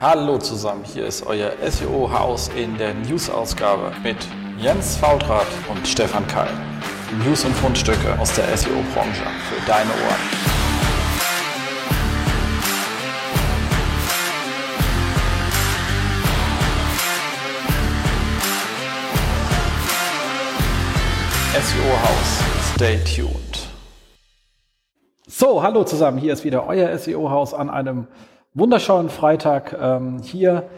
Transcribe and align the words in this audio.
Hallo 0.00 0.38
zusammen, 0.38 0.84
hier 0.84 1.06
ist 1.06 1.26
euer 1.26 1.54
SEO-Haus 1.60 2.50
in 2.54 2.78
der 2.78 2.94
News-Ausgabe 2.94 3.90
mit 4.04 4.16
Jens 4.56 4.96
Faultrat 4.96 5.48
und 5.68 5.88
Stefan 5.88 6.24
Keil. 6.28 6.52
News 7.26 7.44
und 7.44 7.52
Fundstücke 7.54 8.16
aus 8.16 8.32
der 8.32 8.44
SEO-Branche 8.56 9.24
für 9.48 9.66
deine 9.66 9.90
Ohren. 9.90 10.20
SEO-Haus, 21.54 22.74
stay 22.76 22.98
tuned. 22.98 23.68
So, 25.26 25.60
hallo 25.60 25.82
zusammen, 25.82 26.18
hier 26.18 26.34
ist 26.34 26.44
wieder 26.44 26.68
euer 26.68 26.96
SEO-Haus 26.96 27.52
an 27.52 27.68
einem 27.68 28.06
wunderschönen 28.58 29.08
Freitag 29.08 29.76
ähm, 29.80 30.20
hier 30.22 30.68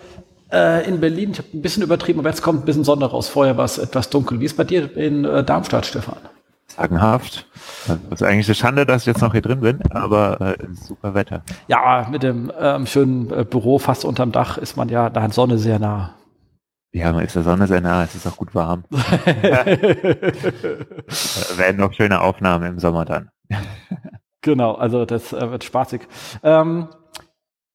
äh, 0.53 0.87
in 0.87 1.01
Berlin. 1.01 1.31
Ich 1.33 1.39
habe 1.39 1.49
ein 1.55 1.63
bisschen 1.63 1.83
übertrieben, 1.83 2.21
aber 2.21 2.29
jetzt 2.29 2.43
kommt 2.43 2.63
ein 2.63 2.65
bisschen 2.67 2.85
Sonne 2.85 3.07
raus. 3.07 3.29
Vorher 3.29 3.57
war 3.57 3.65
es 3.65 3.79
etwas 3.79 4.11
dunkel. 4.11 4.41
Wie 4.41 4.45
ist 4.45 4.57
bei 4.57 4.65
dir 4.65 4.97
in 4.97 5.25
äh, 5.25 5.43
Darmstadt, 5.45 5.87
Stefan? 5.87 6.19
Sagenhaft. 6.67 7.47
Das 7.87 7.99
ist 8.21 8.23
eigentlich 8.23 8.47
eine 8.47 8.55
Schande, 8.55 8.87
dass 8.87 9.03
ich 9.03 9.07
jetzt 9.07 9.21
noch 9.23 9.33
hier 9.33 9.43
drin 9.43 9.61
bin, 9.61 9.81
aber 9.91 10.41
äh, 10.41 10.57
super 10.73 11.15
Wetter. 11.15 11.43
Ja, 11.67 12.07
mit 12.11 12.23
dem 12.23 12.53
ähm, 12.59 12.87
schönen 12.87 13.31
äh, 13.33 13.45
Büro 13.45 13.79
fast 13.79 14.05
unterm 14.05 14.31
Dach 14.31 14.57
ist 14.57 14.77
man 14.77 14.89
ja 14.89 15.11
da 15.11 15.25
in 15.25 15.33
Sonne 15.33 15.59
sehr 15.59 15.79
nah. 15.81 16.15
Ja, 16.93 17.13
man 17.13 17.25
ist 17.25 17.37
der 17.37 17.43
Sonne 17.43 17.67
sehr 17.67 17.81
nah, 17.81 18.05
es 18.05 18.15
ist 18.15 18.27
auch 18.27 18.37
gut 18.37 18.55
warm. 18.55 18.85
werden 21.57 21.77
noch 21.77 21.93
schöne 21.93 22.21
Aufnahmen 22.21 22.67
im 22.67 22.79
Sommer 22.79 23.05
dann. 23.05 23.31
genau, 24.41 24.75
also 24.75 25.05
das 25.05 25.33
äh, 25.33 25.51
wird 25.51 25.65
spaßig. 25.65 26.03
Ähm, 26.43 26.89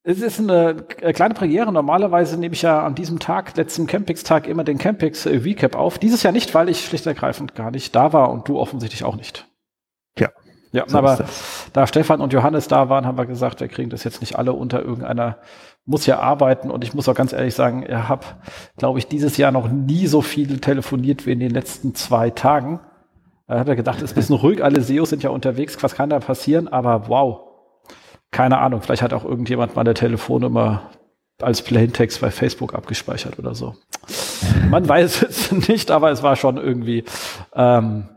es 0.07 0.21
ist 0.21 0.39
eine 0.39 0.75
kleine 1.13 1.33
Premiere. 1.33 1.71
Normalerweise 1.71 2.39
nehme 2.39 2.53
ich 2.53 2.61
ja 2.61 2.85
an 2.85 2.93
diesem 2.93 3.17
Tag, 3.19 3.57
letzten 3.57 3.87
Campix-Tag, 3.87 4.47
immer 4.47 4.63
den 4.63 4.77
Campix 4.77 5.25
äh, 5.25 5.37
Recap 5.37 5.75
auf. 5.75 5.97
Dieses 5.97 6.21
Jahr 6.21 6.31
nicht, 6.31 6.53
weil 6.53 6.69
ich 6.69 6.85
schlicht 6.85 7.07
und 7.07 7.13
ergreifend 7.13 7.55
gar 7.55 7.71
nicht 7.71 7.95
da 7.95 8.13
war 8.13 8.29
und 8.29 8.47
du 8.47 8.59
offensichtlich 8.59 9.03
auch 9.03 9.15
nicht. 9.15 9.47
Ja. 10.17 10.29
Ja, 10.71 10.83
so 10.87 10.97
aber 10.97 11.25
da 11.73 11.87
Stefan 11.87 12.21
und 12.21 12.33
Johannes 12.33 12.67
da 12.67 12.89
waren, 12.89 13.05
haben 13.05 13.17
wir 13.17 13.25
gesagt, 13.25 13.61
wir 13.61 13.67
kriegen 13.67 13.89
das 13.89 14.03
jetzt 14.03 14.19
nicht 14.19 14.37
alle 14.37 14.53
unter 14.53 14.83
irgendeiner, 14.83 15.37
muss 15.85 16.05
ja 16.05 16.19
arbeiten 16.19 16.69
und 16.69 16.83
ich 16.83 16.93
muss 16.93 17.07
auch 17.07 17.15
ganz 17.15 17.31
ehrlich 17.31 17.55
sagen, 17.55 17.83
ich 17.87 17.95
habe, 17.95 18.25
glaube 18.75 18.99
ich, 18.99 19.07
dieses 19.07 19.37
Jahr 19.37 19.53
noch 19.53 19.69
nie 19.69 20.05
so 20.05 20.21
viel 20.21 20.59
telefoniert 20.59 21.25
wie 21.25 21.31
in 21.31 21.39
den 21.39 21.51
letzten 21.51 21.95
zwei 21.95 22.29
Tagen. 22.29 22.81
Da 23.47 23.59
habe 23.59 23.71
ich 23.71 23.77
gedacht, 23.77 23.99
es 23.99 24.03
ist 24.03 24.11
ein 24.11 24.15
bisschen 24.15 24.35
ruhig, 24.35 24.63
alle 24.63 24.81
SEOs 24.81 25.09
sind 25.09 25.23
ja 25.23 25.29
unterwegs, 25.29 25.81
was 25.81 25.95
kann 25.95 26.09
da 26.09 26.19
passieren, 26.19 26.67
aber 26.67 27.07
wow, 27.07 27.44
keine 28.35 28.57
Ahnung, 28.57 28.81
vielleicht 28.81 29.01
hat 29.01 29.13
auch 29.13 29.23
irgendjemand 29.23 29.77
meine 29.77 29.93
Telefonnummer 29.93 30.89
als 31.41 31.61
Plaintext 31.61 32.19
bei 32.19 32.31
Facebook 32.31 32.75
abgespeichert 32.75 33.39
oder 33.39 33.55
so. 33.55 33.75
Man 34.69 34.85
weiß 34.89 35.21
es 35.23 35.53
nicht, 35.69 35.89
aber 35.89 36.11
es 36.11 36.21
war 36.21 36.35
schon 36.35 36.57
irgendwie 36.57 37.05
ähm, 37.53 38.09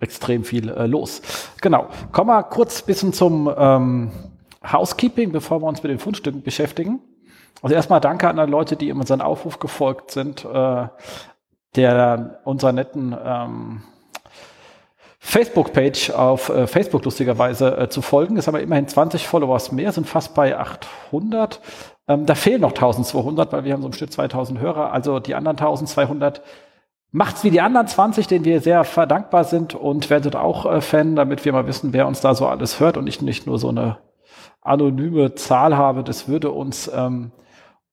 extrem 0.00 0.44
viel 0.44 0.70
äh, 0.70 0.86
los. 0.86 1.20
Genau. 1.60 1.88
Kommen 2.10 2.30
wir 2.30 2.42
kurz 2.44 2.80
bisschen 2.80 3.12
zum 3.12 3.52
ähm, 3.54 4.12
Housekeeping, 4.64 5.30
bevor 5.30 5.60
wir 5.60 5.66
uns 5.66 5.82
mit 5.82 5.92
den 5.92 5.98
Fundstücken 5.98 6.40
beschäftigen. 6.40 7.00
Also 7.60 7.74
erstmal 7.74 8.00
danke 8.00 8.30
an 8.30 8.38
alle 8.38 8.50
Leute, 8.50 8.76
die 8.76 8.88
immer 8.88 9.00
unseren 9.00 9.20
Aufruf 9.20 9.58
gefolgt 9.58 10.10
sind, 10.10 10.42
äh, 10.46 10.88
der 11.74 12.40
unserer 12.44 12.72
netten 12.72 13.14
ähm, 13.22 13.82
Facebook-Page 15.26 16.10
auf 16.10 16.50
äh, 16.50 16.68
Facebook 16.68 17.04
lustigerweise 17.04 17.76
äh, 17.76 17.88
zu 17.88 18.00
folgen. 18.00 18.36
Es 18.36 18.46
haben 18.46 18.54
wir 18.54 18.62
immerhin 18.62 18.86
20 18.86 19.26
Followers 19.26 19.72
mehr, 19.72 19.90
sind 19.90 20.06
fast 20.06 20.36
bei 20.36 20.56
800. 20.56 21.60
Ähm, 22.06 22.26
da 22.26 22.36
fehlen 22.36 22.60
noch 22.60 22.70
1200, 22.70 23.52
weil 23.52 23.64
wir 23.64 23.72
haben 23.72 23.82
so 23.82 23.88
im 23.88 23.92
Schnitt 23.92 24.12
2000 24.12 24.60
Hörer. 24.60 24.92
Also 24.92 25.18
die 25.18 25.34
anderen 25.34 25.58
1200 25.58 26.42
macht's 27.10 27.42
wie 27.42 27.50
die 27.50 27.60
anderen 27.60 27.88
20, 27.88 28.28
denen 28.28 28.44
wir 28.44 28.60
sehr 28.60 28.84
verdankbar 28.84 29.42
sind 29.42 29.74
und 29.74 30.10
werdet 30.10 30.36
auch 30.36 30.64
äh, 30.64 30.80
Fan, 30.80 31.16
damit 31.16 31.44
wir 31.44 31.52
mal 31.52 31.66
wissen, 31.66 31.92
wer 31.92 32.06
uns 32.06 32.20
da 32.20 32.36
so 32.36 32.46
alles 32.46 32.78
hört 32.78 32.96
und 32.96 33.08
ich 33.08 33.20
nicht 33.20 33.48
nur 33.48 33.58
so 33.58 33.68
eine 33.68 33.98
anonyme 34.60 35.34
Zahl 35.34 35.76
habe. 35.76 36.04
Das 36.04 36.28
würde 36.28 36.52
uns 36.52 36.88
ähm, 36.94 37.32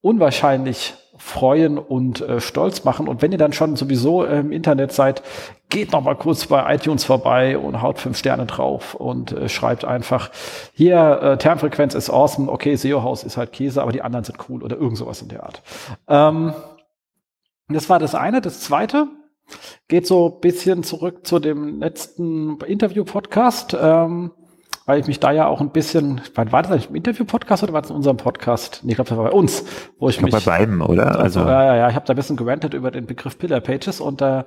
unwahrscheinlich 0.01 0.93
freuen 1.17 1.77
und 1.77 2.21
äh, 2.21 2.39
stolz 2.39 2.83
machen. 2.83 3.07
Und 3.07 3.21
wenn 3.21 3.31
ihr 3.31 3.37
dann 3.37 3.53
schon 3.53 3.75
sowieso 3.75 4.25
im 4.25 4.51
Internet 4.51 4.91
seid, 4.91 5.23
geht 5.69 5.91
noch 5.91 6.01
mal 6.01 6.15
kurz 6.15 6.47
bei 6.47 6.73
iTunes 6.73 7.03
vorbei 7.03 7.57
und 7.57 7.81
haut 7.81 7.99
fünf 7.99 8.17
Sterne 8.17 8.45
drauf 8.45 8.95
und 8.95 9.31
äh, 9.31 9.49
schreibt 9.49 9.85
einfach, 9.85 10.31
hier, 10.73 11.19
äh, 11.21 11.37
Termfrequenz 11.37 11.95
ist 11.95 12.09
awesome, 12.09 12.51
okay, 12.51 12.75
SEO-Haus 12.75 13.23
ist 13.23 13.37
halt 13.37 13.51
Käse, 13.53 13.81
aber 13.81 13.91
die 13.91 14.01
anderen 14.01 14.23
sind 14.23 14.37
cool 14.49 14.63
oder 14.63 14.77
irgend 14.77 14.97
sowas 14.97 15.21
in 15.21 15.29
der 15.29 15.43
Art. 15.43 15.61
Ähm, 16.07 16.53
das 17.69 17.89
war 17.89 17.99
das 17.99 18.15
eine. 18.15 18.41
Das 18.41 18.61
zweite 18.61 19.07
geht 19.87 20.07
so 20.07 20.29
bisschen 20.29 20.83
zurück 20.83 21.25
zu 21.25 21.39
dem 21.39 21.79
letzten 21.79 22.59
Interview-Podcast. 22.59 23.75
Ähm, 23.79 24.31
weil 24.85 24.99
ich 24.99 25.07
mich 25.07 25.19
da 25.19 25.31
ja 25.31 25.47
auch 25.47 25.61
ein 25.61 25.71
bisschen, 25.71 26.21
war 26.35 26.45
das 26.45 26.71
eigentlich 26.71 26.89
im 26.89 26.95
Interview-Podcast 26.95 27.63
oder 27.63 27.73
war 27.73 27.81
das 27.81 27.89
in 27.91 27.95
unserem 27.95 28.17
Podcast? 28.17 28.81
Nee, 28.83 28.91
ich 28.91 28.95
glaube, 28.95 29.09
das 29.09 29.17
war 29.17 29.25
bei 29.25 29.31
uns, 29.31 29.63
wo 29.97 30.09
ich, 30.09 30.17
ich 30.17 30.21
mich. 30.21 30.31
Bei 30.31 30.39
beiden, 30.39 30.81
oder? 30.81 31.19
Also, 31.19 31.39
ja, 31.41 31.63
ja, 31.63 31.75
ja, 31.75 31.89
ich 31.89 31.95
habe 31.95 32.05
da 32.05 32.13
ein 32.13 32.17
bisschen 32.17 32.35
gerantet 32.35 32.73
über 32.73 32.91
den 32.91 33.05
Begriff 33.05 33.37
Pillar 33.37 33.61
Pages 33.61 34.01
und 34.01 34.21
äh, 34.21 34.43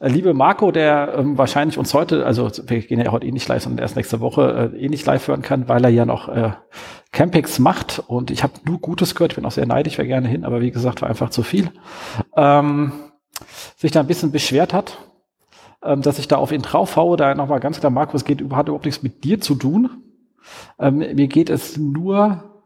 liebe 0.00 0.32
Marco, 0.32 0.70
der 0.70 1.14
ähm, 1.16 1.36
wahrscheinlich 1.38 1.76
uns 1.78 1.92
heute, 1.92 2.24
also 2.24 2.50
wir 2.66 2.80
gehen 2.80 3.00
ja 3.00 3.10
heute 3.10 3.26
eh 3.26 3.32
nicht 3.32 3.48
live, 3.48 3.62
sondern 3.62 3.82
erst 3.82 3.96
nächste 3.96 4.20
Woche 4.20 4.72
äh, 4.74 4.76
eh 4.78 4.88
nicht 4.88 5.04
live 5.06 5.26
hören 5.26 5.42
kann, 5.42 5.68
weil 5.68 5.84
er 5.84 5.90
ja 5.90 6.04
noch 6.04 6.28
äh, 6.28 6.52
Campings 7.12 7.58
macht 7.58 8.02
und 8.06 8.30
ich 8.30 8.42
habe 8.44 8.54
nur 8.64 8.78
Gutes 8.78 9.14
gehört, 9.14 9.32
ich 9.32 9.36
bin 9.36 9.44
auch 9.44 9.50
sehr 9.50 9.66
neidisch, 9.66 9.98
wäre 9.98 10.06
gerne 10.06 10.28
hin, 10.28 10.44
aber 10.44 10.60
wie 10.60 10.70
gesagt, 10.70 11.02
war 11.02 11.08
einfach 11.08 11.30
zu 11.30 11.42
viel. 11.42 11.70
Ähm, 12.36 12.92
sich 13.76 13.90
da 13.90 14.00
ein 14.00 14.06
bisschen 14.06 14.30
beschwert 14.30 14.72
hat, 14.72 14.98
ähm, 15.82 16.02
dass 16.02 16.18
ich 16.18 16.28
da 16.28 16.36
auf 16.36 16.52
ihn 16.52 16.62
draufhaue. 16.62 17.16
Da 17.16 17.34
nochmal 17.34 17.60
ganz 17.60 17.80
klar, 17.80 17.90
Markus, 17.90 18.24
geht 18.24 18.40
hat 18.52 18.68
überhaupt 18.68 18.84
nichts 18.84 19.02
mit 19.02 19.24
dir 19.24 19.40
zu 19.40 19.54
tun. 19.54 20.02
Ähm, 20.78 20.98
mir 20.98 21.28
geht 21.28 21.50
es 21.50 21.76
nur 21.76 22.62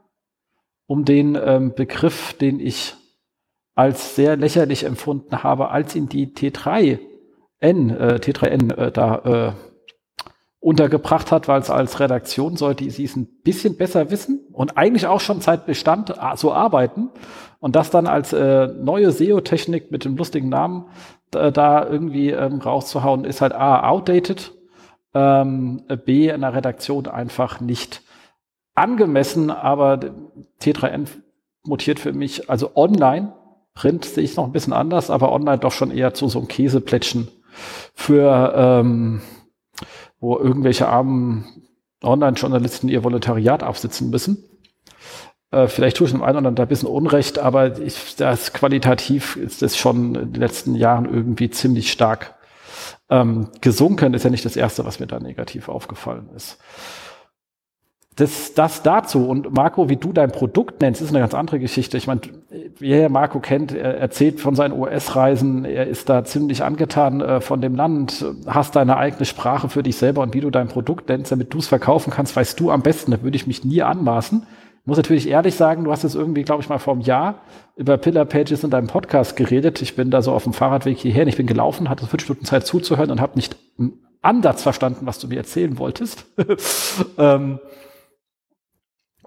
um 0.87 1.05
den 1.05 1.39
ähm, 1.43 1.75
Begriff, 1.75 2.35
den 2.35 2.61
ich 2.61 2.95
als 3.75 4.15
sehr 4.15 4.37
lächerlich 4.37 4.85
empfunden 4.85 5.43
habe, 5.43 5.71
als 5.71 5.97
ihn 5.97 6.09
die 6.09 6.29
T3N, 6.29 6.99
äh, 7.61 8.21
T3N 8.21 8.75
äh, 8.77 8.93
da 8.93 9.17
äh, 9.25 9.53
untergebracht 10.61 11.31
hat, 11.31 11.47
weil 11.47 11.61
es 11.61 11.69
als 11.69 12.01
Redaktion 12.01 12.57
sollte 12.57 12.89
sie 12.89 13.05
es 13.05 13.17
ein 13.17 13.27
bisschen 13.43 13.77
besser 13.77 14.11
wissen 14.11 14.47
und 14.53 14.79
eigentlich 14.79 15.07
auch 15.07 15.21
schon 15.21 15.43
seit 15.43 15.67
Bestand 15.67 16.15
so 16.37 16.55
arbeiten 16.55 17.11
und 17.61 17.77
das 17.77 17.91
dann 17.91 18.07
als 18.07 18.33
äh, 18.33 18.69
neue 18.69 19.11
SEO-Technik 19.11 19.91
mit 19.91 20.07
dem 20.07 20.17
lustigen 20.17 20.49
Namen 20.49 20.87
äh, 20.87 21.24
da 21.53 21.87
irgendwie 21.89 22.31
ähm, 22.31 22.61
rauszuhauen, 22.61 23.25
ist 23.25 23.41
halt 23.41 23.53
A, 23.53 23.89
outdated, 23.89 24.53
ähm, 25.15 25.83
B, 26.05 26.29
in 26.29 26.41
der 26.41 26.55
Redaktion 26.55 27.07
einfach 27.07 27.61
nicht 27.61 28.03
angemessen, 28.75 29.51
aber 29.51 30.01
T3N 30.61 31.09
mutiert 31.65 32.01
für 32.01 32.13
mich, 32.13 32.51
also 32.51 32.73
online, 32.75 33.33
Print 33.75 34.05
sehe 34.05 34.25
ich 34.25 34.37
noch 34.37 34.45
ein 34.45 34.53
bisschen 34.53 34.73
anders, 34.73 35.11
aber 35.11 35.33
online 35.33 35.59
doch 35.59 35.73
schon 35.73 35.91
eher 35.91 36.15
zu 36.15 36.29
so 36.29 36.39
einem 36.39 36.49
Käseplätschen 36.49 37.29
für, 37.95 38.53
ähm, 38.57 39.21
wo 40.21 40.39
irgendwelche 40.39 40.89
armen 40.89 41.45
Online-Journalisten 42.03 42.89
ihr 42.89 43.03
Volontariat 43.03 43.63
aufsitzen 43.63 44.11
müssen. 44.11 44.45
Äh, 45.55 45.69
vielleicht 45.69 45.97
tue 45.97 46.07
ich 46.07 46.13
dem 46.13 46.23
einen 46.23 46.39
oder 46.39 46.49
anderen 46.49 46.67
ein 46.67 46.69
bisschen 46.69 46.89
Unrecht, 46.89 47.39
aber 47.39 47.79
ich, 47.79 48.17
das 48.17 48.53
qualitativ 48.53 49.37
ist 49.37 49.63
das 49.63 49.77
schon 49.77 50.15
in 50.15 50.33
den 50.33 50.41
letzten 50.41 50.75
Jahren 50.75 51.05
irgendwie 51.07 51.51
ziemlich 51.51 51.93
stark 51.93 52.35
ähm, 53.09 53.49
gesunken. 53.61 54.15
Ist 54.15 54.25
ja 54.25 54.31
nicht 54.31 54.45
das 54.45 54.57
Erste, 54.57 54.85
was 54.85 54.99
mir 54.99 55.07
da 55.07 55.21
negativ 55.21 55.69
aufgefallen 55.69 56.29
ist. 56.35 56.59
Das, 58.17 58.55
das 58.55 58.83
dazu. 58.83 59.29
Und 59.29 59.53
Marco, 59.53 59.89
wie 59.89 59.97
du 59.97 60.13
dein 60.13 60.31
Produkt 60.31 60.81
nennst, 60.81 61.03
ist 61.03 61.11
eine 61.11 61.19
ganz 61.19 61.35
andere 61.35 61.59
Geschichte. 61.59 61.97
Ich 61.97 62.07
meine, 62.07 62.21
wer 62.79 63.09
Marco 63.09 63.41
kennt, 63.41 63.73
er 63.73 63.99
erzählt 63.99 64.41
von 64.41 64.55
seinen 64.55 64.79
US-Reisen, 64.79 65.65
er 65.65 65.89
ist 65.89 66.09
da 66.09 66.25
ziemlich 66.25 66.63
angetan 66.63 67.21
äh, 67.21 67.41
von 67.41 67.61
dem 67.61 67.75
Land, 67.75 68.25
hast 68.47 68.77
deine 68.77 68.97
eigene 68.97 69.25
Sprache 69.25 69.69
für 69.69 69.83
dich 69.83 69.97
selber 69.97 70.23
und 70.23 70.33
wie 70.33 70.41
du 70.41 70.51
dein 70.51 70.69
Produkt 70.69 71.09
nennst, 71.09 71.33
damit 71.33 71.53
du 71.53 71.59
es 71.59 71.67
verkaufen 71.67 72.13
kannst, 72.13 72.37
weißt 72.37 72.59
du 72.59 72.71
am 72.71 72.83
besten. 72.83 73.11
Da 73.11 73.23
würde 73.23 73.37
ich 73.37 73.49
mich 73.49 73.65
nie 73.65 73.83
anmaßen 73.83 74.47
muss 74.85 74.99
natürlich 74.99 75.29
ehrlich 75.29 75.55
sagen, 75.55 75.85
du 75.85 75.93
hast 75.93 76.03
jetzt 76.03 76.15
irgendwie, 76.15 76.43
glaube 76.43 76.63
ich, 76.63 76.69
mal 76.69 76.79
vor 76.79 76.93
einem 76.93 77.03
Jahr 77.03 77.41
über 77.77 77.97
Pillar 77.97 78.27
Pages 78.27 78.65
in 78.65 78.71
deinem 78.71 78.87
Podcast 78.87 79.37
geredet. 79.37 79.81
Ich 79.81 79.97
bin 79.97 80.11
da 80.11 80.21
so 80.21 80.33
auf 80.33 80.45
dem 80.45 80.53
Fahrradweg 80.53 80.99
hierher 80.99 81.23
und 81.23 81.29
ich 81.29 81.37
bin 81.37 81.47
gelaufen, 81.47 81.89
hatte 81.89 82.07
fünf 82.07 82.23
Stunden 82.23 82.45
Zeit 82.45 82.67
zuzuhören 82.67 83.11
und 83.11 83.21
habe 83.21 83.37
nicht 83.37 83.57
einen 83.79 83.95
Ansatz 84.21 84.63
verstanden, 84.63 85.07
was 85.07 85.19
du 85.19 85.29
mir 85.29 85.39
erzählen 85.39 85.79
wolltest. 85.79 86.27
ähm, 87.19 87.61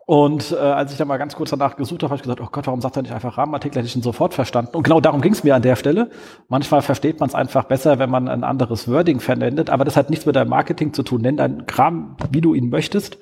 und 0.05 0.53
äh, 0.53 0.55
als 0.55 0.93
ich 0.93 0.97
dann 0.97 1.09
mal 1.09 1.17
ganz 1.17 1.35
kurz 1.35 1.49
danach 1.49 1.75
gesucht 1.75 2.01
habe, 2.01 2.11
habe 2.11 2.15
ich 2.15 2.21
gesagt, 2.21 2.39
oh 2.39 2.47
Gott, 2.49 2.65
warum 2.65 2.79
sagt 2.79 2.95
er 2.95 3.01
nicht 3.01 3.13
einfach 3.13 3.37
Rahmenartikel? 3.37 3.79
Hätte 3.79 3.89
ich 3.89 3.95
ihn 3.95 4.01
sofort 4.01 4.33
verstanden. 4.33 4.77
Und 4.77 4.83
genau 4.83 5.01
darum 5.01 5.19
ging 5.19 5.33
es 5.33 5.43
mir 5.43 5.53
an 5.53 5.63
der 5.63 5.75
Stelle. 5.75 6.11
Manchmal 6.47 6.81
versteht 6.81 7.19
man 7.19 7.27
es 7.27 7.35
einfach 7.35 7.65
besser, 7.65 7.99
wenn 7.99 8.09
man 8.09 8.29
ein 8.29 8.45
anderes 8.45 8.89
Wording 8.89 9.19
verwendet, 9.19 9.69
aber 9.69 9.83
das 9.83 9.97
hat 9.97 10.09
nichts 10.09 10.25
mit 10.25 10.37
deinem 10.37 10.47
Marketing 10.49 10.93
zu 10.93 11.03
tun. 11.03 11.21
Nenn 11.21 11.35
deinen 11.35 11.65
Kram, 11.65 12.15
wie 12.31 12.39
du 12.39 12.53
ihn 12.53 12.69
möchtest. 12.69 13.17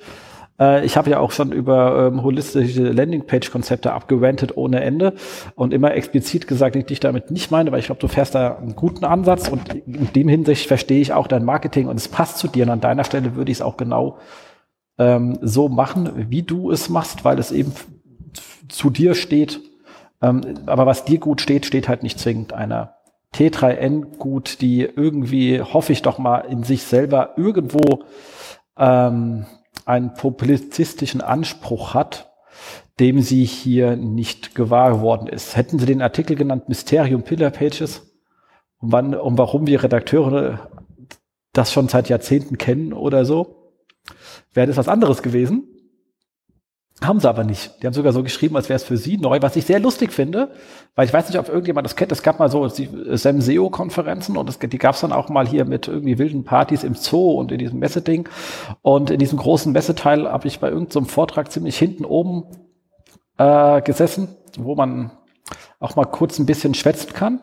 Äh, 0.59 0.85
ich 0.85 0.97
habe 0.97 1.09
ja 1.09 1.19
auch 1.19 1.31
schon 1.31 1.51
über 1.51 2.07
ähm, 2.07 2.23
holistische 2.23 2.89
Landingpage-Konzepte 2.91 3.93
abgewendet 3.93 4.57
ohne 4.57 4.81
Ende 4.81 5.13
und 5.55 5.73
immer 5.73 5.93
explizit 5.93 6.47
gesagt, 6.47 6.75
ich 6.75 6.85
dich 6.85 6.99
damit 6.99 7.31
nicht 7.31 7.51
meine, 7.51 7.71
weil 7.71 7.79
ich 7.79 7.87
glaube, 7.87 8.01
du 8.01 8.07
fährst 8.07 8.35
da 8.35 8.55
einen 8.55 8.75
guten 8.75 9.05
Ansatz 9.05 9.49
und 9.49 9.73
in 9.73 10.11
dem 10.13 10.27
Hinsicht 10.27 10.67
verstehe 10.67 11.01
ich 11.01 11.13
auch 11.13 11.27
dein 11.27 11.45
Marketing 11.45 11.87
und 11.87 11.97
es 11.97 12.07
passt 12.07 12.37
zu 12.37 12.47
dir 12.47 12.65
und 12.65 12.71
an 12.71 12.81
deiner 12.81 13.03
Stelle 13.03 13.35
würde 13.35 13.51
ich 13.51 13.59
es 13.59 13.61
auch 13.61 13.77
genau 13.77 14.17
ähm, 14.97 15.37
so 15.41 15.69
machen, 15.69 16.29
wie 16.29 16.43
du 16.43 16.71
es 16.71 16.89
machst, 16.89 17.25
weil 17.25 17.39
es 17.39 17.51
eben 17.51 17.73
zu 18.69 18.89
dir 18.89 19.15
steht. 19.15 19.61
Ähm, 20.21 20.41
aber 20.65 20.85
was 20.85 21.05
dir 21.05 21.19
gut 21.19 21.41
steht, 21.41 21.65
steht 21.65 21.89
halt 21.89 22.03
nicht 22.03 22.19
zwingend 22.19 22.53
einer 22.53 22.95
T3N 23.33 24.17
gut, 24.17 24.61
die 24.61 24.81
irgendwie, 24.81 25.61
hoffe 25.61 25.91
ich 25.91 26.01
doch 26.01 26.17
mal, 26.17 26.39
in 26.39 26.63
sich 26.63 26.83
selber 26.83 27.33
irgendwo 27.35 28.03
ähm, 28.77 29.45
einen 29.85 30.13
publizistischen 30.13 31.21
Anspruch 31.21 31.93
hat, 31.93 32.31
dem 32.99 33.21
sie 33.21 33.43
hier 33.43 33.95
nicht 33.95 34.55
gewahr 34.55 34.91
geworden 34.91 35.27
ist. 35.27 35.55
Hätten 35.55 35.79
sie 35.79 35.85
den 35.85 36.01
Artikel 36.01 36.35
genannt 36.35 36.69
Mysterium 36.69 37.23
Pillar 37.23 37.51
Pages, 37.51 38.11
und 38.79 38.91
wann 38.91 39.15
und 39.15 39.37
warum 39.37 39.67
wir 39.67 39.83
Redakteure 39.83 40.69
das 41.53 41.71
schon 41.71 41.87
seit 41.87 42.09
Jahrzehnten 42.09 42.57
kennen 42.57 42.93
oder 42.93 43.25
so, 43.25 43.71
wäre 44.53 44.67
das 44.67 44.77
was 44.77 44.87
anderes 44.87 45.23
gewesen. 45.23 45.74
Haben 47.03 47.19
sie 47.19 47.27
aber 47.27 47.43
nicht. 47.43 47.81
Die 47.81 47.87
haben 47.87 47.93
sogar 47.93 48.13
so 48.13 48.23
geschrieben, 48.23 48.55
als 48.55 48.69
wäre 48.69 48.77
es 48.77 48.85
für 48.85 48.95
sie 48.95 49.17
neu, 49.17 49.41
was 49.41 49.57
ich 49.57 49.65
sehr 49.65 49.81
lustig 49.81 50.13
finde, 50.13 50.51
weil 50.95 51.05
ich 51.05 51.13
weiß 51.13 51.27
nicht, 51.27 51.37
ob 51.37 51.49
irgendjemand 51.49 51.83
das 51.83 51.97
kennt. 51.97 52.13
Es 52.13 52.23
gab 52.23 52.39
mal 52.39 52.49
so 52.49 52.65
die 52.67 52.89
SEM-SEO-Konferenzen 53.17 54.37
und 54.37 54.47
das, 54.47 54.59
die 54.59 54.77
gab 54.77 54.95
es 54.95 55.01
dann 55.01 55.11
auch 55.11 55.27
mal 55.27 55.45
hier 55.45 55.65
mit 55.65 55.89
irgendwie 55.89 56.17
wilden 56.17 56.45
Partys 56.45 56.85
im 56.85 56.93
Zoo 56.93 57.33
und 57.33 57.51
in 57.51 57.57
diesem 57.57 57.79
Messeding. 57.79 58.29
Und 58.81 59.09
in 59.09 59.19
diesem 59.19 59.37
großen 59.37 59.73
Messeteil 59.73 60.31
habe 60.31 60.47
ich 60.47 60.61
bei 60.61 60.69
irgendeinem 60.69 61.03
so 61.03 61.11
Vortrag 61.11 61.51
ziemlich 61.51 61.77
hinten 61.77 62.05
oben 62.05 62.45
äh, 63.37 63.81
gesessen, 63.81 64.29
wo 64.57 64.75
man 64.75 65.11
auch 65.81 65.97
mal 65.97 66.05
kurz 66.05 66.39
ein 66.39 66.45
bisschen 66.45 66.75
schwätzen 66.75 67.11
kann 67.11 67.41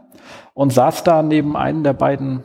und 0.55 0.73
saß 0.73 1.05
da 1.05 1.23
neben 1.23 1.59
einem 1.59 1.85
der 1.85 1.93
beiden 1.93 2.45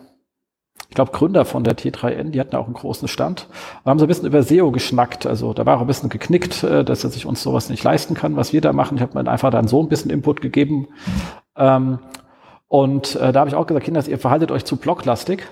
ich 0.89 0.95
glaube, 0.95 1.11
Gründer 1.11 1.45
von 1.45 1.63
der 1.63 1.77
T3N, 1.77 2.31
die 2.31 2.39
hatten 2.39 2.55
auch 2.55 2.65
einen 2.65 2.73
großen 2.73 3.07
Stand 3.07 3.47
und 3.83 3.89
haben 3.89 3.99
so 3.99 4.05
ein 4.05 4.07
bisschen 4.07 4.27
über 4.27 4.41
SEO 4.41 4.71
geschnackt. 4.71 5.25
Also 5.25 5.53
da 5.53 5.65
war 5.65 5.77
auch 5.77 5.81
ein 5.81 5.87
bisschen 5.87 6.09
geknickt, 6.09 6.63
äh, 6.63 6.83
dass 6.83 7.03
er 7.03 7.09
sich 7.09 7.25
uns 7.25 7.43
sowas 7.43 7.69
nicht 7.69 7.83
leisten 7.83 8.13
kann, 8.13 8.35
was 8.35 8.53
wir 8.53 8.61
da 8.61 8.73
machen. 8.73 8.97
Ich 8.97 9.01
habe 9.01 9.21
mir 9.21 9.29
einfach 9.29 9.51
dann 9.51 9.67
so 9.67 9.81
ein 9.81 9.89
bisschen 9.89 10.11
Input 10.11 10.41
gegeben. 10.41 10.87
Ähm, 11.55 11.99
und 12.67 13.15
äh, 13.15 13.31
da 13.31 13.41
habe 13.41 13.49
ich 13.49 13.55
auch 13.55 13.67
gesagt, 13.67 13.85
Kinder, 13.85 14.05
ihr 14.07 14.19
verhaltet 14.19 14.51
euch 14.51 14.65
zu 14.65 14.77
blocklastig, 14.77 15.43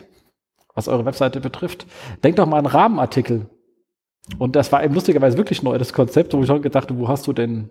was 0.73 0.87
eure 0.87 1.05
Webseite 1.05 1.39
betrifft. 1.41 1.85
Denkt 2.23 2.39
doch 2.39 2.45
mal 2.45 2.57
einen 2.57 2.67
Rahmenartikel. 2.67 3.49
Und 4.39 4.55
das 4.55 4.71
war 4.71 4.83
eben 4.83 4.93
lustigerweise 4.93 5.37
wirklich 5.37 5.63
neu, 5.63 5.77
das 5.77 5.93
Konzept, 5.93 6.33
wo 6.33 6.41
ich 6.41 6.47
schon 6.47 6.61
gedacht 6.61 6.89
wo 6.97 7.07
hast 7.07 7.27
du 7.27 7.33
denn 7.33 7.69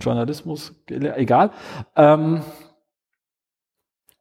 Journalismus? 0.00 0.74
Egal. 0.88 1.50
Ähm, 1.96 2.42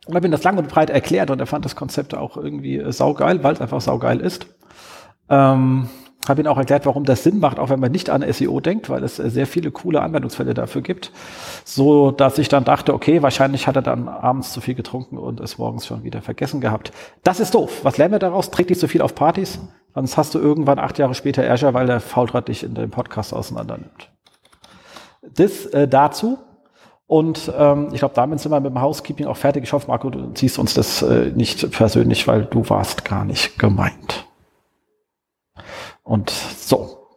und 0.05 0.15
habe 0.15 0.27
ihm 0.27 0.31
das 0.31 0.43
lang 0.43 0.57
und 0.57 0.67
breit 0.67 0.89
erklärt 0.89 1.31
und 1.31 1.39
er 1.39 1.47
fand 1.47 1.65
das 1.65 1.75
Konzept 1.75 2.13
auch 2.13 2.37
irgendwie 2.37 2.77
äh, 2.77 2.91
saugeil, 2.91 3.43
weil 3.43 3.53
es 3.53 3.61
einfach 3.61 3.81
saugeil 3.81 4.19
ist. 4.19 4.47
Ähm, 5.29 5.89
habe 6.27 6.41
ihn 6.41 6.47
auch 6.47 6.57
erklärt, 6.57 6.85
warum 6.85 7.03
das 7.03 7.23
Sinn 7.23 7.39
macht, 7.39 7.59
auch 7.59 7.69
wenn 7.69 7.79
man 7.79 7.91
nicht 7.91 8.09
an 8.09 8.23
SEO 8.31 8.59
denkt, 8.61 8.89
weil 8.89 9.03
es 9.03 9.19
äh, 9.19 9.29
sehr 9.29 9.47
viele 9.47 9.71
coole 9.71 10.01
Anwendungsfälle 10.01 10.53
dafür 10.53 10.81
gibt. 10.81 11.11
So, 11.65 12.11
dass 12.11 12.37
ich 12.37 12.47
dann 12.47 12.63
dachte, 12.63 12.93
okay, 12.93 13.21
wahrscheinlich 13.21 13.67
hat 13.67 13.75
er 13.75 13.81
dann 13.81 14.07
abends 14.07 14.53
zu 14.53 14.61
viel 14.61 14.75
getrunken 14.75 15.17
und 15.17 15.39
es 15.39 15.57
morgens 15.57 15.85
schon 15.85 16.03
wieder 16.03 16.21
vergessen 16.21 16.61
gehabt. 16.61 16.91
Das 17.23 17.39
ist 17.39 17.55
doof. 17.55 17.81
Was 17.83 17.97
lernen 17.97 18.13
wir 18.13 18.19
daraus? 18.19 18.51
Trägt 18.51 18.69
nicht 18.69 18.79
so 18.79 18.87
viel 18.87 19.01
auf 19.01 19.15
Partys, 19.15 19.59
sonst 19.93 20.17
hast 20.17 20.33
du 20.33 20.39
irgendwann 20.39 20.79
acht 20.79 20.97
Jahre 20.97 21.13
später 21.13 21.43
Ärger, 21.43 21.73
weil 21.73 21.87
der 21.87 21.99
Faulrad 21.99 22.47
dich 22.47 22.63
in 22.63 22.73
dem 22.73 22.91
Podcast 22.91 23.33
auseinander 23.33 23.77
nimmt. 23.77 24.09
Das 25.35 25.65
äh, 25.67 25.87
dazu. 25.87 26.37
Und 27.05 27.51
ähm, 27.57 27.89
ich 27.91 27.99
glaube, 27.99 28.15
damit 28.15 28.39
sind 28.39 28.51
wir 28.51 28.59
mit 28.59 28.71
dem 28.71 28.81
Housekeeping 28.81 29.27
auch 29.27 29.37
fertig. 29.37 29.63
Ich 29.63 29.73
hoffe, 29.73 29.87
Marco, 29.87 30.09
du 30.09 30.31
ziehst 30.33 30.57
uns 30.57 30.73
das 30.73 31.01
äh, 31.01 31.31
nicht 31.35 31.69
persönlich, 31.71 32.27
weil 32.27 32.45
du 32.45 32.69
warst 32.69 33.05
gar 33.05 33.25
nicht 33.25 33.59
gemeint. 33.59 34.25
Und 36.03 36.29
so. 36.29 37.07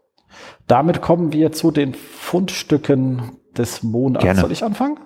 Damit 0.66 1.00
kommen 1.00 1.32
wir 1.32 1.52
zu 1.52 1.70
den 1.70 1.94
Fundstücken 1.94 3.38
des 3.56 3.82
Monats. 3.82 4.24
Gerne. 4.24 4.40
Soll 4.40 4.52
ich 4.52 4.64
anfangen? 4.64 4.98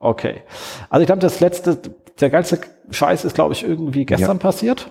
Okay. 0.00 0.42
Also 0.88 1.02
ich 1.02 1.06
glaube, 1.06 1.20
das 1.20 1.40
letzte, 1.40 1.76
der 2.20 2.30
ganze 2.30 2.60
Scheiß 2.90 3.24
ist, 3.24 3.34
glaube 3.34 3.54
ich, 3.54 3.62
irgendwie 3.62 4.04
gestern 4.04 4.38
ja. 4.38 4.42
passiert. 4.42 4.90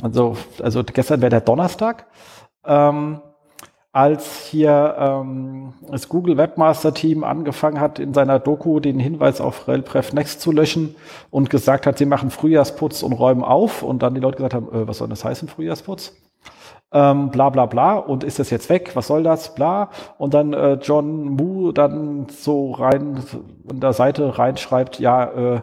Also, 0.00 0.36
also 0.62 0.82
gestern 0.84 1.20
wäre 1.20 1.30
der 1.30 1.40
Donnerstag. 1.40 2.06
Ähm, 2.64 3.20
als 3.96 4.44
hier 4.44 4.94
ähm, 4.98 5.72
das 5.90 6.10
Google 6.10 6.36
Webmaster 6.36 6.92
Team 6.92 7.24
angefangen 7.24 7.80
hat, 7.80 7.98
in 7.98 8.12
seiner 8.12 8.38
Doku 8.38 8.78
den 8.78 8.98
Hinweis 8.98 9.40
auf 9.40 9.68
RelPref 9.68 10.12
Next 10.12 10.42
zu 10.42 10.52
löschen 10.52 10.94
und 11.30 11.48
gesagt 11.48 11.86
hat, 11.86 11.96
sie 11.96 12.04
machen 12.04 12.30
Frühjahrsputz 12.30 13.02
und 13.02 13.14
räumen 13.14 13.42
auf 13.42 13.82
und 13.82 14.02
dann 14.02 14.14
die 14.14 14.20
Leute 14.20 14.36
gesagt 14.36 14.52
haben, 14.52 14.68
äh, 14.68 14.86
was 14.86 14.98
soll 14.98 15.08
das 15.08 15.24
heißen, 15.24 15.48
Frühjahrsputz? 15.48 16.14
Ähm, 16.92 17.30
bla 17.30 17.50
bla 17.50 17.66
bla. 17.66 17.94
Und 17.96 18.24
ist 18.24 18.38
das 18.38 18.50
jetzt 18.50 18.68
weg, 18.68 18.92
was 18.94 19.08
soll 19.08 19.22
das, 19.22 19.54
bla. 19.54 19.90
Und 20.18 20.34
dann 20.34 20.52
äh, 20.52 20.74
John 20.74 21.30
Moo 21.30 21.72
dann 21.72 22.26
so 22.28 22.72
rein 22.72 23.22
an 23.68 23.80
der 23.80 23.92
Seite 23.92 24.38
reinschreibt, 24.38 24.98
ja, 25.00 25.24
äh, 25.24 25.60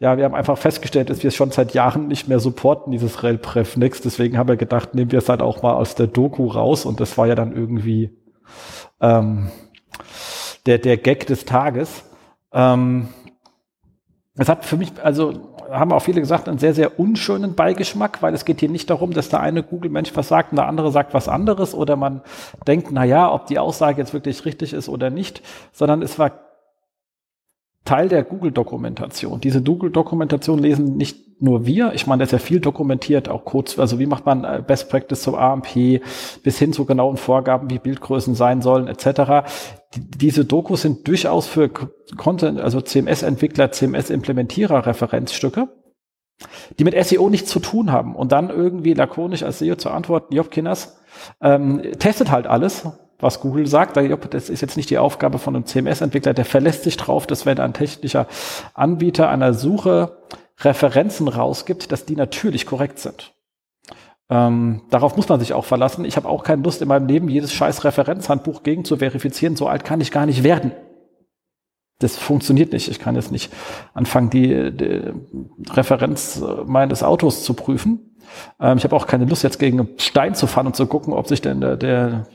ja, 0.00 0.16
wir 0.16 0.24
haben 0.24 0.34
einfach 0.34 0.58
festgestellt, 0.58 1.10
dass 1.10 1.22
wir 1.22 1.28
es 1.28 1.36
schon 1.36 1.50
seit 1.50 1.74
Jahren 1.74 2.08
nicht 2.08 2.28
mehr 2.28 2.40
supporten, 2.40 2.92
dieses 2.92 3.22
RelPref 3.22 3.76
Nix, 3.76 4.00
deswegen 4.00 4.38
haben 4.38 4.48
wir 4.48 4.56
gedacht, 4.56 4.94
nehmen 4.94 5.12
wir 5.12 5.18
es 5.18 5.28
halt 5.28 5.42
auch 5.42 5.62
mal 5.62 5.74
aus 5.74 5.94
der 5.94 6.06
Doku 6.06 6.46
raus. 6.46 6.84
Und 6.86 7.00
das 7.00 7.16
war 7.18 7.26
ja 7.26 7.34
dann 7.34 7.54
irgendwie 7.54 8.16
ähm, 9.00 9.50
der, 10.66 10.78
der 10.78 10.96
Gag 10.96 11.26
des 11.26 11.44
Tages. 11.44 12.04
Ähm, 12.52 13.08
es 14.36 14.48
hat 14.48 14.64
für 14.64 14.76
mich, 14.76 14.92
also 15.02 15.51
haben 15.72 15.92
auch 15.92 16.02
viele 16.02 16.20
gesagt, 16.20 16.48
einen 16.48 16.58
sehr, 16.58 16.74
sehr 16.74 16.98
unschönen 16.98 17.54
Beigeschmack, 17.54 18.22
weil 18.22 18.34
es 18.34 18.44
geht 18.44 18.60
hier 18.60 18.68
nicht 18.68 18.90
darum, 18.90 19.12
dass 19.12 19.28
der 19.28 19.40
eine 19.40 19.62
Google-Mensch 19.62 20.14
was 20.14 20.28
sagt 20.28 20.52
und 20.52 20.56
der 20.56 20.68
andere 20.68 20.92
sagt 20.92 21.14
was 21.14 21.28
anderes 21.28 21.74
oder 21.74 21.96
man 21.96 22.20
denkt, 22.66 22.88
na 22.90 23.04
ja, 23.04 23.32
ob 23.32 23.46
die 23.46 23.58
Aussage 23.58 23.98
jetzt 24.00 24.12
wirklich 24.12 24.44
richtig 24.44 24.72
ist 24.72 24.88
oder 24.88 25.10
nicht, 25.10 25.42
sondern 25.72 26.02
es 26.02 26.18
war 26.18 26.32
Teil 27.84 28.08
der 28.08 28.22
Google-Dokumentation. 28.22 29.40
Diese 29.40 29.62
Google-Dokumentation 29.62 30.58
lesen 30.58 30.96
nicht 30.96 31.42
nur 31.42 31.66
wir, 31.66 31.92
ich 31.94 32.06
meine, 32.06 32.20
da 32.20 32.24
ist 32.24 32.30
ja 32.30 32.38
viel 32.38 32.60
dokumentiert, 32.60 33.28
auch 33.28 33.44
kurz, 33.44 33.76
also 33.76 33.98
wie 33.98 34.06
macht 34.06 34.24
man 34.24 34.44
äh, 34.44 34.62
Best 34.64 34.88
Practice 34.88 35.22
zum 35.22 35.34
AMP 35.34 36.00
bis 36.44 36.58
hin 36.58 36.72
zu 36.72 36.84
genauen 36.84 37.16
Vorgaben, 37.16 37.68
wie 37.68 37.80
Bildgrößen 37.80 38.36
sein 38.36 38.62
sollen, 38.62 38.86
etc. 38.86 39.44
Die, 39.94 40.00
diese 40.18 40.44
Dokus 40.44 40.82
sind 40.82 41.08
durchaus 41.08 41.48
für 41.48 41.68
Content, 42.16 42.60
also 42.60 42.80
CMS-Entwickler, 42.80 43.72
CMS-Implementierer 43.72 44.86
Referenzstücke, 44.86 45.68
die 46.78 46.84
mit 46.84 46.94
SEO 47.04 47.28
nichts 47.28 47.50
zu 47.50 47.58
tun 47.58 47.90
haben 47.90 48.14
und 48.14 48.30
dann 48.30 48.48
irgendwie 48.48 48.94
lakonisch 48.94 49.42
als 49.42 49.58
SEO 49.58 49.74
zu 49.74 49.90
antworten, 49.90 50.36
Job 50.36 50.52
Kinners, 50.52 51.00
ähm, 51.40 51.82
testet 51.98 52.30
halt 52.30 52.46
alles 52.46 52.86
was 53.22 53.40
Google 53.40 53.66
sagt. 53.66 53.96
Das 53.96 54.50
ist 54.50 54.60
jetzt 54.60 54.76
nicht 54.76 54.90
die 54.90 54.98
Aufgabe 54.98 55.38
von 55.38 55.56
einem 55.56 55.64
CMS-Entwickler, 55.64 56.34
der 56.34 56.44
verlässt 56.44 56.82
sich 56.82 56.96
drauf, 56.96 57.26
dass 57.26 57.46
wenn 57.46 57.58
ein 57.58 57.72
technischer 57.72 58.26
Anbieter 58.74 59.28
einer 59.28 59.54
Suche 59.54 60.18
Referenzen 60.60 61.28
rausgibt, 61.28 61.90
dass 61.92 62.04
die 62.04 62.16
natürlich 62.16 62.66
korrekt 62.66 62.98
sind. 62.98 63.32
Ähm, 64.28 64.82
darauf 64.90 65.16
muss 65.16 65.28
man 65.28 65.40
sich 65.40 65.52
auch 65.52 65.64
verlassen. 65.64 66.04
Ich 66.04 66.16
habe 66.16 66.28
auch 66.28 66.44
keine 66.44 66.62
Lust 66.62 66.82
in 66.82 66.88
meinem 66.88 67.06
Leben, 67.06 67.28
jedes 67.28 67.52
scheiß 67.52 67.84
Referenzhandbuch 67.84 68.62
gegen 68.62 68.84
zu 68.84 68.96
verifizieren. 68.96 69.56
So 69.56 69.66
alt 69.66 69.84
kann 69.84 70.00
ich 70.00 70.10
gar 70.10 70.26
nicht 70.26 70.42
werden. 70.42 70.72
Das 71.98 72.16
funktioniert 72.16 72.72
nicht. 72.72 72.88
Ich 72.88 72.98
kann 72.98 73.14
jetzt 73.14 73.30
nicht 73.30 73.52
anfangen, 73.94 74.30
die, 74.30 74.72
die 74.72 75.12
Referenz 75.70 76.42
meines 76.66 77.02
Autos 77.02 77.44
zu 77.44 77.54
prüfen. 77.54 78.16
Ähm, 78.60 78.78
ich 78.78 78.84
habe 78.84 78.96
auch 78.96 79.06
keine 79.06 79.24
Lust, 79.24 79.42
jetzt 79.42 79.58
gegen 79.58 79.80
einen 79.80 79.98
Stein 79.98 80.34
zu 80.34 80.46
fahren 80.46 80.66
und 80.66 80.76
zu 80.76 80.86
gucken, 80.86 81.12
ob 81.12 81.28
sich 81.28 81.40
denn 81.40 81.60
der, 81.60 81.76
der 81.76 82.26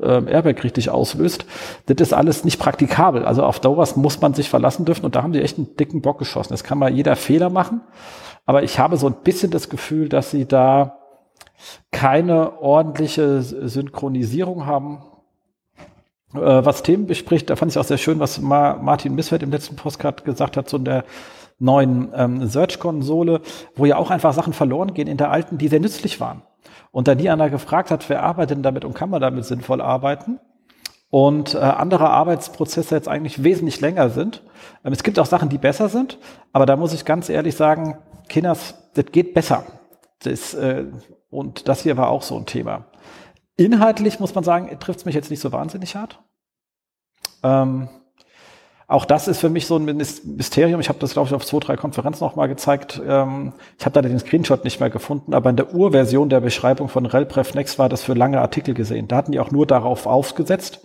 ähm, 0.00 0.28
Airbag 0.28 0.62
richtig 0.64 0.90
auslöst. 0.90 1.44
Das 1.86 1.96
ist 2.00 2.12
alles 2.12 2.44
nicht 2.44 2.58
praktikabel. 2.58 3.24
Also 3.24 3.42
auf 3.44 3.60
Dauer 3.60 3.86
muss 3.96 4.20
man 4.20 4.34
sich 4.34 4.48
verlassen 4.48 4.84
dürfen 4.84 5.04
und 5.04 5.14
da 5.14 5.22
haben 5.22 5.32
die 5.32 5.42
echt 5.42 5.58
einen 5.58 5.76
dicken 5.76 6.02
Bock 6.02 6.18
geschossen. 6.18 6.52
Das 6.52 6.64
kann 6.64 6.78
mal 6.78 6.92
jeder 6.92 7.16
Fehler 7.16 7.50
machen. 7.50 7.80
Aber 8.46 8.62
ich 8.62 8.78
habe 8.78 8.96
so 8.96 9.06
ein 9.06 9.16
bisschen 9.22 9.50
das 9.50 9.68
Gefühl, 9.68 10.08
dass 10.08 10.30
sie 10.30 10.46
da 10.46 10.98
keine 11.90 12.60
ordentliche 12.60 13.42
Synchronisierung 13.42 14.66
haben. 14.66 15.02
Äh, 16.34 16.38
was 16.38 16.82
Themen 16.82 17.06
bespricht, 17.06 17.50
da 17.50 17.56
fand 17.56 17.70
ich 17.70 17.78
auch 17.78 17.84
sehr 17.84 17.98
schön, 17.98 18.18
was 18.18 18.40
Martin 18.40 19.14
Missfeld 19.14 19.42
im 19.42 19.50
letzten 19.50 19.76
Postcard 19.76 20.24
gesagt 20.24 20.56
hat, 20.56 20.68
so 20.68 20.76
in 20.76 20.84
der 20.84 21.04
neuen 21.58 22.10
ähm, 22.16 22.46
Search-Konsole, 22.46 23.40
wo 23.76 23.84
ja 23.84 23.96
auch 23.96 24.10
einfach 24.10 24.32
Sachen 24.32 24.52
verloren 24.52 24.94
gehen 24.94 25.06
in 25.06 25.16
der 25.16 25.30
alten, 25.30 25.58
die 25.58 25.68
sehr 25.68 25.80
nützlich 25.80 26.18
waren. 26.18 26.42
Und 26.90 27.08
da 27.08 27.14
nie 27.14 27.30
einer 27.30 27.50
gefragt 27.50 27.90
hat, 27.90 28.08
wer 28.08 28.22
arbeitet 28.22 28.56
denn 28.56 28.62
damit 28.62 28.84
und 28.84 28.94
kann 28.94 29.10
man 29.10 29.20
damit 29.20 29.44
sinnvoll 29.44 29.80
arbeiten? 29.80 30.40
Und 31.10 31.54
äh, 31.54 31.58
andere 31.58 32.08
Arbeitsprozesse 32.08 32.94
jetzt 32.94 33.08
eigentlich 33.08 33.44
wesentlich 33.44 33.80
länger 33.80 34.08
sind. 34.08 34.42
Ähm, 34.84 34.92
es 34.92 35.02
gibt 35.02 35.18
auch 35.18 35.26
Sachen, 35.26 35.48
die 35.48 35.58
besser 35.58 35.88
sind, 35.88 36.18
aber 36.52 36.64
da 36.64 36.76
muss 36.76 36.94
ich 36.94 37.04
ganz 37.04 37.28
ehrlich 37.28 37.54
sagen, 37.54 37.98
Kinders, 38.28 38.74
das 38.94 39.06
geht 39.06 39.34
besser. 39.34 39.64
Das, 40.20 40.54
äh, 40.54 40.86
und 41.28 41.68
das 41.68 41.82
hier 41.82 41.96
war 41.96 42.08
auch 42.08 42.22
so 42.22 42.36
ein 42.36 42.46
Thema. 42.46 42.86
Inhaltlich 43.56 44.20
muss 44.20 44.34
man 44.34 44.44
sagen, 44.44 44.74
trifft 44.80 45.00
es 45.00 45.04
mich 45.04 45.14
jetzt 45.14 45.30
nicht 45.30 45.40
so 45.40 45.52
wahnsinnig 45.52 45.96
hart. 45.96 46.18
Ähm, 47.42 47.88
auch 48.92 49.04
das 49.04 49.26
ist 49.26 49.40
für 49.40 49.48
mich 49.48 49.66
so 49.66 49.76
ein 49.76 49.84
Mysterium. 49.84 50.80
Ich 50.80 50.88
habe 50.88 50.98
das, 50.98 51.14
glaube 51.14 51.28
ich, 51.28 51.34
auf 51.34 51.46
zwei, 51.46 51.58
drei 51.58 51.76
Konferenzen 51.76 52.22
noch 52.22 52.36
mal 52.36 52.46
gezeigt. 52.46 53.00
Ähm, 53.06 53.52
ich 53.78 53.84
habe 53.84 53.94
da 53.94 54.02
den 54.02 54.18
Screenshot 54.18 54.64
nicht 54.64 54.80
mehr 54.80 54.90
gefunden, 54.90 55.34
aber 55.34 55.50
in 55.50 55.56
der 55.56 55.74
Urversion 55.74 56.28
der 56.28 56.40
Beschreibung 56.40 56.88
von 56.88 57.06
RelPref 57.06 57.54
Next 57.54 57.78
war 57.78 57.88
das 57.88 58.02
für 58.02 58.14
lange 58.14 58.40
Artikel 58.40 58.74
gesehen. 58.74 59.08
Da 59.08 59.16
hatten 59.16 59.32
die 59.32 59.40
auch 59.40 59.50
nur 59.50 59.66
darauf 59.66 60.06
aufgesetzt 60.06 60.80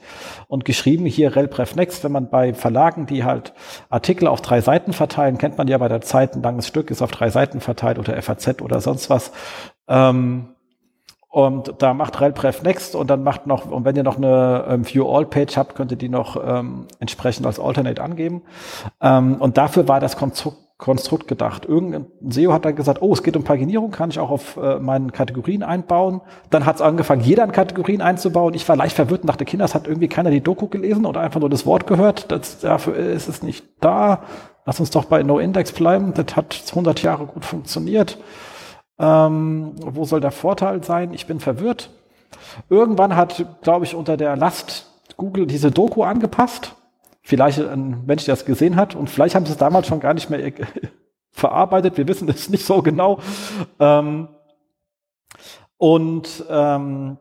und 0.48 0.66
geschrieben, 0.66 1.06
hier 1.06 1.36
RelPref 1.36 1.76
Next, 1.76 2.04
wenn 2.04 2.12
man 2.12 2.30
bei 2.30 2.54
Verlagen, 2.54 3.06
die 3.06 3.24
halt 3.24 3.54
Artikel 3.90 4.28
auf 4.28 4.42
drei 4.42 4.62
Seiten 4.62 4.94
verteilen, 4.94 5.38
kennt 5.38 5.58
man 5.58 5.68
ja 5.68 5.78
bei 5.78 5.90
der 5.90 6.02
Zeit, 6.02 6.36
ein 6.36 6.44
langes 6.44 6.68
Stück 6.68 6.90
ist 6.92 7.02
auf 7.02 7.12
drei 7.12 7.30
Seiten 7.30 7.60
verteilt 7.60 8.00
oder 8.00 8.22
FAZ 8.22 8.62
oder 8.62 8.80
sonst 8.80 9.10
was. 9.10 9.32
Ähm, 9.88 10.50
und 11.38 11.76
da 11.78 11.94
macht 11.94 12.20
RelPref 12.20 12.64
Next 12.64 12.96
und 12.96 13.12
dann 13.12 13.22
macht 13.22 13.46
noch, 13.46 13.70
und 13.70 13.86
wenn 13.86 13.96
ihr 13.96 14.02
noch 14.02 14.18
eine 14.18 14.66
ähm, 14.70 14.88
View 14.88 15.08
All 15.08 15.24
Page 15.24 15.56
habt, 15.56 15.76
könnt 15.76 15.92
ihr 15.92 15.98
die 15.98 16.10
noch 16.10 16.36
ähm, 16.44 16.88
entsprechend 17.00 17.46
als 17.46 17.60
Alternate 17.60 18.02
angeben. 18.02 18.42
Ähm, 19.00 19.36
und 19.36 19.56
dafür 19.60 19.88
war 19.88 20.00
das 20.00 20.18
Konstrukt, 20.18 20.58
Konstrukt 20.80 21.28
gedacht. 21.28 21.66
Irgendein 21.66 22.08
SEO 22.28 22.54
hat 22.54 22.66
dann 22.66 22.76
gesagt, 22.76 23.04
oh, 23.04 23.14
es 23.14 23.22
geht 23.22 23.38
um 23.38 23.44
Paginierung, 23.44 23.92
kann 23.92 24.10
ich 24.10 24.18
auch 24.18 24.32
auf 24.32 24.58
äh, 24.58 24.80
meinen 24.80 25.12
Kategorien 25.12 25.62
einbauen. 25.62 26.22
Dann 26.50 26.66
hat 26.66 26.78
es 26.78 26.82
angefangen, 26.82 27.22
jeder 27.22 27.44
in 27.44 27.52
Kategorien 27.52 28.02
einzubauen. 28.02 28.56
Ich 28.56 28.68
war 28.68 28.76
leicht 28.76 28.96
verwirrt 28.96 29.22
und 29.22 29.28
dachte, 29.28 29.46
Kinder, 29.46 29.66
es 29.66 29.76
hat 29.76 29.86
irgendwie 29.88 30.08
keiner 30.08 30.32
die 30.32 30.42
Doku 30.42 30.66
gelesen 30.70 31.06
oder 31.06 31.22
einfach 31.22 31.40
nur 31.40 31.52
das 31.52 31.68
Wort 31.68 31.86
gehört. 31.86 32.32
Das, 32.32 32.62
dafür 32.62 32.96
ist 32.96 33.30
es 33.30 33.44
nicht 33.44 33.64
da. 33.80 34.24
Lass 34.66 34.80
uns 34.80 34.90
doch 34.90 35.06
bei 35.06 35.22
No-Index 35.22 35.72
bleiben. 35.72 36.16
Das 36.16 36.36
hat 36.36 36.64
100 36.68 37.04
Jahre 37.04 37.28
gut 37.28 37.46
funktioniert. 37.46 38.18
Ähm, 39.00 39.74
wo 39.78 40.06
soll 40.06 40.22
der 40.22 40.32
Vorteil 40.32 40.84
sein? 40.84 41.14
Ich 41.14 41.28
bin 41.28 41.40
verwirrt. 41.40 41.90
Irgendwann 42.70 43.16
hat, 43.16 43.46
glaube 43.62 43.86
ich, 43.86 43.96
unter 43.96 44.18
der 44.18 44.36
Last 44.36 44.92
Google 45.18 45.48
diese 45.48 45.72
Doku 45.72 46.04
angepasst. 46.04 46.76
Vielleicht 47.22 47.60
ein 47.60 48.06
Mensch, 48.06 48.26
der 48.26 48.36
es 48.36 48.46
gesehen 48.46 48.76
hat. 48.76 48.96
Und 48.96 49.10
vielleicht 49.10 49.36
haben 49.36 49.46
sie 49.46 49.52
es 49.52 49.58
damals 49.58 49.88
schon 49.88 50.00
gar 50.00 50.14
nicht 50.14 50.30
mehr 50.30 50.52
verarbeitet. 51.32 51.98
Wir 51.98 52.08
wissen 52.08 52.30
es 52.30 52.50
nicht 52.50 52.66
so 52.66 52.82
genau. 52.82 53.20
Ähm, 53.80 54.30
und 55.78 56.46
ähm, 56.50 57.18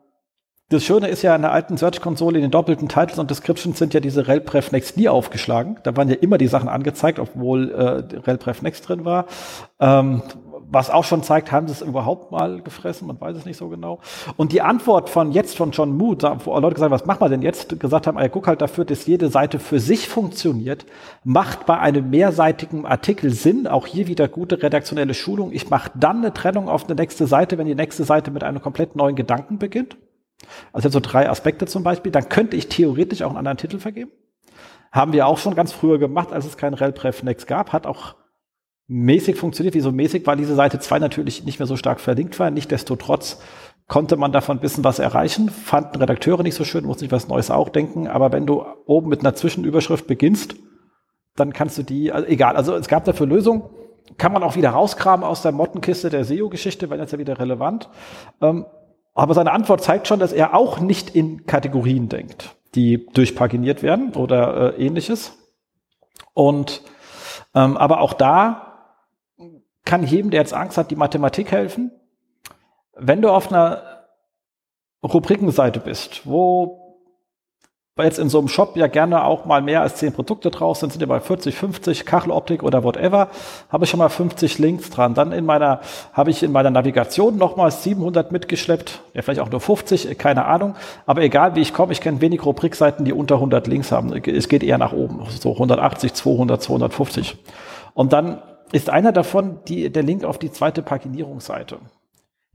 das 0.69 0.83
Schöne 0.83 1.07
ist 1.09 1.23
ja, 1.23 1.37
in 1.37 1.43
der 1.43 1.53
alten 1.53 1.77
Search-Konsole 1.77 2.39
in 2.39 2.43
den 2.43 2.51
doppelten 2.51 2.89
Titles 2.89 3.21
und 3.21 3.31
Descriptions 3.31 3.79
sind 3.79 3.95
ja 3.95 4.01
diese 4.01 4.27
RelPref 4.27 4.73
Next 4.73 4.97
nie 4.97 5.09
aufgeschlagen. 5.09 5.79
Da 5.85 5.97
waren 5.97 6.09
ja 6.09 6.17
immer 6.17 6.39
die 6.39 6.49
Sachen 6.49 6.69
angezeigt, 6.69 7.21
obwohl 7.21 7.71
äh, 7.71 8.19
RelPref 8.19 8.63
Next 8.63 8.89
drin 8.89 9.05
war. 9.05 9.27
Ähm, 9.79 10.23
was 10.71 10.91
auch 10.91 11.05
schon 11.05 11.23
zeigt, 11.23 11.53
haben 11.53 11.67
sie 11.69 11.73
es 11.73 11.83
überhaupt 11.83 12.33
mal 12.33 12.61
gefressen? 12.61 13.07
Man 13.07 13.21
weiß 13.21 13.37
es 13.37 13.45
nicht 13.45 13.57
so 13.57 13.69
genau. 13.69 14.01
Und 14.37 14.53
die 14.53 14.63
Antwort 14.63 15.11
von 15.11 15.33
jetzt 15.33 15.57
von 15.57 15.71
John 15.71 15.97
Mood, 15.97 16.23
wo 16.45 16.59
Leute 16.59 16.75
gesagt 16.75 16.91
haben, 16.91 17.01
was 17.01 17.07
machen 17.07 17.21
wir 17.21 17.29
denn 17.29 17.43
jetzt? 17.43 17.79
Gesagt 17.79 18.07
haben, 18.07 18.19
ey, 18.19 18.29
guck 18.29 18.47
halt 18.47 18.61
dafür, 18.61 18.85
dass 18.85 19.07
jede 19.07 19.29
Seite 19.29 19.59
für 19.59 19.79
sich 19.79 20.09
funktioniert, 20.09 20.87
macht 21.25 21.67
bei 21.67 21.79
einem 21.79 22.11
mehrseitigen 22.11 22.87
Artikel 22.87 23.31
Sinn. 23.31 23.67
Auch 23.67 23.87
hier 23.87 24.07
wieder 24.07 24.29
gute 24.29 24.63
redaktionelle 24.63 25.15
Schulung. 25.15 25.53
Ich 25.53 25.71
mache 25.71 25.91
dann 25.95 26.19
eine 26.19 26.33
Trennung 26.33 26.69
auf 26.69 26.85
eine 26.85 26.95
nächste 26.95 27.27
Seite, 27.27 27.59
wenn 27.59 27.67
die 27.67 27.75
nächste 27.75 28.05
Seite 28.05 28.31
mit 28.31 28.45
einem 28.45 28.61
komplett 28.61 28.97
neuen 28.97 29.17
Gedanken 29.17 29.59
beginnt. 29.59 29.97
Also 30.73 30.89
jetzt 30.89 30.95
so 30.95 31.01
drei 31.01 31.29
Aspekte 31.29 31.67
zum 31.67 31.83
Beispiel. 31.83 32.13
Dann 32.13 32.29
könnte 32.29 32.57
ich 32.57 32.69
theoretisch 32.69 33.23
auch 33.23 33.31
einen 33.31 33.39
anderen 33.39 33.59
Titel 33.59 33.79
vergeben. 33.79 34.11
Haben 34.93 35.13
wir 35.13 35.27
auch 35.27 35.39
schon 35.39 35.55
ganz 35.55 35.73
früher 35.73 35.99
gemacht, 35.99 36.33
als 36.33 36.47
es 36.47 36.57
kein 36.57 36.75
RelPref 36.75 37.23
Next 37.23 37.47
gab. 37.47 37.73
Hat 37.73 37.87
auch 37.87 38.15
mäßig 38.89 39.37
funktioniert. 39.37 39.75
Wieso 39.75 39.93
mäßig? 39.93 40.27
Weil 40.27 40.37
diese 40.37 40.55
Seite 40.55 40.79
2 40.79 40.99
natürlich 40.99 41.45
nicht 41.45 41.59
mehr 41.59 41.67
so 41.67 41.77
stark 41.77 42.01
verlinkt 42.01 42.39
war. 42.39 42.51
Nichtsdestotrotz 42.51 43.41
konnte 43.89 44.17
man 44.17 44.33
davon 44.33 44.59
ein 44.59 44.61
bisschen 44.61 44.85
was 44.85 44.99
erreichen. 44.99 45.49
Fanden 45.49 45.99
Redakteure 45.99 46.43
nicht 46.43 46.55
so 46.55 46.65
schön, 46.65 46.85
musste 46.85 47.05
ich 47.05 47.13
was 47.13 47.29
Neues 47.29 47.51
auch 47.51 47.69
denken. 47.69 48.09
Aber 48.09 48.33
wenn 48.33 48.47
du 48.47 48.65
oben 48.87 49.09
mit 49.09 49.21
einer 49.21 49.35
Zwischenüberschrift 49.35 50.07
beginnst, 50.07 50.57
dann 51.37 51.53
kannst 51.53 51.79
du 51.79 51.83
die, 51.83 52.13
also 52.13 52.27
egal, 52.27 52.57
also 52.57 52.75
es 52.75 52.89
gab 52.89 53.05
dafür 53.05 53.27
Lösungen. 53.27 53.63
Kann 54.19 54.33
man 54.33 54.43
auch 54.43 54.57
wieder 54.57 54.71
rausgraben 54.71 55.25
aus 55.25 55.43
der 55.43 55.53
Mottenkiste 55.53 56.11
der 56.11 56.25
SEO-Geschichte, 56.25 56.91
wenn 56.91 57.01
jetzt 57.01 57.13
ja 57.13 57.19
wieder 57.19 57.39
relevant. 57.39 57.89
Ähm, 58.41 58.65
aber 59.15 59.35
seine 59.35 59.53
Antwort 59.53 59.83
zeigt 59.83 60.07
schon, 60.07 60.21
dass 60.21 60.33
er 60.33 60.55
auch 60.55 60.79
nicht 60.79 61.15
in 61.15 61.45
Kategorien 61.47 62.09
denkt, 62.09 62.57
die 62.75 63.07
durchpaginiert 63.15 63.83
werden 63.83 64.15
oder 64.15 64.77
äh, 64.79 64.87
ähnliches. 64.87 65.37
Und 66.35 66.83
ähm, 67.55 67.77
aber 67.77 68.01
auch 68.01 68.13
da 68.13 68.66
kann 69.87 70.05
jedem, 70.05 70.31
der 70.31 70.41
jetzt 70.41 70.53
Angst 70.53 70.77
hat, 70.77 70.91
die 70.91 70.97
Mathematik 70.97 71.51
helfen. 71.51 71.91
Wenn 72.95 73.23
du 73.23 73.31
auf 73.31 73.51
einer 73.51 73.83
Rubrikenseite 75.03 75.81
bist, 75.81 76.27
wo 76.27 76.83
jetzt 78.05 78.19
in 78.19 78.29
so 78.29 78.39
einem 78.39 78.49
Shop 78.49 78.77
ja 78.77 78.89
gerne 78.89 79.25
auch 79.25 79.47
mal 79.47 79.63
mehr 79.63 79.81
als 79.81 79.97
zehn 79.97 80.13
Produkte 80.13 80.51
drauf 80.51 80.77
sind, 80.77 80.93
sind 80.93 81.01
ja 81.01 81.07
bei 81.07 81.19
40, 81.19 81.55
50, 81.55 82.05
Kacheloptik 82.05 82.63
oder 82.63 82.85
whatever, 82.85 83.29
habe 83.71 83.85
ich 83.85 83.91
schon 83.91 83.99
mal 83.99 84.11
50 84.11 84.59
Links 84.59 84.91
dran. 84.91 85.15
Dann 85.15 85.33
in 85.33 85.47
meiner, 85.47 85.81
habe 86.13 86.31
ich 86.31 86.43
in 86.43 86.53
meiner 86.53 86.71
Navigation 86.71 87.39
nochmal 87.39 87.71
700 87.71 88.33
mitgeschleppt, 88.33 89.01
ja 89.15 89.23
vielleicht 89.23 89.41
auch 89.41 89.51
nur 89.51 89.61
50, 89.61 90.19
keine 90.19 90.45
Ahnung, 90.45 90.75
aber 91.07 91.23
egal 91.23 91.55
wie 91.55 91.61
ich 91.61 91.73
komme, 91.73 91.93
ich 91.93 92.03
kenne 92.03 92.21
wenig 92.21 92.45
Rubrikseiten, 92.45 93.07
die 93.07 93.15
unter 93.15 93.37
100 93.37 93.67
Links 93.67 93.91
haben. 93.93 94.13
Es 94.13 94.49
geht 94.49 94.63
eher 94.63 94.77
nach 94.77 94.93
oben, 94.93 95.25
so 95.31 95.53
180, 95.53 96.13
200, 96.13 96.63
250. 96.63 97.39
Und 97.95 98.13
dann 98.13 98.43
ist 98.73 98.91
einer 98.91 99.13
davon 99.13 99.61
die, 99.69 99.91
der 99.91 100.03
Link 100.03 100.25
auf 100.25 100.39
die 100.39 100.51
zweite 100.51 100.83
Paginierungsseite. 100.83 101.79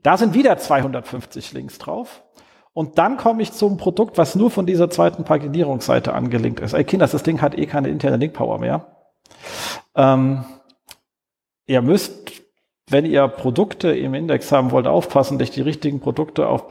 Da 0.03 0.17
sind 0.17 0.33
wieder 0.33 0.57
250 0.57 1.53
Links 1.53 1.77
drauf. 1.77 2.23
Und 2.73 2.97
dann 2.97 3.17
komme 3.17 3.41
ich 3.41 3.51
zum 3.51 3.77
Produkt, 3.77 4.17
was 4.17 4.35
nur 4.35 4.49
von 4.49 4.65
dieser 4.65 4.89
zweiten 4.89 5.25
Paginierungsseite 5.25 6.13
angelinkt 6.13 6.61
ist. 6.61 6.73
Ey, 6.73 6.85
Kinders, 6.85 7.11
das 7.11 7.23
Ding 7.23 7.41
hat 7.41 7.57
eh 7.57 7.65
keine 7.65 7.89
interne 7.89 8.17
Link-Power 8.17 8.59
mehr. 8.59 8.87
Ähm, 9.95 10.45
ihr 11.65 11.81
müsst, 11.81 12.43
wenn 12.89 13.05
ihr 13.05 13.27
Produkte 13.27 13.93
im 13.95 14.13
Index 14.13 14.51
haben 14.51 14.71
wollt, 14.71 14.87
aufpassen, 14.87 15.37
dass 15.37 15.51
die 15.51 15.61
richtigen 15.61 15.99
Produkte 15.99 16.47
auf, 16.47 16.67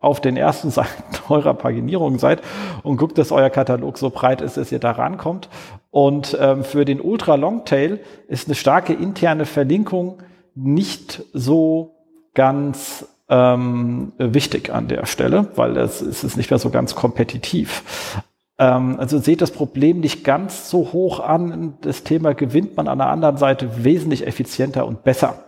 auf 0.00 0.20
den 0.20 0.36
ersten 0.36 0.70
Seiten 0.70 1.16
eurer 1.28 1.54
Paginierung 1.54 2.18
seid 2.18 2.42
und 2.82 2.96
guckt, 2.96 3.18
dass 3.18 3.30
euer 3.32 3.50
Katalog 3.50 3.98
so 3.98 4.10
breit 4.10 4.40
ist, 4.40 4.56
dass 4.56 4.72
ihr 4.72 4.80
da 4.80 4.92
rankommt. 4.92 5.48
Und 5.90 6.36
ähm, 6.40 6.64
für 6.64 6.84
den 6.84 7.00
Ultra 7.00 7.34
Longtail 7.36 8.00
ist 8.28 8.48
eine 8.48 8.54
starke 8.54 8.92
interne 8.92 9.44
Verlinkung 9.44 10.18
nicht 10.54 11.22
so 11.32 11.94
ganz 12.34 13.06
ähm, 13.28 14.12
wichtig 14.18 14.72
an 14.72 14.88
der 14.88 15.06
Stelle, 15.06 15.48
weil 15.54 15.76
es 15.76 16.02
ist 16.02 16.36
nicht 16.36 16.50
mehr 16.50 16.58
so 16.58 16.70
ganz 16.70 16.94
kompetitiv. 16.94 18.22
Ähm, 18.58 18.96
also 18.98 19.18
seht 19.18 19.40
das 19.40 19.52
Problem 19.52 20.00
nicht 20.00 20.24
ganz 20.24 20.68
so 20.68 20.92
hoch 20.92 21.20
an. 21.20 21.74
Das 21.80 22.02
Thema 22.04 22.34
gewinnt 22.34 22.76
man 22.76 22.88
an 22.88 22.98
der 22.98 23.08
anderen 23.08 23.36
Seite 23.36 23.84
wesentlich 23.84 24.26
effizienter 24.26 24.86
und 24.86 25.02
besser. 25.02 25.44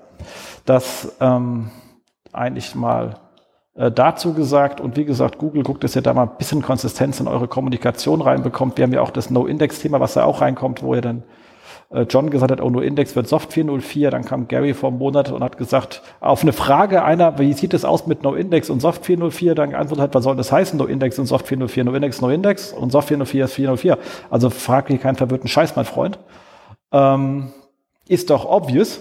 Das 0.64 1.12
ähm, 1.20 1.70
eigentlich 2.32 2.74
mal 2.74 3.16
äh, 3.74 3.90
dazu 3.90 4.34
gesagt. 4.34 4.80
Und 4.80 4.96
wie 4.96 5.04
gesagt, 5.04 5.38
Google 5.38 5.62
guckt, 5.62 5.82
dass 5.84 5.96
ihr 5.96 6.02
da 6.02 6.12
mal 6.14 6.24
ein 6.24 6.36
bisschen 6.38 6.62
Konsistenz 6.62 7.20
in 7.20 7.28
eure 7.28 7.48
Kommunikation 7.48 8.20
reinbekommt. 8.20 8.76
Wir 8.76 8.84
haben 8.84 8.92
ja 8.92 9.00
auch 9.00 9.10
das 9.10 9.30
No-Index-Thema, 9.30 10.00
was 10.00 10.14
da 10.14 10.24
auch 10.24 10.40
reinkommt, 10.40 10.82
wo 10.82 10.94
ihr 10.94 11.00
dann 11.00 11.22
äh, 11.90 12.02
John 12.02 12.30
gesagt 12.30 12.50
hat, 12.50 12.60
oh, 12.60 12.70
No-Index 12.70 13.16
wird 13.16 13.28
Soft 13.28 13.52
404. 13.52 14.10
Dann 14.10 14.24
kam 14.24 14.48
Gary 14.48 14.74
vor 14.74 14.90
einem 14.90 14.98
Monat 14.98 15.30
und 15.30 15.42
hat 15.42 15.56
gesagt, 15.56 16.02
auf 16.20 16.42
eine 16.42 16.52
Frage 16.52 17.04
einer, 17.04 17.38
wie 17.38 17.52
sieht 17.52 17.74
es 17.74 17.84
aus 17.84 18.06
mit 18.06 18.22
No-Index 18.22 18.70
und 18.70 18.80
Soft 18.80 19.04
404, 19.06 19.54
dann 19.54 19.70
geantwortet 19.70 20.02
hat, 20.02 20.14
was 20.14 20.24
soll 20.24 20.36
das 20.36 20.52
heißen, 20.52 20.78
No-Index 20.78 21.18
und 21.18 21.26
Soft 21.26 21.46
404, 21.46 21.84
No-Index, 21.84 22.20
No-Index 22.20 22.72
und 22.72 22.92
Soft 22.92 23.08
404 23.08 23.44
ist 23.44 23.54
404. 23.54 23.98
Also 24.30 24.50
frag 24.50 24.90
mich 24.90 25.00
keinen 25.00 25.16
verwirrten 25.16 25.48
Scheiß, 25.48 25.76
mein 25.76 25.84
Freund. 25.84 26.18
Ähm, 26.92 27.52
ist 28.08 28.30
doch 28.30 28.44
obvious 28.44 29.00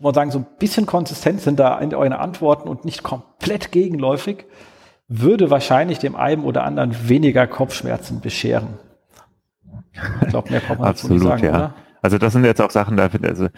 wo 0.00 0.08
man 0.08 0.14
sagen, 0.14 0.30
so 0.30 0.38
ein 0.38 0.46
bisschen 0.58 0.86
konsistent 0.86 1.42
sind 1.42 1.60
da 1.60 1.78
in 1.78 1.94
euren 1.94 2.14
Antworten 2.14 2.68
und 2.68 2.84
nicht 2.84 3.02
komplett 3.02 3.70
gegenläufig, 3.70 4.46
würde 5.08 5.50
wahrscheinlich 5.50 5.98
dem 5.98 6.16
einen 6.16 6.42
oder 6.42 6.64
anderen 6.64 7.08
weniger 7.08 7.46
Kopfschmerzen 7.46 8.20
bescheren. 8.20 8.78
Ich 10.22 10.28
glaube, 10.28 10.50
mehr 10.50 10.60
kann 10.60 10.78
man 10.78 10.88
Absolut, 10.88 11.18
nicht 11.18 11.28
sagen, 11.28 11.44
ja. 11.44 11.50
Oder? 11.50 11.74
Also 12.00 12.16
das 12.16 12.32
sind 12.32 12.44
jetzt 12.44 12.62
auch 12.62 12.70
Sachen, 12.70 12.96
da 12.96 13.08
also 13.08 13.48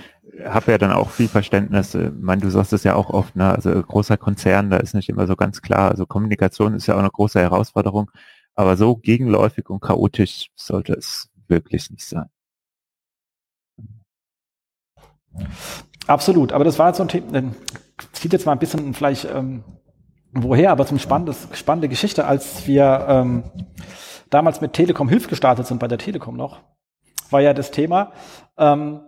habe 0.44 0.72
ja 0.72 0.78
dann 0.78 0.90
auch 0.90 1.10
viel 1.10 1.28
Verständnis. 1.28 1.94
Ich 1.94 2.10
meine, 2.18 2.42
du 2.42 2.50
sagst 2.50 2.72
es 2.72 2.82
ja 2.82 2.96
auch 2.96 3.10
oft, 3.10 3.36
ne? 3.36 3.54
also 3.54 3.70
großer 3.70 4.16
Konzern, 4.16 4.70
da 4.70 4.78
ist 4.78 4.94
nicht 4.94 5.08
immer 5.08 5.28
so 5.28 5.36
ganz 5.36 5.62
klar. 5.62 5.92
Also 5.92 6.06
Kommunikation 6.06 6.74
ist 6.74 6.88
ja 6.88 6.94
auch 6.94 6.98
eine 6.98 7.10
große 7.10 7.38
Herausforderung, 7.38 8.10
aber 8.56 8.76
so 8.76 8.96
gegenläufig 8.96 9.70
und 9.70 9.80
chaotisch 9.80 10.48
sollte 10.56 10.94
es 10.94 11.30
wirklich 11.46 11.88
nicht 11.90 12.04
sein. 12.04 12.30
Absolut, 16.06 16.52
aber 16.52 16.64
das 16.64 16.78
war 16.78 16.88
jetzt 16.88 16.96
so 16.96 17.04
ein 17.04 17.08
Thema, 17.08 17.42
zieht 18.12 18.32
jetzt 18.32 18.46
mal 18.46 18.52
ein 18.52 18.58
bisschen 18.58 18.92
vielleicht 18.94 19.24
ähm, 19.24 19.62
woher, 20.32 20.70
aber 20.70 20.86
zum 20.86 20.98
spannendes, 20.98 21.48
spannende 21.52 21.88
Geschichte, 21.88 22.24
als 22.24 22.66
wir 22.66 23.06
ähm, 23.08 23.44
damals 24.30 24.60
mit 24.60 24.72
Telekom 24.72 25.08
Hilf 25.08 25.28
gestartet 25.28 25.66
sind, 25.66 25.78
bei 25.78 25.88
der 25.88 25.98
Telekom 25.98 26.36
noch, 26.36 26.60
war 27.30 27.40
ja 27.40 27.54
das 27.54 27.70
Thema, 27.70 28.12
ähm, 28.58 29.00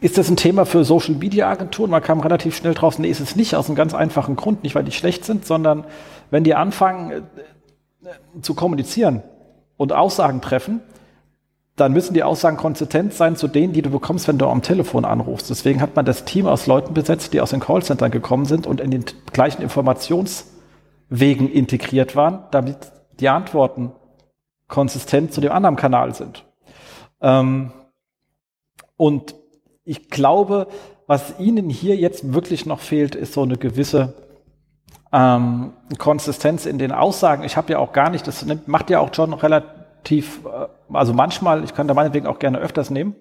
ist 0.00 0.18
das 0.18 0.28
ein 0.28 0.36
Thema 0.36 0.66
für 0.66 0.84
Social 0.84 1.14
Media 1.14 1.48
Agenturen? 1.48 1.90
Man 1.90 2.02
kam 2.02 2.18
relativ 2.18 2.56
schnell 2.56 2.74
drauf, 2.74 2.98
nee, 2.98 3.08
ist 3.08 3.20
es 3.20 3.36
nicht, 3.36 3.54
aus 3.54 3.66
einem 3.68 3.76
ganz 3.76 3.94
einfachen 3.94 4.34
Grund, 4.34 4.64
nicht 4.64 4.74
weil 4.74 4.82
die 4.82 4.90
schlecht 4.90 5.24
sind, 5.24 5.46
sondern 5.46 5.84
wenn 6.30 6.42
die 6.42 6.54
anfangen 6.54 7.10
äh, 7.12 8.40
zu 8.40 8.54
kommunizieren 8.54 9.22
und 9.76 9.92
Aussagen 9.92 10.40
treffen, 10.40 10.80
dann 11.76 11.92
müssen 11.92 12.12
die 12.14 12.22
Aussagen 12.22 12.56
konsistent 12.56 13.14
sein 13.14 13.36
zu 13.36 13.48
denen, 13.48 13.72
die 13.72 13.82
du 13.82 13.90
bekommst, 13.90 14.28
wenn 14.28 14.38
du 14.38 14.46
am 14.46 14.62
Telefon 14.62 15.04
anrufst. 15.04 15.48
Deswegen 15.48 15.80
hat 15.80 15.96
man 15.96 16.04
das 16.04 16.24
Team 16.24 16.46
aus 16.46 16.66
Leuten 16.66 16.92
besetzt, 16.92 17.32
die 17.32 17.40
aus 17.40 17.50
den 17.50 17.60
Callcentern 17.60 18.10
gekommen 18.10 18.44
sind 18.44 18.66
und 18.66 18.80
in 18.80 18.90
den 18.90 19.04
gleichen 19.32 19.62
Informationswegen 19.62 21.50
integriert 21.50 22.14
waren, 22.14 22.44
damit 22.50 22.76
die 23.20 23.28
Antworten 23.28 23.92
konsistent 24.68 25.32
zu 25.32 25.40
dem 25.40 25.52
anderen 25.52 25.76
Kanal 25.76 26.14
sind. 26.14 26.44
Ähm, 27.20 27.72
und 28.96 29.34
ich 29.84 30.10
glaube, 30.10 30.68
was 31.06 31.38
Ihnen 31.38 31.70
hier 31.70 31.96
jetzt 31.96 32.34
wirklich 32.34 32.66
noch 32.66 32.80
fehlt, 32.80 33.14
ist 33.14 33.32
so 33.32 33.42
eine 33.42 33.56
gewisse 33.56 34.14
ähm, 35.12 35.72
Konsistenz 35.98 36.66
in 36.66 36.78
den 36.78 36.92
Aussagen. 36.92 37.44
Ich 37.44 37.56
habe 37.56 37.72
ja 37.72 37.78
auch 37.78 37.92
gar 37.92 38.10
nicht, 38.10 38.26
das 38.26 38.46
macht 38.66 38.90
ja 38.90 39.00
auch 39.00 39.10
John 39.12 39.32
relativ, 39.34 39.81
äh, 40.10 40.22
also 40.92 41.12
manchmal, 41.12 41.64
ich 41.64 41.74
kann 41.74 41.88
da 41.88 41.94
meinetwegen 41.94 42.26
auch 42.26 42.38
gerne 42.38 42.58
öfters 42.58 42.90
nehmen, 42.90 43.14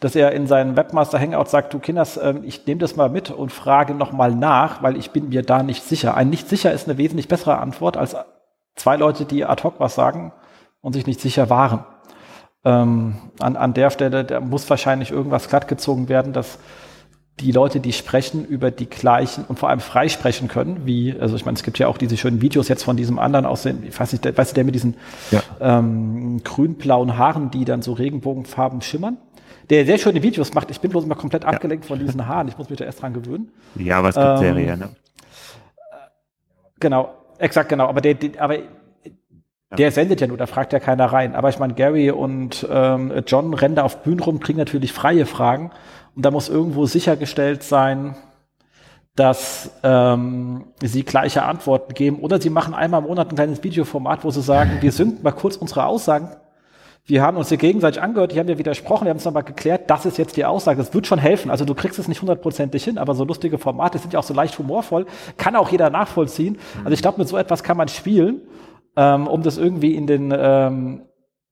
dass 0.00 0.16
er 0.16 0.32
in 0.32 0.46
seinen 0.46 0.76
Webmaster 0.76 1.18
Hangout 1.18 1.48
sagt, 1.48 1.74
du 1.74 1.78
Kinders, 1.78 2.16
äh, 2.16 2.34
ich 2.42 2.66
nehme 2.66 2.80
das 2.80 2.96
mal 2.96 3.08
mit 3.08 3.30
und 3.30 3.52
frage 3.52 3.94
nochmal 3.94 4.34
nach, 4.34 4.82
weil 4.82 4.96
ich 4.96 5.10
bin 5.10 5.28
mir 5.28 5.42
da 5.42 5.62
nicht 5.62 5.84
sicher. 5.84 6.16
Ein 6.16 6.30
nicht 6.30 6.48
sicher 6.48 6.72
ist 6.72 6.88
eine 6.88 6.98
wesentlich 6.98 7.28
bessere 7.28 7.58
Antwort 7.58 7.96
als 7.96 8.16
zwei 8.76 8.96
Leute, 8.96 9.24
die 9.24 9.44
ad 9.44 9.62
hoc 9.62 9.74
was 9.78 9.94
sagen 9.94 10.32
und 10.80 10.94
sich 10.94 11.06
nicht 11.06 11.20
sicher 11.20 11.50
waren. 11.50 11.84
Ähm, 12.64 13.16
an, 13.40 13.56
an 13.56 13.74
der 13.74 13.90
Stelle 13.90 14.24
da 14.24 14.40
muss 14.40 14.70
wahrscheinlich 14.70 15.10
irgendwas 15.10 15.48
glattgezogen 15.48 16.08
werden, 16.08 16.32
dass 16.32 16.58
die 17.40 17.50
Leute, 17.50 17.80
die 17.80 17.92
sprechen, 17.92 18.44
über 18.44 18.70
die 18.70 18.88
gleichen 18.88 19.44
und 19.48 19.58
vor 19.58 19.68
allem 19.70 19.80
frei 19.80 20.08
sprechen 20.08 20.48
können, 20.48 20.82
wie, 20.84 21.14
also 21.18 21.34
ich 21.34 21.44
meine, 21.44 21.56
es 21.56 21.62
gibt 21.62 21.78
ja 21.78 21.88
auch 21.88 21.98
diese 21.98 22.16
schönen 22.16 22.40
Videos 22.40 22.68
jetzt 22.68 22.84
von 22.84 22.96
diesem 22.96 23.18
anderen 23.18 23.46
aus 23.46 23.62
den, 23.62 23.84
ich 23.86 23.98
weiß 23.98 24.12
nicht, 24.12 24.24
der, 24.24 24.36
weißt 24.36 24.52
du, 24.52 24.54
der 24.54 24.64
mit 24.64 24.74
diesen 24.74 24.96
ja. 25.30 25.42
ähm, 25.60 26.42
grün-blauen 26.44 27.16
Haaren, 27.16 27.50
die 27.50 27.64
dann 27.64 27.82
so 27.82 27.94
Regenbogenfarben 27.94 28.82
schimmern, 28.82 29.16
der 29.70 29.86
sehr 29.86 29.98
schöne 29.98 30.22
Videos 30.22 30.52
macht. 30.54 30.70
Ich 30.70 30.80
bin 30.80 30.90
bloß 30.90 31.04
immer 31.04 31.14
komplett 31.14 31.44
ja. 31.44 31.48
abgelenkt 31.48 31.86
von 31.86 31.98
diesen 31.98 32.26
Haaren. 32.26 32.48
Ich 32.48 32.58
muss 32.58 32.68
mich 32.68 32.78
da 32.78 32.84
erst 32.84 33.00
dran 33.00 33.14
gewöhnen. 33.14 33.50
Ja, 33.76 34.02
was 34.02 34.14
gibt 34.14 34.26
ähm, 34.26 34.36
Serie, 34.36 34.76
ne? 34.76 34.90
Genau, 36.78 37.14
exakt 37.38 37.68
genau. 37.68 37.86
Aber 37.86 38.00
der, 38.00 38.14
der 38.14 38.42
aber 38.42 38.58
der 39.78 39.90
sendet 39.90 40.20
ja 40.20 40.26
nur, 40.26 40.36
da 40.36 40.46
fragt 40.46 40.72
ja 40.72 40.80
keiner 40.80 41.06
rein. 41.06 41.34
Aber 41.34 41.48
ich 41.48 41.58
meine, 41.58 41.74
Gary 41.74 42.10
und 42.10 42.66
ähm, 42.70 43.12
John 43.26 43.54
rennen 43.54 43.74
da 43.74 43.84
auf 43.84 44.02
Bühnen 44.02 44.20
rum, 44.20 44.40
kriegen 44.40 44.58
natürlich 44.58 44.92
freie 44.92 45.24
Fragen. 45.24 45.70
Und 46.14 46.24
da 46.24 46.30
muss 46.30 46.48
irgendwo 46.48 46.86
sichergestellt 46.86 47.62
sein, 47.62 48.16
dass 49.14 49.70
ähm, 49.82 50.64
sie 50.82 51.02
gleiche 51.02 51.42
Antworten 51.42 51.94
geben. 51.94 52.20
Oder 52.20 52.40
sie 52.40 52.50
machen 52.50 52.74
einmal 52.74 53.02
im 53.02 53.08
Monat 53.08 53.30
ein 53.30 53.34
kleines 53.36 53.62
Videoformat, 53.62 54.24
wo 54.24 54.30
sie 54.30 54.42
sagen, 54.42 54.78
wir 54.80 54.92
sind 54.92 55.22
mal 55.22 55.32
kurz 55.32 55.56
unsere 55.56 55.84
Aussagen. 55.84 56.30
Wir 57.04 57.22
haben 57.22 57.36
uns 57.36 57.48
hier 57.48 57.58
gegenseitig 57.58 58.00
angehört, 58.00 58.32
die 58.32 58.38
haben 58.38 58.48
ja 58.48 58.58
widersprochen, 58.58 59.06
wir 59.06 59.10
haben 59.10 59.16
es 59.16 59.24
nochmal 59.24 59.42
geklärt, 59.42 59.90
das 59.90 60.06
ist 60.06 60.18
jetzt 60.18 60.36
die 60.36 60.44
Aussage. 60.44 60.78
Das 60.78 60.94
wird 60.94 61.06
schon 61.06 61.18
helfen. 61.18 61.50
Also 61.50 61.64
du 61.64 61.74
kriegst 61.74 61.98
es 61.98 62.06
nicht 62.06 62.20
hundertprozentig 62.20 62.84
hin, 62.84 62.96
aber 62.96 63.14
so 63.14 63.24
lustige 63.24 63.58
Formate 63.58 63.98
sind 63.98 64.12
ja 64.12 64.20
auch 64.20 64.24
so 64.24 64.34
leicht 64.34 64.56
humorvoll, 64.58 65.06
kann 65.36 65.56
auch 65.56 65.70
jeder 65.70 65.90
nachvollziehen. 65.90 66.58
Also 66.84 66.92
ich 66.92 67.02
glaube, 67.02 67.18
mit 67.18 67.28
so 67.28 67.36
etwas 67.36 67.64
kann 67.64 67.76
man 67.76 67.88
spielen 67.88 68.42
ähm, 68.96 69.26
um 69.26 69.42
das 69.42 69.58
irgendwie 69.58 69.94
in 69.94 70.06
den, 70.06 70.32
ähm, 70.36 71.02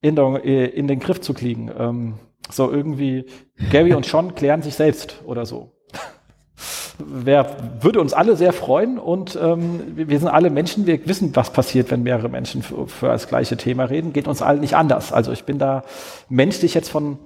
in, 0.01 0.17
der, 0.17 0.45
in 0.45 0.89
den 0.89 0.99
Griff 1.01 1.21
zu 1.21 1.35
kriegen. 1.35 1.71
Ähm, 1.77 2.15
so 2.51 2.71
irgendwie, 2.71 3.27
Gary 3.71 3.95
und 3.95 4.05
Sean 4.05 4.35
klären 4.35 4.63
sich 4.63 4.75
selbst 4.75 5.21
oder 5.25 5.47
so. 5.47 5.73
Wer 6.99 7.57
würde 7.81 8.01
uns 8.01 8.13
alle 8.13 8.37
sehr 8.37 8.53
freuen 8.53 8.99
und 8.99 9.39
ähm, 9.41 9.81
wir 9.95 10.19
sind 10.19 10.29
alle 10.29 10.51
Menschen, 10.51 10.87
wir 10.87 11.07
wissen, 11.07 11.35
was 11.35 11.51
passiert, 11.51 11.91
wenn 11.91 12.03
mehrere 12.03 12.29
Menschen 12.29 12.63
für, 12.63 12.87
für 12.89 13.07
das 13.07 13.27
gleiche 13.27 13.57
Thema 13.57 13.85
reden, 13.85 14.13
geht 14.13 14.29
uns 14.29 14.43
allen 14.43 14.61
nicht 14.61 14.77
anders. 14.77 15.13
Also 15.13 15.33
ich 15.33 15.45
bin 15.45 15.59
da 15.59 15.83
menschlich 16.29 16.75
jetzt 16.75 16.91
von 16.91 17.19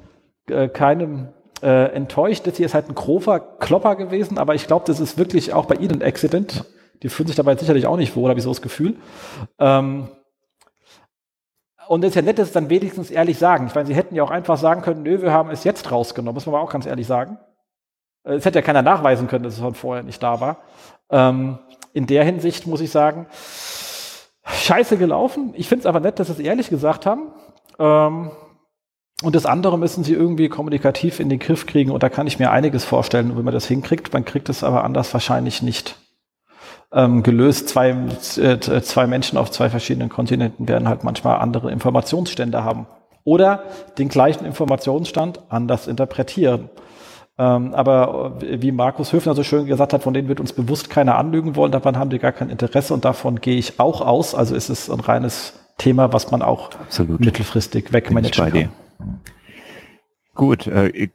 äh, 0.49 0.69
keinem 0.69 1.29
äh, 1.63 1.93
enttäuscht. 1.93 2.47
Das 2.47 2.57
hier 2.57 2.67
ist 2.67 2.75
halt 2.75 2.89
ein 2.89 2.95
grober 2.95 3.41
Klopper 3.41 3.97
gewesen, 3.97 4.39
aber 4.39 4.55
ich 4.55 4.67
glaube, 4.67 4.85
das 4.87 5.01
ist 5.01 5.19
wirklich 5.19 5.53
auch 5.53 5.67
bei 5.67 5.75
Ihnen 5.77 6.03
ein 6.03 6.07
Accident. 6.07 6.65
Die 7.03 7.09
fühlen 7.09 7.27
sich 7.27 7.37
dabei 7.37 7.57
sicherlich 7.57 7.87
auch 7.87 7.97
nicht 7.97 8.15
wohl, 8.17 8.29
habe 8.29 8.39
ich 8.39 8.45
so 8.45 8.51
das 8.51 8.63
Gefühl. 8.63 8.97
Ähm, 9.59 10.09
und 11.89 12.05
es 12.05 12.11
ist 12.11 12.15
ja 12.17 12.23
nett, 12.23 12.39
dass 12.39 12.49
sie 12.49 12.55
dann 12.55 12.71
wenigstens 12.71 13.11
ehrlich 13.11 13.39
sagen. 13.39 13.67
Ich 13.67 13.75
meine, 13.75 13.87
sie 13.87 13.95
hätten 13.95 14.15
ja 14.15 14.23
auch 14.23 14.31
einfach 14.31 14.57
sagen 14.57 14.83
können, 14.83 15.03
nö, 15.03 15.23
wir 15.23 15.33
haben 15.33 15.51
es 15.51 15.65
jetzt 15.65 15.91
rausgenommen, 15.91 16.35
muss 16.35 16.47
man 16.47 16.55
aber 16.55 16.65
auch 16.65 16.73
ganz 16.73 16.87
ehrlich 16.87 17.07
sagen. 17.07 17.39
Äh, 18.25 18.35
es 18.35 18.45
hätte 18.45 18.59
ja 18.59 18.63
keiner 18.63 18.83
nachweisen 18.83 19.29
können, 19.29 19.45
dass 19.45 19.55
es 19.55 19.61
von 19.61 19.75
vorher 19.75 20.03
nicht 20.03 20.23
da 20.23 20.41
war. 20.41 20.59
Ähm, 21.11 21.59
in 21.93 22.07
der 22.07 22.25
Hinsicht 22.25 22.67
muss 22.67 22.81
ich 22.81 22.91
sagen, 22.91 23.27
scheiße 24.45 24.97
gelaufen. 24.97 25.53
Ich 25.57 25.69
finde 25.69 25.81
es 25.81 25.87
aber 25.87 26.01
nett, 26.01 26.19
dass 26.19 26.29
sie 26.29 26.35
es 26.35 26.39
ehrlich 26.39 26.69
gesagt 26.71 27.07
haben. 27.07 27.33
Ähm, 27.79 28.31
und 29.23 29.35
das 29.35 29.47
andere 29.47 29.79
müssen 29.79 30.05
sie 30.05 30.13
irgendwie 30.13 30.49
kommunikativ 30.49 31.21
in 31.21 31.29
den 31.29 31.39
Griff 31.39 31.67
kriegen. 31.67 31.91
Und 31.91 32.03
da 32.03 32.09
kann 32.09 32.27
ich 32.27 32.39
mir 32.39 32.51
einiges 32.51 32.85
vorstellen, 32.85 33.37
wenn 33.37 33.45
man 33.45 33.55
das 33.55 33.67
hinkriegt. 33.67 34.13
Man 34.13 34.25
kriegt 34.25 34.49
es 34.49 34.65
aber 34.65 34.85
anders 34.85 35.13
wahrscheinlich 35.15 35.63
nicht 35.63 35.97
ähm, 36.95 37.23
gelöst. 37.23 37.69
Zwei, 37.69 37.91
äh, 37.91 38.59
zwei 38.59 39.07
Menschen 39.07 39.37
auf 39.37 39.51
zwei 39.51 39.69
verschiedenen 39.69 40.09
Kontinenten 40.09 40.69
werden 40.69 40.89
halt 40.89 41.05
manchmal 41.05 41.39
andere 41.39 41.71
Informationsstände 41.71 42.65
haben. 42.65 42.87
Oder 43.25 43.65
den 43.99 44.09
gleichen 44.09 44.45
Informationsstand 44.45 45.41
anders 45.49 45.87
interpretieren. 45.87 46.71
Ähm, 47.37 47.75
aber 47.75 48.39
äh, 48.43 48.63
wie 48.63 48.71
Markus 48.71 49.13
Höfner 49.13 49.35
so 49.35 49.43
schön 49.43 49.67
gesagt 49.67 49.93
hat, 49.93 50.03
von 50.03 50.15
denen 50.15 50.29
wird 50.29 50.41
uns 50.41 50.53
bewusst 50.53 50.89
keiner 50.89 51.17
anlügen 51.17 51.57
wollen, 51.57 51.73
daran 51.73 51.99
haben 51.99 52.11
die 52.11 52.21
gar 52.21 52.33
kein 52.33 52.49
Interesse 52.49 52.95
und 52.95 53.05
davon 53.05 53.41
gehe 53.41 53.57
ich 53.57 53.81
auch 53.81 54.01
aus. 54.01 54.35
Also 54.35 54.55
ist 54.55 54.69
es 54.69 54.89
ein 54.89 55.01
reines 55.01 55.55
Thema, 55.77 56.13
was 56.13 56.31
man 56.31 56.43
auch 56.43 56.71
Absolut. 56.81 57.19
mittelfristig 57.19 57.93
wegmanagen 57.93 58.53
kann. 58.53 59.21
Gut, 60.35 60.67
äh, 60.69 61.09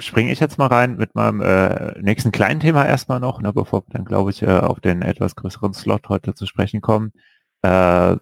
springe 0.00 0.32
ich 0.32 0.40
jetzt 0.40 0.58
mal 0.58 0.66
rein 0.66 0.96
mit 0.96 1.14
meinem 1.14 1.40
äh, 1.40 2.00
nächsten 2.00 2.32
kleinen 2.32 2.60
Thema 2.60 2.86
erstmal 2.86 3.20
noch, 3.20 3.40
ne, 3.40 3.52
bevor 3.52 3.82
wir 3.82 3.92
dann, 3.92 4.04
glaube 4.04 4.30
ich, 4.30 4.42
äh, 4.42 4.46
auf 4.46 4.80
den 4.80 5.02
etwas 5.02 5.34
größeren 5.36 5.74
Slot 5.74 6.08
heute 6.08 6.34
zu 6.34 6.46
sprechen 6.46 6.80
kommen. 6.80 7.12
Äh, 7.62 8.16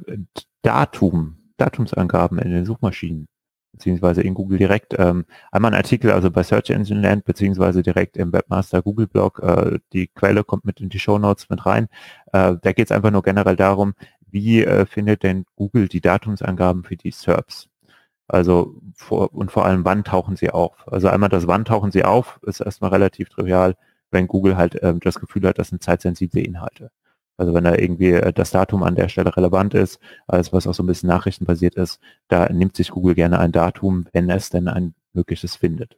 Datum, 0.62 1.52
Datumsangaben 1.58 2.38
in 2.38 2.50
den 2.50 2.64
Suchmaschinen, 2.64 3.28
beziehungsweise 3.72 4.22
in 4.22 4.34
Google 4.34 4.58
direkt. 4.58 4.94
Ähm, 4.98 5.26
einmal 5.52 5.72
ein 5.72 5.76
Artikel, 5.76 6.10
also 6.12 6.30
bei 6.30 6.42
Search 6.42 6.70
Engine 6.70 7.00
Land, 7.00 7.24
beziehungsweise 7.24 7.82
direkt 7.82 8.16
im 8.16 8.32
Webmaster 8.32 8.80
Google 8.82 9.06
Blog. 9.06 9.40
Äh, 9.42 9.78
die 9.92 10.08
Quelle 10.08 10.44
kommt 10.44 10.64
mit 10.64 10.80
in 10.80 10.88
die 10.88 10.98
Show 10.98 11.18
Notes 11.18 11.50
mit 11.50 11.66
rein. 11.66 11.88
Äh, 12.32 12.54
da 12.62 12.72
geht 12.72 12.86
es 12.86 12.92
einfach 12.92 13.10
nur 13.10 13.22
generell 13.22 13.56
darum, 13.56 13.94
wie 14.28 14.64
äh, 14.64 14.86
findet 14.86 15.22
denn 15.22 15.44
Google 15.56 15.88
die 15.88 16.00
Datumsangaben 16.00 16.84
für 16.84 16.96
die 16.96 17.10
SERPs? 17.10 17.68
Also 18.28 18.74
vor, 18.94 19.32
und 19.34 19.52
vor 19.52 19.64
allem, 19.66 19.84
wann 19.84 20.04
tauchen 20.04 20.36
sie 20.36 20.50
auf? 20.50 20.90
Also 20.92 21.08
einmal 21.08 21.28
das 21.28 21.46
Wann 21.46 21.64
tauchen 21.64 21.92
sie 21.92 22.04
auf, 22.04 22.40
ist 22.42 22.60
erstmal 22.60 22.90
relativ 22.90 23.28
trivial, 23.28 23.76
wenn 24.10 24.26
Google 24.26 24.56
halt 24.56 24.78
ähm, 24.82 25.00
das 25.00 25.20
Gefühl 25.20 25.46
hat, 25.46 25.58
das 25.58 25.68
sind 25.68 25.82
zeitsensible 25.82 26.42
Inhalte. 26.42 26.90
Also 27.36 27.54
wenn 27.54 27.64
da 27.64 27.74
irgendwie 27.76 28.12
äh, 28.12 28.32
das 28.32 28.50
Datum 28.50 28.82
an 28.82 28.96
der 28.96 29.08
Stelle 29.08 29.36
relevant 29.36 29.74
ist, 29.74 30.00
alles 30.26 30.52
was 30.52 30.66
auch 30.66 30.74
so 30.74 30.82
ein 30.82 30.86
bisschen 30.86 31.08
nachrichtenbasiert 31.08 31.76
ist, 31.76 32.00
da 32.28 32.48
nimmt 32.48 32.76
sich 32.76 32.90
Google 32.90 33.14
gerne 33.14 33.38
ein 33.38 33.52
Datum, 33.52 34.06
wenn 34.12 34.30
es 34.30 34.50
denn 34.50 34.68
ein 34.68 34.94
mögliches 35.12 35.56
findet. 35.56 35.96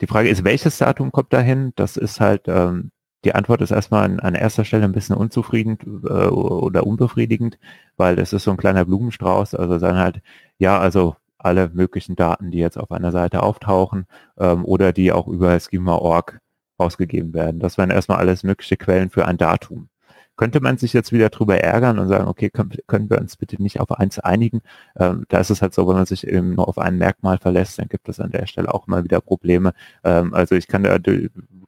Die 0.00 0.06
Frage 0.06 0.28
ist, 0.28 0.44
welches 0.44 0.78
Datum 0.78 1.12
kommt 1.12 1.32
dahin? 1.32 1.72
Das 1.76 1.96
ist 1.96 2.20
halt 2.20 2.48
ähm, 2.48 2.90
die 3.24 3.34
Antwort 3.34 3.60
ist 3.62 3.70
erstmal 3.70 4.04
an, 4.04 4.20
an 4.20 4.34
erster 4.34 4.64
Stelle 4.64 4.84
ein 4.84 4.92
bisschen 4.92 5.16
unzufrieden 5.16 5.78
äh, 6.04 6.26
oder 6.26 6.86
unbefriedigend, 6.86 7.58
weil 8.02 8.18
es 8.18 8.32
ist 8.32 8.42
so 8.42 8.50
ein 8.50 8.56
kleiner 8.56 8.84
Blumenstrauß. 8.84 9.54
Also 9.54 9.78
sagen 9.78 9.98
halt, 9.98 10.22
ja, 10.58 10.76
also 10.76 11.14
alle 11.38 11.70
möglichen 11.72 12.16
Daten, 12.16 12.50
die 12.50 12.58
jetzt 12.58 12.76
auf 12.76 12.90
einer 12.90 13.12
Seite 13.12 13.44
auftauchen 13.44 14.06
ähm, 14.38 14.64
oder 14.64 14.92
die 14.92 15.12
auch 15.12 15.28
über 15.28 15.58
schema.org 15.60 16.40
ausgegeben 16.78 17.32
werden. 17.32 17.60
Das 17.60 17.78
wären 17.78 17.90
erstmal 17.90 18.18
alles 18.18 18.42
mögliche 18.42 18.76
Quellen 18.76 19.10
für 19.10 19.26
ein 19.26 19.38
Datum. 19.38 19.88
Könnte 20.36 20.60
man 20.60 20.78
sich 20.78 20.92
jetzt 20.94 21.12
wieder 21.12 21.28
drüber 21.28 21.58
ärgern 21.58 22.00
und 22.00 22.08
sagen, 22.08 22.26
okay, 22.26 22.50
können, 22.50 22.72
können 22.88 23.08
wir 23.08 23.20
uns 23.20 23.36
bitte 23.36 23.62
nicht 23.62 23.78
auf 23.78 23.92
eins 23.92 24.18
einigen? 24.18 24.62
Ähm, 24.98 25.24
da 25.28 25.38
ist 25.38 25.50
es 25.50 25.62
halt 25.62 25.72
so, 25.72 25.86
wenn 25.86 25.94
man 25.94 26.06
sich 26.06 26.26
eben 26.26 26.56
nur 26.56 26.66
auf 26.66 26.78
ein 26.78 26.98
Merkmal 26.98 27.38
verlässt, 27.38 27.78
dann 27.78 27.88
gibt 27.88 28.08
es 28.08 28.18
an 28.18 28.32
der 28.32 28.46
Stelle 28.46 28.74
auch 28.74 28.88
mal 28.88 29.04
wieder 29.04 29.20
Probleme. 29.20 29.74
Ähm, 30.02 30.34
also 30.34 30.56
ich 30.56 30.66
kann, 30.66 30.82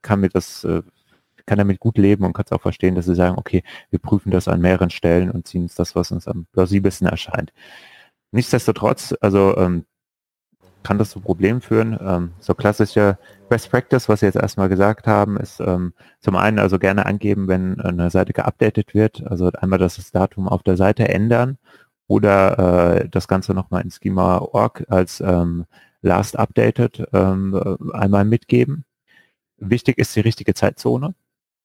kann 0.03 0.21
mir 0.21 0.31
das 0.31 0.65
äh, 0.65 0.83
kann 1.47 1.59
damit 1.59 1.81
gut 1.81 1.99
leben 1.99 2.25
und 2.25 2.33
kann 2.33 2.45
es 2.47 2.53
auch 2.53 2.61
verstehen, 2.61 2.95
dass 2.95 3.07
sie 3.07 3.15
sagen, 3.15 3.37
okay, 3.39 3.63
wir 3.91 3.99
prüfen 3.99 4.31
das 4.31 4.49
an 4.49 4.61
mehreren 4.61 4.91
Stellen 4.91 5.31
und 5.31 5.47
ziehen 5.47 5.65
uns 5.65 5.75
das, 5.75 5.95
was 5.95 6.13
uns 6.13 6.27
am 6.29 6.47
plausibelsten 6.53 7.07
erscheint. 7.07 7.53
Nichtsdestotrotz, 8.33 9.15
also 9.21 9.57
ähm, 9.57 9.85
kann 10.85 10.99
das 10.99 11.11
zu 11.11 11.21
Problemen 11.21 11.61
führen. 11.61 11.99
Ähm, 12.01 12.33
so 12.39 12.55
klassische 12.55 13.19
Best 13.49 13.71
Practice, 13.71 14.09
was 14.09 14.21
Sie 14.21 14.27
jetzt 14.27 14.37
erstmal 14.37 14.69
gesagt 14.69 15.07
haben, 15.07 15.37
ist 15.37 15.61
ähm, 15.61 15.95
zum 16.21 16.37
einen 16.37 16.61
also 16.61 16.79
gerne 16.79 17.07
angeben, 17.07 17.49
wenn 17.49 17.81
eine 17.81 18.11
Seite 18.11 18.33
geupdatet 18.33 18.95
wird, 18.95 19.27
also 19.27 19.51
einmal 19.53 19.79
das 19.79 20.11
Datum 20.13 20.49
auf 20.49 20.63
der 20.63 20.77
Seite 20.77 21.09
ändern 21.09 21.59
oder 22.07 22.99
äh, 23.01 23.09
das 23.09 23.29
Ganze 23.29 23.55
nochmal 23.55 23.83
in 23.83 23.91
Schema.org 23.91 24.85
als 24.89 25.21
ähm, 25.21 25.65
last 26.03 26.39
updated 26.39 27.09
ähm, 27.13 27.79
einmal 27.93 28.25
mitgeben. 28.25 28.85
Wichtig 29.57 29.99
ist 29.99 30.15
die 30.15 30.21
richtige 30.21 30.55
Zeitzone 30.55 31.15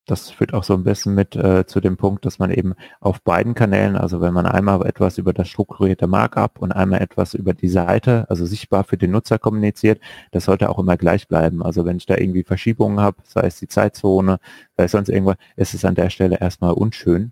das 0.10 0.32
führt 0.32 0.54
auch 0.54 0.64
so 0.64 0.74
ein 0.74 0.84
bisschen 0.84 1.14
mit 1.16 1.36
äh, 1.36 1.66
zu 1.66 1.80
dem 1.80 1.98
Punkt, 1.98 2.26
dass 2.26 2.40
man 2.40 2.52
eben 2.52 2.74
auf 3.00 3.22
beiden 3.22 3.54
Kanälen, 3.54 3.96
also 3.96 4.22
wenn 4.22 4.34
man 4.34 4.46
einmal 4.46 4.86
etwas 4.86 5.18
über 5.18 5.34
das 5.34 5.48
strukturierte 5.50 6.08
Markup 6.08 6.60
und 6.60 6.72
einmal 6.72 7.02
etwas 7.02 7.34
über 7.34 7.54
die 7.54 7.70
Seite, 7.70 8.26
also 8.30 8.46
sichtbar 8.46 8.84
für 8.84 8.98
den 8.98 9.12
Nutzer 9.12 9.38
kommuniziert, 9.40 10.02
das 10.32 10.46
sollte 10.46 10.70
auch 10.70 10.80
immer 10.80 10.98
gleich 10.98 11.28
bleiben. 11.28 11.64
Also 11.64 11.86
wenn 11.86 11.98
ich 11.98 12.06
da 12.06 12.18
irgendwie 12.18 12.44
Verschiebungen 12.44 13.00
habe, 13.00 13.18
sei 13.26 13.42
es 13.42 13.60
die 13.60 13.68
Zeitzone, 13.68 14.40
sei 14.78 14.84
es 14.86 14.92
sonst 14.92 15.10
irgendwas, 15.10 15.38
ist 15.56 15.74
es 15.74 15.86
an 15.86 15.96
der 15.96 16.10
Stelle 16.10 16.40
erstmal 16.40 16.74
unschön. 16.74 17.32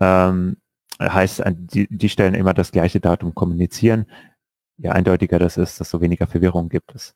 Ähm, 0.00 0.56
heißt, 1.00 1.42
die, 1.48 1.88
die 1.90 2.08
Stellen 2.08 2.34
immer 2.34 2.54
das 2.54 2.72
gleiche 2.72 3.00
Datum 3.00 3.34
kommunizieren. 3.34 4.06
Je 4.78 4.90
eindeutiger 4.90 5.38
das 5.38 5.56
ist, 5.56 5.80
desto 5.80 6.00
weniger 6.00 6.26
Verwirrung 6.26 6.68
gibt 6.68 6.94
es. 6.94 7.14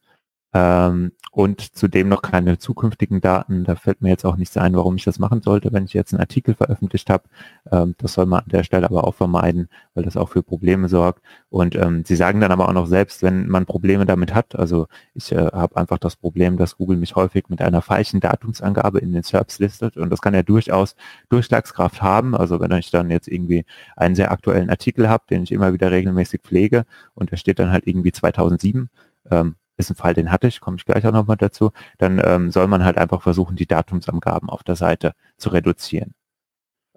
Ähm, 0.55 1.11
und 1.33 1.77
zudem 1.77 2.09
noch 2.09 2.23
keine 2.23 2.59
zukünftigen 2.59 3.21
Daten. 3.21 3.65
Da 3.65 3.75
fällt 3.75 4.01
mir 4.01 4.11
jetzt 4.11 4.25
auch 4.25 4.37
nichts 4.37 4.57
ein, 4.57 4.77
warum 4.77 4.95
ich 4.95 5.03
das 5.03 5.19
machen 5.19 5.43
sollte, 5.43 5.73
wenn 5.73 5.85
ich 5.85 5.93
jetzt 5.93 6.13
einen 6.13 6.21
Artikel 6.21 6.55
veröffentlicht 6.55 7.11
habe. 7.11 7.25
Ähm, 7.73 7.97
das 7.99 8.13
soll 8.13 8.27
man 8.27 8.45
an 8.45 8.51
der 8.51 8.63
Stelle 8.63 8.89
aber 8.89 9.03
auch 9.03 9.17
vermeiden, 9.17 9.69
weil 9.95 10.05
das 10.05 10.17
auch 10.17 10.29
für 10.29 10.45
Probleme 10.45 10.89
sorgt. 10.89 11.23
Und 11.51 11.75
ähm, 11.75 12.05
sie 12.05 12.15
sagen 12.15 12.41
dann 12.41 12.53
aber 12.53 12.69
auch 12.69 12.73
noch 12.73 12.87
selbst, 12.87 13.25
wenn 13.25 13.49
man 13.49 13.67
Probleme 13.67 14.07
damit 14.07 14.33
hat, 14.33 14.55
also 14.55 14.87
ich 15.15 15.33
äh, 15.33 15.47
habe 15.53 15.77
einfach 15.77 15.99
das 15.99 16.15
Problem, 16.15 16.57
dass 16.57 16.77
Google 16.77 16.99
mich 16.99 17.17
häufig 17.17 17.49
mit 17.49 17.61
einer 17.61 17.83
falschen 17.83 18.21
Datumsangabe 18.21 19.01
in 19.01 19.13
den 19.13 19.25
SERPs 19.25 19.59
listet 19.59 19.97
und 19.97 20.11
das 20.11 20.23
kann 20.23 20.35
ja 20.35 20.45
durchaus 20.45 20.95
Durchschlagskraft 21.31 22.01
haben. 22.01 22.37
Also 22.37 22.61
wenn 22.61 22.71
ich 22.73 22.93
dann 22.93 23.11
jetzt 23.11 23.27
irgendwie 23.27 23.65
einen 23.97 24.15
sehr 24.15 24.31
aktuellen 24.31 24.71
Artikel 24.71 25.09
habe, 25.09 25.25
den 25.29 25.43
ich 25.43 25.51
immer 25.51 25.73
wieder 25.73 25.91
regelmäßig 25.91 26.43
pflege 26.43 26.85
und 27.15 27.33
der 27.33 27.39
steht 27.39 27.59
dann 27.59 27.73
halt 27.73 27.89
irgendwie 27.89 28.13
2007, 28.13 28.89
ähm, 29.33 29.57
ist 29.77 29.91
ein 29.91 29.97
Fall, 29.97 30.15
den 30.15 30.31
hatte 30.31 30.47
ich, 30.47 30.61
komme 30.61 30.77
ich 30.79 30.85
gleich 30.85 31.07
auch 31.07 31.13
nochmal 31.13 31.37
dazu, 31.37 31.73
dann 31.99 32.21
ähm, 32.25 32.51
soll 32.51 32.69
man 32.69 32.85
halt 32.85 32.99
einfach 32.99 33.23
versuchen, 33.23 33.57
die 33.57 33.67
Datumsangaben 33.67 34.51
auf 34.51 34.63
der 34.63 34.77
Seite 34.77 35.15
zu 35.37 35.51
reduzieren. 35.51 36.15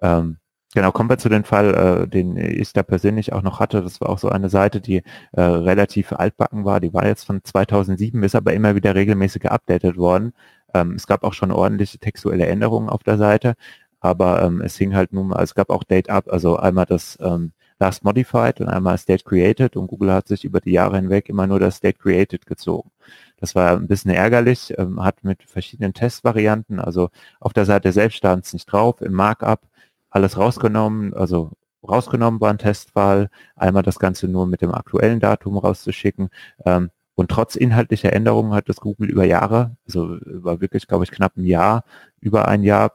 Ähm, 0.00 0.38
genau, 0.74 0.92
kommen 0.92 1.10
wir 1.10 1.18
zu 1.18 1.28
dem 1.28 1.44
Fall, 1.44 1.74
äh, 1.74 2.08
den 2.08 2.36
ich 2.36 2.72
da 2.72 2.82
persönlich 2.82 3.32
auch 3.32 3.42
noch 3.42 3.60
hatte. 3.60 3.82
Das 3.82 4.00
war 4.00 4.10
auch 4.10 4.18
so 4.18 4.28
eine 4.28 4.48
Seite, 4.48 4.80
die 4.80 5.02
äh, 5.32 5.40
relativ 5.40 6.12
altbacken 6.12 6.64
war. 6.64 6.80
Die 6.80 6.94
war 6.94 7.06
jetzt 7.06 7.24
von 7.24 7.42
2007, 7.44 8.22
ist 8.22 8.34
aber 8.34 8.52
immer 8.54 8.74
wieder 8.74 8.94
regelmäßig 8.94 9.42
geupdatet 9.42 9.96
worden. 9.96 10.32
Ähm, 10.74 10.94
es 10.94 11.06
gab 11.06 11.24
auch 11.24 11.34
schon 11.34 11.50
ordentliche 11.52 11.98
textuelle 11.98 12.46
Änderungen 12.46 12.88
auf 12.88 13.02
der 13.02 13.18
Seite, 13.18 13.54
aber 14.00 14.42
ähm, 14.42 14.60
es 14.60 14.76
hing 14.76 14.94
halt 14.94 15.12
nun 15.12 15.28
mal, 15.28 15.42
es 15.42 15.54
gab 15.54 15.70
auch 15.70 15.84
Date 15.84 16.10
Up, 16.10 16.28
also 16.28 16.56
einmal 16.56 16.86
das 16.86 17.18
ähm, 17.20 17.52
Last 17.80 18.04
Modified 18.04 18.60
und 18.60 18.68
einmal 18.68 18.98
State 18.98 19.24
Created 19.24 19.76
und 19.76 19.86
Google 19.86 20.12
hat 20.12 20.28
sich 20.28 20.44
über 20.44 20.60
die 20.60 20.72
Jahre 20.72 20.96
hinweg 20.96 21.28
immer 21.28 21.46
nur 21.46 21.60
das 21.60 21.76
State 21.76 21.98
Created 21.98 22.46
gezogen. 22.46 22.90
Das 23.36 23.54
war 23.54 23.72
ein 23.76 23.86
bisschen 23.86 24.10
ärgerlich, 24.10 24.74
ähm, 24.78 25.02
hat 25.02 25.22
mit 25.24 25.44
verschiedenen 25.44 25.94
Testvarianten, 25.94 26.80
also 26.80 27.10
auf 27.40 27.52
der 27.52 27.64
Seite 27.66 27.92
selbst 27.92 28.16
stand 28.16 28.44
es 28.44 28.52
nicht 28.52 28.66
drauf, 28.66 29.00
im 29.00 29.12
Markup 29.12 29.62
alles 30.10 30.36
rausgenommen, 30.38 31.14
also 31.14 31.52
rausgenommen 31.86 32.40
war 32.40 32.50
ein 32.50 32.58
Testfall, 32.58 33.30
einmal 33.56 33.82
das 33.82 33.98
Ganze 33.98 34.28
nur 34.28 34.46
mit 34.46 34.62
dem 34.62 34.72
aktuellen 34.72 35.20
Datum 35.20 35.58
rauszuschicken. 35.58 36.30
Ähm, 36.64 36.90
und 37.14 37.30
trotz 37.30 37.56
inhaltlicher 37.56 38.12
Änderungen 38.12 38.52
hat 38.54 38.68
das 38.68 38.76
Google 38.76 39.10
über 39.10 39.24
Jahre, 39.24 39.76
also 39.86 40.16
über 40.16 40.60
wirklich, 40.60 40.86
glaube 40.86 41.04
ich, 41.04 41.10
knapp 41.10 41.36
ein 41.36 41.44
Jahr, 41.44 41.84
über 42.20 42.46
ein 42.48 42.62
Jahr 42.62 42.92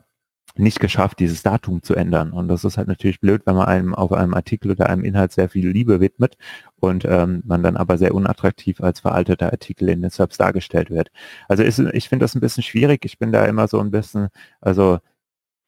nicht 0.56 0.80
geschafft, 0.80 1.20
dieses 1.20 1.42
Datum 1.44 1.82
zu 1.82 1.96
ändern. 1.96 2.32
Und 2.32 2.48
das 2.48 2.64
ist 2.64 2.78
halt 2.78 2.88
natürlich 2.88 3.20
blöd, 3.20 3.42
wenn 3.46 3.56
man 3.56 3.68
einem 3.68 3.96
auf 3.96 4.12
einem 4.12 4.34
Artikel 4.34 4.72
oder 4.72 4.90
einem 4.90 5.04
Inhalt 5.04 5.32
sehr 5.32 5.50
viel 5.50 5.68
Liebe 5.68 6.00
widmet 6.00 6.38
und 6.80 7.06
ähm, 7.06 7.42
man 7.46 7.64
dann 7.64 7.78
aber 7.78 7.98
sehr 7.98 8.14
unattraktiv 8.14 8.82
als 8.82 9.00
veralteter 9.00 9.52
Artikel 9.52 9.90
in 9.90 10.02
den 10.02 10.12
Subs 10.12 10.38
dargestellt 10.38 10.92
wird. 10.92 11.10
Also 11.48 11.64
ist, 11.64 11.80
ich 11.80 12.10
finde 12.10 12.24
das 12.24 12.36
ein 12.36 12.42
bisschen 12.42 12.64
schwierig. 12.64 13.06
Ich 13.06 13.18
bin 13.18 13.32
da 13.32 13.46
immer 13.46 13.68
so 13.68 13.80
ein 13.80 13.92
bisschen, 13.92 14.30
also 14.62 15.00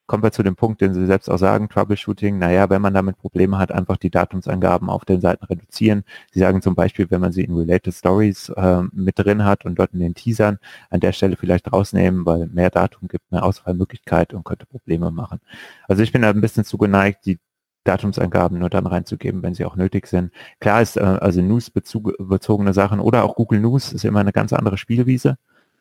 kommen 0.08 0.24
wir 0.24 0.32
zu 0.32 0.44
dem 0.44 0.56
Punkt, 0.56 0.82
den 0.82 0.94
Sie 0.94 1.06
selbst 1.06 1.30
auch 1.30 1.38
sagen, 1.38 1.70
Troubleshooting, 1.70 2.38
naja, 2.38 2.70
wenn 2.70 2.82
man 2.82 2.94
damit 2.94 3.18
Probleme 3.18 3.58
hat, 3.58 3.72
einfach 3.72 3.98
die 3.98 4.10
Datumsangaben 4.10 4.90
auf 4.90 5.06
den 5.06 5.22
Seiten 5.22 5.46
reduzieren. 5.46 6.04
Sie 6.32 6.40
sagen 6.40 6.62
zum 6.62 6.76
Beispiel, 6.76 7.10
wenn 7.10 7.22
man 7.22 7.32
sie 7.32 7.44
in 7.44 7.56
Related 7.56 7.94
Stories 7.94 8.50
äh, 8.50 8.84
mit 8.92 9.18
drin 9.18 9.46
hat 9.46 9.66
und 9.66 9.80
dort 9.80 9.94
in 9.94 10.00
den 10.00 10.14
Teasern 10.14 10.60
an 10.90 11.00
der 11.00 11.12
Stelle 11.12 11.38
vielleicht 11.38 11.72
rausnehmen, 11.72 12.26
weil 12.26 12.48
mehr 12.48 12.70
Datum 12.70 13.08
gibt 13.08 13.32
mehr 13.32 13.44
Auswahlmöglichkeit 13.44 14.34
und 14.34 14.44
könnte 14.44 14.66
Probleme 14.66 15.12
machen. 15.12 15.40
Also 15.88 16.04
ich 16.04 16.12
bin 16.12 16.22
da 16.22 16.30
ein 16.30 16.42
bisschen 16.42 16.66
zugeneigt, 16.66 17.26
die 17.26 17.40
Datumsangaben 17.86 18.60
nur 18.60 18.70
dann 18.70 18.88
reinzugeben, 18.88 19.44
wenn 19.44 19.54
sie 19.54 19.66
auch 19.66 19.76
nötig 19.76 20.08
sind. 20.08 20.32
Klar 20.60 20.82
ist 20.82 20.98
äh, 20.98 21.02
also 21.02 21.42
News-bezogene 21.42 22.74
Sachen 22.74 23.00
oder 23.00 23.24
auch 23.24 23.36
Google 23.36 23.60
News 23.60 23.94
ist 23.94 24.06
immer 24.06 24.20
eine 24.20 24.34
ganz 24.34 24.54
andere 24.54 24.78
Spielwiese. 24.78 25.38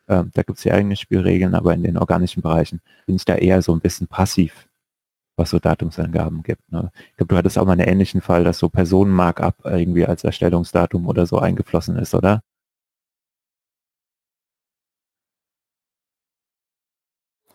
Ähm, 0.07 0.31
da 0.33 0.43
gibt 0.43 0.59
es 0.59 0.63
ja 0.63 0.73
eigene 0.73 0.95
Spielregeln, 0.95 1.55
aber 1.55 1.73
in 1.73 1.83
den 1.83 1.97
organischen 1.97 2.41
Bereichen 2.41 2.81
bin 3.05 3.15
ich 3.15 3.25
da 3.25 3.35
eher 3.35 3.61
so 3.61 3.73
ein 3.73 3.79
bisschen 3.79 4.07
passiv, 4.07 4.67
was 5.35 5.49
so 5.49 5.59
Datumsangaben 5.59 6.43
gibt. 6.43 6.71
Ne? 6.71 6.91
Ich 7.11 7.17
glaube, 7.17 7.33
du 7.33 7.37
hattest 7.37 7.57
auch 7.57 7.65
mal 7.65 7.73
einen 7.73 7.87
ähnlichen 7.87 8.21
Fall, 8.21 8.43
dass 8.43 8.59
so 8.59 8.69
Personenmarkup 8.69 9.65
irgendwie 9.65 10.05
als 10.05 10.23
Erstellungsdatum 10.23 11.07
oder 11.07 11.25
so 11.25 11.39
eingeflossen 11.39 11.97
ist, 11.97 12.13
oder? 12.13 12.41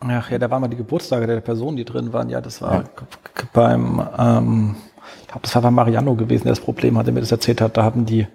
Ach 0.03 0.31
ja, 0.31 0.39
da 0.39 0.49
waren 0.49 0.61
mal 0.61 0.67
die 0.67 0.77
Geburtstage 0.77 1.27
der 1.27 1.41
Personen, 1.41 1.77
die 1.77 1.85
drin 1.85 2.11
waren. 2.11 2.29
Ja, 2.29 2.41
das 2.41 2.61
war 2.61 2.83
ja. 2.83 2.89
beim, 3.53 4.01
ähm, 4.17 4.75
ich 5.21 5.27
glaube, 5.27 5.41
das 5.43 5.53
war 5.53 5.61
bei 5.61 5.71
Mariano 5.71 6.15
gewesen, 6.15 6.45
der 6.45 6.53
das 6.53 6.59
Problem 6.59 6.97
hatte, 6.97 7.11
mir 7.11 7.19
das 7.19 7.31
erzählt 7.31 7.61
hat. 7.61 7.77
Da 7.77 7.83
haben 7.83 8.05
die 8.05 8.27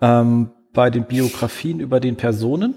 ähm, 0.00 0.50
bei 0.72 0.90
den 0.90 1.04
Biografien 1.04 1.78
über 1.78 2.00
den 2.00 2.16
Personen 2.16 2.74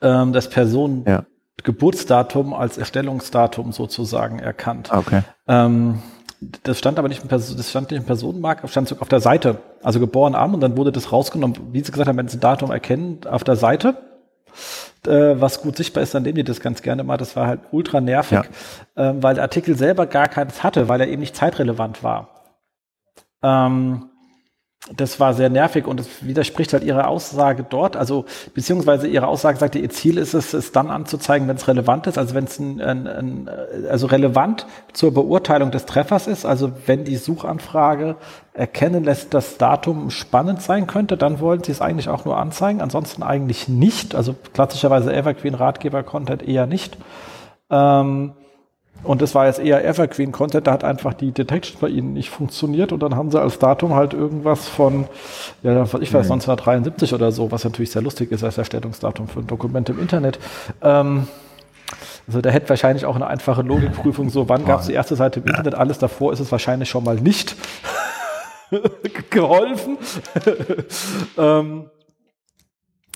ähm, 0.00 0.32
das 0.32 0.48
Personen 0.48 1.04
ja. 1.06 1.24
Geburtsdatum 1.62 2.54
als 2.54 2.78
Erstellungsdatum 2.78 3.72
sozusagen 3.72 4.38
erkannt. 4.38 4.90
Okay. 4.92 5.22
Ähm, 5.46 6.00
das 6.62 6.78
stand 6.78 6.98
aber 6.98 7.08
nicht 7.08 7.22
im, 7.22 7.28
Person, 7.28 7.56
das 7.56 7.68
stand 7.68 7.90
nicht 7.90 8.00
im 8.00 8.06
Personenmarkt, 8.06 8.68
stand 8.70 8.88
sogar 8.88 9.02
auf 9.02 9.08
der 9.08 9.20
Seite. 9.20 9.58
Also 9.82 10.00
geboren 10.00 10.34
am 10.34 10.54
und 10.54 10.60
dann 10.60 10.76
wurde 10.76 10.92
das 10.92 11.12
rausgenommen. 11.12 11.56
Wie 11.72 11.80
Sie 11.80 11.92
gesagt 11.92 12.08
haben, 12.08 12.16
wenn 12.16 12.28
Sie 12.28 12.38
ein 12.38 12.40
Datum 12.40 12.70
erkennen, 12.70 13.20
auf 13.28 13.44
der 13.44 13.56
Seite, 13.56 13.96
äh, 15.06 15.34
was 15.38 15.60
gut 15.60 15.76
sichtbar 15.76 16.02
ist, 16.02 16.14
dann 16.14 16.22
nehmen 16.22 16.36
die 16.36 16.44
das 16.44 16.60
ganz 16.60 16.80
gerne 16.82 17.04
mal. 17.04 17.18
Das 17.18 17.36
war 17.36 17.46
halt 17.46 17.60
ultra 17.72 18.00
nervig, 18.00 18.40
ja. 18.96 19.10
ähm, 19.10 19.22
weil 19.22 19.34
der 19.34 19.44
Artikel 19.44 19.76
selber 19.76 20.06
gar 20.06 20.28
keins 20.28 20.62
hatte, 20.62 20.88
weil 20.88 21.00
er 21.00 21.08
eben 21.08 21.20
nicht 21.20 21.36
zeitrelevant 21.36 22.02
war. 22.02 22.28
Ähm, 23.42 24.09
das 24.96 25.20
war 25.20 25.34
sehr 25.34 25.50
nervig 25.50 25.86
und 25.86 26.00
es 26.00 26.26
widerspricht 26.26 26.72
halt 26.72 26.82
ihrer 26.82 27.06
Aussage 27.06 27.64
dort. 27.68 27.96
Also, 27.96 28.24
beziehungsweise 28.54 29.06
ihre 29.08 29.26
Aussage 29.26 29.58
sagte, 29.58 29.78
ihr 29.78 29.90
Ziel 29.90 30.16
ist 30.16 30.32
es, 30.32 30.54
es 30.54 30.72
dann 30.72 30.90
anzuzeigen, 30.90 31.46
wenn 31.48 31.56
es 31.56 31.68
relevant 31.68 32.06
ist. 32.06 32.16
Also, 32.16 32.34
wenn 32.34 32.44
es 32.44 32.58
ein, 32.58 32.80
ein, 32.80 33.06
ein, 33.06 33.50
also 33.90 34.06
relevant 34.06 34.66
zur 34.94 35.12
Beurteilung 35.12 35.70
des 35.70 35.84
Treffers 35.84 36.26
ist. 36.26 36.46
Also, 36.46 36.72
wenn 36.86 37.04
die 37.04 37.16
Suchanfrage 37.16 38.16
erkennen 38.54 39.04
lässt, 39.04 39.34
dass 39.34 39.58
Datum 39.58 40.08
spannend 40.08 40.62
sein 40.62 40.86
könnte, 40.86 41.18
dann 41.18 41.40
wollen 41.40 41.62
sie 41.62 41.72
es 41.72 41.82
eigentlich 41.82 42.08
auch 42.08 42.24
nur 42.24 42.38
anzeigen. 42.38 42.80
Ansonsten 42.80 43.22
eigentlich 43.22 43.68
nicht. 43.68 44.14
Also, 44.14 44.34
klassischerweise 44.54 45.12
Evergreen 45.12 45.54
Ratgeber 45.54 46.02
Content 46.02 46.42
eher 46.42 46.66
nicht. 46.66 46.96
Ähm, 47.68 48.32
und 49.02 49.22
das 49.22 49.34
war 49.34 49.46
jetzt 49.46 49.58
eher 49.58 49.84
Evergreen-Content, 49.84 50.66
da 50.66 50.72
hat 50.72 50.84
einfach 50.84 51.14
die 51.14 51.32
Detection 51.32 51.80
bei 51.80 51.88
ihnen 51.88 52.12
nicht 52.12 52.30
funktioniert 52.30 52.92
und 52.92 53.02
dann 53.02 53.16
haben 53.16 53.30
sie 53.30 53.40
als 53.40 53.58
Datum 53.58 53.94
halt 53.94 54.12
irgendwas 54.12 54.68
von, 54.68 55.06
ja, 55.62 55.82
ich 55.82 56.12
weiß, 56.12 56.26
mhm. 56.26 56.32
1973 56.32 57.14
oder 57.14 57.32
so, 57.32 57.50
was 57.50 57.64
natürlich 57.64 57.90
sehr 57.90 58.02
lustig 58.02 58.30
ist 58.30 58.44
als 58.44 58.58
Erstellungsdatum 58.58 59.28
für 59.28 59.40
ein 59.40 59.46
Dokument 59.46 59.88
im 59.88 60.00
Internet. 60.00 60.38
Ähm, 60.82 61.28
also 62.26 62.40
da 62.40 62.50
hätte 62.50 62.68
wahrscheinlich 62.68 63.06
auch 63.06 63.16
eine 63.16 63.26
einfache 63.26 63.62
Logikprüfung 63.62 64.28
so, 64.28 64.48
wann 64.48 64.64
gab 64.64 64.80
es 64.80 64.86
die 64.86 64.92
erste 64.92 65.16
Seite 65.16 65.40
im 65.40 65.46
Internet, 65.46 65.74
alles 65.74 65.98
davor 65.98 66.32
ist 66.32 66.40
es 66.40 66.52
wahrscheinlich 66.52 66.88
schon 66.88 67.02
mal 67.02 67.16
nicht 67.16 67.56
geholfen. 69.30 69.98
ähm, 71.38 71.90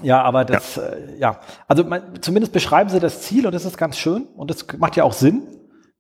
ja, 0.03 0.23
aber 0.23 0.45
das, 0.45 0.77
ja, 0.77 0.83
äh, 0.83 1.19
ja. 1.19 1.41
also 1.69 1.85
man, 1.85 2.03
zumindest 2.21 2.53
beschreiben 2.53 2.91
sie 2.91 2.99
das 2.99 3.23
Ziel 3.23 3.47
und 3.47 3.55
das 3.55 3.65
ist 3.65 3.79
ganz 3.79 3.97
schön 3.97 4.27
und 4.37 4.51
das 4.51 4.67
macht 4.79 4.97
ja 4.97 5.05
auch 5.05 5.13
Sinn 5.13 5.43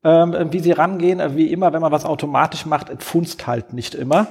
ähm, 0.05 0.53
wie 0.53 0.61
sie 0.61 0.73
rangehen. 0.73 1.21
Äh, 1.21 1.37
wie 1.37 1.51
immer, 1.51 1.73
wenn 1.73 1.81
man 1.81 1.93
was 1.93 2.05
automatisch 2.05 2.67
macht, 2.67 2.91
funzt 3.03 3.47
halt 3.47 3.73
nicht 3.73 3.95
immer. 3.95 4.29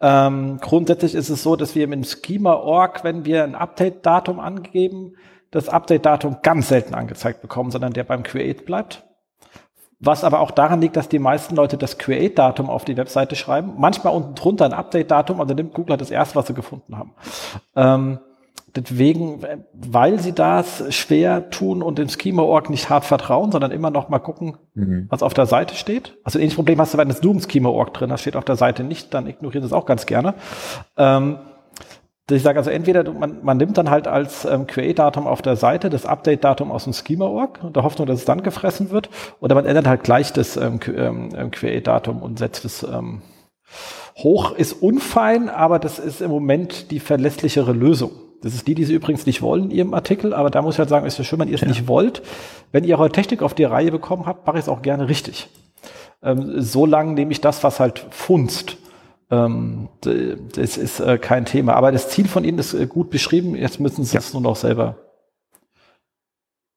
Ähm, 0.00 0.58
grundsätzlich 0.60 1.14
ist 1.14 1.28
es 1.28 1.42
so, 1.42 1.56
dass 1.56 1.74
wir 1.74 1.86
mit 1.86 2.06
Schema.org, 2.06 3.04
wenn 3.04 3.24
wir 3.24 3.44
ein 3.44 3.54
Update-Datum 3.54 4.40
angeben, 4.40 5.14
das 5.50 5.68
Update-Datum 5.68 6.38
ganz 6.42 6.68
selten 6.68 6.94
angezeigt 6.94 7.40
bekommen, 7.42 7.70
sondern 7.70 7.92
der 7.92 8.04
beim 8.04 8.22
Create 8.24 8.66
bleibt. 8.66 9.04
Was 10.00 10.24
aber 10.24 10.40
auch 10.40 10.50
daran 10.50 10.80
liegt, 10.80 10.96
dass 10.96 11.08
die 11.08 11.20
meisten 11.20 11.54
Leute 11.54 11.78
das 11.78 11.96
Create-Datum 11.96 12.68
auf 12.68 12.84
die 12.84 12.96
Webseite 12.96 13.36
schreiben. 13.36 13.74
Manchmal 13.78 14.14
unten 14.14 14.34
drunter 14.34 14.64
ein 14.64 14.72
Update-Datum, 14.72 15.40
also 15.40 15.54
nimmt 15.54 15.72
Google 15.72 15.96
das 15.96 16.10
erste, 16.10 16.34
was 16.34 16.48
sie 16.48 16.54
gefunden 16.54 16.98
haben. 16.98 17.14
Ähm, 17.76 18.18
Deswegen, 18.76 19.40
weil 19.72 20.18
sie 20.18 20.32
das 20.32 20.92
schwer 20.92 21.50
tun 21.50 21.80
und 21.80 21.98
dem 21.98 22.08
Schema.org 22.08 22.70
nicht 22.70 22.90
hart 22.90 23.04
vertrauen, 23.04 23.52
sondern 23.52 23.70
immer 23.70 23.90
noch 23.90 24.08
mal 24.08 24.18
gucken, 24.18 24.56
mhm. 24.74 25.06
was 25.10 25.22
auf 25.22 25.32
der 25.32 25.46
Seite 25.46 25.76
steht. 25.76 26.16
Also 26.24 26.40
ähnliches 26.40 26.56
Problem 26.56 26.80
hast 26.80 26.92
du, 26.92 26.98
wenn 26.98 27.08
das 27.08 27.20
im 27.20 27.40
Schema.org 27.40 27.94
drin 27.94 28.10
hast, 28.10 28.22
steht 28.22 28.34
auf 28.34 28.44
der 28.44 28.56
Seite 28.56 28.82
nicht, 28.82 29.14
dann 29.14 29.28
ignorieren 29.28 29.62
sie 29.62 29.68
es 29.68 29.72
auch 29.72 29.86
ganz 29.86 30.06
gerne. 30.06 30.34
Ähm, 30.96 31.38
ich 32.28 32.42
sage 32.42 32.58
also 32.58 32.70
entweder 32.70 33.12
man, 33.12 33.44
man 33.44 33.58
nimmt 33.58 33.78
dann 33.78 33.90
halt 33.90 34.08
als 34.08 34.44
ähm, 34.44 34.66
QA-Datum 34.66 35.26
auf 35.26 35.42
der 35.42 35.56
Seite 35.56 35.88
das 35.88 36.06
Update-Datum 36.06 36.72
aus 36.72 36.84
dem 36.84 36.94
Schema-Org 36.94 37.62
und 37.62 37.76
der 37.76 37.84
Hoffnung, 37.84 38.06
dass 38.06 38.18
es 38.18 38.24
dann 38.24 38.42
gefressen 38.42 38.90
wird, 38.90 39.08
oder 39.40 39.54
man 39.54 39.66
ändert 39.66 39.86
halt 39.86 40.02
gleich 40.02 40.32
das 40.32 40.56
ähm, 40.56 40.80
ähm 40.96 41.50
QA-Datum 41.52 42.22
und 42.22 42.38
setzt 42.40 42.64
es 42.64 42.82
ähm, 42.82 43.22
hoch. 44.16 44.52
Ist 44.52 44.72
unfein, 44.72 45.48
aber 45.48 45.78
das 45.78 45.98
ist 45.98 46.22
im 46.22 46.30
Moment 46.30 46.90
die 46.90 47.00
verlässlichere 47.00 47.72
Lösung. 47.72 48.10
Das 48.44 48.54
ist 48.54 48.66
die, 48.68 48.74
die 48.74 48.84
Sie 48.84 48.92
übrigens 48.92 49.24
nicht 49.24 49.40
wollen 49.40 49.64
in 49.64 49.70
Ihrem 49.70 49.94
Artikel, 49.94 50.34
aber 50.34 50.50
da 50.50 50.60
muss 50.60 50.74
ich 50.74 50.78
halt 50.78 50.90
sagen, 50.90 51.06
ist 51.06 51.16
ja 51.16 51.24
schön, 51.24 51.38
wenn 51.38 51.48
ihr 51.48 51.54
es 51.54 51.62
ja. 51.62 51.68
nicht 51.68 51.88
wollt. 51.88 52.20
Wenn 52.72 52.84
ihr 52.84 52.98
eure 52.98 53.10
Technik 53.10 53.40
auf 53.40 53.54
die 53.54 53.64
Reihe 53.64 53.90
bekommen 53.90 54.26
habt, 54.26 54.46
mache 54.46 54.58
ich 54.58 54.64
es 54.64 54.68
auch 54.68 54.82
gerne 54.82 55.08
richtig. 55.08 55.48
Ähm, 56.22 56.60
so 56.60 56.84
lange 56.84 57.14
nehme 57.14 57.32
ich 57.32 57.40
das, 57.40 57.64
was 57.64 57.80
halt 57.80 58.06
funzt. 58.10 58.76
Ähm, 59.30 59.88
das 60.02 60.76
ist 60.76 61.00
äh, 61.00 61.16
kein 61.16 61.46
Thema. 61.46 61.72
Aber 61.72 61.90
das 61.90 62.10
Ziel 62.10 62.28
von 62.28 62.44
Ihnen 62.44 62.58
ist 62.58 62.74
äh, 62.74 62.86
gut 62.86 63.08
beschrieben. 63.08 63.56
Jetzt 63.56 63.80
müssen 63.80 64.04
Sie 64.04 64.12
ja. 64.12 64.20
es 64.20 64.34
nur 64.34 64.42
noch 64.42 64.56
selber 64.56 64.96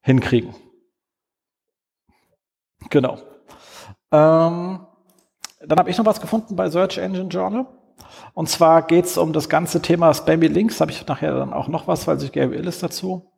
hinkriegen. 0.02 0.56
Genau. 2.90 3.18
Ähm, 4.14 4.80
dann 5.60 5.80
habe 5.80 5.90
ich 5.90 5.98
noch 5.98 6.06
was 6.06 6.22
gefunden 6.22 6.56
bei 6.56 6.70
Search 6.70 6.98
Engine 6.98 7.28
Journal. 7.28 7.66
Und 8.38 8.50
zwar 8.50 8.84
geht 8.84 9.06
es 9.06 9.18
um 9.18 9.34
das 9.34 9.50
ganze 9.50 9.82
Thema 9.82 10.14
Spammy 10.14 10.46
Links. 10.46 10.80
Habe 10.80 10.92
ich 10.92 11.08
nachher 11.08 11.34
dann 11.34 11.54
auch 11.54 11.68
noch 11.70 11.88
was, 11.88 12.06
weil 12.06 12.20
sich 12.20 12.32
Gary 12.32 12.56
Illis 12.56 12.78
dazu 12.78 13.32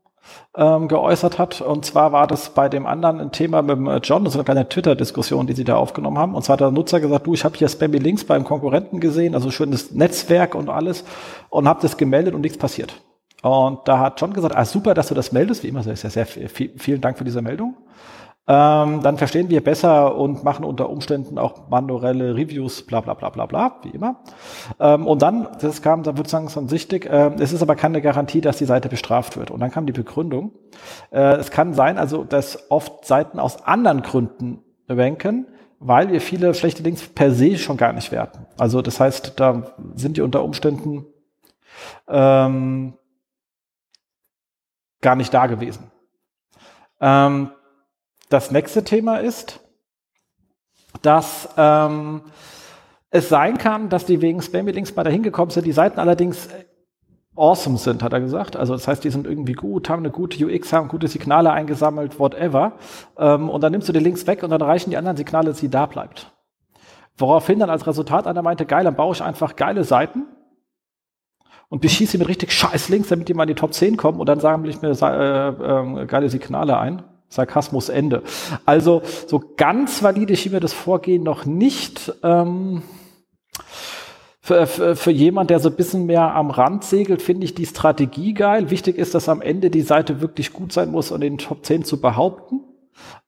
ähm, 0.58 0.90
geäußert 0.90 1.40
hat. 1.40 1.62
Und 1.62 1.86
zwar 1.86 2.12
war 2.12 2.28
das 2.28 2.50
bei 2.50 2.68
dem 2.68 2.86
anderen 2.86 3.22
ein 3.22 3.32
Thema 3.32 3.62
mit 3.62 3.78
dem 3.78 3.88
äh, 3.88 4.02
John, 4.04 4.26
das 4.26 4.34
ist 4.34 4.40
eine 4.40 4.44
kleine 4.44 4.68
Twitter-Diskussion, 4.68 5.48
die 5.48 5.54
sie 5.54 5.64
da 5.64 5.78
aufgenommen 5.78 6.18
haben. 6.18 6.36
Und 6.36 6.44
zwar 6.44 6.56
hat 6.56 6.60
der 6.60 6.72
Nutzer 6.72 7.00
gesagt, 7.00 7.28
du, 7.28 7.34
ich 7.34 7.46
habe 7.46 7.56
hier 7.56 7.70
Spammy 7.70 7.98
Links 7.98 8.26
beim 8.26 8.44
Konkurrenten 8.44 9.00
gesehen, 9.00 9.36
also 9.36 9.52
schönes 9.52 9.94
Netzwerk 9.94 10.54
und 10.54 10.68
alles, 10.68 11.06
und 11.50 11.66
habe 11.70 11.82
das 11.82 11.96
gemeldet 11.96 12.34
und 12.34 12.42
nichts 12.42 12.58
passiert. 12.58 13.02
Und 13.42 13.80
da 13.86 14.00
hat 14.00 14.20
John 14.20 14.34
gesagt, 14.34 14.58
ah, 14.58 14.66
super, 14.66 14.96
dass 14.96 15.08
du 15.08 15.16
das 15.16 15.32
meldest, 15.32 15.64
wie 15.64 15.70
immer, 15.70 15.82
sehr, 15.82 15.96
sehr, 15.96 16.10
sehr 16.10 16.26
viel, 16.26 16.74
vielen 16.76 17.00
Dank 17.00 17.18
für 17.18 17.24
diese 17.24 17.42
Meldung 17.42 17.78
ähm, 18.50 19.04
dann 19.04 19.20
verstehen 19.20 19.52
wir 19.52 19.64
besser 19.64 20.16
und 20.16 20.44
machen 20.44 20.66
unter 20.66 20.90
Umständen 20.90 21.38
auch 21.38 21.70
manuelle 21.70 22.36
Reviews, 22.36 22.82
bla 22.82 23.00
bla 23.00 23.14
bla 23.14 23.30
bla 23.30 23.46
bla, 23.46 23.76
wie 23.84 23.90
immer. 23.90 24.24
Ähm, 24.80 25.06
und 25.06 25.22
dann, 25.22 25.48
das 25.62 25.84
kam 25.84 26.02
dann 26.02 26.18
sozusagen 26.18 26.48
so 26.48 26.68
sichtig, 26.68 27.06
äh, 27.06 27.32
es 27.38 27.54
ist 27.54 27.62
aber 27.62 27.76
keine 27.76 28.02
Garantie, 28.02 28.42
dass 28.42 28.58
die 28.58 28.66
Seite 28.66 28.90
bestraft 28.90 29.38
wird. 29.38 29.52
Und 29.52 29.60
dann 29.60 29.70
kam 29.70 29.86
die 29.86 29.94
Begründung. 29.94 30.52
Äh, 31.12 31.36
es 31.36 31.52
kann 31.52 31.76
sein, 31.76 32.00
also, 32.00 32.24
dass 32.24 32.72
oft 32.72 33.06
Seiten 33.06 33.40
aus 33.40 33.64
anderen 33.66 34.02
Gründen 34.02 34.64
ranken, 34.88 35.46
weil 35.78 36.12
wir 36.12 36.20
viele 36.20 36.56
schlechte 36.56 36.82
Links 36.82 37.08
per 37.08 37.32
se 37.32 37.56
schon 37.56 37.78
gar 37.78 37.94
nicht 37.94 38.12
werten. 38.12 38.48
Also 38.58 38.82
das 38.82 39.00
heißt, 39.00 39.40
da 39.40 39.76
sind 39.94 40.18
die 40.18 40.22
unter 40.22 40.44
Umständen 40.44 41.06
ähm, 42.08 42.96
gar 45.02 45.16
nicht 45.16 45.32
da 45.36 45.46
gewesen. 45.46 45.92
Ähm, 47.00 47.52
das 48.30 48.52
nächste 48.52 48.84
Thema 48.84 49.18
ist, 49.18 49.60
dass 51.02 51.50
ähm, 51.58 52.22
es 53.10 53.30
sein 53.30 53.58
kann, 53.58 53.90
dass 53.90 54.06
die 54.06 54.22
wegen 54.22 54.42
Spammy-Links 54.42 54.96
mal 54.96 55.04
dahin 55.04 55.24
gekommen 55.24 55.52
sind, 55.52 55.66
die 55.66 55.72
Seiten 55.72 56.00
allerdings 56.00 56.50
awesome 57.36 57.78
sind, 57.78 58.04
hat 58.04 58.14
er 58.14 58.20
gesagt. 58.20 58.56
Also 58.56 58.74
das 58.74 58.88
heißt, 58.88 59.04
die 59.04 59.10
sind 59.10 59.26
irgendwie 59.26 59.54
gut, 59.54 59.90
haben 59.90 60.04
eine 60.04 60.12
gute 60.12 60.44
UX, 60.46 60.74
haben 60.74 60.90
gute 60.90 61.08
Signale 61.08 61.52
eingesammelt, 61.52 62.20
whatever. 62.20 62.74
Ähm, 63.18 63.50
und 63.50 63.62
dann 63.62 63.72
nimmst 63.72 63.90
du 63.90 63.94
die 63.94 64.00
Links 64.00 64.28
weg 64.28 64.44
und 64.44 64.52
dann 64.52 64.62
reichen 64.62 64.90
die 64.90 64.98
anderen 64.98 65.18
Signale, 65.18 65.48
dass 65.48 65.60
sie 65.60 65.70
da 65.70 65.86
bleibt. 65.86 66.32
Woraufhin 67.18 67.60
dann 67.60 67.70
als 67.70 67.88
Resultat 67.88 68.28
einer 68.28 68.42
meinte, 68.42 68.66
geil, 68.66 68.84
dann 68.84 68.96
baue 68.96 69.14
ich 69.14 69.24
einfach 69.24 69.56
geile 69.56 69.84
Seiten 69.84 70.26
und 71.70 71.82
beschieße 71.82 72.14
sie 72.14 72.18
mit 72.18 72.28
richtig 72.28 72.52
scheiß 72.52 72.90
Links, 72.90 73.10
damit 73.10 73.28
die 73.30 73.34
mal 73.34 73.44
in 73.44 73.50
die 73.50 73.56
Top 73.56 73.74
10 73.74 73.98
kommen 73.98 74.20
und 74.20 74.28
dann 74.28 74.40
sagen 74.40 74.66
ich 74.66 74.82
mir 74.82 74.90
äh, 74.90 76.02
äh, 76.02 76.06
geile 76.06 76.30
Signale 76.30 76.78
ein. 76.78 77.04
Sarkasmus 77.30 77.90
Ende. 77.90 78.24
Also 78.66 79.02
so 79.28 79.42
ganz 79.56 80.04
valide 80.04 80.36
schien 80.36 80.52
mir 80.52 80.60
das 80.60 80.74
Vorgehen 80.74 81.24
noch 81.24 81.46
nicht. 81.46 82.12
Ähm, 82.24 82.82
für, 84.42 84.66
für, 84.66 84.96
für 84.96 85.12
jemand, 85.12 85.52
der 85.52 85.60
so 85.60 85.70
ein 85.70 85.76
bisschen 85.76 86.08
mehr 86.08 86.34
am 86.34 86.50
Rand 86.50 86.84
segelt, 86.84 87.22
finde 87.22 87.46
ich 87.46 87.54
die 87.54 87.68
Strategie 87.68 88.34
geil. 88.34 88.72
Wichtig 88.72 88.98
ist, 88.98 89.14
dass 89.14 89.30
am 89.30 89.42
Ende 89.42 89.70
die 89.70 89.82
Seite 89.82 90.22
wirklich 90.22 90.54
gut 90.54 90.74
sein 90.74 90.90
muss, 90.90 91.12
um 91.12 91.22
den 91.22 91.38
Top 91.38 91.64
10 91.64 91.84
zu 91.84 92.02
behaupten. 92.02 92.62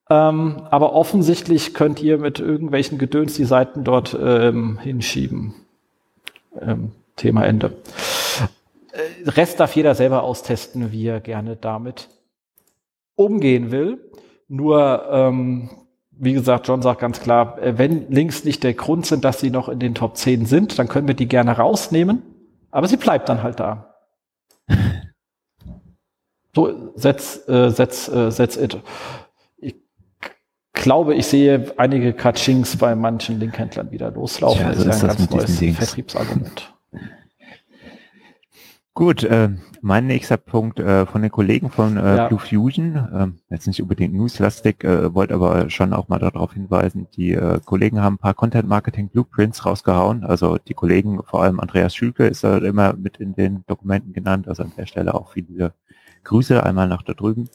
Ähm, 0.09 0.63
aber 0.71 0.93
offensichtlich 0.93 1.75
könnt 1.75 2.01
ihr 2.01 2.17
mit 2.17 2.39
irgendwelchen 2.39 2.97
Gedöns 2.97 3.35
die 3.35 3.45
Seiten 3.45 3.83
dort 3.83 4.17
ähm, 4.19 4.79
hinschieben. 4.79 5.53
Ähm, 6.59 6.91
Thema 7.17 7.45
Ende. 7.45 7.73
Äh, 8.91 9.29
Rest 9.29 9.59
darf 9.59 9.75
jeder 9.75 9.93
selber 9.93 10.23
austesten, 10.23 10.91
wie 10.91 11.05
er 11.05 11.19
gerne 11.19 11.55
damit 11.55 12.09
umgehen 13.25 13.71
will. 13.71 14.11
Nur, 14.47 15.07
ähm, 15.11 15.69
wie 16.11 16.33
gesagt, 16.33 16.67
John 16.67 16.81
sagt 16.81 16.99
ganz 16.99 17.21
klar, 17.21 17.61
äh, 17.61 17.77
wenn 17.77 18.11
Links 18.11 18.43
nicht 18.43 18.63
der 18.63 18.73
Grund 18.73 19.05
sind, 19.05 19.23
dass 19.23 19.39
sie 19.39 19.49
noch 19.49 19.69
in 19.69 19.79
den 19.79 19.95
Top 19.95 20.17
10 20.17 20.45
sind, 20.45 20.77
dann 20.77 20.87
können 20.87 21.07
wir 21.07 21.15
die 21.15 21.27
gerne 21.27 21.57
rausnehmen, 21.57 22.21
aber 22.69 22.87
sie 22.87 22.97
bleibt 22.97 23.29
dann 23.29 23.43
halt 23.43 23.59
da. 23.59 23.95
so, 26.55 26.91
setz, 26.95 27.47
äh, 27.47 27.69
setz, 27.69 28.07
äh, 28.09 28.31
setz 28.31 28.57
it. 28.57 28.77
Ich 29.59 29.75
glaube, 30.73 31.15
ich 31.15 31.27
sehe 31.27 31.73
einige 31.77 32.13
Katschings 32.13 32.77
bei 32.77 32.95
manchen 32.95 33.39
Linkhändlern 33.39 33.91
wieder 33.91 34.11
loslaufen. 34.11 34.61
Ja, 34.61 34.73
so 34.73 34.83
das 34.83 34.97
ist 34.97 35.03
ja 35.03 35.09
ein 35.09 35.17
ganz 35.17 35.29
neues 35.29 35.77
Vertriebsargument. 35.77 36.73
Gut, 38.93 39.23
äh, 39.23 39.49
mein 39.81 40.05
nächster 40.05 40.35
Punkt 40.35 40.77
äh, 40.77 41.05
von 41.05 41.21
den 41.21 41.31
Kollegen 41.31 41.69
von 41.69 41.95
äh, 41.95 42.17
ja. 42.17 42.27
Blue 42.27 42.39
Fusion, 42.39 42.95
äh, 42.95 43.27
jetzt 43.49 43.65
nicht 43.65 43.81
unbedingt 43.81 44.13
newslastig, 44.13 44.83
äh, 44.83 45.13
wollte 45.13 45.33
aber 45.33 45.69
schon 45.69 45.93
auch 45.93 46.09
mal 46.09 46.19
darauf 46.19 46.53
hinweisen, 46.53 47.07
die 47.15 47.31
äh, 47.31 47.61
Kollegen 47.63 48.01
haben 48.01 48.15
ein 48.15 48.17
paar 48.17 48.33
Content 48.33 48.67
Marketing 48.67 49.07
Blueprints 49.07 49.65
rausgehauen. 49.65 50.25
Also 50.25 50.57
die 50.57 50.73
Kollegen, 50.73 51.23
vor 51.23 51.41
allem 51.41 51.61
Andreas 51.61 51.95
Schülke 51.95 52.27
ist 52.27 52.43
da 52.43 52.57
immer 52.57 52.91
mit 52.93 53.15
in 53.15 53.33
den 53.33 53.63
Dokumenten 53.65 54.11
genannt, 54.11 54.49
also 54.49 54.63
an 54.63 54.73
der 54.77 54.85
Stelle 54.87 55.13
auch 55.13 55.31
viele 55.31 55.73
Grüße 56.25 56.61
einmal 56.61 56.89
nach 56.89 57.03
da 57.03 57.13
drüben. 57.13 57.47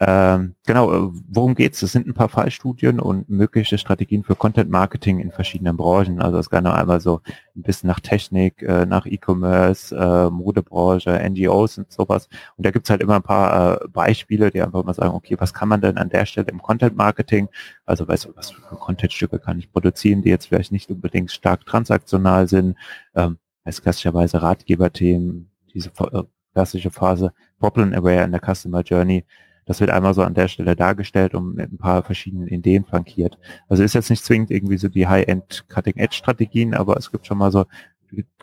Ähm, 0.00 0.54
genau, 0.64 0.92
äh, 0.92 1.10
worum 1.28 1.56
geht's? 1.56 1.82
Es 1.82 1.90
sind 1.90 2.06
ein 2.06 2.14
paar 2.14 2.28
Fallstudien 2.28 3.00
und 3.00 3.28
mögliche 3.28 3.78
Strategien 3.78 4.22
für 4.22 4.36
Content 4.36 4.70
Marketing 4.70 5.18
in 5.18 5.32
verschiedenen 5.32 5.76
Branchen. 5.76 6.20
Also 6.20 6.38
es 6.38 6.50
kann 6.50 6.64
noch 6.64 6.74
einmal 6.74 7.00
so 7.00 7.20
ein 7.56 7.62
bisschen 7.62 7.88
nach 7.88 7.98
Technik, 7.98 8.62
äh, 8.62 8.86
nach 8.86 9.06
E-Commerce, 9.06 9.96
äh, 9.96 10.30
Modebranche, 10.30 11.10
NGOs 11.10 11.78
und 11.78 11.90
sowas. 11.90 12.28
Und 12.56 12.64
da 12.64 12.70
gibt's 12.70 12.90
halt 12.90 13.00
immer 13.00 13.16
ein 13.16 13.24
paar 13.24 13.82
äh, 13.82 13.88
Beispiele, 13.88 14.52
die 14.52 14.62
einfach 14.62 14.84
mal 14.84 14.94
sagen, 14.94 15.14
okay, 15.14 15.34
was 15.36 15.52
kann 15.52 15.68
man 15.68 15.80
denn 15.80 15.98
an 15.98 16.10
der 16.10 16.26
Stelle 16.26 16.46
im 16.48 16.62
Content 16.62 16.96
Marketing, 16.96 17.48
also 17.84 18.06
weißt 18.06 18.26
du, 18.26 18.36
was 18.36 18.52
für 18.52 18.76
Contentstücke 18.76 19.40
kann 19.40 19.58
ich 19.58 19.72
produzieren, 19.72 20.22
die 20.22 20.28
jetzt 20.30 20.46
vielleicht 20.46 20.70
nicht 20.70 20.90
unbedingt 20.90 21.32
stark 21.32 21.66
transaktional 21.66 22.46
sind, 22.46 22.76
ähm, 23.16 23.38
als 23.64 23.82
klassischerweise 23.82 24.42
Ratgeberthemen, 24.42 25.50
diese 25.74 25.90
äh, 26.12 26.22
klassische 26.52 26.90
Phase, 26.90 27.32
Problem 27.58 27.92
Aware 27.92 28.24
in 28.24 28.30
der 28.30 28.40
Customer 28.40 28.82
Journey, 28.82 29.24
das 29.68 29.80
wird 29.80 29.90
einmal 29.90 30.14
so 30.14 30.22
an 30.22 30.32
der 30.32 30.48
Stelle 30.48 30.74
dargestellt 30.74 31.34
und 31.34 31.54
mit 31.54 31.70
ein 31.70 31.76
paar 31.76 32.02
verschiedenen 32.02 32.48
Ideen 32.48 32.86
flankiert. 32.86 33.38
Also 33.68 33.82
ist 33.82 33.94
jetzt 33.94 34.08
nicht 34.08 34.24
zwingend 34.24 34.50
irgendwie 34.50 34.78
so 34.78 34.88
die 34.88 35.06
High-End 35.06 35.66
Cutting-Edge-Strategien, 35.68 36.74
aber 36.74 36.96
es 36.96 37.12
gibt 37.12 37.26
schon 37.26 37.36
mal 37.36 37.52
so 37.52 37.66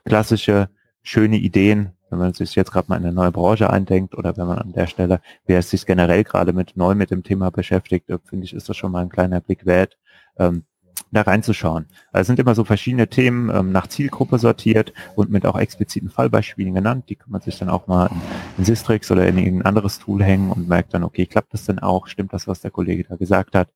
klassische, 0.06 0.70
schöne 1.02 1.38
Ideen, 1.38 1.94
wenn 2.12 2.20
man 2.20 2.34
sich 2.34 2.54
jetzt 2.54 2.72
gerade 2.72 2.90
mal 2.90 2.98
in 2.98 3.06
eine 3.06 3.14
neue 3.14 3.32
Branche 3.32 3.72
eindenkt 3.72 4.16
oder 4.16 4.38
wenn 4.38 4.46
man 4.46 4.60
an 4.60 4.74
der 4.74 4.86
Stelle, 4.86 5.20
wer 5.48 5.64
sich 5.64 5.88
generell 5.88 6.24
gerade 6.24 6.54
mit 6.54 6.78
neu 6.78 6.94
mit 6.94 7.10
dem 7.10 7.24
Thema 7.24 7.50
beschäftigt, 7.50 8.08
äh, 8.12 8.20
finde 8.24 8.46
ich, 8.46 8.54
ist 8.54 8.70
das 8.70 8.78
schon 8.78 8.92
mal 8.92 9.02
ein 9.02 9.10
kleiner 9.10 9.42
Blick 9.42 9.66
wert. 9.66 9.98
Ähm, 10.38 10.64
da 11.12 11.22
reinzuschauen. 11.22 11.86
Also 12.12 12.22
es 12.22 12.28
sind 12.28 12.40
immer 12.40 12.56
so 12.56 12.64
verschiedene 12.64 13.08
Themen 13.08 13.50
ähm, 13.50 13.72
nach 13.72 13.88
Zielgruppe 13.88 14.38
sortiert 14.38 14.94
und 15.16 15.30
mit 15.30 15.46
auch 15.46 15.58
expliziten 15.58 16.10
Fallbeispielen 16.10 16.74
genannt. 16.74 17.06
Die 17.10 17.16
kann 17.16 17.32
man 17.32 17.42
sich 17.42 17.58
dann 17.58 17.70
auch 17.70 17.88
mal 17.88 18.10
in, 18.58 18.66
Sistrix 18.66 19.12
oder 19.12 19.28
in 19.28 19.38
irgendein 19.38 19.66
anderes 19.66 20.00
Tool 20.00 20.24
hängen 20.24 20.52
und 20.52 20.68
merkt 20.68 20.94
dann, 20.94 21.04
okay, 21.04 21.26
klappt 21.26 21.54
das 21.54 21.66
denn 21.66 21.80
auch? 21.80 22.08
Stimmt 22.08 22.34
das, 22.34 22.48
was 22.48 22.62
der 22.62 22.72
Kollege 22.72 23.04
da 23.04 23.16
gesagt 23.16 23.56
hat? 23.56 23.70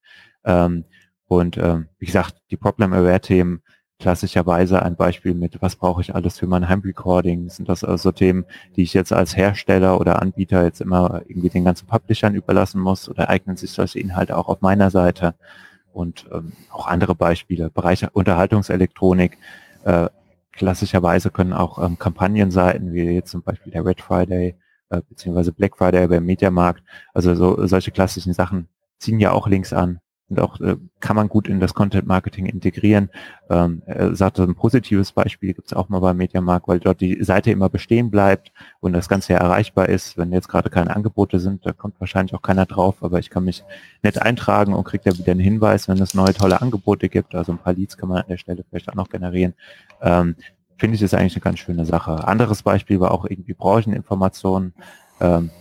Ähm, 0.43 0.85
und 1.27 1.57
ähm, 1.57 1.87
wie 1.99 2.05
gesagt, 2.05 2.35
die 2.51 2.57
Problem-Aware-Themen, 2.57 3.61
klassischerweise 3.99 4.81
ein 4.81 4.95
Beispiel 4.95 5.33
mit, 5.33 5.61
was 5.61 5.75
brauche 5.75 6.01
ich 6.01 6.15
alles 6.15 6.39
für 6.39 6.47
mein 6.47 6.69
Heimrecording? 6.69 7.49
Sind 7.49 7.67
das 7.67 7.83
also 7.83 8.13
Themen, 8.13 8.45
die 8.75 8.83
ich 8.83 8.93
jetzt 8.93 9.11
als 9.11 9.35
Hersteller 9.35 9.99
oder 9.99 10.21
Anbieter 10.21 10.63
jetzt 10.63 10.79
immer 10.79 11.21
irgendwie 11.27 11.49
den 11.49 11.65
ganzen 11.65 11.85
Publishern 11.85 12.33
überlassen 12.33 12.79
muss 12.79 13.09
oder 13.09 13.29
eignen 13.29 13.57
sich 13.57 13.71
solche 13.71 13.99
Inhalte 13.99 14.37
auch 14.37 14.47
auf 14.47 14.61
meiner 14.61 14.89
Seite? 14.89 15.35
und 15.93 16.27
ähm, 16.31 16.53
auch 16.71 16.87
andere 16.87 17.15
Beispiele, 17.15 17.69
Bereich 17.69 18.05
Unterhaltungselektronik. 18.13 19.37
Äh, 19.83 20.09
klassischerweise 20.51 21.29
können 21.29 21.53
auch 21.53 21.83
ähm, 21.83 21.97
Kampagnenseiten, 21.97 22.93
wie 22.93 23.03
jetzt 23.03 23.31
zum 23.31 23.43
Beispiel 23.43 23.71
der 23.71 23.85
Red 23.85 24.01
Friday 24.01 24.55
äh, 24.89 25.01
beziehungsweise 25.07 25.51
Black 25.51 25.77
Friday 25.77 26.07
beim 26.07 26.25
Mediamarkt, 26.25 26.83
also 27.13 27.35
so 27.35 27.65
solche 27.67 27.91
klassischen 27.91 28.33
Sachen 28.33 28.67
ziehen 28.99 29.19
ja 29.19 29.31
auch 29.31 29.47
Links 29.47 29.73
an. 29.73 29.99
und 30.29 30.39
auch 30.39 30.59
äh, 30.61 30.77
kann 30.99 31.15
man 31.15 31.27
gut 31.27 31.47
in 31.47 31.59
das 31.59 31.73
Content 31.73 32.07
Marketing 32.07 32.45
integrieren. 32.45 33.09
Ähm, 33.49 33.81
er 33.85 34.15
sagte, 34.15 34.43
ein 34.43 34.55
positives 34.55 35.11
Beispiel 35.11 35.53
gibt 35.53 35.67
es 35.67 35.73
auch 35.73 35.89
mal 35.89 35.99
beim 35.99 36.17
Mediamarkt, 36.17 36.67
weil 36.67 36.79
dort 36.79 37.01
die 37.01 37.23
Seite 37.23 37.51
immer 37.51 37.69
bestehen 37.69 38.11
bleibt 38.11 38.51
und 38.79 38.93
das 38.93 39.09
Ganze 39.09 39.33
ja 39.33 39.39
erreichbar 39.39 39.89
ist. 39.89 40.17
Wenn 40.17 40.31
jetzt 40.31 40.47
gerade 40.47 40.69
keine 40.69 40.95
Angebote 40.95 41.39
sind, 41.39 41.65
da 41.65 41.73
kommt 41.73 41.99
wahrscheinlich 41.99 42.35
auch 42.35 42.41
keiner 42.43 42.65
drauf, 42.65 42.97
aber 43.01 43.19
ich 43.19 43.29
kann 43.29 43.45
mich 43.45 43.63
nett 44.03 44.21
eintragen 44.21 44.73
und 44.73 44.83
kriege 44.83 45.03
da 45.09 45.17
wieder 45.17 45.31
einen 45.31 45.39
Hinweis, 45.39 45.87
wenn 45.87 45.99
es 45.99 46.13
neue 46.13 46.33
tolle 46.33 46.61
Angebote 46.61 47.09
gibt. 47.09 47.33
Also 47.33 47.51
ein 47.53 47.57
paar 47.57 47.73
Leads 47.73 47.97
kann 47.97 48.09
man 48.09 48.19
an 48.19 48.27
der 48.29 48.37
Stelle 48.37 48.63
vielleicht 48.69 48.89
auch 48.89 48.95
noch 48.95 49.09
generieren. 49.09 49.53
Ähm, 50.01 50.35
Finde 50.79 50.95
ich 50.95 51.01
das 51.01 51.13
eigentlich 51.13 51.35
eine 51.35 51.41
ganz 51.41 51.59
schöne 51.59 51.85
Sache. 51.85 52.25
Anderes 52.27 52.63
Beispiel 52.63 52.99
war 52.99 53.11
auch 53.11 53.25
irgendwie 53.25 53.53
Brancheninformationen. 53.53 54.73
Ähm, 55.19 55.51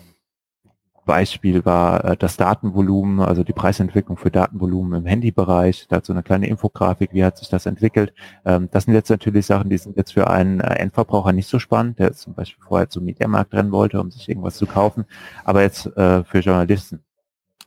Beispiel 1.08 1.64
war 1.64 2.04
äh, 2.04 2.16
das 2.16 2.36
Datenvolumen, 2.36 3.20
also 3.20 3.42
die 3.42 3.54
Preisentwicklung 3.54 4.16
für 4.16 4.30
Datenvolumen 4.30 5.00
im 5.00 5.06
Handybereich. 5.06 5.86
Dazu 5.88 6.12
eine 6.12 6.22
kleine 6.22 6.46
Infografik, 6.46 7.14
wie 7.14 7.24
hat 7.24 7.38
sich 7.38 7.48
das 7.48 7.66
entwickelt. 7.66 8.12
Ähm, 8.44 8.68
das 8.70 8.84
sind 8.84 8.94
jetzt 8.94 9.08
natürlich 9.08 9.46
Sachen, 9.46 9.70
die 9.70 9.78
sind 9.78 9.96
jetzt 9.96 10.12
für 10.12 10.28
einen 10.28 10.60
äh, 10.60 10.74
Endverbraucher 10.74 11.32
nicht 11.32 11.48
so 11.48 11.58
spannend, 11.58 11.98
der 11.98 12.12
zum 12.12 12.34
Beispiel 12.34 12.62
vorher 12.62 12.88
zum 12.88 13.04
Mediamarkt 13.04 13.54
rennen 13.54 13.72
wollte, 13.72 14.00
um 14.00 14.10
sich 14.12 14.28
irgendwas 14.28 14.56
zu 14.56 14.66
kaufen, 14.66 15.06
aber 15.44 15.62
jetzt 15.62 15.86
äh, 15.96 16.22
für 16.24 16.40
Journalisten. 16.40 17.02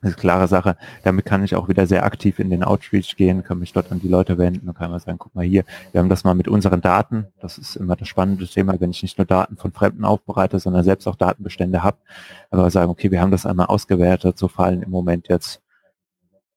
Das 0.01 0.11
ist 0.11 0.17
klare 0.17 0.47
Sache. 0.47 0.77
Damit 1.03 1.25
kann 1.25 1.43
ich 1.43 1.55
auch 1.55 1.67
wieder 1.67 1.85
sehr 1.85 2.03
aktiv 2.03 2.39
in 2.39 2.49
den 2.49 2.63
Outreach 2.63 3.15
gehen, 3.17 3.43
kann 3.43 3.59
mich 3.59 3.71
dort 3.71 3.91
an 3.91 3.99
die 3.99 4.07
Leute 4.07 4.39
wenden 4.39 4.67
und 4.67 4.75
kann 4.75 4.89
mal 4.89 4.99
sagen, 4.99 5.19
guck 5.19 5.35
mal 5.35 5.45
hier, 5.45 5.63
wir 5.91 5.99
haben 5.99 6.09
das 6.09 6.23
mal 6.23 6.33
mit 6.33 6.47
unseren 6.47 6.81
Daten. 6.81 7.27
Das 7.39 7.59
ist 7.59 7.75
immer 7.75 7.95
das 7.95 8.07
spannende 8.07 8.47
Thema, 8.47 8.79
wenn 8.79 8.89
ich 8.89 9.03
nicht 9.03 9.19
nur 9.19 9.25
Daten 9.25 9.57
von 9.57 9.71
Fremden 9.71 10.03
aufbereite, 10.03 10.57
sondern 10.57 10.83
selbst 10.83 11.07
auch 11.07 11.15
Datenbestände 11.15 11.83
habe. 11.83 11.97
Aber 12.49 12.69
sagen, 12.71 12.89
okay, 12.89 13.11
wir 13.11 13.21
haben 13.21 13.31
das 13.31 13.45
einmal 13.45 13.67
ausgewertet, 13.67 14.39
so 14.39 14.47
fallen 14.47 14.81
im 14.81 14.89
Moment 14.89 15.27
jetzt, 15.29 15.61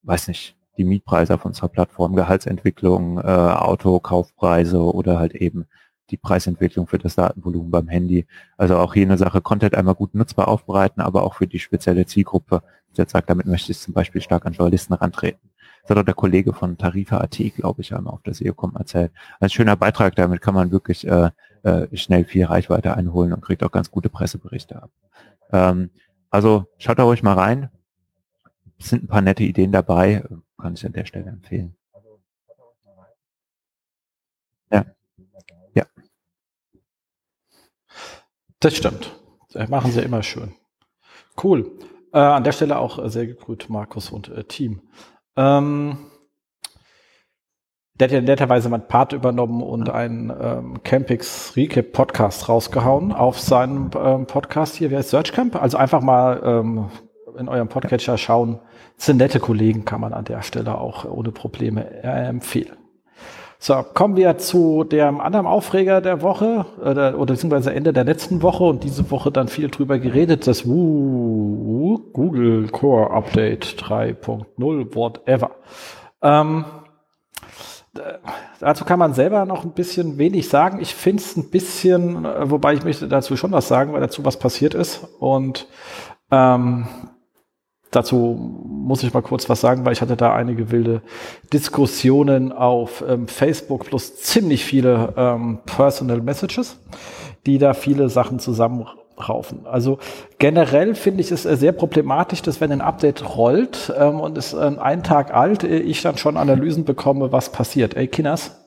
weiß 0.04 0.28
nicht, 0.28 0.56
die 0.78 0.84
Mietpreise 0.84 1.34
auf 1.34 1.44
unserer 1.44 1.68
Plattform, 1.68 2.16
Gehaltsentwicklung, 2.16 3.18
äh, 3.18 3.22
Autokaufpreise 3.22 4.82
oder 4.82 5.18
halt 5.18 5.34
eben 5.34 5.66
die 6.10 6.16
Preisentwicklung 6.16 6.86
für 6.86 6.98
das 6.98 7.14
Datenvolumen 7.14 7.70
beim 7.70 7.88
Handy. 7.88 8.26
Also 8.56 8.76
auch 8.76 8.94
hier 8.94 9.06
eine 9.06 9.18
Sache, 9.18 9.40
Content 9.40 9.74
einmal 9.74 9.94
gut 9.94 10.14
nutzbar 10.14 10.48
aufbereiten, 10.48 11.00
aber 11.00 11.22
auch 11.22 11.34
für 11.34 11.46
die 11.46 11.58
spezielle 11.58 12.06
Zielgruppe 12.06 12.62
jetzt 12.96 13.12
sagt, 13.12 13.30
damit 13.30 13.46
möchte 13.46 13.72
ich 13.72 13.80
zum 13.80 13.94
Beispiel 13.94 14.20
stark 14.20 14.46
an 14.46 14.52
Journalisten 14.52 14.94
rantreten. 14.94 15.50
Das 15.82 15.90
hat 15.90 15.98
auch 15.98 16.04
der 16.04 16.14
Kollege 16.14 16.54
von 16.54 16.78
Tarifa.at, 16.78 17.36
glaube 17.56 17.82
ich, 17.82 17.94
einmal 17.94 18.14
auf 18.14 18.22
der 18.22 18.34
SEOCom 18.34 18.74
erzählt. 18.76 19.12
Ein 19.40 19.50
schöner 19.50 19.76
Beitrag, 19.76 20.16
damit 20.16 20.40
kann 20.40 20.54
man 20.54 20.70
wirklich 20.70 21.06
äh, 21.06 21.30
äh, 21.62 21.94
schnell 21.96 22.24
viel 22.24 22.46
Reichweite 22.46 22.96
einholen 22.96 23.32
und 23.32 23.42
kriegt 23.42 23.62
auch 23.62 23.70
ganz 23.70 23.90
gute 23.90 24.08
Presseberichte 24.08 24.82
ab. 24.82 24.90
Ähm, 25.52 25.90
also 26.30 26.66
schaut 26.78 26.98
da 26.98 27.02
ruhig 27.02 27.22
mal 27.22 27.34
rein. 27.34 27.70
Es 28.78 28.88
sind 28.88 29.04
ein 29.04 29.08
paar 29.08 29.20
nette 29.20 29.44
Ideen 29.44 29.72
dabei, 29.72 30.24
kann 30.58 30.74
ich 30.74 30.86
an 30.86 30.92
der 30.92 31.04
Stelle 31.04 31.30
empfehlen. 31.30 31.76
Ja. 34.72 34.84
Ja. 35.74 35.84
Das 38.60 38.76
stimmt. 38.76 39.20
Das 39.52 39.68
machen 39.68 39.92
sie 39.92 40.00
immer 40.00 40.22
schön. 40.22 40.54
Cool. 41.42 41.78
Äh, 42.12 42.18
an 42.18 42.44
der 42.44 42.52
Stelle 42.52 42.78
auch 42.78 42.98
äh, 42.98 43.08
sehr 43.08 43.26
gegrüßt, 43.26 43.68
Markus 43.68 44.10
und 44.10 44.28
äh, 44.28 44.44
Team. 44.44 44.82
Ähm, 45.36 45.98
der 47.94 48.08
hat 48.08 48.12
ja 48.12 48.20
netterweise 48.20 48.68
mein 48.68 48.88
Part 48.88 49.12
übernommen 49.12 49.62
und 49.62 49.88
einen 49.88 50.30
ähm, 50.30 50.82
Campix 50.82 51.54
Recap 51.56 51.92
Podcast 51.92 52.48
rausgehauen 52.48 53.12
auf 53.12 53.38
seinem 53.38 53.90
ähm, 53.96 54.26
Podcast 54.26 54.74
hier, 54.74 54.90
wie 54.90 54.96
heißt 54.96 55.10
Searchcamp? 55.10 55.54
Also 55.54 55.76
einfach 55.76 56.00
mal 56.02 56.40
ähm, 56.44 56.90
in 57.38 57.48
eurem 57.48 57.68
Podcatcher 57.68 58.18
schauen. 58.18 58.60
Das 58.96 59.06
sind 59.06 59.18
nette 59.18 59.38
Kollegen, 59.40 59.84
kann 59.84 60.00
man 60.00 60.12
an 60.12 60.24
der 60.24 60.42
Stelle 60.42 60.76
auch 60.78 61.04
ohne 61.04 61.30
Probleme 61.30 62.02
äh, 62.02 62.26
empfehlen. 62.26 62.76
So, 63.66 63.82
kommen 63.82 64.16
wir 64.16 64.36
zu 64.36 64.84
dem 64.84 65.22
anderen 65.22 65.46
Aufreger 65.46 66.02
der 66.02 66.20
Woche 66.20 66.66
oder, 66.82 67.18
oder 67.18 67.32
beziehungsweise 67.32 67.72
Ende 67.72 67.94
der 67.94 68.04
letzten 68.04 68.42
Woche 68.42 68.64
und 68.64 68.84
diese 68.84 69.10
Woche 69.10 69.32
dann 69.32 69.48
viel 69.48 69.70
drüber 69.70 69.98
geredet, 69.98 70.46
das 70.46 70.64
Google 70.64 72.68
Core 72.68 73.10
Update 73.10 73.82
3.0, 73.82 74.94
whatever. 74.94 75.52
Ähm, 76.20 76.66
dazu 78.60 78.84
kann 78.84 78.98
man 78.98 79.14
selber 79.14 79.46
noch 79.46 79.64
ein 79.64 79.72
bisschen 79.72 80.18
wenig 80.18 80.50
sagen. 80.50 80.80
Ich 80.82 80.94
finde 80.94 81.22
es 81.22 81.34
ein 81.34 81.48
bisschen, 81.48 82.22
wobei 82.22 82.74
ich 82.74 82.84
möchte 82.84 83.08
dazu 83.08 83.34
schon 83.38 83.52
was 83.52 83.66
sagen, 83.66 83.94
weil 83.94 84.02
dazu 84.02 84.26
was 84.26 84.38
passiert 84.38 84.74
ist. 84.74 85.08
Und 85.20 85.68
ähm, 86.30 86.86
Dazu 87.94 88.36
muss 88.66 89.04
ich 89.04 89.14
mal 89.14 89.22
kurz 89.22 89.48
was 89.48 89.60
sagen, 89.60 89.84
weil 89.84 89.92
ich 89.92 90.02
hatte 90.02 90.16
da 90.16 90.34
einige 90.34 90.72
wilde 90.72 91.00
Diskussionen 91.52 92.50
auf 92.50 93.04
ähm, 93.08 93.28
Facebook 93.28 93.86
plus 93.86 94.16
ziemlich 94.16 94.64
viele 94.64 95.14
ähm, 95.16 95.60
Personal 95.64 96.20
Messages, 96.20 96.76
die 97.46 97.58
da 97.58 97.72
viele 97.72 98.08
Sachen 98.08 98.40
zusammenraufen. 98.40 99.66
Also 99.66 99.98
generell 100.38 100.96
finde 100.96 101.20
ich 101.20 101.30
es 101.30 101.44
sehr 101.44 101.70
problematisch, 101.70 102.42
dass 102.42 102.60
wenn 102.60 102.72
ein 102.72 102.80
Update 102.80 103.36
rollt 103.36 103.92
ähm, 103.96 104.18
und 104.18 104.36
ist 104.38 104.54
ähm, 104.54 104.80
einen 104.80 105.04
Tag 105.04 105.32
alt, 105.32 105.62
äh, 105.62 105.78
ich 105.78 106.02
dann 106.02 106.18
schon 106.18 106.36
Analysen 106.36 106.84
bekomme, 106.84 107.30
was 107.30 107.52
passiert. 107.52 107.94
Ey, 107.94 108.08
Kinners? 108.08 108.60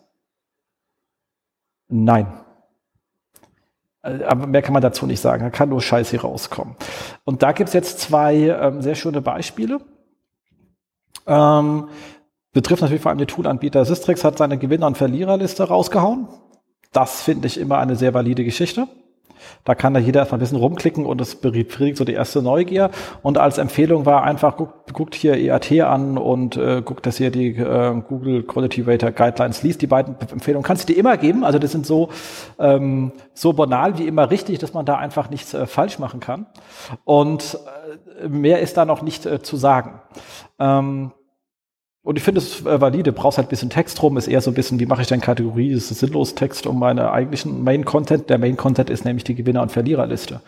Nein. 1.90 2.28
Äh, 4.08 4.24
aber 4.24 4.48
mehr 4.48 4.62
kann 4.62 4.74
man 4.74 4.82
dazu 4.82 5.06
nicht 5.06 5.20
sagen. 5.20 5.44
Da 5.44 5.50
kann 5.50 5.70
nur 5.70 5.82
Scheiß 5.82 6.10
hier 6.10 6.22
rauskommen. 6.22 6.76
Und 7.26 7.44
da 7.44 7.52
gibt 7.52 7.68
es 7.70 7.74
jetzt 7.74 8.00
zwei 8.00 8.36
ähm, 8.36 8.82
sehr 8.82 8.96
schöne 8.96 9.22
Beispiele. 9.22 9.82
Ähm, 11.26 11.90
betrifft 12.54 12.82
natürlich 12.82 13.02
vor 13.02 13.10
allem 13.10 13.20
den 13.20 13.28
Toolanbieter 13.28 13.84
Systrix, 13.86 14.24
hat 14.24 14.38
seine 14.38 14.58
Gewinner- 14.58 14.88
und 14.88 14.98
Verliererliste 14.98 15.66
rausgehauen. 15.66 16.28
Das 16.94 17.22
finde 17.22 17.48
ich 17.48 17.60
immer 17.60 17.80
eine 17.80 17.96
sehr 17.96 18.14
valide 18.14 18.44
Geschichte. 18.44 18.88
Da 19.64 19.76
kann 19.76 19.94
da 19.94 20.00
jeder 20.00 20.22
erstmal 20.22 20.38
ein 20.38 20.42
bisschen 20.42 20.58
rumklicken 20.58 21.06
und 21.06 21.22
es 21.22 21.36
befriedigt 21.36 21.98
so 21.98 22.06
die 22.06 22.14
erste 22.14 22.42
Neugier. 22.42 22.90
Und 23.22 23.38
als 23.38 23.58
Empfehlung 23.58 24.06
war 24.06 24.24
einfach, 24.24 24.58
guckt, 24.58 24.94
guckt 24.94 25.16
hier 25.16 25.36
EAT 25.36 25.72
an 25.82 26.18
und 26.18 26.58
äh, 26.58 26.82
guckt, 26.84 27.06
dass 27.06 27.20
ihr 27.20 27.32
die 27.32 27.56
äh, 27.56 28.02
Google 28.08 28.44
Quality 28.44 28.82
Rater 28.82 29.12
Guidelines 29.12 29.64
liest. 29.64 29.82
Die 29.82 29.88
beiden 29.88 30.16
Empfehlungen 30.20 30.64
kannst 30.64 30.88
du 30.88 30.94
dir 30.94 31.00
immer 31.00 31.18
geben. 31.18 31.44
Also 31.44 31.60
das 31.60 31.72
sind 31.72 31.86
so, 31.86 32.10
ähm, 32.60 33.12
so 33.34 33.54
banal 33.54 33.98
wie 33.98 34.08
immer 34.08 34.30
richtig, 34.30 34.60
dass 34.60 34.74
man 34.74 34.86
da 34.86 34.98
einfach 34.98 35.30
nichts 35.30 35.54
äh, 35.54 35.66
falsch 35.68 36.00
machen 36.00 36.20
kann. 36.20 36.46
Und 37.04 37.58
äh, 38.22 38.28
mehr 38.28 38.60
ist 38.60 38.78
da 38.78 38.86
noch 38.86 39.02
nicht 39.02 39.26
äh, 39.26 39.42
zu 39.42 39.58
sagen. 39.58 40.02
Ähm, 40.60 41.12
und 42.08 42.16
ich 42.16 42.24
finde 42.24 42.40
es 42.40 42.66
äh, 42.66 42.80
valide, 42.80 43.12
brauchst 43.12 43.38
halt 43.38 43.48
ein 43.48 43.50
bisschen 43.50 43.70
Text 43.70 44.02
rum, 44.02 44.16
ist 44.16 44.30
eher 44.30 44.40
so 44.40 44.50
ein 44.50 44.54
bisschen, 44.54 44.80
wie 44.80 44.86
mache 44.86 45.02
ich 45.02 45.10
denn 45.10 45.20
Kategorie, 45.20 45.74
ist 45.74 45.92
es 45.92 46.00
sinnlos 46.00 46.36
Text 46.36 46.66
um 46.66 46.80
meine 46.80 47.12
eigentlichen 47.12 47.66
Main-Content. 47.66 48.30
Der 48.30 48.38
Main-Content 48.38 48.90
ist 48.90 49.04
nämlich 49.04 49.26
die 49.26 49.36
Gewinner- 49.36 49.62
und 49.62 49.74
Verliererliste. 49.74 50.40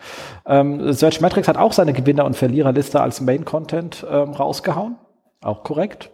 Ähm, 0.46 0.90
Search 0.94 1.20
Metrics 1.20 1.48
hat 1.48 1.58
auch 1.58 1.74
seine 1.74 1.92
Gewinner- 1.92 2.24
und 2.24 2.34
Verliererliste 2.34 3.02
als 3.02 3.20
Main-Content 3.20 4.06
ähm, 4.10 4.30
rausgehauen. 4.30 4.96
Auch 5.42 5.62
korrekt. 5.62 6.08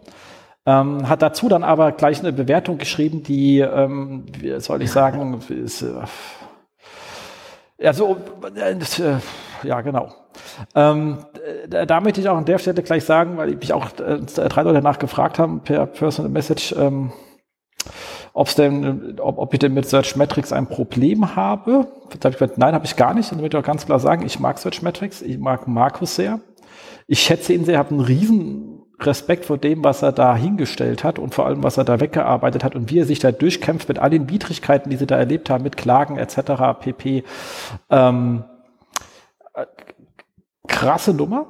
Ähm, 0.65 1.07
hat 1.07 1.21
dazu 1.21 1.47
dann 1.47 1.63
aber 1.63 1.93
gleich 1.93 2.19
eine 2.19 2.33
Bewertung 2.33 2.77
geschrieben, 2.77 3.23
die, 3.23 3.59
ähm, 3.59 4.25
wie 4.37 4.59
soll 4.59 4.81
ich 4.81 4.91
sagen, 4.91 5.39
ist, 5.47 5.81
äh, 5.81 5.93
also, 7.87 8.17
äh, 8.53 9.65
ja, 9.65 9.79
genau. 9.79 10.13
Ähm, 10.75 11.17
da, 11.69 12.01
möchte 12.01 12.21
ich 12.21 12.29
auch 12.29 12.37
an 12.37 12.45
der 12.45 12.57
Stelle 12.57 12.81
gleich 12.83 13.03
sagen, 13.03 13.37
weil 13.37 13.55
mich 13.55 13.73
auch 13.73 13.87
äh, 13.99 14.19
drei 14.19 14.63
Leute 14.63 14.75
danach 14.75 14.99
gefragt 14.99 15.39
haben 15.39 15.61
per 15.61 15.85
Personal 15.85 16.31
Message, 16.31 16.75
ähm, 16.77 17.11
ob's 18.33 18.55
denn, 18.55 19.19
ob, 19.19 19.37
ob 19.37 19.53
ich 19.53 19.59
denn 19.59 19.73
mit 19.73 19.87
Search 19.87 20.15
Metrics 20.15 20.51
ein 20.51 20.67
Problem 20.67 21.35
habe. 21.35 21.87
Da 22.19 22.29
ich 22.29 22.37
gesagt, 22.37 22.57
nein, 22.57 22.73
habe 22.73 22.85
ich 22.85 22.95
gar 22.95 23.13
nicht. 23.13 23.31
Möchte 23.31 23.57
ich 23.57 23.63
auch 23.63 23.67
ganz 23.67 23.85
klar 23.85 23.99
sagen, 23.99 24.25
ich 24.25 24.39
mag 24.39 24.59
Search 24.59 24.81
Metrics, 24.81 25.21
ich 25.21 25.39
mag 25.39 25.67
Markus 25.67 26.15
sehr. 26.15 26.39
Ich 27.07 27.21
schätze 27.21 27.53
ihn 27.53 27.65
sehr, 27.65 27.77
habe 27.77 27.91
einen 27.91 28.01
riesen 28.01 28.77
Respekt 28.99 29.45
vor 29.45 29.57
dem, 29.57 29.83
was 29.83 30.01
er 30.01 30.11
da 30.11 30.35
hingestellt 30.35 31.03
hat 31.03 31.19
und 31.19 31.33
vor 31.33 31.45
allem, 31.45 31.63
was 31.63 31.77
er 31.77 31.83
da 31.83 31.99
weggearbeitet 31.99 32.63
hat 32.63 32.75
und 32.75 32.89
wie 32.89 32.99
er 32.99 33.05
sich 33.05 33.19
da 33.19 33.31
durchkämpft 33.31 33.87
mit 33.87 33.99
all 33.99 34.09
den 34.09 34.29
Widrigkeiten, 34.29 34.89
die 34.89 34.97
sie 34.97 35.05
da 35.05 35.17
erlebt 35.17 35.49
haben, 35.49 35.63
mit 35.63 35.77
Klagen 35.77 36.17
etc. 36.17 36.79
pp. 36.79 37.23
Ähm, 37.89 38.43
äh, 38.43 38.56
krasse 40.77 41.13
Nummer. 41.13 41.47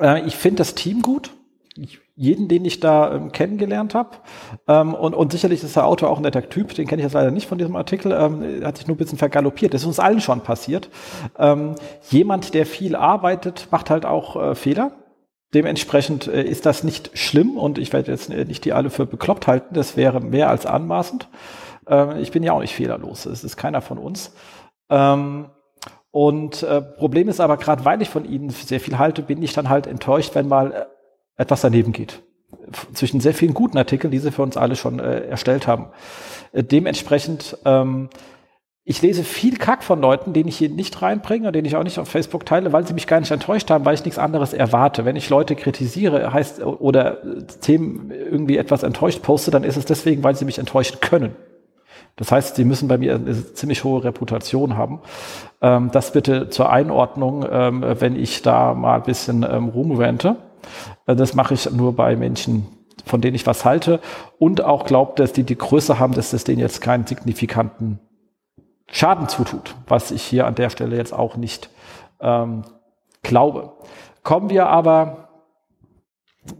Äh, 0.00 0.26
ich 0.26 0.36
finde 0.36 0.58
das 0.58 0.74
Team 0.74 1.02
gut. 1.02 1.32
Ich, 1.76 2.00
jeden, 2.16 2.48
den 2.48 2.64
ich 2.64 2.80
da 2.80 3.14
ähm, 3.14 3.32
kennengelernt 3.32 3.94
habe. 3.94 4.10
Ähm, 4.68 4.94
und, 4.94 5.14
und 5.14 5.32
sicherlich 5.32 5.62
ist 5.62 5.76
der 5.76 5.86
Autor 5.86 6.10
auch 6.10 6.16
ein 6.16 6.22
netter 6.22 6.48
Typ, 6.48 6.74
den 6.74 6.86
kenne 6.86 7.00
ich 7.00 7.04
jetzt 7.04 7.14
leider 7.14 7.30
nicht 7.30 7.46
von 7.46 7.58
diesem 7.58 7.76
Artikel, 7.76 8.12
ähm, 8.12 8.64
hat 8.64 8.76
sich 8.76 8.86
nur 8.86 8.96
ein 8.96 8.98
bisschen 8.98 9.18
vergaloppiert. 9.18 9.72
Das 9.72 9.82
ist 9.82 9.86
uns 9.86 10.00
allen 10.00 10.20
schon 10.20 10.40
passiert. 10.42 10.90
Ähm, 11.38 11.76
jemand, 12.10 12.54
der 12.54 12.66
viel 12.66 12.96
arbeitet, 12.96 13.68
macht 13.70 13.90
halt 13.90 14.04
auch 14.04 14.36
äh, 14.36 14.54
Fehler. 14.54 14.92
Dementsprechend 15.54 16.26
äh, 16.26 16.42
ist 16.42 16.66
das 16.66 16.84
nicht 16.84 17.16
schlimm 17.18 17.56
und 17.56 17.78
ich 17.78 17.92
werde 17.92 18.10
jetzt 18.10 18.28
nicht 18.28 18.64
die 18.64 18.72
alle 18.72 18.90
für 18.90 19.06
bekloppt 19.06 19.46
halten, 19.46 19.74
das 19.74 19.96
wäre 19.96 20.20
mehr 20.20 20.48
als 20.48 20.66
anmaßend. 20.66 21.28
Ähm, 21.86 22.16
ich 22.18 22.30
bin 22.30 22.42
ja 22.42 22.52
auch 22.52 22.60
nicht 22.60 22.74
fehlerlos, 22.74 23.26
es 23.26 23.44
ist 23.44 23.56
keiner 23.56 23.80
von 23.80 23.98
uns. 23.98 24.32
Ähm, 24.90 25.46
und 26.10 26.62
äh, 26.62 26.82
Problem 26.82 27.28
ist 27.28 27.40
aber, 27.40 27.56
gerade 27.56 27.84
weil 27.84 28.02
ich 28.02 28.10
von 28.10 28.24
ihnen 28.24 28.50
sehr 28.50 28.80
viel 28.80 28.98
halte, 28.98 29.22
bin 29.22 29.42
ich 29.42 29.52
dann 29.52 29.68
halt 29.68 29.86
enttäuscht, 29.86 30.34
wenn 30.34 30.48
mal 30.48 30.72
äh, 30.72 30.84
etwas 31.36 31.60
daneben 31.60 31.92
geht. 31.92 32.22
zwischen 32.92 33.20
sehr 33.20 33.34
vielen 33.34 33.54
guten 33.54 33.78
Artikeln, 33.78 34.10
die 34.10 34.18
sie 34.18 34.32
für 34.32 34.42
uns 34.42 34.56
alle 34.56 34.76
schon 34.76 34.98
äh, 34.98 35.20
erstellt 35.20 35.66
haben. 35.66 35.90
Äh, 36.52 36.64
dementsprechend, 36.64 37.56
ähm, 37.64 38.08
ich 38.82 39.02
lese 39.02 39.22
viel 39.22 39.56
Kack 39.56 39.84
von 39.84 40.00
Leuten, 40.00 40.32
den 40.32 40.48
ich 40.48 40.56
hier 40.56 40.68
nicht 40.68 41.00
reinbringe 41.00 41.46
und 41.46 41.54
den 41.54 41.64
ich 41.64 41.76
auch 41.76 41.84
nicht 41.84 42.00
auf 42.00 42.08
Facebook 42.08 42.44
teile, 42.44 42.72
weil 42.72 42.86
sie 42.86 42.94
mich 42.94 43.06
gar 43.06 43.20
nicht 43.20 43.30
enttäuscht 43.30 43.70
haben, 43.70 43.84
weil 43.84 43.94
ich 43.94 44.04
nichts 44.04 44.18
anderes 44.18 44.52
erwarte. 44.52 45.04
Wenn 45.04 45.14
ich 45.14 45.30
Leute 45.30 45.54
kritisiere, 45.54 46.32
heißt 46.32 46.64
oder 46.64 47.18
Themen 47.60 48.10
irgendwie 48.10 48.56
etwas 48.56 48.82
enttäuscht 48.82 49.22
poste, 49.22 49.52
dann 49.52 49.62
ist 49.62 49.76
es 49.76 49.84
deswegen, 49.84 50.24
weil 50.24 50.34
sie 50.34 50.44
mich 50.44 50.58
enttäuschen 50.58 50.98
können. 51.00 51.36
Das 52.16 52.32
heißt, 52.32 52.56
sie 52.56 52.64
müssen 52.64 52.88
bei 52.88 52.98
mir 52.98 53.14
eine 53.14 53.54
ziemlich 53.54 53.84
hohe 53.84 54.04
Reputation 54.04 54.76
haben. 54.76 55.00
Ähm, 55.62 55.90
das 55.92 56.12
bitte 56.12 56.50
zur 56.50 56.70
Einordnung, 56.70 57.46
ähm, 57.50 57.84
wenn 57.98 58.16
ich 58.16 58.42
da 58.42 58.74
mal 58.74 58.96
ein 58.96 59.02
bisschen 59.02 59.42
ähm, 59.42 59.68
rumrente. 59.68 60.36
Äh, 61.06 61.16
das 61.16 61.34
mache 61.34 61.54
ich 61.54 61.70
nur 61.70 61.94
bei 61.94 62.16
Menschen, 62.16 62.66
von 63.04 63.20
denen 63.20 63.34
ich 63.34 63.46
was 63.46 63.64
halte 63.64 64.00
und 64.38 64.62
auch 64.62 64.84
glaube, 64.84 65.12
dass 65.16 65.32
die 65.32 65.44
die 65.44 65.56
Größe 65.56 65.98
haben, 65.98 66.14
dass 66.14 66.30
das 66.30 66.44
denen 66.44 66.60
jetzt 66.60 66.80
keinen 66.80 67.06
signifikanten 67.06 67.98
Schaden 68.90 69.28
zutut, 69.28 69.76
was 69.86 70.10
ich 70.10 70.22
hier 70.22 70.46
an 70.46 70.56
der 70.56 70.68
Stelle 70.68 70.96
jetzt 70.96 71.14
auch 71.14 71.36
nicht 71.36 71.70
ähm, 72.20 72.64
glaube. 73.22 73.72
Kommen 74.22 74.50
wir 74.50 74.66
aber 74.66 75.29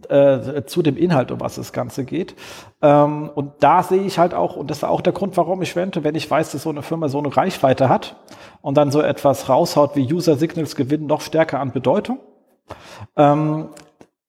äh, 0.08 0.62
zu 0.64 0.82
dem 0.82 0.96
Inhalt, 0.96 1.30
um 1.30 1.40
was 1.40 1.56
das 1.56 1.72
Ganze 1.72 2.04
geht. 2.04 2.34
Ähm, 2.82 3.30
und 3.34 3.52
da 3.60 3.82
sehe 3.82 4.02
ich 4.02 4.18
halt 4.18 4.34
auch, 4.34 4.56
und 4.56 4.70
das 4.70 4.82
war 4.82 4.90
auch 4.90 5.00
der 5.00 5.12
Grund, 5.12 5.36
warum 5.36 5.62
ich 5.62 5.74
wente, 5.76 6.04
wenn 6.04 6.14
ich 6.14 6.30
weiß, 6.30 6.52
dass 6.52 6.64
so 6.64 6.70
eine 6.70 6.82
Firma 6.82 7.08
so 7.08 7.18
eine 7.18 7.34
Reichweite 7.34 7.88
hat 7.88 8.16
und 8.60 8.76
dann 8.76 8.90
so 8.90 9.00
etwas 9.00 9.48
raushaut 9.48 9.96
wie 9.96 10.12
User 10.12 10.36
Signals 10.36 10.76
gewinnen 10.76 11.06
noch 11.06 11.22
stärker 11.22 11.60
an 11.60 11.72
Bedeutung. 11.72 12.18
Ähm, 13.16 13.70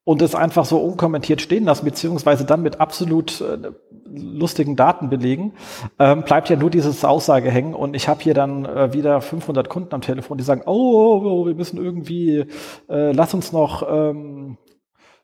und 0.04 0.22
es 0.22 0.34
einfach 0.34 0.66
so 0.66 0.80
unkommentiert 0.80 1.42
stehen 1.42 1.66
lassen, 1.66 1.86
beziehungsweise 1.86 2.44
dann 2.44 2.64
mit 2.64 2.80
absolut 2.80 3.40
äh, 3.42 3.72
lustigen 4.10 4.76
Daten 4.76 5.10
belegen, 5.10 5.54
ähm, 6.00 6.24
bleibt 6.24 6.50
ja 6.50 6.56
nur 6.56 6.70
dieses 6.72 7.06
Aussage 7.06 7.52
hängen. 7.52 7.76
Und 7.76 7.96
ich 7.96 8.08
habe 8.08 8.22
hier 8.22 8.34
dann 8.34 8.66
äh, 8.66 8.94
wieder 8.94 9.22
500 9.22 9.70
Kunden 9.70 9.94
am 9.94 10.02
Telefon, 10.02 10.38
die 10.38 10.44
sagen, 10.44 10.64
oh, 10.66 10.72
oh, 10.72 11.22
oh 11.24 11.46
wir 11.46 11.54
müssen 11.54 11.78
irgendwie, 11.78 12.46
äh, 12.90 13.12
lass 13.12 13.34
uns 13.34 13.52
noch 13.52 13.88
ähm, 13.88 14.58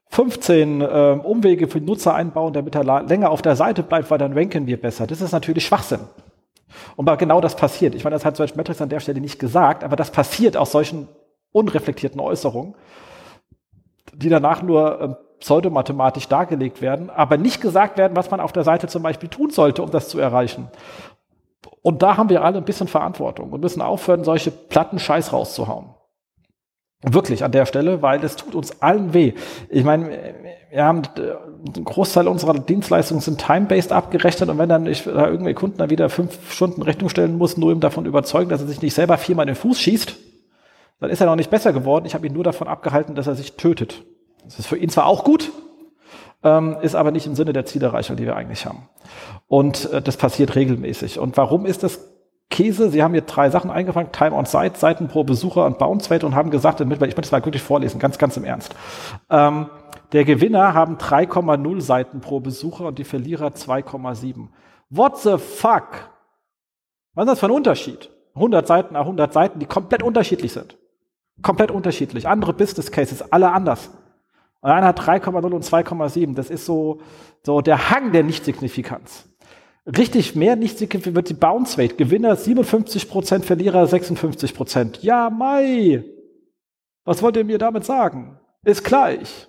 15 0.10 0.82
ähm, 0.82 1.22
Umwege 1.22 1.68
für 1.68 1.80
den 1.80 1.86
Nutzer 1.86 2.14
einbauen, 2.14 2.54
damit 2.54 2.76
er 2.76 3.04
länger 3.04 3.30
auf 3.30 3.42
der 3.42 3.56
Seite 3.56 3.84
bleibt, 3.84 4.10
weil 4.10 4.18
dann 4.18 4.34
ranken 4.34 4.68
wir 4.68 4.80
besser. 4.80 5.08
Das 5.08 5.22
ist 5.22 5.32
natürlich 5.32 5.66
Schwachsinn. 5.66 6.02
Und 6.96 7.06
genau 7.20 7.42
das 7.42 7.56
passiert. 7.56 7.96
Ich 7.96 8.04
meine, 8.04 8.16
das 8.16 8.26
hat 8.26 8.38
Search 8.38 8.56
Metrics 8.56 8.82
an 8.82 8.90
der 8.90 9.00
Stelle 9.00 9.22
nicht 9.22 9.40
gesagt, 9.40 9.84
aber 9.84 9.96
das 9.96 10.12
passiert 10.12 10.58
aus 10.58 10.72
solchen 10.72 11.08
unreflektierten 11.52 12.20
Äußerungen 12.20 12.76
die 14.18 14.30
danach 14.30 14.62
nur 14.64 15.02
äh, 15.02 15.16
pseudomathematisch 15.40 16.28
dargelegt 16.28 16.82
werden, 16.82 17.10
aber 17.10 17.38
nicht 17.38 17.62
gesagt 17.62 17.98
werden, 17.98 18.16
was 18.16 18.32
man 18.32 18.40
auf 18.40 18.52
der 18.52 18.64
Seite 18.64 18.88
zum 18.88 19.04
Beispiel 19.04 19.30
tun 19.30 19.52
sollte, 19.52 19.84
um 19.84 19.92
das 19.92 20.10
zu 20.10 20.20
erreichen. 20.20 20.70
Und 21.84 22.02
da 22.02 22.18
haben 22.18 22.30
wir 22.30 22.44
alle 22.44 22.58
ein 22.58 22.66
bisschen 22.66 22.88
Verantwortung 22.88 23.52
und 23.52 23.62
müssen 23.62 23.82
aufhören, 23.82 24.24
solche 24.24 24.52
platten 24.52 25.00
Scheiß 25.00 25.32
rauszuhauen. 25.32 25.90
Wirklich 27.04 27.44
an 27.44 27.52
der 27.52 27.68
Stelle, 27.68 28.02
weil 28.02 28.20
das 28.20 28.36
tut 28.38 28.56
uns 28.56 28.82
allen 28.82 29.14
weh. 29.14 29.34
Ich 29.70 29.84
meine, 29.84 30.10
wir 30.72 30.84
haben 30.84 31.04
äh, 31.18 31.36
ein 31.78 31.84
Großteil 31.84 32.28
unserer 32.28 32.56
Dienstleistungen 32.56 33.22
sind 33.22 33.40
time-based 33.40 33.92
abgerechnet 33.92 34.50
und 34.50 34.58
wenn 34.58 34.70
dann 34.70 34.88
ich 34.88 35.04
da 35.04 35.28
irgendwie 35.28 35.54
Kunden 35.54 35.78
dann 35.78 35.92
wieder 35.92 36.10
fünf 36.10 36.52
Stunden 36.52 36.82
Rechnung 36.82 37.10
stellen 37.10 37.38
muss, 37.38 37.56
nur 37.56 37.72
ihm 37.72 37.82
davon 37.82 38.08
überzeugen, 38.08 38.50
dass 38.50 38.62
er 38.62 38.68
sich 38.68 38.82
nicht 38.82 38.96
selber 38.96 39.20
viermal 39.20 39.44
in 39.44 39.54
den 39.54 39.56
Fuß 39.56 39.80
schießt, 39.80 40.16
dann 41.00 41.10
ist 41.12 41.22
er 41.22 41.28
noch 41.28 41.36
nicht 41.36 41.52
besser 41.52 41.72
geworden. 41.72 42.06
Ich 42.08 42.16
habe 42.16 42.26
ihn 42.26 42.34
nur 42.34 42.44
davon 42.44 42.68
abgehalten, 42.68 43.14
dass 43.14 43.28
er 43.28 43.36
sich 43.36 43.54
tötet. 43.54 44.04
Das 44.44 44.58
ist 44.58 44.66
für 44.66 44.78
ihn 44.78 44.90
zwar 44.90 45.06
auch 45.06 45.24
gut, 45.24 45.52
ähm, 46.44 46.78
ist 46.82 46.96
aber 46.96 47.12
nicht 47.12 47.28
im 47.28 47.36
Sinne 47.36 47.54
der 47.54 47.68
Zielerreichung, 47.68 48.16
die 48.16 48.26
wir 48.26 48.36
eigentlich 48.36 48.66
haben. 48.66 48.90
Und 49.48 49.92
äh, 49.92 50.02
das 50.02 50.18
passiert 50.18 50.56
regelmäßig. 50.56 51.20
Und 51.20 51.38
warum 51.38 51.68
ist 51.68 51.84
das 51.84 52.17
Käse? 52.50 52.90
Sie 52.90 53.04
haben 53.04 53.14
hier 53.14 53.22
drei 53.22 53.50
Sachen 53.50 53.70
eingefangen, 53.70 54.12
Time 54.12 54.34
on 54.34 54.46
Site, 54.46 54.78
Seiten 54.78 55.08
pro 55.08 55.24
Besucher 55.24 55.66
und 55.66 55.78
Bounce 55.78 56.10
Rate 56.10 56.26
und 56.26 56.36
haben 56.36 56.50
gesagt, 56.50 56.82
ich 56.82 56.88
möchte 56.88 57.08
das 57.08 57.32
mal 57.32 57.44
wirklich 57.46 57.64
vorlesen, 57.64 58.00
ganz, 58.00 58.18
ganz 58.18 58.38
im 58.38 58.44
Ernst. 58.44 58.74
Ähm, 59.30 59.68
der 60.14 60.24
Gewinner 60.24 60.74
haben 60.74 60.98
3,0 60.98 61.82
Seiten 61.82 62.22
pro 62.22 62.40
Besucher 62.40 62.86
und 62.86 62.98
die 62.98 63.04
Verlierer 63.04 63.48
2,7. 63.48 64.48
What 64.90 65.18
the 65.20 65.38
fuck? 65.38 66.10
Was 67.14 67.26
ist 67.26 67.32
das 67.32 67.40
für 67.40 67.48
ein 67.48 67.52
Unterschied? 67.52 68.10
100 68.36 68.66
Seiten, 68.68 68.96
100 68.96 69.34
Seiten, 69.34 69.60
die 69.60 69.66
komplett 69.66 70.04
unterschiedlich 70.04 70.54
sind. 70.54 70.78
Komplett 71.42 71.72
unterschiedlich. 71.72 72.28
Andere 72.28 72.54
Business 72.54 72.92
Cases, 72.92 73.32
alle 73.32 73.52
anders. 73.52 73.90
Und 74.62 74.72
einer 74.72 74.88
hat 74.88 75.00
3,0 75.00 75.52
und 75.52 75.64
2,7. 75.64 76.36
Das 76.36 76.50
ist 76.50 76.66
so, 76.66 77.02
so 77.44 77.62
der 77.62 77.90
Hang 77.90 78.12
der 78.12 78.24
Nichtsignifikanz. 78.24 79.28
Richtig 79.88 80.36
mehr 80.36 80.58
Nichtsignifikanz 80.58 81.16
wird 81.16 81.30
die 81.30 81.34
Bounce 81.34 81.78
Rate. 81.78 81.96
Gewinner 81.96 82.36
57 82.36 83.10
Prozent, 83.10 83.46
Verlierer 83.46 83.88
56 83.88 84.54
Prozent. 84.54 85.02
Ja, 85.02 85.30
Mai. 85.30 86.04
Was 87.06 87.22
wollt 87.22 87.38
ihr 87.38 87.46
mir 87.46 87.58
damit 87.58 87.86
sagen? 87.86 88.38
Ist 88.66 88.84
gleich 88.84 89.48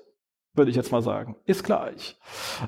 würde 0.59 0.71
ich 0.71 0.77
jetzt 0.77 0.93
mal 0.93 1.01
sagen. 1.01 1.37
Ist 1.47 1.65
gleich. 1.65 2.19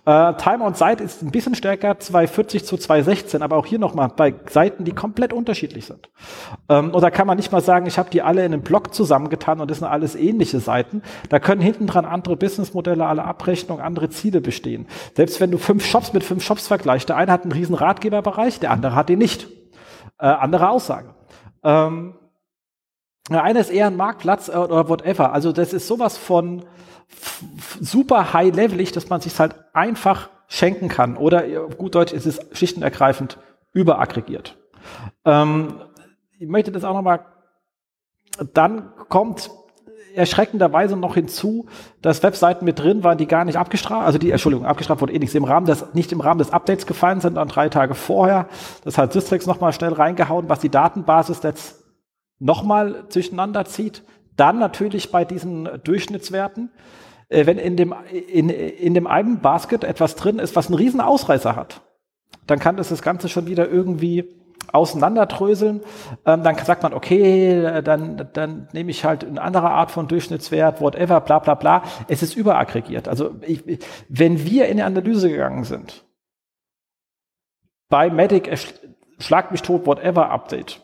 Äh, 0.06 0.34
Time 0.34 0.64
on 0.64 0.74
Site 0.74 1.04
ist 1.04 1.22
ein 1.22 1.30
bisschen 1.30 1.54
stärker, 1.54 1.98
240 1.98 2.64
zu 2.64 2.78
216, 2.78 3.42
aber 3.42 3.56
auch 3.56 3.66
hier 3.66 3.78
nochmal 3.78 4.08
bei 4.16 4.34
Seiten, 4.48 4.84
die 4.84 4.92
komplett 4.92 5.34
unterschiedlich 5.34 5.84
sind. 5.84 6.08
Ähm, 6.70 6.94
oder 6.94 7.10
kann 7.10 7.26
man 7.26 7.36
nicht 7.36 7.52
mal 7.52 7.60
sagen, 7.60 7.86
ich 7.86 7.98
habe 7.98 8.08
die 8.08 8.22
alle 8.22 8.44
in 8.44 8.54
einem 8.54 8.62
Block 8.62 8.94
zusammengetan 8.94 9.60
und 9.60 9.70
das 9.70 9.80
sind 9.80 9.88
alles 9.88 10.14
ähnliche 10.14 10.60
Seiten. 10.60 11.02
Da 11.28 11.38
können 11.38 11.60
hinten 11.60 11.86
dran 11.86 12.06
andere 12.06 12.36
Businessmodelle, 12.36 13.04
alle 13.04 13.24
Abrechnungen, 13.24 13.84
andere 13.84 14.08
Ziele 14.08 14.40
bestehen. 14.40 14.86
Selbst 15.14 15.40
wenn 15.40 15.50
du 15.50 15.58
fünf 15.58 15.84
Shops 15.84 16.14
mit 16.14 16.24
fünf 16.24 16.42
Shops 16.42 16.66
vergleichst, 16.66 17.10
der 17.10 17.16
eine 17.16 17.32
hat 17.32 17.42
einen 17.42 17.52
riesen 17.52 17.74
Ratgeberbereich, 17.74 18.60
der 18.60 18.70
andere 18.70 18.94
hat 18.94 19.10
den 19.10 19.18
nicht. 19.18 19.48
Äh, 20.18 20.26
andere 20.26 20.70
Aussage. 20.70 21.14
Ähm, 21.62 22.14
einer 23.38 23.60
ist 23.60 23.70
eher 23.70 23.86
ein 23.86 23.96
Marktplatz 23.96 24.48
äh, 24.48 24.52
oder 24.52 24.88
whatever. 24.88 25.32
Also 25.32 25.52
das 25.52 25.72
ist 25.72 25.86
sowas 25.86 26.16
von 26.16 26.64
super 27.80 28.32
high-levelig, 28.32 28.92
dass 28.92 29.08
man 29.08 29.20
sich 29.20 29.38
halt 29.38 29.56
einfach 29.72 30.30
schenken 30.48 30.88
kann. 30.88 31.16
Oder 31.16 31.42
gut 31.68 31.94
Deutsch 31.94 32.12
ist 32.12 32.26
es 32.26 32.40
schlicht 32.52 32.76
und 32.76 32.82
ergreifend 32.82 33.38
überaggregiert. 33.72 34.58
Ähm, 35.24 35.80
ich 36.38 36.48
möchte 36.48 36.72
das 36.72 36.84
auch 36.84 36.94
nochmal, 36.94 37.24
dann 38.54 38.92
kommt 39.08 39.50
erschreckenderweise 40.14 40.96
noch 40.96 41.14
hinzu, 41.14 41.66
dass 42.02 42.22
Webseiten 42.22 42.64
mit 42.64 42.78
drin 42.78 43.04
waren, 43.04 43.18
die 43.18 43.26
gar 43.26 43.44
nicht 43.44 43.56
abgestraft, 43.56 44.04
also 44.04 44.18
die, 44.18 44.30
Entschuldigung, 44.30 44.66
abgestraft 44.66 45.00
wurde 45.00 45.12
eh 45.12 45.18
nichts, 45.18 45.34
im 45.34 45.44
Rahmen 45.44 45.66
des, 45.66 45.94
nicht 45.94 46.10
im 46.12 46.20
Rahmen 46.20 46.38
des 46.38 46.52
Updates 46.52 46.86
gefallen 46.86 47.20
sind, 47.20 47.34
dann 47.34 47.48
drei 47.48 47.68
Tage 47.68 47.94
vorher. 47.94 48.48
Das 48.84 48.98
hat 48.98 49.12
Systrix 49.12 49.46
nochmal 49.46 49.72
schnell 49.72 49.92
reingehauen, 49.92 50.48
was 50.48 50.60
die 50.60 50.68
Datenbasis 50.68 51.42
jetzt 51.42 51.84
nochmal 52.38 53.04
zueinander 53.08 53.64
zieht. 53.66 54.02
Dann 54.36 54.58
natürlich 54.58 55.10
bei 55.10 55.24
diesen 55.24 55.68
Durchschnittswerten, 55.84 56.70
äh, 57.28 57.46
wenn 57.46 57.58
in 57.58 57.76
dem, 57.76 57.94
in, 58.10 58.48
in 58.50 58.94
dem 58.94 59.06
einen 59.06 59.40
Basket 59.40 59.84
etwas 59.84 60.16
drin 60.16 60.38
ist, 60.38 60.56
was 60.56 60.66
einen 60.66 60.76
riesen 60.76 61.00
Ausreißer 61.00 61.56
hat, 61.56 61.82
dann 62.46 62.58
kann 62.58 62.76
das 62.76 62.88
das 62.88 63.02
Ganze 63.02 63.28
schon 63.28 63.46
wieder 63.46 63.68
irgendwie 63.68 64.40
auseinanderdröseln. 64.72 65.80
Ähm, 66.26 66.42
dann 66.42 66.56
sagt 66.58 66.82
man, 66.82 66.94
okay, 66.94 67.82
dann, 67.82 68.28
dann 68.32 68.68
nehme 68.72 68.90
ich 68.90 69.04
halt 69.04 69.24
eine 69.24 69.40
andere 69.40 69.70
Art 69.70 69.90
von 69.90 70.08
Durchschnittswert, 70.08 70.80
whatever, 70.80 71.20
bla 71.20 71.38
bla 71.38 71.54
bla. 71.54 71.82
Es 72.08 72.22
ist 72.22 72.36
überaggregiert. 72.36 73.08
Also 73.08 73.36
ich, 73.42 73.62
wenn 74.08 74.44
wir 74.44 74.68
in 74.68 74.78
die 74.78 74.82
Analyse 74.82 75.30
gegangen 75.30 75.64
sind, 75.64 76.04
bei 77.88 78.10
Medic, 78.10 78.50
schlag 79.18 79.50
mich 79.50 79.62
tot, 79.62 79.86
whatever 79.86 80.30
Update, 80.30 80.80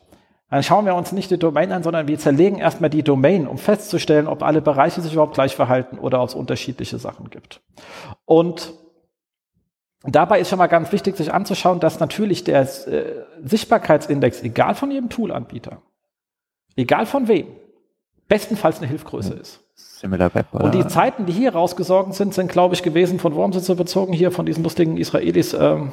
dann 0.48 0.62
schauen 0.62 0.86
wir 0.86 0.94
uns 0.94 1.12
nicht 1.12 1.30
die 1.30 1.38
Domain 1.38 1.72
an, 1.72 1.82
sondern 1.82 2.06
wir 2.06 2.18
zerlegen 2.18 2.58
erstmal 2.58 2.90
die 2.90 3.02
Domain, 3.02 3.48
um 3.48 3.58
festzustellen, 3.58 4.28
ob 4.28 4.42
alle 4.42 4.62
Bereiche 4.62 5.00
sich 5.00 5.12
überhaupt 5.12 5.34
gleich 5.34 5.56
verhalten 5.56 5.98
oder 5.98 6.22
ob 6.22 6.28
es 6.28 6.34
unterschiedliche 6.34 6.98
Sachen 6.98 7.30
gibt. 7.30 7.60
Und 8.24 8.72
dabei 10.04 10.38
ist 10.38 10.48
schon 10.48 10.58
mal 10.58 10.68
ganz 10.68 10.92
wichtig, 10.92 11.16
sich 11.16 11.34
anzuschauen, 11.34 11.80
dass 11.80 11.98
natürlich 11.98 12.44
der 12.44 12.62
äh, 12.62 13.24
Sichtbarkeitsindex, 13.42 14.42
egal 14.42 14.76
von 14.76 14.92
jedem 14.92 15.08
Toolanbieter, 15.08 15.82
egal 16.76 17.06
von 17.06 17.26
wem, 17.26 17.48
bestenfalls 18.28 18.78
eine 18.78 18.86
Hilfgröße 18.86 19.34
ist. 19.34 19.64
Similar 19.74 20.32
Web, 20.34 20.46
oder? 20.52 20.64
Und 20.64 20.74
die 20.74 20.86
Zeiten, 20.86 21.26
die 21.26 21.32
hier 21.32 21.54
rausgesorgt 21.54 22.14
sind, 22.14 22.34
sind, 22.34 22.50
glaube 22.50 22.74
ich, 22.74 22.82
gewesen 22.82 23.18
von 23.18 23.34
Wormsitzer 23.34 23.74
bezogen, 23.74 24.12
hier 24.12 24.30
von 24.30 24.46
diesen 24.46 24.62
lustigen 24.62 24.96
Israelis, 24.96 25.54
ähm, 25.54 25.90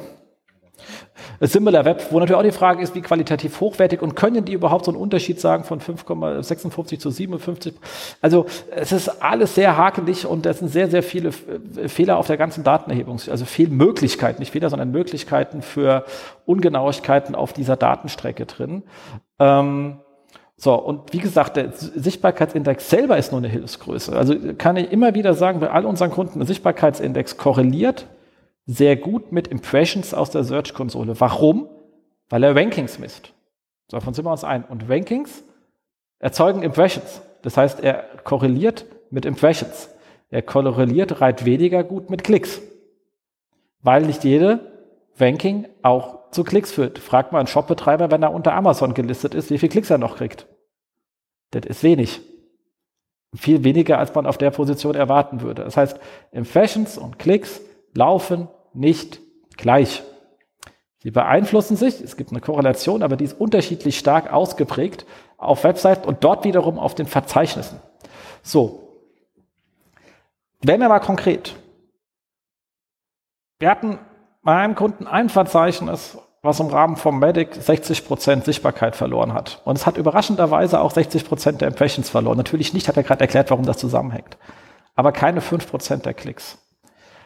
Similar 1.40 1.84
Web, 1.84 2.06
wo 2.10 2.18
natürlich 2.18 2.38
auch 2.38 2.44
die 2.44 2.52
Frage 2.52 2.82
ist, 2.82 2.94
wie 2.94 3.00
qualitativ 3.00 3.60
hochwertig 3.60 4.02
und 4.02 4.14
können 4.14 4.44
die 4.44 4.52
überhaupt 4.52 4.84
so 4.84 4.90
einen 4.90 5.00
Unterschied 5.00 5.40
sagen 5.40 5.64
von 5.64 5.80
5,56 5.80 6.98
zu 6.98 7.10
57? 7.10 7.74
Also 8.20 8.46
es 8.70 8.92
ist 8.92 9.22
alles 9.22 9.54
sehr 9.54 9.76
hakelig 9.76 10.26
und 10.26 10.46
es 10.46 10.58
sind 10.58 10.68
sehr, 10.68 10.88
sehr 10.88 11.02
viele 11.02 11.32
Fehler 11.32 12.18
auf 12.18 12.26
der 12.26 12.36
ganzen 12.36 12.64
Datenerhebung, 12.64 13.20
also 13.30 13.44
Fehlmöglichkeiten, 13.44 14.40
nicht 14.40 14.52
Fehler, 14.52 14.70
sondern 14.70 14.90
Möglichkeiten 14.90 15.62
für 15.62 16.04
Ungenauigkeiten 16.46 17.34
auf 17.34 17.52
dieser 17.52 17.76
Datenstrecke 17.76 18.46
drin. 18.46 18.82
Ähm, 19.38 20.00
So, 20.56 20.74
und 20.74 21.12
wie 21.12 21.18
gesagt, 21.18 21.56
der 21.56 21.72
Sichtbarkeitsindex 21.72 22.88
selber 22.88 23.18
ist 23.18 23.32
nur 23.32 23.40
eine 23.40 23.48
Hilfsgröße. 23.48 24.16
Also 24.16 24.36
kann 24.56 24.76
ich 24.76 24.92
immer 24.92 25.12
wieder 25.14 25.34
sagen, 25.34 25.58
bei 25.58 25.68
all 25.68 25.84
unseren 25.84 26.12
Kunden, 26.12 26.38
der 26.38 26.46
Sichtbarkeitsindex 26.46 27.36
korreliert 27.36 28.06
sehr 28.66 28.96
gut 28.96 29.32
mit 29.32 29.48
Impressions 29.48 30.14
aus 30.14 30.30
der 30.30 30.44
Search-Konsole. 30.44 31.20
Warum? 31.20 31.68
Weil 32.28 32.42
er 32.44 32.56
Rankings 32.56 32.98
misst. 32.98 33.32
So, 33.90 33.98
davon 33.98 34.14
sind 34.14 34.24
wir 34.24 34.32
uns 34.32 34.44
ein. 34.44 34.64
Und 34.64 34.88
Rankings 34.88 35.44
erzeugen 36.18 36.62
Impressions. 36.62 37.20
Das 37.42 37.56
heißt, 37.56 37.80
er 37.80 38.04
korreliert 38.24 38.86
mit 39.10 39.26
Impressions. 39.26 39.90
Er 40.30 40.42
korreliert 40.42 41.20
reit 41.20 41.44
weniger 41.44 41.84
gut 41.84 42.08
mit 42.08 42.24
Klicks. 42.24 42.62
Weil 43.82 44.02
nicht 44.02 44.24
jede 44.24 44.72
Ranking 45.18 45.68
auch 45.82 46.30
zu 46.30 46.42
Klicks 46.42 46.72
führt. 46.72 46.98
Fragt 46.98 47.32
mal 47.32 47.38
einen 47.38 47.46
Shopbetreiber, 47.46 48.10
wenn 48.10 48.22
er 48.22 48.32
unter 48.32 48.54
Amazon 48.54 48.94
gelistet 48.94 49.34
ist, 49.34 49.50
wie 49.50 49.58
viele 49.58 49.70
Klicks 49.70 49.90
er 49.90 49.98
noch 49.98 50.16
kriegt. 50.16 50.46
Das 51.50 51.66
ist 51.66 51.82
wenig. 51.82 52.20
Viel 53.36 53.62
weniger, 53.62 53.98
als 53.98 54.14
man 54.14 54.26
auf 54.26 54.38
der 54.38 54.50
Position 54.50 54.94
erwarten 54.94 55.42
würde. 55.42 55.64
Das 55.64 55.76
heißt, 55.76 55.98
Impressions 56.32 56.96
und 56.98 57.18
Klicks 57.18 57.60
laufen 57.94 58.48
nicht 58.72 59.20
gleich. 59.56 60.02
Sie 60.98 61.10
beeinflussen 61.10 61.76
sich, 61.76 62.00
es 62.00 62.16
gibt 62.16 62.30
eine 62.30 62.40
Korrelation, 62.40 63.02
aber 63.02 63.16
die 63.16 63.24
ist 63.24 63.38
unterschiedlich 63.38 63.98
stark 63.98 64.32
ausgeprägt 64.32 65.04
auf 65.36 65.64
Webseiten 65.64 66.08
und 66.08 66.24
dort 66.24 66.44
wiederum 66.44 66.78
auf 66.78 66.94
den 66.94 67.06
Verzeichnissen. 67.06 67.78
So. 68.42 68.88
Werden 70.62 70.80
wir 70.80 70.88
mal 70.88 71.00
konkret. 71.00 71.56
Wir 73.58 73.70
hatten 73.70 73.98
bei 74.42 74.56
einem 74.56 74.74
Kunden 74.74 75.06
ein 75.06 75.28
Verzeichnis, 75.28 76.16
was 76.40 76.60
im 76.60 76.68
Rahmen 76.68 76.96
vom 76.96 77.18
Medic 77.18 77.52
60% 77.52 78.44
Sichtbarkeit 78.44 78.96
verloren 78.96 79.34
hat. 79.34 79.60
Und 79.64 79.76
es 79.76 79.86
hat 79.86 79.96
überraschenderweise 79.96 80.80
auch 80.80 80.92
60% 80.92 81.52
der 81.52 81.68
Impressions 81.68 82.10
verloren. 82.10 82.38
Natürlich 82.38 82.72
nicht, 82.72 82.88
hat 82.88 82.96
er 82.96 83.02
gerade 83.02 83.22
erklärt, 83.22 83.50
warum 83.50 83.64
das 83.64 83.78
zusammenhängt. 83.78 84.38
Aber 84.94 85.12
keine 85.12 85.40
5% 85.40 85.98
der 85.98 86.14
Klicks. 86.14 86.58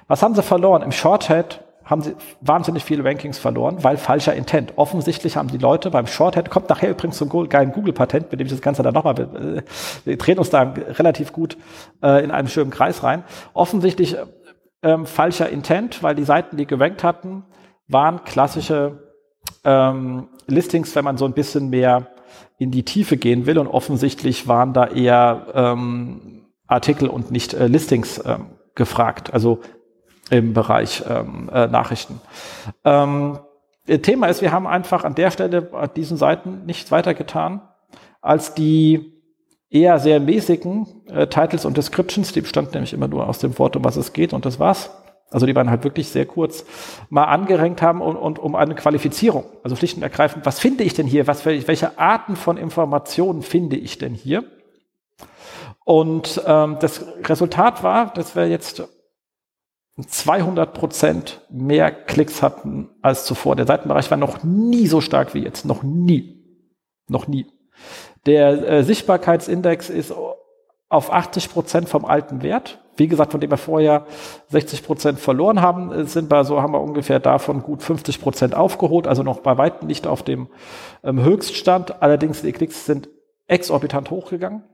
Was 0.09 0.23
haben 0.23 0.35
sie 0.35 0.43
verloren? 0.43 0.83
Im 0.83 0.91
Shorthead 0.91 1.61
haben 1.85 2.03
sie 2.03 2.17
wahnsinnig 2.41 2.85
viele 2.85 3.05
Rankings 3.05 3.39
verloren, 3.39 3.83
weil 3.83 3.97
falscher 3.97 4.35
Intent. 4.35 4.75
Offensichtlich 4.77 5.37
haben 5.37 5.49
die 5.49 5.59
Leute 5.59 5.91
beim 5.91 6.07
Shorthead, 6.07 6.51
kommt 6.51 6.69
nachher 6.69 6.91
übrigens 6.91 7.17
zum 7.17 7.49
geilen 7.49 7.73
Google-Patent, 7.73 8.31
mit 8.31 8.41
dem 8.41 8.47
ich 8.47 8.53
das 8.53 8.61
Ganze 8.61 8.83
dann 8.83 8.93
nochmal, 8.93 9.19
äh, 9.19 9.63
wir 10.05 10.19
drehen 10.19 10.39
uns 10.39 10.51
da 10.51 10.63
relativ 10.63 11.33
gut 11.33 11.57
äh, 12.03 12.23
in 12.23 12.31
einen 12.31 12.49
schönen 12.49 12.71
Kreis 12.71 13.03
rein. 13.03 13.25
Offensichtlich 13.55 14.17
ähm, 14.83 15.07
falscher 15.07 15.49
Intent, 15.49 16.03
weil 16.03 16.15
die 16.15 16.25
Seiten, 16.25 16.57
die 16.57 16.67
gerankt 16.67 17.05
hatten, 17.05 17.45
waren 17.87 18.25
klassische 18.25 19.15
ähm, 19.65 20.29
Listings, 20.47 20.95
wenn 20.95 21.05
man 21.05 21.17
so 21.17 21.25
ein 21.25 21.33
bisschen 21.33 21.71
mehr 21.71 22.09
in 22.59 22.71
die 22.71 22.85
Tiefe 22.85 23.17
gehen 23.17 23.47
will. 23.47 23.59
Und 23.59 23.67
offensichtlich 23.67 24.47
waren 24.47 24.75
da 24.75 24.87
eher 24.87 25.47
ähm, 25.55 26.47
Artikel 26.67 27.09
und 27.09 27.31
nicht 27.31 27.55
äh, 27.55 27.67
Listings 27.67 28.23
ähm, 28.25 28.59
gefragt, 28.75 29.33
also 29.33 29.61
im 30.31 30.53
Bereich 30.53 31.03
ähm, 31.09 31.51
äh, 31.53 31.67
Nachrichten. 31.67 32.21
Ähm, 32.85 33.39
Thema 34.03 34.27
ist, 34.27 34.43
wir 34.43 34.53
haben 34.53 34.67
einfach 34.67 35.05
an 35.05 35.15
der 35.15 35.31
Stelle 35.31 35.63
bei 35.63 35.87
diesen 35.87 36.19
Seiten 36.19 36.67
nichts 36.67 36.91
weiter 36.91 37.15
getan, 37.15 37.63
als 38.21 38.55
die 38.55 39.15
eher 39.71 39.99
sehr 39.99 40.21
mäßigen 40.21 40.87
äh, 41.09 41.27
Titles 41.27 41.65
und 41.65 41.77
Descriptions, 41.77 42.33
die 42.33 42.43
bestanden 42.43 42.73
nämlich 42.75 42.93
immer 42.93 43.09
nur 43.09 43.27
aus 43.27 43.39
dem 43.39 43.59
Wort, 43.59 43.77
um 43.77 43.85
was 43.85 43.97
es 43.97 44.13
geht 44.13 44.33
und 44.33 44.45
das 44.45 44.59
war's. 44.59 44.91
Also 45.31 45.45
die 45.45 45.55
waren 45.55 45.69
halt 45.69 45.85
wirklich 45.85 46.09
sehr 46.09 46.25
kurz 46.25 46.65
mal 47.11 47.25
angerenkt 47.25 47.83
haben 47.83 48.01
und, 48.01 48.17
und 48.17 48.39
um 48.39 48.55
eine 48.55 48.75
Qualifizierung. 48.75 49.45
Also 49.63 49.77
schlicht 49.77 49.97
und 49.97 50.03
ergreifend, 50.03 50.47
was 50.47 50.59
finde 50.59 50.85
ich 50.85 50.95
denn 50.95 51.07
hier? 51.07 51.27
Was, 51.27 51.45
welche 51.45 51.99
Arten 51.99 52.35
von 52.35 52.57
Informationen 52.57 53.43
finde 53.43 53.77
ich 53.77 53.99
denn 53.99 54.15
hier? 54.15 54.45
Und 55.85 56.43
ähm, 56.47 56.79
das 56.81 57.05
Resultat 57.25 57.83
war, 57.83 58.13
dass 58.13 58.37
wir 58.37 58.49
jetzt 58.49 58.83
200 60.07 60.73
Prozent 60.75 61.41
mehr 61.51 61.91
Klicks 61.91 62.43
hatten 62.43 62.89
als 63.03 63.25
zuvor. 63.25 63.57
Der 63.57 63.67
Seitenbereich 63.67 64.11
war 64.11 64.19
noch 64.19 64.45
nie 64.45 64.87
so 64.87 65.01
stark 65.01 65.35
wie 65.35 65.43
jetzt. 65.43 65.65
Noch 65.65 65.83
nie. 65.83 66.45
Noch 67.09 67.27
nie. 67.27 67.47
Der 68.27 68.69
äh, 68.69 68.85
Sichtbarkeitsindex 68.85 69.91
ist 69.91 70.15
auf 70.89 71.13
80 71.13 71.51
Prozent 71.51 71.89
vom 71.89 72.05
alten 72.05 72.43
Wert. 72.43 72.79
Wie 72.97 73.09
gesagt, 73.09 73.33
von 73.33 73.41
dem 73.41 73.51
wir 73.51 73.57
vorher 73.57 74.07
60 74.49 74.85
Prozent 74.85 75.19
verloren 75.19 75.61
haben, 75.61 75.93
äh, 75.93 76.05
sind 76.05 76.31
wir 76.31 76.45
so, 76.45 76.63
haben 76.63 76.73
wir 76.73 76.81
ungefähr 76.81 77.21
davon 77.21 77.63
gut 77.63 77.83
50 77.83 78.21
Prozent 78.21 78.55
aufgeholt, 78.55 79.07
also 79.07 79.23
noch 79.23 79.41
bei 79.41 79.57
weitem 79.59 79.87
nicht 79.89 80.07
auf 80.07 80.23
dem 80.23 80.49
ähm, 81.03 81.23
Höchststand. 81.23 82.03
Allerdings 82.03 82.43
die 82.43 82.53
Klicks 82.53 82.87
sind 82.87 83.09
exorbitant 83.47 84.11
hochgegangen. 84.11 84.65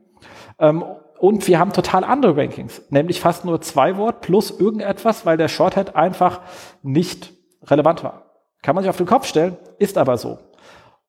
Ähm, 0.59 0.83
und 1.19 1.47
wir 1.47 1.59
haben 1.59 1.73
total 1.73 2.03
andere 2.03 2.37
Rankings, 2.37 2.81
nämlich 2.89 3.19
fast 3.19 3.45
nur 3.45 3.61
zwei 3.61 3.97
Wort 3.97 4.21
plus 4.21 4.51
irgendetwas, 4.51 5.25
weil 5.25 5.37
der 5.37 5.47
Shorthead 5.47 5.95
einfach 5.95 6.41
nicht 6.83 7.33
relevant 7.63 8.03
war. 8.03 8.25
Kann 8.61 8.75
man 8.75 8.83
sich 8.83 8.89
auf 8.89 8.97
den 8.97 9.05
Kopf 9.05 9.25
stellen, 9.25 9.57
ist 9.79 9.97
aber 9.97 10.17
so. 10.17 10.39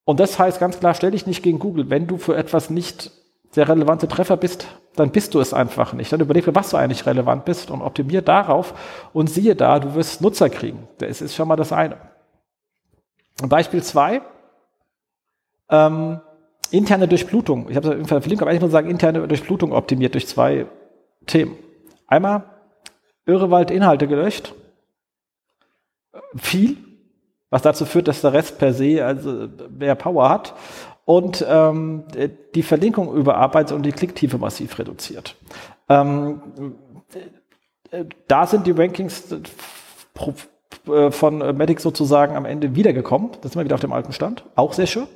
Und 0.05 0.21
das 0.21 0.39
heißt 0.39 0.61
ganz 0.61 0.79
klar, 0.79 0.95
stell 0.95 1.11
dich 1.11 1.27
nicht 1.27 1.43
gegen 1.43 1.59
Google. 1.59 1.91
Wenn 1.91 2.07
du 2.07 2.17
für 2.17 2.37
etwas 2.37 2.71
nicht 2.71 3.11
der 3.57 3.69
relevante 3.69 4.07
Treffer 4.07 4.37
bist, 4.37 4.67
dann 4.95 5.11
bist 5.11 5.35
du 5.35 5.41
es 5.41 5.53
einfach 5.53 5.93
nicht. 5.93 6.13
Dann 6.13 6.21
überleg 6.21 6.45
dir, 6.45 6.55
was 6.55 6.71
du 6.71 6.77
eigentlich 6.77 7.07
relevant 7.07 7.45
bist 7.45 7.71
und 7.71 7.83
optimier 7.83 8.23
darauf 8.23 8.75
und 9.13 9.29
siehe 9.29 9.57
da, 9.57 9.81
du 9.81 9.95
wirst 9.95 10.21
Nutzer 10.21 10.49
kriegen. 10.51 10.89
Das 10.99 11.21
ist 11.21 11.35
schon 11.35 11.49
mal 11.49 11.57
das 11.57 11.73
eine. 11.73 11.97
Beispiel 13.43 13.83
zwei, 13.83 14.23
ähm, 15.69 16.21
interne 16.71 17.09
Durchblutung. 17.09 17.69
Ich 17.69 17.77
habe 17.77 17.95
es 17.95 18.09
verlinkt, 18.09 18.43
aber 18.43 18.53
ich 18.53 18.61
muss 18.61 18.71
sagen, 18.71 18.91
interne 18.91 19.27
Durchblutung 19.27 19.73
optimiert 19.73 20.15
durch 20.15 20.27
zwei 20.27 20.67
Themen. 21.27 21.57
Einmal 22.07 22.45
Irrewald-Inhalte 23.27 24.07
gelöscht. 24.07 24.55
Viel, 26.37 26.77
was 27.51 27.63
dazu 27.63 27.85
führt, 27.85 28.09
dass 28.09 28.21
der 28.21 28.33
Rest 28.33 28.59
per 28.59 28.73
se 28.73 29.05
also 29.05 29.49
mehr 29.71 29.95
Power 29.95 30.29
hat 30.29 30.55
und 31.05 31.45
ähm, 31.49 32.05
die 32.55 32.63
Verlinkung 32.63 33.15
überarbeitet 33.15 33.77
und 33.77 33.85
die 33.85 33.93
Klicktiefe 33.93 34.39
massiv 34.39 34.79
reduziert. 34.79 35.37
Ähm, 35.89 36.43
da 38.29 38.47
sind 38.47 38.67
die 38.67 38.73
Rankings 38.73 39.33
äh, 39.33 41.11
von 41.11 41.57
Medic 41.57 41.81
sozusagen 41.81 42.37
am 42.37 42.45
Ende 42.45 42.75
wiedergekommen. 42.75 43.31
Das 43.41 43.53
sind 43.53 43.61
wir 43.61 43.65
wieder 43.65 43.77
auf 43.77 43.81
dem 43.81 43.93
alten 43.93 44.13
Stand. 44.13 44.45
Auch 44.57 44.73
sehr 44.73 44.87
schön. 44.87 45.07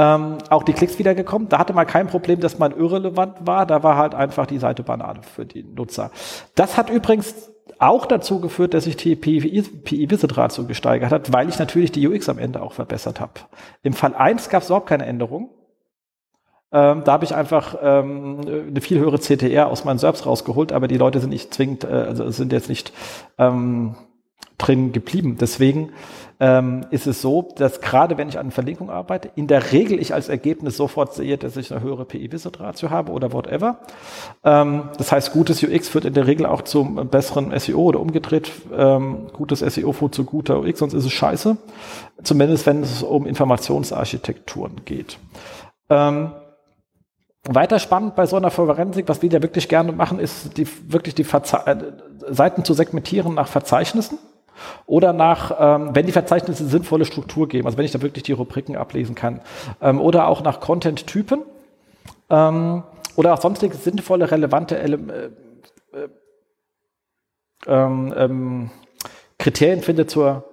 Ähm, 0.00 0.38
auch 0.48 0.62
die 0.62 0.74
Klicks 0.74 1.00
wiedergekommen. 1.00 1.48
Da 1.48 1.58
hatte 1.58 1.72
man 1.72 1.84
kein 1.84 2.06
Problem, 2.06 2.38
dass 2.38 2.56
man 2.56 2.70
irrelevant 2.70 3.34
war. 3.40 3.66
Da 3.66 3.82
war 3.82 3.96
halt 3.96 4.14
einfach 4.14 4.46
die 4.46 4.58
Seite 4.58 4.84
Banane 4.84 5.22
für 5.24 5.44
die 5.44 5.64
Nutzer. 5.64 6.12
Das 6.54 6.76
hat 6.76 6.88
übrigens 6.88 7.50
auch 7.80 8.06
dazu 8.06 8.40
geführt, 8.40 8.74
dass 8.74 8.84
sich 8.84 8.96
die 8.96 9.16
PI-Visit-Ratio 9.16 10.66
gesteigert 10.66 11.10
hat, 11.10 11.32
weil 11.32 11.48
ich 11.48 11.58
natürlich 11.58 11.90
die 11.90 12.06
UX 12.06 12.28
am 12.28 12.38
Ende 12.38 12.62
auch 12.62 12.74
verbessert 12.74 13.18
habe. 13.18 13.32
Im 13.82 13.92
Fall 13.92 14.14
1 14.14 14.50
gab 14.50 14.62
es 14.62 14.68
überhaupt 14.68 14.88
keine 14.88 15.04
Änderung. 15.04 15.50
Ähm, 16.70 17.02
da 17.04 17.12
habe 17.12 17.24
ich 17.24 17.34
einfach 17.34 17.74
ähm, 17.82 18.40
eine 18.46 18.80
viel 18.80 19.00
höhere 19.00 19.18
CTR 19.18 19.66
aus 19.66 19.84
meinen 19.84 19.98
Serbs 19.98 20.26
rausgeholt, 20.26 20.70
aber 20.70 20.86
die 20.86 20.98
Leute 20.98 21.18
sind 21.18 21.30
nicht 21.30 21.52
zwingend, 21.52 21.82
äh, 21.82 21.88
also 21.88 22.30
sind 22.30 22.52
jetzt 22.52 22.68
nicht 22.68 22.92
ähm, 23.36 23.96
drin 24.58 24.92
geblieben. 24.92 25.38
Deswegen 25.40 25.90
ähm, 26.40 26.86
ist 26.90 27.06
es 27.06 27.20
so, 27.20 27.48
dass 27.56 27.80
gerade 27.80 28.16
wenn 28.16 28.28
ich 28.28 28.38
an 28.38 28.50
Verlinkung 28.50 28.90
arbeite, 28.90 29.30
in 29.34 29.46
der 29.46 29.72
Regel 29.72 30.00
ich 30.00 30.14
als 30.14 30.28
Ergebnis 30.28 30.76
sofort 30.76 31.14
sehe, 31.14 31.36
dass 31.36 31.56
ich 31.56 31.72
eine 31.72 31.82
höhere 31.82 32.04
PI-Visit-Ratio 32.04 32.90
habe 32.90 33.12
oder 33.12 33.32
whatever. 33.32 33.78
Ähm, 34.44 34.90
das 34.96 35.10
heißt, 35.10 35.32
gutes 35.32 35.62
UX 35.62 35.88
führt 35.88 36.04
in 36.04 36.14
der 36.14 36.26
Regel 36.26 36.46
auch 36.46 36.62
zum 36.62 37.08
besseren 37.08 37.58
SEO 37.58 37.80
oder 37.80 38.00
umgedreht, 38.00 38.52
ähm, 38.76 39.26
gutes 39.32 39.60
SEO 39.60 39.92
führt 39.92 40.14
zu 40.14 40.24
guter 40.24 40.60
UX, 40.60 40.78
sonst 40.78 40.94
ist 40.94 41.04
es 41.04 41.12
scheiße. 41.12 41.56
Zumindest 42.22 42.66
wenn 42.66 42.82
es 42.82 43.02
um 43.02 43.26
Informationsarchitekturen 43.26 44.84
geht. 44.84 45.18
Ähm, 45.90 46.32
weiter 47.44 47.78
spannend 47.78 48.14
bei 48.14 48.26
so 48.26 48.36
einer 48.36 48.50
Forensik, 48.50 49.08
was 49.08 49.22
wir 49.22 49.30
ja 49.30 49.42
wirklich 49.42 49.68
gerne 49.68 49.92
machen, 49.92 50.18
ist 50.18 50.56
die, 50.58 50.68
wirklich 50.86 51.14
die 51.14 51.24
Verze 51.24 51.62
äh, 51.66 51.76
Seiten 52.28 52.64
zu 52.64 52.74
segmentieren 52.74 53.34
nach 53.34 53.48
Verzeichnissen. 53.48 54.18
Oder 54.86 55.12
nach, 55.12 55.56
ähm, 55.58 55.94
wenn 55.94 56.06
die 56.06 56.12
Verzeichnisse 56.12 56.66
sinnvolle 56.66 57.04
Struktur 57.04 57.48
geben, 57.48 57.66
also 57.66 57.78
wenn 57.78 57.84
ich 57.84 57.92
da 57.92 58.02
wirklich 58.02 58.24
die 58.24 58.32
Rubriken 58.32 58.76
ablesen 58.76 59.14
kann. 59.14 59.40
Ähm, 59.80 60.00
oder 60.00 60.28
auch 60.28 60.42
nach 60.42 60.60
Content-Typen. 60.60 61.42
Ähm, 62.30 62.82
oder 63.16 63.34
auch 63.34 63.40
sonstige 63.40 63.76
sinnvolle, 63.76 64.30
relevante 64.30 64.78
Ele 64.78 65.32
äh, 65.92 65.98
äh, 65.98 66.08
ähm, 67.66 68.14
ähm, 68.16 68.70
Kriterien 69.38 69.82
finde 69.82 70.06
zur, 70.06 70.44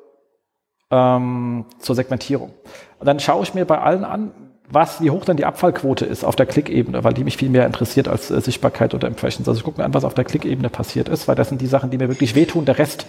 ähm, 0.90 1.66
zur 1.80 1.96
Segmentierung. 1.96 2.54
Und 3.00 3.08
dann 3.08 3.20
schaue 3.20 3.44
ich 3.44 3.54
mir 3.54 3.66
bei 3.66 3.80
allen 3.80 4.04
an, 4.04 4.32
was, 4.70 5.02
wie 5.02 5.12
hoch 5.12 5.26
dann 5.26 5.38
die 5.38 5.46
Abfallquote 5.46 6.06
ist 6.06 6.24
auf 6.24 6.36
der 6.36 6.46
Klickebene, 6.46 7.04
weil 7.04 7.14
die 7.14 7.24
mich 7.24 7.38
viel 7.38 7.50
mehr 7.50 7.66
interessiert 7.66 8.08
als 8.08 8.32
äh, 8.32 8.42
Sichtbarkeit 8.42 8.94
oder 8.94 9.08
Impressions. 9.08 9.48
Also 9.48 9.60
ich 9.60 9.64
gucke 9.64 9.80
mir 9.80 9.86
an, 9.86 9.94
was 9.94 10.04
auf 10.04 10.14
der 10.14 10.24
Klickebene 10.24 10.70
passiert 10.70 11.10
ist, 11.10 11.28
weil 11.28 11.36
das 11.36 11.50
sind 11.50 11.62
die 11.62 11.68
Sachen, 11.68 11.92
die 11.92 11.98
mir 11.98 12.10
wirklich 12.10 12.36
wehtun. 12.36 12.66
Der 12.66 12.80
Rest 12.80 13.06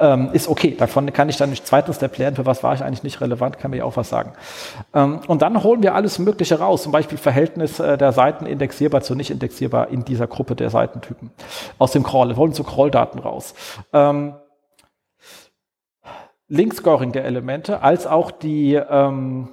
Ähm, 0.00 0.30
ist 0.32 0.48
okay, 0.48 0.74
davon 0.78 1.12
kann 1.12 1.28
ich 1.28 1.36
dann 1.36 1.50
nicht 1.50 1.66
zweitens 1.66 2.00
lernen, 2.00 2.34
für 2.34 2.46
was 2.46 2.62
war 2.62 2.72
ich 2.72 2.82
eigentlich 2.82 3.02
nicht 3.02 3.20
relevant, 3.20 3.58
kann 3.58 3.70
mir 3.70 3.78
ja 3.78 3.84
auch 3.84 3.98
was 3.98 4.08
sagen. 4.08 4.32
Ähm, 4.94 5.20
und 5.28 5.42
dann 5.42 5.62
holen 5.62 5.82
wir 5.82 5.94
alles 5.94 6.18
Mögliche 6.18 6.58
raus, 6.58 6.82
zum 6.82 6.92
Beispiel 6.92 7.18
Verhältnis 7.18 7.78
äh, 7.80 7.98
der 7.98 8.12
Seiten 8.12 8.46
indexierbar 8.46 9.02
zu 9.02 9.14
nicht 9.14 9.30
indexierbar 9.30 9.88
in 9.88 10.06
dieser 10.06 10.26
Gruppe 10.26 10.56
der 10.56 10.70
Seitentypen. 10.70 11.30
Aus 11.78 11.92
dem 11.92 12.02
Crawl, 12.02 12.30
wir 12.30 12.36
holen 12.36 12.54
so 12.54 12.64
Crawl-Daten 12.64 13.18
raus. 13.18 13.54
Ähm, 13.92 14.34
Link-Scoring 16.48 17.12
der 17.12 17.26
Elemente, 17.26 17.82
als 17.82 18.06
auch 18.06 18.30
die, 18.30 18.74
ähm, 18.74 19.50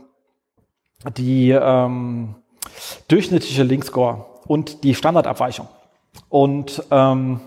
die 1.18 1.52
ähm, 1.52 2.36
durchschnittliche 3.10 3.64
Link-Score 3.64 4.26
und 4.48 4.86
die 4.86 4.96
Standardabweichung. 4.96 5.68
Und 6.30 6.84
ähm, 6.90 7.42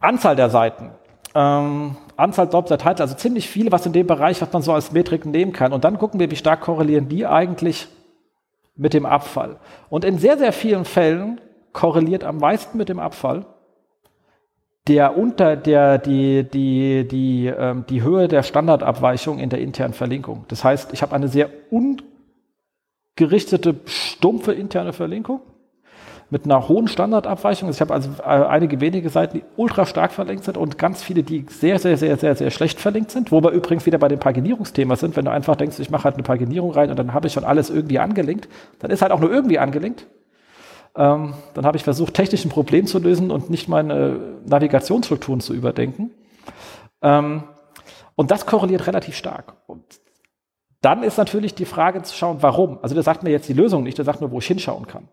Anzahl 0.00 0.36
der 0.36 0.50
Seiten, 0.50 0.92
ähm, 1.34 1.96
Anzahl 2.16 2.46
doppelter 2.46 2.78
Titel, 2.78 3.02
also 3.02 3.14
ziemlich 3.14 3.48
viele, 3.48 3.72
was 3.72 3.86
in 3.86 3.92
dem 3.92 4.06
Bereich, 4.06 4.40
was 4.40 4.52
man 4.52 4.62
so 4.62 4.72
als 4.72 4.92
Metriken 4.92 5.30
nehmen 5.30 5.52
kann. 5.52 5.72
Und 5.72 5.84
dann 5.84 5.98
gucken 5.98 6.20
wir, 6.20 6.30
wie 6.30 6.36
stark 6.36 6.60
korrelieren 6.60 7.08
die 7.08 7.26
eigentlich 7.26 7.88
mit 8.76 8.94
dem 8.94 9.06
Abfall. 9.06 9.56
Und 9.88 10.04
in 10.04 10.18
sehr, 10.18 10.38
sehr 10.38 10.52
vielen 10.52 10.84
Fällen 10.84 11.40
korreliert 11.72 12.24
am 12.24 12.38
meisten 12.38 12.78
mit 12.78 12.88
dem 12.88 12.98
Abfall 12.98 13.46
der 14.86 15.16
unter 15.16 15.56
der 15.56 15.96
die 15.98 16.44
die 16.44 17.08
die 17.08 17.46
ähm, 17.46 17.86
die 17.88 18.02
Höhe 18.02 18.28
der 18.28 18.42
Standardabweichung 18.42 19.38
in 19.38 19.48
der 19.48 19.60
internen 19.60 19.94
Verlinkung. 19.94 20.44
Das 20.48 20.62
heißt, 20.62 20.92
ich 20.92 21.00
habe 21.02 21.14
eine 21.14 21.28
sehr 21.28 21.48
ungerichtete 23.16 23.76
stumpfe 23.86 24.52
interne 24.52 24.92
Verlinkung 24.92 25.40
mit 26.34 26.46
einer 26.46 26.66
hohen 26.66 26.88
Standardabweichung. 26.88 27.70
Ich 27.70 27.80
habe 27.80 27.94
also 27.94 28.10
äh, 28.18 28.24
einige 28.24 28.80
wenige 28.80 29.08
Seiten, 29.08 29.38
die 29.38 29.44
ultra 29.54 29.86
stark 29.86 30.10
verlinkt 30.10 30.42
sind 30.42 30.56
und 30.56 30.78
ganz 30.78 31.00
viele, 31.00 31.22
die 31.22 31.46
sehr, 31.48 31.78
sehr, 31.78 31.96
sehr, 31.96 32.16
sehr, 32.16 32.34
sehr 32.34 32.50
schlecht 32.50 32.80
verlinkt 32.80 33.12
sind. 33.12 33.30
Wo 33.30 33.40
wir 33.40 33.52
übrigens 33.52 33.86
wieder 33.86 33.98
bei 33.98 34.08
dem 34.08 34.18
Paginierungsthema 34.18 34.96
sind. 34.96 35.14
Wenn 35.14 35.26
du 35.26 35.30
einfach 35.30 35.54
denkst, 35.54 35.78
ich 35.78 35.90
mache 35.90 36.02
halt 36.02 36.16
eine 36.16 36.24
Paginierung 36.24 36.72
rein 36.72 36.90
und 36.90 36.98
dann 36.98 37.14
habe 37.14 37.28
ich 37.28 37.34
schon 37.34 37.44
alles 37.44 37.70
irgendwie 37.70 38.00
angelinkt, 38.00 38.48
dann 38.80 38.90
ist 38.90 39.00
halt 39.00 39.12
auch 39.12 39.20
nur 39.20 39.30
irgendwie 39.30 39.60
angelinkt. 39.60 40.08
Ähm, 40.96 41.34
dann 41.54 41.64
habe 41.64 41.76
ich 41.76 41.84
versucht, 41.84 42.14
technisch 42.14 42.44
ein 42.44 42.48
Problem 42.48 42.86
zu 42.86 42.98
lösen 42.98 43.30
und 43.30 43.48
nicht 43.48 43.68
meine 43.68 44.18
Navigationsstrukturen 44.44 45.38
zu 45.38 45.54
überdenken. 45.54 46.10
Ähm, 47.00 47.44
und 48.16 48.32
das 48.32 48.44
korreliert 48.44 48.88
relativ 48.88 49.14
stark. 49.14 49.54
Und 49.68 49.84
dann 50.80 51.04
ist 51.04 51.16
natürlich 51.16 51.54
die 51.54 51.64
Frage 51.64 52.02
zu 52.02 52.12
schauen, 52.12 52.38
warum. 52.40 52.80
Also 52.82 52.96
der 52.96 53.04
sagt 53.04 53.22
mir 53.22 53.30
jetzt 53.30 53.48
die 53.48 53.52
Lösung 53.52 53.84
nicht, 53.84 53.98
der 53.98 54.04
sagt 54.04 54.20
nur, 54.20 54.32
wo 54.32 54.40
ich 54.40 54.46
hinschauen 54.48 54.88
kann. 54.88 55.08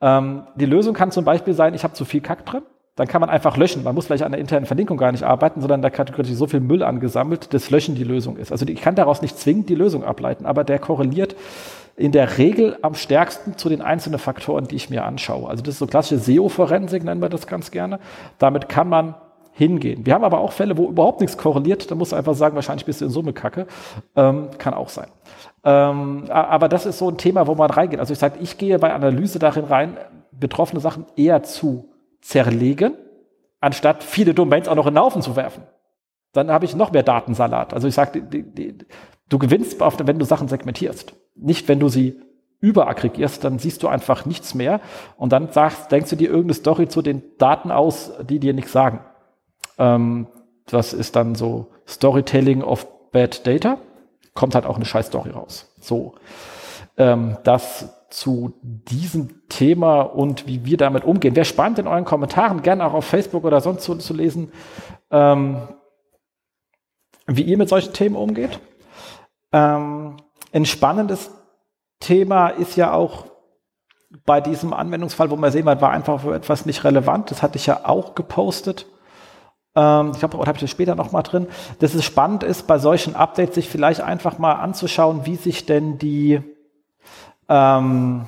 Ähm, 0.00 0.44
die 0.54 0.66
Lösung 0.66 0.94
kann 0.94 1.10
zum 1.10 1.24
Beispiel 1.24 1.54
sein, 1.54 1.74
ich 1.74 1.84
habe 1.84 1.94
zu 1.94 2.04
viel 2.04 2.20
Kack 2.20 2.46
drin. 2.46 2.62
Dann 2.96 3.06
kann 3.08 3.20
man 3.20 3.30
einfach 3.30 3.56
löschen. 3.56 3.82
Man 3.82 3.94
muss 3.94 4.06
vielleicht 4.06 4.24
an 4.24 4.32
der 4.32 4.40
internen 4.40 4.66
Verlinkung 4.66 4.98
gar 4.98 5.12
nicht 5.12 5.22
arbeiten, 5.22 5.60
sondern 5.60 5.80
da 5.80 5.90
kategorisch 5.90 6.32
so 6.32 6.46
viel 6.46 6.60
Müll 6.60 6.82
angesammelt, 6.82 7.54
dass 7.54 7.70
Löschen 7.70 7.94
die 7.94 8.04
Lösung 8.04 8.36
ist. 8.36 8.52
Also 8.52 8.66
ich 8.66 8.80
kann 8.80 8.94
daraus 8.94 9.22
nicht 9.22 9.38
zwingend 9.38 9.68
die 9.68 9.74
Lösung 9.74 10.04
ableiten, 10.04 10.44
aber 10.44 10.64
der 10.64 10.78
korreliert 10.78 11.34
in 11.96 12.12
der 12.12 12.38
Regel 12.38 12.78
am 12.82 12.94
stärksten 12.94 13.56
zu 13.56 13.68
den 13.68 13.82
einzelnen 13.82 14.18
Faktoren, 14.18 14.66
die 14.66 14.76
ich 14.76 14.90
mir 14.90 15.04
anschaue. 15.04 15.48
Also 15.48 15.62
das 15.62 15.74
ist 15.74 15.78
so 15.78 15.86
klassische 15.86 16.20
SEO-Forensik, 16.20 17.04
nennen 17.04 17.22
wir 17.22 17.28
das 17.28 17.46
ganz 17.46 17.70
gerne. 17.70 18.00
Damit 18.38 18.68
kann 18.68 18.88
man 18.88 19.14
hingehen. 19.52 20.06
Wir 20.06 20.14
haben 20.14 20.24
aber 20.24 20.40
auch 20.40 20.52
Fälle, 20.52 20.76
wo 20.78 20.88
überhaupt 20.88 21.20
nichts 21.20 21.36
korreliert. 21.36 21.90
Da 21.90 21.94
muss 21.94 22.12
einfach 22.12 22.34
sagen, 22.34 22.54
wahrscheinlich 22.54 22.86
bist 22.86 23.00
du 23.00 23.04
in 23.04 23.10
Summe 23.10 23.32
kacke. 23.32 23.66
Ähm, 24.16 24.48
kann 24.58 24.74
auch 24.74 24.88
sein. 24.88 25.08
Ähm, 25.62 26.24
aber 26.30 26.68
das 26.68 26.86
ist 26.86 26.98
so 26.98 27.08
ein 27.10 27.18
Thema, 27.18 27.46
wo 27.46 27.54
man 27.54 27.70
reingeht. 27.70 28.00
Also 28.00 28.12
ich 28.12 28.18
sage, 28.18 28.38
ich 28.40 28.56
gehe 28.56 28.78
bei 28.78 28.92
Analyse 28.92 29.38
darin 29.38 29.64
rein, 29.64 29.96
betroffene 30.32 30.80
Sachen 30.80 31.06
eher 31.16 31.42
zu 31.42 31.90
zerlegen, 32.22 32.94
anstatt 33.60 34.02
viele 34.02 34.34
Domains 34.34 34.68
auch 34.68 34.74
noch 34.74 34.86
in 34.86 34.94
den 34.94 35.02
Haufen 35.02 35.22
zu 35.22 35.36
werfen. 35.36 35.64
Dann 36.32 36.50
habe 36.50 36.64
ich 36.64 36.76
noch 36.76 36.92
mehr 36.92 37.02
Datensalat. 37.02 37.74
Also 37.74 37.88
ich 37.88 37.94
sage, 37.94 38.22
du 38.22 39.38
gewinnst, 39.38 39.80
wenn 39.80 40.18
du 40.18 40.24
Sachen 40.24 40.48
segmentierst. 40.48 41.12
Nicht, 41.34 41.68
wenn 41.68 41.80
du 41.80 41.88
sie 41.88 42.20
überaggregierst, 42.60 43.42
dann 43.42 43.58
siehst 43.58 43.82
du 43.82 43.88
einfach 43.88 44.26
nichts 44.26 44.54
mehr 44.54 44.80
und 45.16 45.32
dann 45.32 45.50
sagst, 45.50 45.90
denkst 45.90 46.10
du 46.10 46.16
dir 46.16 46.28
irgendeine 46.28 46.54
Story 46.54 46.88
zu 46.88 47.02
den 47.02 47.22
Daten 47.38 47.70
aus, 47.70 48.12
die 48.22 48.38
dir 48.38 48.52
nichts 48.52 48.72
sagen. 48.72 49.00
Ähm, 49.78 50.26
das 50.66 50.92
ist 50.92 51.16
dann 51.16 51.34
so 51.34 51.68
Storytelling 51.88 52.62
of 52.62 52.86
Bad 53.12 53.46
Data. 53.46 53.78
Kommt 54.40 54.54
halt 54.54 54.64
auch 54.64 54.76
eine 54.76 54.86
scheiß 54.86 55.08
Story 55.08 55.28
raus. 55.32 55.70
So. 55.80 56.14
Ähm, 56.96 57.36
das 57.44 57.90
zu 58.08 58.54
diesem 58.62 59.46
Thema 59.50 60.00
und 60.00 60.46
wie 60.46 60.64
wir 60.64 60.78
damit 60.78 61.04
umgehen. 61.04 61.36
Wäre 61.36 61.44
spannend 61.44 61.78
in 61.78 61.86
euren 61.86 62.06
Kommentaren, 62.06 62.62
gerne 62.62 62.86
auch 62.86 62.94
auf 62.94 63.04
Facebook 63.04 63.44
oder 63.44 63.60
sonst 63.60 63.84
zu, 63.84 63.96
zu 63.96 64.14
lesen, 64.14 64.50
ähm, 65.10 65.68
wie 67.26 67.42
ihr 67.42 67.58
mit 67.58 67.68
solchen 67.68 67.92
Themen 67.92 68.16
umgeht. 68.16 68.60
Ähm, 69.52 70.16
ein 70.54 70.64
spannendes 70.64 71.30
Thema 72.00 72.48
ist 72.48 72.76
ja 72.76 72.94
auch 72.94 73.26
bei 74.24 74.40
diesem 74.40 74.72
Anwendungsfall, 74.72 75.30
wo 75.30 75.36
man 75.36 75.52
sehen, 75.52 75.66
man 75.66 75.82
war 75.82 75.90
einfach 75.90 76.22
für 76.22 76.34
etwas 76.34 76.64
nicht 76.64 76.82
relevant. 76.82 77.30
Das 77.30 77.42
hatte 77.42 77.58
ich 77.58 77.66
ja 77.66 77.80
auch 77.84 78.14
gepostet. 78.14 78.86
Ähm, 79.74 80.10
ich 80.12 80.18
glaube, 80.18 80.36
oder 80.36 80.48
habe 80.48 80.56
ich 80.56 80.62
das 80.62 80.70
später 80.70 80.94
nochmal 80.94 81.22
drin. 81.22 81.46
Dass 81.78 81.94
es 81.94 82.04
spannend 82.04 82.42
ist, 82.42 82.66
bei 82.66 82.78
solchen 82.78 83.14
Updates 83.14 83.54
sich 83.54 83.68
vielleicht 83.68 84.00
einfach 84.00 84.38
mal 84.38 84.54
anzuschauen, 84.54 85.26
wie 85.26 85.36
sich 85.36 85.66
denn 85.66 85.98
die, 85.98 86.40
ähm, 87.48 88.26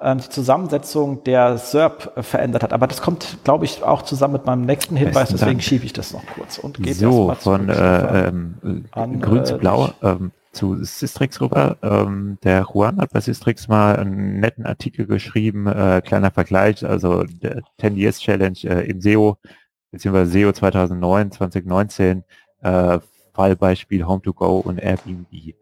ähm 0.00 0.18
die 0.18 0.28
Zusammensetzung 0.28 1.24
der 1.24 1.58
SERP 1.58 2.24
verändert 2.24 2.62
hat. 2.62 2.72
Aber 2.72 2.86
das 2.86 3.02
kommt, 3.02 3.38
glaube 3.44 3.64
ich, 3.64 3.82
auch 3.82 4.02
zusammen 4.02 4.34
mit 4.34 4.46
meinem 4.46 4.62
nächsten 4.62 4.96
Hinweis, 4.96 5.30
deswegen 5.30 5.60
schiebe 5.60 5.84
ich 5.84 5.92
das 5.92 6.12
noch 6.12 6.24
kurz 6.34 6.58
und 6.58 6.76
gebe 6.76 6.94
so, 6.94 7.34
von 7.38 7.68
äh, 7.68 8.28
ähm, 8.28 8.84
Grün 9.20 9.44
zu 9.44 9.58
Blau. 9.58 9.90
Ähm, 10.02 10.32
zu 10.52 10.82
Sistrix 10.82 11.40
rüber. 11.40 11.76
Ähm, 11.82 12.38
der 12.42 12.66
Juan 12.72 13.00
hat 13.00 13.12
bei 13.12 13.20
Sistrix 13.20 13.68
mal 13.68 13.96
einen 13.96 14.40
netten 14.40 14.66
Artikel 14.66 15.06
geschrieben, 15.06 15.66
äh, 15.66 16.02
kleiner 16.04 16.30
Vergleich, 16.30 16.84
also 16.84 17.24
der 17.24 17.62
10 17.80 17.96
Years 17.96 18.18
Challenge 18.18 18.58
äh, 18.64 18.90
im 18.90 19.00
SEO, 19.00 19.38
beziehungsweise 19.90 20.30
SEO 20.30 20.52
2009, 20.52 21.32
2019, 21.32 22.24
äh, 22.62 22.98
Fallbeispiel 23.32 24.04
Home2Go 24.04 24.60
und 24.60 24.78
Airbnb. 24.78 25.54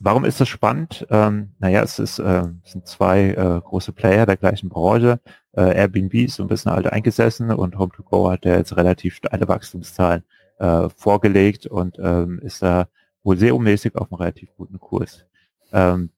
Warum 0.00 0.24
ist 0.24 0.40
das 0.40 0.48
spannend? 0.48 1.06
Ähm, 1.10 1.52
naja, 1.58 1.82
es 1.82 1.98
ist, 1.98 2.18
äh, 2.18 2.44
es 2.64 2.72
sind 2.72 2.86
zwei 2.86 3.30
äh, 3.30 3.60
große 3.60 3.92
Player 3.92 4.26
der 4.26 4.36
gleichen 4.36 4.68
Branche. 4.68 5.20
Äh, 5.52 5.76
Airbnb 5.76 6.14
ist 6.14 6.36
so 6.36 6.42
ein 6.42 6.48
bisschen 6.48 6.72
alt 6.72 6.86
eingesessen 6.86 7.50
und 7.50 7.76
Home2Go 7.76 8.30
hat 8.30 8.44
ja 8.44 8.56
jetzt 8.56 8.76
relativ 8.76 9.14
steile 9.14 9.48
Wachstumszahlen 9.48 10.24
äh, 10.58 10.88
vorgelegt 10.90 11.66
und 11.66 11.98
ähm, 11.98 12.40
ist 12.40 12.62
da 12.62 12.88
wohl 13.22 13.36
SEO-mäßig 13.36 13.96
auf 13.96 14.12
einem 14.12 14.20
relativ 14.20 14.50
guten 14.56 14.78
Kurs. 14.78 15.24
Ähm, 15.72 16.10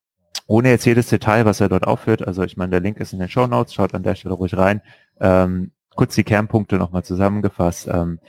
ohne 0.46 0.70
jetzt 0.70 0.84
jedes 0.84 1.08
Detail, 1.08 1.44
was 1.44 1.60
er 1.60 1.68
dort 1.68 1.86
aufführt, 1.86 2.26
also 2.26 2.42
ich 2.42 2.56
meine, 2.56 2.70
der 2.70 2.80
Link 2.80 2.98
ist 2.98 3.12
in 3.12 3.18
den 3.18 3.28
Show 3.28 3.46
Notes, 3.46 3.74
schaut 3.74 3.94
an 3.94 4.02
der 4.02 4.14
Stelle 4.14 4.34
ruhig 4.34 4.56
rein. 4.56 4.80
Ähm, 5.20 5.72
kurz 5.96 6.14
die 6.14 6.24
Kernpunkte 6.24 6.76
nochmal 6.76 7.02
zusammengefasst. 7.02 7.88
Ähm, 7.88 8.20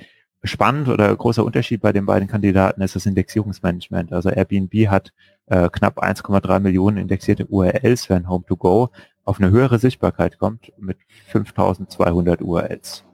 spannend 0.43 0.87
oder 0.87 1.15
großer 1.15 1.43
Unterschied 1.43 1.81
bei 1.81 1.91
den 1.91 2.05
beiden 2.05 2.27
Kandidaten 2.27 2.81
ist 2.81 2.95
das 2.95 3.05
Indexierungsmanagement. 3.05 4.13
Also 4.13 4.29
Airbnb 4.29 4.87
hat 4.87 5.13
äh, 5.47 5.69
knapp 5.69 6.01
1,3 6.01 6.59
Millionen 6.59 6.97
indexierte 6.97 7.45
URLs, 7.45 8.09
wenn 8.09 8.27
Home2Go 8.27 8.89
auf 9.23 9.39
eine 9.39 9.51
höhere 9.51 9.77
Sichtbarkeit 9.77 10.39
kommt 10.39 10.71
mit 10.77 10.97
5200 11.27 12.41
URLs. 12.41 13.06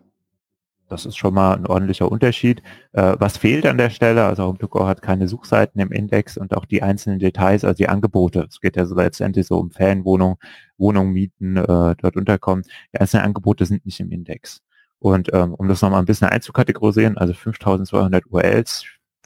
Das 0.94 1.08
ist 1.08 1.18
schon 1.18 1.34
mal 1.34 1.56
ein 1.56 1.66
ordentlicher 1.66 2.12
Unterschied. 2.12 2.62
Äh, 2.92 3.16
was 3.18 3.38
fehlt 3.38 3.66
an 3.66 3.80
der 3.80 3.90
Stelle? 3.90 4.26
Also 4.26 4.44
Home2Go 4.44 4.86
hat 4.86 5.02
keine 5.02 5.28
Suchseiten 5.28 5.82
im 5.82 5.92
Index 5.92 6.38
und 6.38 6.56
auch 6.56 6.66
die 6.66 6.84
einzelnen 6.84 7.18
Details, 7.18 7.66
also 7.66 7.76
die 7.76 7.90
Angebote. 7.90 8.46
Es 8.48 8.62
geht 8.62 8.76
ja 8.76 8.86
so 8.86 8.94
letztendlich 8.94 9.48
so 9.48 9.58
um 9.58 9.72
Ferienwohnungen, 9.72 10.38
Wohnungen 10.78 11.12
mieten, 11.12 11.58
äh, 11.58 11.64
dort 11.66 12.16
unterkommen. 12.16 12.64
Die 12.94 13.02
einzelnen 13.02 13.26
Angebote 13.26 13.66
sind 13.66 13.88
nicht 13.88 14.00
im 14.02 14.12
Index. 14.12 14.62
Und 15.00 15.34
ähm, 15.34 15.56
um 15.56 15.68
das 15.68 15.82
nochmal 15.82 16.00
ein 16.00 16.06
bisschen 16.06 16.30
einzukategorisieren, 16.30 17.18
also 17.18 17.34
5200 17.34 18.28
URLs, 18.28 18.86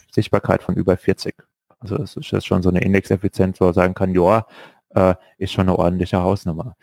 Sichtbarkeit 0.10 0.64
von 0.64 0.76
über 0.76 0.96
40. 0.96 1.36
Also 1.80 1.98
das 1.98 2.16
ist 2.16 2.32
jetzt 2.32 2.48
schon 2.48 2.64
so 2.64 2.70
eine 2.70 2.80
Indexeffizienz, 2.80 3.60
wo 3.60 3.66
man 3.66 3.74
sagen 3.74 3.94
kann, 3.94 4.16
ja, 4.16 4.48
äh, 4.92 5.16
ist 5.38 5.52
schon 5.52 5.68
eine 5.68 5.78
ordentliche 5.78 6.22
Hausnummer. 6.22 6.78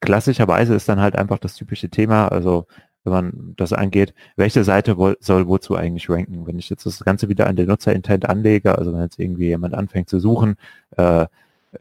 Klassischerweise 0.00 0.74
ist 0.74 0.88
dann 0.88 1.00
halt 1.00 1.14
einfach 1.14 1.38
das 1.38 1.56
typische 1.56 1.90
Thema, 1.90 2.28
also 2.28 2.66
wenn 3.10 3.24
man 3.24 3.54
das 3.56 3.72
angeht, 3.72 4.14
welche 4.36 4.64
Seite 4.64 4.96
wo, 4.98 5.14
soll 5.20 5.46
wozu 5.48 5.76
eigentlich 5.76 6.08
ranken. 6.08 6.46
Wenn 6.46 6.58
ich 6.58 6.70
jetzt 6.70 6.86
das 6.86 7.04
Ganze 7.04 7.28
wieder 7.28 7.46
an 7.46 7.56
den 7.56 7.68
Nutzerintent 7.68 8.28
anlege, 8.28 8.78
also 8.78 8.92
wenn 8.92 9.02
jetzt 9.02 9.18
irgendwie 9.18 9.46
jemand 9.46 9.74
anfängt 9.74 10.08
zu 10.08 10.18
suchen, 10.20 10.56
äh, 10.96 11.26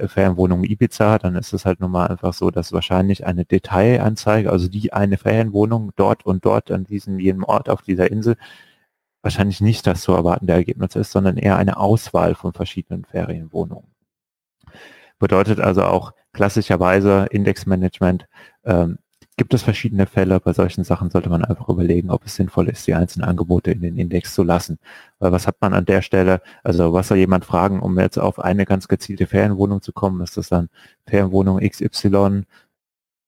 Ferienwohnung 0.07 0.63
Ibiza, 0.63 1.17
dann 1.17 1.35
ist 1.35 1.53
es 1.53 1.65
halt 1.65 1.79
nun 1.79 1.91
mal 1.91 2.07
einfach 2.07 2.33
so, 2.33 2.51
dass 2.51 2.73
wahrscheinlich 2.73 3.25
eine 3.25 3.45
Detailanzeige, 3.45 4.51
also 4.51 4.67
die 4.67 4.91
eine 4.93 5.17
Ferienwohnung 5.17 5.91
dort 5.95 6.25
und 6.25 6.43
dort 6.45 6.71
an 6.71 6.83
diesem 6.83 7.19
jedem 7.19 7.43
Ort 7.43 7.69
auf 7.69 7.81
dieser 7.81 8.11
Insel, 8.11 8.35
wahrscheinlich 9.21 9.61
nicht 9.61 9.87
das 9.87 10.01
zu 10.01 10.13
erwartende 10.13 10.53
Ergebnis 10.53 10.95
ist, 10.95 11.11
sondern 11.11 11.37
eher 11.37 11.57
eine 11.57 11.77
Auswahl 11.77 12.35
von 12.35 12.53
verschiedenen 12.53 13.05
Ferienwohnungen. 13.05 13.89
Bedeutet 15.19 15.59
also 15.59 15.83
auch 15.83 16.13
klassischerweise 16.33 17.27
Indexmanagement 17.31 18.27
ähm, 18.65 18.99
gibt 19.37 19.53
es 19.53 19.63
verschiedene 19.63 20.07
Fälle. 20.07 20.39
Bei 20.39 20.53
solchen 20.53 20.83
Sachen 20.83 21.09
sollte 21.11 21.29
man 21.29 21.45
einfach 21.45 21.69
überlegen, 21.69 22.09
ob 22.11 22.25
es 22.25 22.35
sinnvoll 22.35 22.69
ist, 22.69 22.87
die 22.87 22.95
einzelnen 22.95 23.29
Angebote 23.29 23.71
in 23.71 23.81
den 23.81 23.97
Index 23.97 24.33
zu 24.33 24.43
lassen. 24.43 24.79
Weil 25.19 25.31
was 25.31 25.47
hat 25.47 25.57
man 25.61 25.73
an 25.73 25.85
der 25.85 26.01
Stelle, 26.01 26.41
also 26.63 26.93
was 26.93 27.07
soll 27.07 27.17
jemand 27.17 27.45
fragen, 27.45 27.79
um 27.81 27.99
jetzt 27.99 28.17
auf 28.19 28.39
eine 28.39 28.65
ganz 28.65 28.87
gezielte 28.87 29.27
Ferienwohnung 29.27 29.81
zu 29.81 29.93
kommen? 29.93 30.21
Ist 30.21 30.37
das 30.37 30.49
dann 30.49 30.69
Ferienwohnung 31.05 31.59
XY, 31.59 32.43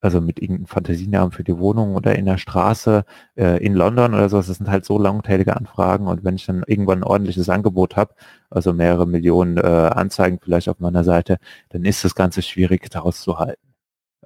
also 0.01 0.21
mit 0.21 0.39
irgendeinem 0.39 0.67
Fantasienamen 0.67 1.31
für 1.31 1.43
die 1.43 1.57
Wohnung 1.57 1.95
oder 1.95 2.15
in 2.15 2.25
der 2.25 2.37
Straße 2.37 3.03
äh, 3.35 3.63
in 3.63 3.73
London 3.73 4.13
oder 4.13 4.29
so. 4.29 4.37
Das 4.37 4.47
sind 4.47 4.69
halt 4.69 4.85
so 4.85 4.97
langteilige 4.97 5.55
Anfragen 5.57 6.07
und 6.07 6.23
wenn 6.23 6.35
ich 6.35 6.45
dann 6.45 6.63
irgendwann 6.67 6.99
ein 6.99 7.03
ordentliches 7.03 7.49
Angebot 7.49 7.95
habe, 7.97 8.13
also 8.49 8.73
mehrere 8.73 9.07
Millionen 9.07 9.57
äh, 9.57 9.61
Anzeigen 9.61 10.39
vielleicht 10.41 10.69
auf 10.69 10.79
meiner 10.79 11.03
Seite, 11.03 11.37
dann 11.69 11.85
ist 11.85 12.03
das 12.05 12.15
Ganze 12.15 12.41
schwierig 12.41 12.89
daraus 12.89 13.21
zu 13.21 13.39
halten. 13.39 13.61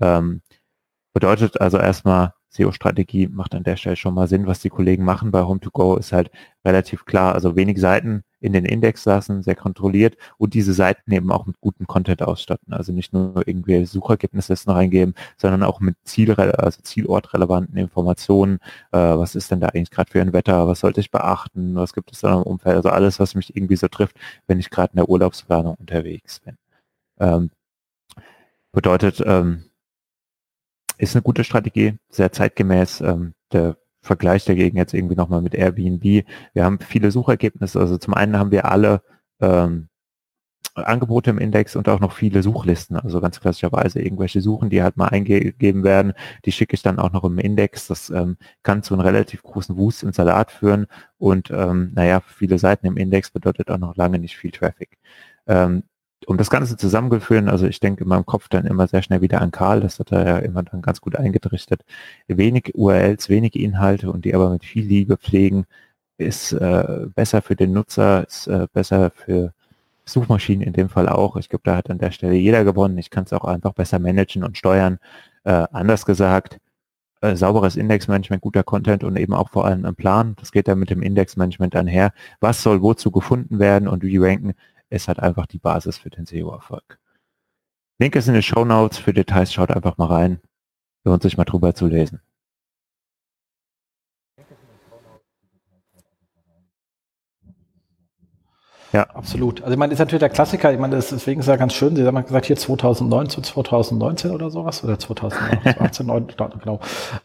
Ähm, 0.01 0.41
bedeutet 1.13 1.61
also 1.61 1.77
erstmal, 1.77 2.33
SEO-Strategie 2.53 3.27
macht 3.27 3.55
an 3.55 3.63
der 3.63 3.77
Stelle 3.77 3.95
schon 3.95 4.13
mal 4.13 4.27
Sinn. 4.27 4.45
Was 4.45 4.59
die 4.59 4.69
Kollegen 4.69 5.03
machen 5.03 5.31
bei 5.31 5.41
Home2Go 5.41 5.97
ist 5.97 6.11
halt 6.11 6.29
relativ 6.63 7.05
klar. 7.05 7.33
Also 7.33 7.55
wenig 7.55 7.79
Seiten 7.79 8.23
in 8.41 8.53
den 8.53 8.65
Index 8.65 9.05
lassen, 9.05 9.41
sehr 9.41 9.55
kontrolliert 9.55 10.17
und 10.37 10.53
diese 10.53 10.73
Seiten 10.73 11.11
eben 11.11 11.31
auch 11.31 11.45
mit 11.47 11.59
gutem 11.61 11.87
Content 11.87 12.21
ausstatten. 12.21 12.73
Also 12.73 12.91
nicht 12.93 13.11
nur 13.11 13.41
irgendwie 13.47 13.85
Suchergebnislisten 13.85 14.71
reingeben, 14.71 15.15
sondern 15.37 15.63
auch 15.63 15.79
mit 15.79 15.95
Ziel, 16.03 16.31
also 16.33 16.81
zielortrelevanten 16.81 17.77
Informationen. 17.77 18.59
Äh, 18.91 18.97
was 18.99 19.35
ist 19.35 19.49
denn 19.49 19.61
da 19.61 19.69
eigentlich 19.69 19.91
gerade 19.91 20.11
für 20.11 20.21
ein 20.21 20.33
Wetter? 20.33 20.67
Was 20.67 20.81
sollte 20.81 20.99
ich 20.99 21.09
beachten? 21.09 21.75
Was 21.75 21.93
gibt 21.93 22.11
es 22.11 22.19
da 22.19 22.33
im 22.35 22.43
Umfeld? 22.43 22.75
Also 22.75 22.89
alles, 22.89 23.19
was 23.19 23.33
mich 23.33 23.55
irgendwie 23.55 23.77
so 23.77 23.87
trifft, 23.87 24.17
wenn 24.45 24.59
ich 24.59 24.69
gerade 24.69 24.91
in 24.93 24.97
der 24.97 25.09
Urlaubsplanung 25.09 25.75
unterwegs 25.75 26.39
bin. 26.41 26.57
Ähm, 27.19 27.49
bedeutet, 28.71 29.23
ähm, 29.25 29.65
ist 30.97 31.15
eine 31.15 31.23
gute 31.23 31.43
Strategie, 31.43 31.97
sehr 32.09 32.31
zeitgemäß. 32.31 33.01
Ähm, 33.01 33.33
der 33.51 33.77
Vergleich 34.01 34.45
dagegen 34.45 34.77
jetzt 34.77 34.93
irgendwie 34.93 35.15
nochmal 35.15 35.41
mit 35.41 35.55
Airbnb. 35.55 36.25
Wir 36.53 36.65
haben 36.65 36.79
viele 36.79 37.11
Suchergebnisse. 37.11 37.79
Also 37.79 37.97
zum 37.97 38.13
einen 38.13 38.37
haben 38.37 38.51
wir 38.51 38.65
alle 38.65 39.01
ähm, 39.39 39.87
Angebote 40.75 41.29
im 41.29 41.37
Index 41.37 41.75
und 41.75 41.87
auch 41.87 41.99
noch 41.99 42.13
viele 42.13 42.41
Suchlisten. 42.41 42.97
Also 42.97 43.21
ganz 43.21 43.39
klassischerweise 43.39 44.01
irgendwelche 44.01 44.41
Suchen, 44.41 44.69
die 44.69 44.81
halt 44.81 44.97
mal 44.97 45.07
eingegeben 45.07 45.83
werden. 45.83 46.13
Die 46.45 46.51
schicke 46.51 46.73
ich 46.73 46.81
dann 46.81 46.99
auch 46.99 47.11
noch 47.11 47.23
im 47.23 47.37
Index. 47.37 47.87
Das 47.87 48.09
ähm, 48.09 48.37
kann 48.63 48.83
zu 48.83 48.93
einem 48.93 49.01
relativ 49.01 49.43
großen 49.43 49.77
Wust 49.77 50.03
im 50.03 50.13
Salat 50.13 50.51
führen. 50.51 50.87
Und 51.17 51.51
ähm, 51.51 51.91
naja, 51.93 52.21
viele 52.21 52.57
Seiten 52.57 52.87
im 52.87 52.97
Index 52.97 53.31
bedeutet 53.31 53.69
auch 53.69 53.77
noch 53.77 53.95
lange 53.95 54.19
nicht 54.19 54.35
viel 54.35 54.51
Traffic. 54.51 54.97
Ähm, 55.47 55.83
um 56.27 56.37
das 56.37 56.49
Ganze 56.49 56.77
zusammengeführt, 56.77 57.47
also 57.47 57.67
ich 57.67 57.79
denke 57.79 58.03
in 58.03 58.09
meinem 58.09 58.25
Kopf 58.25 58.49
dann 58.49 58.65
immer 58.65 58.87
sehr 58.87 59.01
schnell 59.03 59.21
wieder 59.21 59.41
an 59.41 59.51
Karl, 59.51 59.81
das 59.81 59.99
hat 59.99 60.11
er 60.11 60.27
ja 60.27 60.37
immer 60.39 60.63
dann 60.63 60.81
ganz 60.81 61.01
gut 61.01 61.15
eingerichtet. 61.15 61.81
Wenig 62.27 62.71
URLs, 62.75 63.29
wenig 63.29 63.55
Inhalte 63.55 64.11
und 64.11 64.25
die 64.25 64.35
aber 64.35 64.49
mit 64.49 64.65
viel 64.65 64.85
Liebe 64.85 65.17
pflegen, 65.17 65.65
ist 66.17 66.53
äh, 66.53 67.07
besser 67.15 67.41
für 67.41 67.55
den 67.55 67.73
Nutzer, 67.73 68.25
ist 68.27 68.47
äh, 68.47 68.67
besser 68.73 69.11
für 69.11 69.53
Suchmaschinen 70.05 70.65
in 70.67 70.73
dem 70.73 70.89
Fall 70.89 71.09
auch. 71.09 71.37
Ich 71.37 71.49
glaube, 71.49 71.63
da 71.65 71.75
hat 71.77 71.89
an 71.89 71.97
der 71.97 72.11
Stelle 72.11 72.35
jeder 72.35 72.63
gewonnen. 72.63 72.97
Ich 72.97 73.09
kann 73.09 73.23
es 73.25 73.33
auch 73.33 73.45
einfach 73.45 73.73
besser 73.73 73.99
managen 73.99 74.43
und 74.43 74.57
steuern. 74.57 74.99
Äh, 75.45 75.65
anders 75.71 76.05
gesagt, 76.05 76.59
äh, 77.21 77.35
sauberes 77.35 77.77
Indexmanagement, 77.77 78.41
guter 78.41 78.63
Content 78.63 79.03
und 79.03 79.17
eben 79.17 79.33
auch 79.33 79.49
vor 79.49 79.65
allem 79.65 79.85
ein 79.85 79.95
Plan. 79.95 80.35
Das 80.39 80.51
geht 80.51 80.67
dann 80.67 80.79
mit 80.79 80.89
dem 80.89 81.01
Indexmanagement 81.01 81.75
einher. 81.75 82.11
Was 82.41 82.61
soll 82.61 82.81
wozu 82.81 83.11
gefunden 83.11 83.59
werden 83.59 83.87
und 83.87 84.03
wie 84.03 84.17
ranken? 84.17 84.53
Ist 84.93 85.07
halt 85.07 85.19
einfach 85.19 85.47
die 85.47 85.59
Basis 85.59 85.97
für 85.97 86.09
den 86.09 86.25
SEO-Erfolg. 86.25 86.99
Link 87.99 88.15
ist 88.15 88.27
in 88.27 88.33
den 88.33 88.43
Show 88.43 88.63
Notes. 88.63 88.97
Für 88.97 89.13
Details 89.13 89.51
schaut 89.53 89.71
einfach 89.71 89.97
mal 89.97 90.07
rein. 90.07 90.41
Lohnt 91.03 91.23
sich 91.23 91.37
mal 91.37 91.45
drüber 91.45 91.75
zu 91.75 91.87
lesen. 91.87 92.21
Ja, 98.93 99.07
absolut. 99.15 99.61
Also 99.61 99.73
ich 99.73 99.79
meine, 99.79 99.91
ist 99.91 99.97
natürlich 99.97 100.19
der 100.19 100.29
Klassiker. 100.29 100.71
Ich 100.71 100.79
meine, 100.79 100.95
deswegen 100.95 101.39
ist 101.39 101.47
ja 101.47 101.55
ganz 101.55 101.73
schön. 101.73 101.95
Sie 101.95 102.05
haben 102.05 102.23
gesagt, 102.23 102.45
hier 102.45 102.55
2019, 102.55 103.43
2019 103.43 104.29
oder 104.29 104.51
sowas 104.51 104.83
oder 104.83 104.99
2018, 104.99 106.07
genau. 106.63 106.79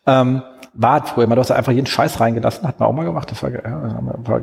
Ähm, 0.07 0.43
war 0.73 1.07
früher 1.07 1.25
immer, 1.25 1.35
du 1.35 1.41
hast 1.41 1.51
einfach 1.51 1.73
jeden 1.73 1.87
Scheiß 1.87 2.21
reingelassen, 2.21 2.67
hat 2.67 2.81
man 2.81 2.89
auch 2.89 2.93
mal 2.95 3.05
gemacht. 3.05 3.31
Das 3.31 3.43
war, 3.43 3.51
ja, 3.51 3.63
war 3.65 4.41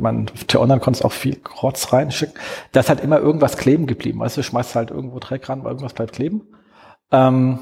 man 0.00 0.26
auf 0.32 0.44
der 0.44 0.60
Online 0.62 0.80
konntest 0.80 1.04
auch 1.04 1.12
viel 1.12 1.36
Krotz 1.36 1.92
reinschicken. 1.92 2.34
Da 2.72 2.80
ist 2.80 2.88
halt 2.88 3.00
immer 3.00 3.18
irgendwas 3.18 3.58
kleben 3.58 3.86
geblieben. 3.86 4.20
Weißt 4.20 4.38
du, 4.38 4.42
schmeißt 4.42 4.74
halt 4.74 4.90
irgendwo 4.90 5.18
Dreck 5.18 5.46
ran, 5.50 5.64
weil 5.64 5.72
irgendwas 5.72 5.92
bleibt 5.92 6.14
kleben. 6.14 6.48
Ähm, 7.12 7.58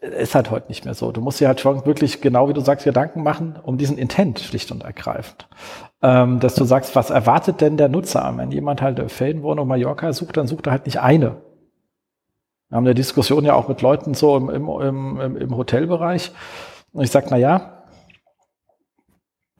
ist 0.00 0.34
halt 0.34 0.50
heute 0.50 0.68
nicht 0.68 0.84
mehr 0.84 0.94
so. 0.94 1.12
Du 1.12 1.20
musst 1.20 1.40
dir 1.40 1.48
halt 1.48 1.60
schon 1.60 1.84
wirklich, 1.84 2.20
genau 2.20 2.48
wie 2.48 2.54
du 2.54 2.60
sagst, 2.60 2.84
Gedanken 2.84 3.22
machen 3.22 3.58
um 3.62 3.76
diesen 3.76 3.98
Intent 3.98 4.40
schlicht 4.40 4.70
und 4.70 4.82
ergreifend. 4.82 5.48
Ähm, 6.02 6.40
dass 6.40 6.54
du 6.54 6.64
sagst, 6.64 6.96
was 6.96 7.10
erwartet 7.10 7.60
denn 7.60 7.76
der 7.76 7.88
Nutzer? 7.88 8.32
Wenn 8.36 8.50
jemand 8.50 8.80
halt 8.80 8.98
eine 8.98 9.08
Ferienwohnung 9.10 9.68
Mallorca 9.68 10.12
sucht, 10.12 10.38
dann 10.38 10.46
sucht 10.46 10.66
er 10.66 10.72
halt 10.72 10.86
nicht 10.86 11.00
eine. 11.00 11.42
Wir 12.68 12.76
haben 12.76 12.86
eine 12.86 12.94
Diskussion 12.94 13.44
ja 13.44 13.54
auch 13.54 13.68
mit 13.68 13.82
Leuten 13.82 14.14
so 14.14 14.36
im, 14.36 14.48
im, 14.48 14.68
im, 15.20 15.36
im 15.36 15.56
Hotelbereich. 15.56 16.32
Und 16.92 17.04
ich 17.04 17.10
sage, 17.10 17.26
na 17.30 17.36
ja, 17.36 17.84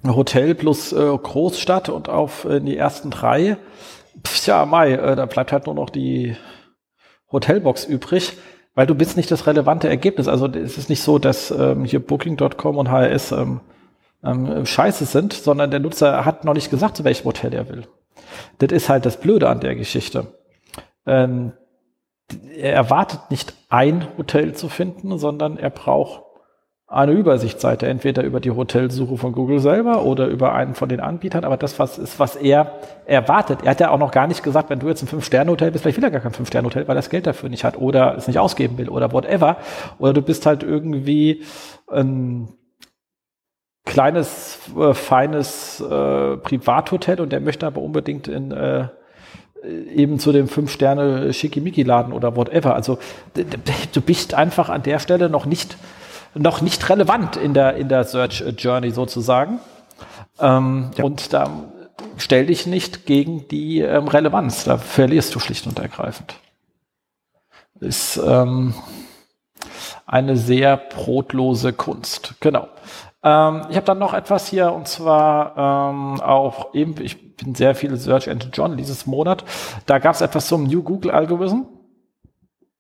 Hotel 0.07 0.55
plus 0.55 0.93
äh, 0.93 1.19
Großstadt 1.19 1.91
und 1.91 2.09
auf 2.09 2.47
äh, 2.47 2.61
die 2.61 2.77
ersten 2.77 3.11
drei, 3.11 3.59
pf, 4.25 4.47
ja, 4.47 4.65
Mai, 4.65 4.93
äh, 4.93 5.17
da 5.17 5.27
bleibt 5.27 5.53
halt 5.53 5.67
nur 5.67 5.75
noch 5.75 5.91
die 5.91 6.37
Hotelbox 7.31 7.85
übrig 7.85 8.39
weil 8.81 8.87
du 8.87 8.95
bist 8.95 9.19
nicht 9.19 9.31
das 9.31 9.47
relevante 9.47 9.91
Ergebnis. 9.91 10.27
Also 10.27 10.47
es 10.47 10.79
ist 10.79 10.89
nicht 10.89 11.03
so, 11.03 11.19
dass 11.19 11.51
ähm, 11.51 11.85
hier 11.85 12.01
Booking.com 12.01 12.79
und 12.79 12.91
HRS 12.91 13.31
ähm, 13.33 13.61
ähm, 14.25 14.65
scheiße 14.65 15.05
sind, 15.05 15.35
sondern 15.35 15.71
der 15.71 15.81
Nutzer 15.81 16.25
hat 16.25 16.47
noch 16.47 16.55
nicht 16.55 16.71
gesagt, 16.71 16.97
zu 16.97 17.05
welchem 17.05 17.27
Hotel 17.27 17.53
er 17.53 17.69
will. 17.69 17.83
Das 18.57 18.73
ist 18.73 18.89
halt 18.89 19.05
das 19.05 19.21
Blöde 19.21 19.51
an 19.51 19.61
der 19.61 19.75
Geschichte. 19.75 20.29
Ähm, 21.05 21.53
er 22.57 22.73
erwartet 22.73 23.21
nicht 23.31 23.53
ein 23.69 24.07
Hotel 24.17 24.55
zu 24.55 24.71
finden, 24.71 25.19
sondern 25.19 25.59
er 25.59 25.69
braucht 25.69 26.23
eine 26.91 27.13
Übersichtsseite, 27.13 27.87
entweder 27.87 28.25
über 28.25 28.41
die 28.41 28.51
Hotelsuche 28.51 29.17
von 29.17 29.33
Google 29.33 29.61
selber 29.61 30.03
oder 30.03 30.27
über 30.27 30.53
einen 30.55 30.75
von 30.75 30.89
den 30.89 30.99
Anbietern, 30.99 31.45
aber 31.45 31.57
das 31.57 31.79
was 31.79 31.99
ist, 31.99 32.19
was 32.19 32.35
er 32.35 32.81
erwartet. 33.07 33.61
Er 33.63 33.71
hat 33.71 33.81
ja 33.81 33.91
auch 33.91 33.99
noch 33.99 34.11
gar 34.11 34.27
nicht 34.27 34.43
gesagt, 34.43 34.71
wenn 34.71 34.81
du 34.81 34.89
jetzt 34.89 35.01
ein 35.01 35.07
Fünf-Sterne-Hotel 35.07 35.71
bist, 35.71 35.83
vielleicht 35.83 35.99
will 35.99 36.05
er 36.05 36.11
gar 36.11 36.21
kein 36.21 36.33
Fünf-Sterne-Hotel, 36.33 36.89
weil 36.89 36.97
er 36.97 37.03
das 37.03 37.09
Geld 37.09 37.29
dafür 37.29 37.49
nicht 37.49 37.63
hat 37.63 37.79
oder 37.79 38.17
es 38.17 38.27
nicht 38.27 38.41
ausgeben 38.41 38.77
will 38.77 38.89
oder 38.89 39.13
whatever. 39.13 39.59
Oder 40.01 40.15
du 40.15 40.21
bist 40.21 40.47
halt 40.47 40.65
irgendwie 40.65 41.45
ein 41.87 42.49
kleines, 43.87 44.59
äh, 44.77 44.93
feines 44.93 45.81
äh, 45.81 46.39
Privathotel 46.39 47.21
und 47.21 47.31
der 47.31 47.41
möchte 47.41 47.69
aber 47.69 47.83
unbedingt 47.83 48.27
in 48.27 48.51
äh, 48.51 48.89
eben 49.95 50.19
zu 50.19 50.33
dem 50.33 50.49
Fünf-Sterne-Schickimicki-Laden 50.49 52.13
oder 52.13 52.35
whatever. 52.35 52.75
Also 52.75 52.99
du 53.93 54.01
bist 54.01 54.35
einfach 54.35 54.71
an 54.71 54.83
der 54.83 54.99
Stelle 54.99 55.31
noch 55.31 55.47
nicht 55.47 55.77
noch 56.35 56.61
nicht 56.61 56.89
relevant 56.89 57.37
in 57.37 57.55
der, 57.55 57.77
in 57.77 57.89
der 57.89 58.05
Search 58.05 58.45
Journey 58.59 58.91
sozusagen. 58.91 59.61
Ähm, 60.39 60.91
ja. 60.97 61.05
Und 61.05 61.33
da 61.33 61.51
stell 62.17 62.47
dich 62.47 62.67
nicht 62.67 63.07
gegen 63.07 63.49
die 63.49 63.81
ähm, 63.81 64.09
Relevanz. 64.09 64.65
Da 64.65 64.79
verlierst 64.79 65.35
du 65.35 65.41
schlicht 65.41 65.67
und 65.67 65.79
ergreifend. 65.79 66.37
Ist 67.81 68.21
ähm, 68.25 68.75
eine 70.07 70.37
sehr 70.37 70.77
brotlose 70.77 71.73
Kunst. 71.73 72.35
Genau. 72.41 72.69
Ähm, 73.23 73.67
ich 73.71 73.77
habe 73.77 73.87
dann 73.87 73.99
noch 73.99 74.15
etwas 74.15 74.49
hier 74.49 74.73
und 74.73 74.89
zwar 74.89 75.91
ähm, 75.91 76.21
auch 76.21 76.75
eben, 76.75 76.95
ich 77.01 77.37
bin 77.37 77.55
sehr 77.55 77.75
viel 77.75 77.97
Search 77.97 78.29
Engine 78.29 78.53
Journal 78.53 78.77
dieses 78.77 79.07
Monat. 79.07 79.45
Da 79.87 79.99
gab 79.99 80.15
es 80.15 80.21
etwas 80.21 80.47
zum 80.47 80.65
New 80.65 80.83
Google 80.83 81.11
Algorithm. 81.11 81.67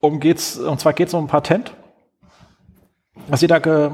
Um 0.01 0.18
geht's, 0.18 0.57
und 0.57 0.80
zwar 0.80 0.94
geht 0.94 1.09
es 1.09 1.14
um 1.14 1.24
ein 1.24 1.28
Patent 1.28 1.72
was 3.31 3.43
ihr 3.43 3.49
da 3.49 3.57
äh, 3.57 3.91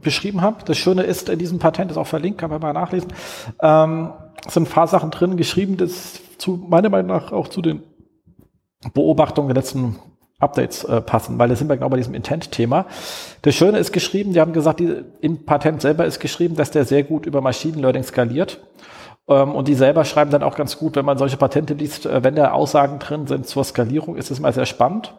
beschrieben 0.00 0.42
habt. 0.42 0.68
Das 0.68 0.78
Schöne 0.78 1.02
ist, 1.02 1.28
in 1.28 1.38
diesem 1.38 1.58
Patent 1.58 1.90
ist 1.90 1.96
auch 1.96 2.06
verlinkt, 2.06 2.38
kann 2.38 2.50
man 2.50 2.60
mal 2.60 2.72
nachlesen. 2.72 3.12
Ähm, 3.60 4.12
sind 4.48 4.68
ein 4.68 4.70
paar 4.70 4.86
Sachen 4.86 5.10
drin 5.10 5.36
geschrieben, 5.36 5.76
das 5.76 6.20
zu 6.38 6.56
meiner 6.68 6.88
Meinung 6.88 7.08
nach 7.08 7.32
auch 7.32 7.48
zu 7.48 7.62
den 7.62 7.82
Beobachtungen 8.94 9.48
der 9.48 9.56
letzten 9.56 9.98
Updates 10.38 10.84
äh, 10.84 11.00
passen, 11.00 11.38
weil 11.38 11.48
da 11.48 11.56
sind 11.56 11.68
wir 11.68 11.76
genau 11.76 11.88
bei 11.88 11.96
diesem 11.96 12.14
Intent-Thema. 12.14 12.86
Das 13.42 13.54
Schöne 13.54 13.78
ist 13.78 13.92
geschrieben, 13.92 14.32
die 14.32 14.40
haben 14.40 14.52
gesagt, 14.52 14.80
die, 14.80 15.02
im 15.20 15.44
Patent 15.46 15.80
selber 15.80 16.04
ist 16.04 16.20
geschrieben, 16.20 16.56
dass 16.56 16.70
der 16.70 16.84
sehr 16.84 17.04
gut 17.04 17.26
über 17.26 17.40
Machine 17.40 17.80
Learning 17.80 18.02
skaliert. 18.02 18.60
Ähm, 19.28 19.54
und 19.54 19.66
die 19.66 19.74
selber 19.74 20.04
schreiben 20.04 20.30
dann 20.30 20.42
auch 20.42 20.56
ganz 20.56 20.78
gut, 20.78 20.94
wenn 20.94 21.06
man 21.06 21.16
solche 21.16 21.38
Patente 21.38 21.74
liest, 21.74 22.04
äh, 22.04 22.22
wenn 22.22 22.36
da 22.36 22.52
Aussagen 22.52 22.98
drin 22.98 23.26
sind 23.26 23.46
zur 23.46 23.64
Skalierung, 23.64 24.16
ist 24.16 24.30
es 24.30 24.38
mal 24.38 24.52
sehr 24.52 24.66
spannend 24.66 25.14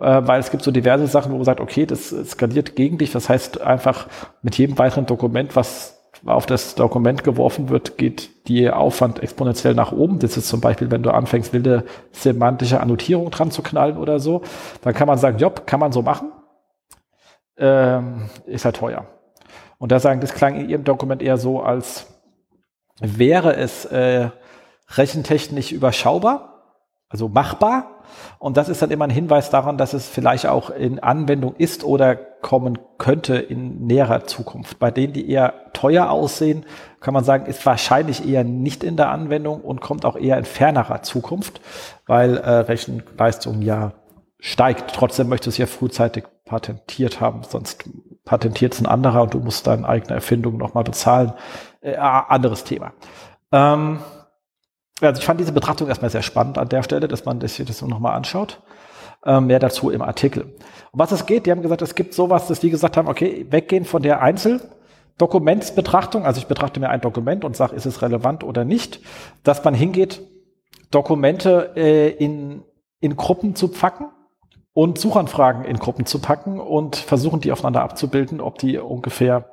weil 0.00 0.40
es 0.40 0.50
gibt 0.50 0.62
so 0.62 0.70
diverse 0.70 1.06
Sachen, 1.06 1.32
wo 1.32 1.36
man 1.36 1.44
sagt, 1.44 1.60
okay, 1.60 1.86
das 1.86 2.14
skaliert 2.30 2.76
gegen 2.76 2.98
dich. 2.98 3.12
Das 3.12 3.28
heißt 3.28 3.60
einfach 3.60 4.08
mit 4.42 4.56
jedem 4.58 4.78
weiteren 4.78 5.06
Dokument, 5.06 5.56
was 5.56 5.96
auf 6.26 6.46
das 6.46 6.74
Dokument 6.74 7.24
geworfen 7.24 7.70
wird, 7.70 7.96
geht 7.96 8.48
die 8.48 8.70
Aufwand 8.70 9.22
exponentiell 9.22 9.74
nach 9.74 9.92
oben. 9.92 10.18
Das 10.18 10.36
ist 10.36 10.48
zum 10.48 10.60
Beispiel, 10.60 10.90
wenn 10.90 11.02
du 11.02 11.10
anfängst, 11.10 11.52
wilde 11.52 11.84
semantische 12.12 12.80
Annotierung 12.80 13.30
dran 13.30 13.50
zu 13.50 13.62
knallen 13.62 13.96
oder 13.96 14.20
so, 14.20 14.42
dann 14.82 14.92
kann 14.94 15.06
man 15.06 15.18
sagen, 15.18 15.38
job, 15.38 15.66
kann 15.66 15.80
man 15.80 15.92
so 15.92 16.02
machen. 16.02 16.32
ähm, 17.56 18.30
ist 18.46 18.64
halt 18.64 18.76
teuer. 18.76 19.06
Und 19.78 19.92
da 19.92 20.00
sagen, 20.00 20.20
das 20.20 20.34
klang 20.34 20.56
in 20.56 20.68
Ihrem 20.68 20.84
Dokument 20.84 21.22
eher 21.22 21.38
so, 21.38 21.62
als 21.62 22.06
wäre 23.00 23.56
es 23.56 23.84
äh, 23.86 24.30
rechentechnisch 24.96 25.72
überschaubar, 25.72 26.49
also 27.10 27.28
machbar. 27.28 28.02
Und 28.38 28.56
das 28.56 28.68
ist 28.68 28.80
dann 28.82 28.90
immer 28.90 29.04
ein 29.04 29.10
Hinweis 29.10 29.50
daran, 29.50 29.76
dass 29.76 29.92
es 29.92 30.08
vielleicht 30.08 30.46
auch 30.46 30.70
in 30.70 31.00
Anwendung 31.00 31.54
ist 31.56 31.84
oder 31.84 32.14
kommen 32.14 32.78
könnte 32.98 33.36
in 33.36 33.86
näherer 33.86 34.24
Zukunft. 34.24 34.78
Bei 34.78 34.90
denen, 34.90 35.12
die 35.12 35.28
eher 35.28 35.72
teuer 35.72 36.10
aussehen, 36.10 36.64
kann 37.00 37.12
man 37.12 37.24
sagen, 37.24 37.46
ist 37.46 37.66
wahrscheinlich 37.66 38.26
eher 38.26 38.44
nicht 38.44 38.82
in 38.84 38.96
der 38.96 39.10
Anwendung 39.10 39.60
und 39.60 39.80
kommt 39.80 40.04
auch 40.04 40.16
eher 40.16 40.38
in 40.38 40.44
fernerer 40.44 41.02
Zukunft, 41.02 41.60
weil 42.06 42.36
äh, 42.38 42.50
Rechenleistung 42.50 43.60
ja 43.62 43.92
steigt. 44.38 44.94
Trotzdem 44.94 45.28
möchte 45.28 45.50
es 45.50 45.58
ja 45.58 45.66
frühzeitig 45.66 46.24
patentiert 46.44 47.20
haben, 47.20 47.42
sonst 47.42 47.84
patentiert 48.24 48.74
es 48.74 48.80
ein 48.80 48.86
anderer 48.86 49.22
und 49.22 49.34
du 49.34 49.40
musst 49.40 49.66
deine 49.66 49.86
eigene 49.86 50.14
Erfindung 50.14 50.56
nochmal 50.56 50.84
bezahlen. 50.84 51.32
Äh, 51.80 51.96
anderes 51.96 52.64
Thema. 52.64 52.92
Ähm, 53.52 53.98
also 55.00 55.18
ich 55.18 55.26
fand 55.26 55.40
diese 55.40 55.52
Betrachtung 55.52 55.88
erstmal 55.88 56.10
sehr 56.10 56.22
spannend 56.22 56.58
an 56.58 56.68
der 56.68 56.82
Stelle, 56.82 57.08
dass 57.08 57.24
man 57.24 57.40
das 57.40 57.54
hier 57.54 57.64
das 57.64 57.80
nochmal 57.82 58.16
anschaut. 58.16 58.60
Ähm, 59.24 59.48
mehr 59.48 59.58
dazu 59.58 59.90
im 59.90 60.00
Artikel. 60.00 60.56
Um 60.92 60.98
was 60.98 61.12
es 61.12 61.26
geht, 61.26 61.44
die 61.44 61.50
haben 61.50 61.60
gesagt, 61.60 61.82
es 61.82 61.94
gibt 61.94 62.14
sowas, 62.14 62.46
dass 62.46 62.60
die 62.60 62.70
gesagt 62.70 62.96
haben, 62.96 63.06
okay, 63.06 63.44
weggehen 63.50 63.84
von 63.84 64.02
der 64.02 64.22
Einzeldokumentsbetrachtung, 64.22 66.24
also 66.24 66.40
ich 66.40 66.46
betrachte 66.46 66.80
mir 66.80 66.88
ein 66.88 67.02
Dokument 67.02 67.44
und 67.44 67.54
sage, 67.54 67.76
ist 67.76 67.84
es 67.84 68.00
relevant 68.00 68.44
oder 68.44 68.64
nicht, 68.64 69.00
dass 69.42 69.62
man 69.62 69.74
hingeht, 69.74 70.22
Dokumente 70.90 71.72
äh, 71.76 72.08
in, 72.08 72.62
in 73.00 73.16
Gruppen 73.16 73.54
zu 73.54 73.68
pfacken 73.68 74.06
und 74.72 74.98
Suchanfragen 74.98 75.66
in 75.66 75.76
Gruppen 75.76 76.06
zu 76.06 76.20
packen 76.20 76.58
und 76.58 76.96
versuchen, 76.96 77.40
die 77.40 77.52
aufeinander 77.52 77.82
abzubilden, 77.82 78.40
ob 78.40 78.56
die 78.56 78.78
ungefähr 78.78 79.50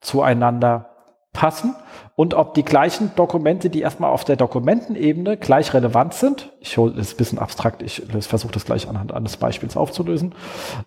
zueinander 0.00 0.95
passen 1.36 1.76
und 2.16 2.32
ob 2.32 2.54
die 2.54 2.64
gleichen 2.64 3.12
Dokumente, 3.14 3.68
die 3.68 3.82
erstmal 3.82 4.10
auf 4.10 4.24
der 4.24 4.36
Dokumentenebene 4.36 5.36
gleich 5.36 5.74
relevant 5.74 6.14
sind, 6.14 6.50
ich 6.60 6.78
hole 6.78 6.92
das 6.92 7.12
ein 7.12 7.16
bisschen 7.18 7.38
abstrakt, 7.38 7.82
ich 7.82 8.02
versuche 8.20 8.52
das 8.52 8.64
gleich 8.64 8.88
anhand 8.88 9.12
eines 9.12 9.36
Beispiels 9.36 9.76
aufzulösen, 9.76 10.34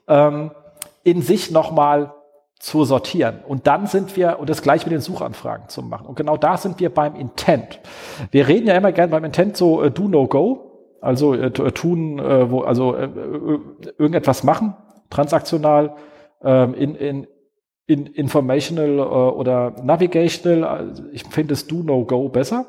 ähm, 0.08 0.52
in 1.04 1.22
sich 1.22 1.52
nochmal 1.52 2.14
zu 2.58 2.84
sortieren. 2.84 3.40
Und 3.48 3.68
dann 3.68 3.86
sind 3.86 4.18
wir, 4.18 4.40
und 4.40 4.50
das 4.50 4.64
gleich 4.64 4.86
mit 4.86 4.92
den 4.92 5.02
Suchanfragen 5.02 5.70
zu 5.70 5.84
machen. 5.84 6.08
Und 6.08 6.16
genau 6.16 6.36
da 6.36 6.58
sind 6.58 6.80
wir 6.80 6.94
beim 6.94 7.16
Intent. 7.16 7.80
Wir 8.32 8.48
reden 8.48 8.68
ja 8.68 8.76
immer 8.76 8.92
gerne 8.92 9.12
beim 9.12 9.24
Intent 9.24 9.56
so 9.56 9.82
äh, 9.84 9.92
do, 9.92 10.08
no, 10.08 10.28
go. 10.28 10.98
Also 11.00 11.36
äh, 11.36 11.46
äh, 11.46 11.72
tun, 11.72 12.20
äh, 12.20 12.52
wo, 12.52 12.62
also 12.62 12.96
äh, 12.96 13.06
äh, 13.06 13.60
irgendetwas 13.98 14.44
machen, 14.44 14.76
transaktional, 15.10 15.96
ähm, 16.44 16.74
in, 16.74 16.96
in, 16.96 17.28
in 17.90 18.06
informational 18.06 19.00
äh, 19.00 19.02
oder 19.02 19.74
navigational. 19.82 20.64
Also 20.64 21.04
ich 21.12 21.24
finde 21.24 21.56
es 21.56 21.66
do, 21.66 21.82
no, 21.82 22.06
go 22.06 22.30
besser. 22.30 22.68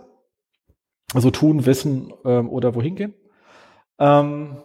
Also 1.13 1.31
tun, 1.31 1.67
wissen 1.67 2.13
ähm, 2.25 2.49
oder 2.49 2.75
wohin 2.75 2.95
gehen. 2.95 3.15
Ähm, 3.99 4.57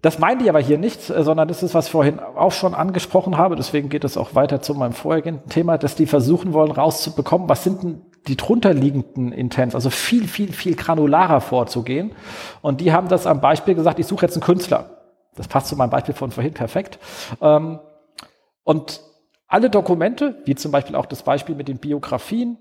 das 0.00 0.20
meinen 0.20 0.38
die 0.40 0.48
aber 0.50 0.60
hier 0.60 0.78
nicht, 0.78 1.02
sondern 1.02 1.48
das 1.48 1.64
ist, 1.64 1.74
was 1.74 1.86
ich 1.86 1.92
vorhin 1.92 2.20
auch 2.20 2.52
schon 2.52 2.74
angesprochen 2.74 3.36
habe. 3.36 3.56
Deswegen 3.56 3.88
geht 3.88 4.04
es 4.04 4.16
auch 4.16 4.36
weiter 4.36 4.62
zu 4.62 4.74
meinem 4.74 4.92
vorhergehenden 4.92 5.48
Thema, 5.48 5.78
dass 5.78 5.96
die 5.96 6.06
versuchen 6.06 6.52
wollen, 6.52 6.70
rauszubekommen, 6.70 7.48
was 7.48 7.64
sind 7.64 7.82
denn 7.82 8.02
die 8.28 8.36
drunterliegenden 8.36 9.32
Intents, 9.32 9.74
also 9.74 9.90
viel, 9.90 10.28
viel, 10.28 10.52
viel 10.52 10.76
granularer 10.76 11.40
vorzugehen. 11.40 12.12
Und 12.62 12.80
die 12.80 12.92
haben 12.92 13.08
das 13.08 13.26
am 13.26 13.40
Beispiel 13.40 13.74
gesagt, 13.74 13.98
ich 13.98 14.06
suche 14.06 14.26
jetzt 14.26 14.36
einen 14.36 14.44
Künstler. 14.44 14.90
Das 15.34 15.48
passt 15.48 15.68
zu 15.68 15.76
meinem 15.76 15.90
Beispiel 15.90 16.14
von 16.14 16.30
vorhin 16.30 16.54
perfekt. 16.54 16.98
Ähm, 17.40 17.80
und 18.62 19.00
alle 19.54 19.70
Dokumente, 19.70 20.42
wie 20.46 20.56
zum 20.56 20.72
Beispiel 20.72 20.96
auch 20.96 21.06
das 21.06 21.22
Beispiel 21.22 21.54
mit 21.54 21.68
den 21.68 21.78
Biografien, 21.78 22.58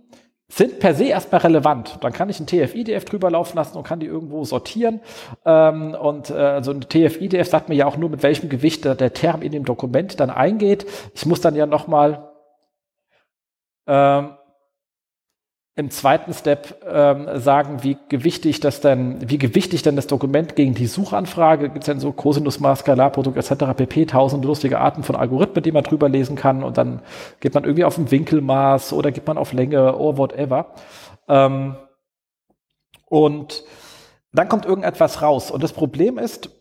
sind 0.48 0.80
per 0.80 0.94
se 0.94 1.06
erstmal 1.06 1.42
relevant. 1.42 1.98
Dann 2.02 2.14
kann 2.14 2.30
ich 2.30 2.40
ein 2.40 2.46
TF-IDF 2.46 3.04
drüber 3.06 3.32
laufen 3.32 3.58
lassen 3.58 3.76
und 3.76 3.84
kann 3.84 4.00
die 4.00 4.06
irgendwo 4.06 4.44
sortieren. 4.44 5.02
Ähm, 5.44 5.96
und 5.96 6.30
äh, 6.30 6.34
also 6.36 6.70
ein 6.70 6.82
TF-IDF 6.82 7.50
sagt 7.50 7.68
mir 7.68 7.74
ja 7.74 7.88
auch 7.88 7.98
nur, 7.98 8.12
mit 8.12 8.22
welchem 8.22 8.48
Gewicht 8.48 8.86
der, 8.86 8.94
der 8.94 9.12
Term 9.12 9.42
in 9.42 9.52
dem 9.52 9.66
Dokument 9.66 10.20
dann 10.20 10.30
eingeht. 10.30 10.86
Ich 11.16 11.26
muss 11.26 11.42
dann 11.42 11.56
ja 11.56 11.66
nochmal 11.66 12.30
ähm, 13.88 14.38
im 15.76 15.90
zweiten 15.90 16.34
Step 16.34 16.84
ähm, 16.88 17.28
sagen, 17.40 17.82
wie 17.82 17.98
gewichtig 18.08 18.60
das 18.60 18.80
denn, 18.80 19.28
wie 19.28 19.40
gewichtig 19.40 19.82
denn 19.82 19.96
das 19.96 20.06
Dokument 20.06 20.56
gegen 20.56 20.76
die 20.76 20.86
Suchanfrage, 20.86 21.70
gibt 21.70 21.80
es 21.80 21.86
denn 21.88 22.00
so 22.00 22.12
Cosinus, 22.12 22.60
Skalarprodukt 22.76 23.38
etc. 23.38 23.76
pp. 23.76 24.06
tausend 24.06 24.46
lustige 24.46 24.80
Arten 24.80 25.02
von 25.02 25.16
Algorithmen, 25.16 25.64
die 25.64 25.72
man 25.72 25.84
drüber 25.84 26.10
lesen 26.10 26.36
kann 26.36 26.64
und 26.64 26.78
dann 26.78 27.02
geht 27.40 27.56
man 27.56 27.64
irgendwie 27.64 27.86
auf 27.86 27.98
ein 27.98 28.12
Winkelmaß 28.12 28.94
oder 28.94 29.12
geht 29.12 29.26
man 29.26 29.40
auf 29.40 29.52
Länge 29.52 29.96
oder 29.96 30.18
whatever. 30.20 30.74
Ähm, 31.28 31.76
und 33.06 33.64
dann 34.32 34.50
kommt 34.50 34.66
irgendetwas 34.66 35.24
raus. 35.24 35.50
Und 35.50 35.64
das 35.64 35.74
Problem 35.74 36.20
ist, 36.20 36.52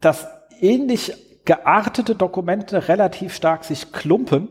dass 0.00 0.26
ähnlich 0.60 1.12
geartete 1.44 2.16
Dokumente 2.16 2.88
relativ 2.88 3.34
stark 3.34 3.64
sich 3.64 3.92
klumpen 3.92 4.48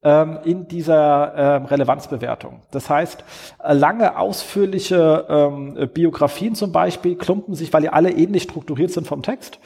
in 0.00 0.68
dieser 0.68 1.56
ähm, 1.56 1.64
Relevanzbewertung. 1.64 2.62
Das 2.70 2.88
heißt, 2.88 3.24
äh, 3.64 3.72
lange 3.72 4.16
ausführliche 4.16 5.26
ähm, 5.28 5.88
Biografien 5.92 6.54
zum 6.54 6.70
Beispiel 6.70 7.16
klumpen 7.16 7.54
sich, 7.54 7.72
weil 7.72 7.82
die 7.82 7.88
alle 7.88 8.12
ähnlich 8.12 8.44
strukturiert 8.44 8.92
sind 8.92 9.08
vom 9.08 9.22
Text. 9.22 9.58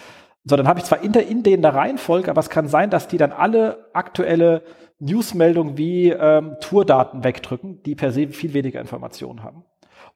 So, 0.45 0.57
dann 0.57 0.67
habe 0.67 0.81
ich 0.81 0.87
zwar 0.87 1.03
in, 1.03 1.13
der, 1.13 1.29
in 1.29 1.43
denen 1.43 1.63
der 1.63 1.75
Reihenfolge, 1.75 2.31
aber 2.31 2.41
es 2.41 2.49
kann 2.49 2.67
sein, 2.67 2.89
dass 2.89 3.09
die 3.09 3.19
dann 3.19 3.31
alle 3.31 3.91
aktuelle 3.93 4.63
Newsmeldungen 4.99 5.77
wie 5.77 6.11
ähm, 6.11 6.57
Tourdaten 6.61 7.25
wegdrücken, 7.25 7.83
die 7.83 7.95
per 7.95 8.11
se 8.11 8.29
viel 8.29 8.55
weniger 8.55 8.81
Informationen 8.81 9.43
haben. 9.43 9.65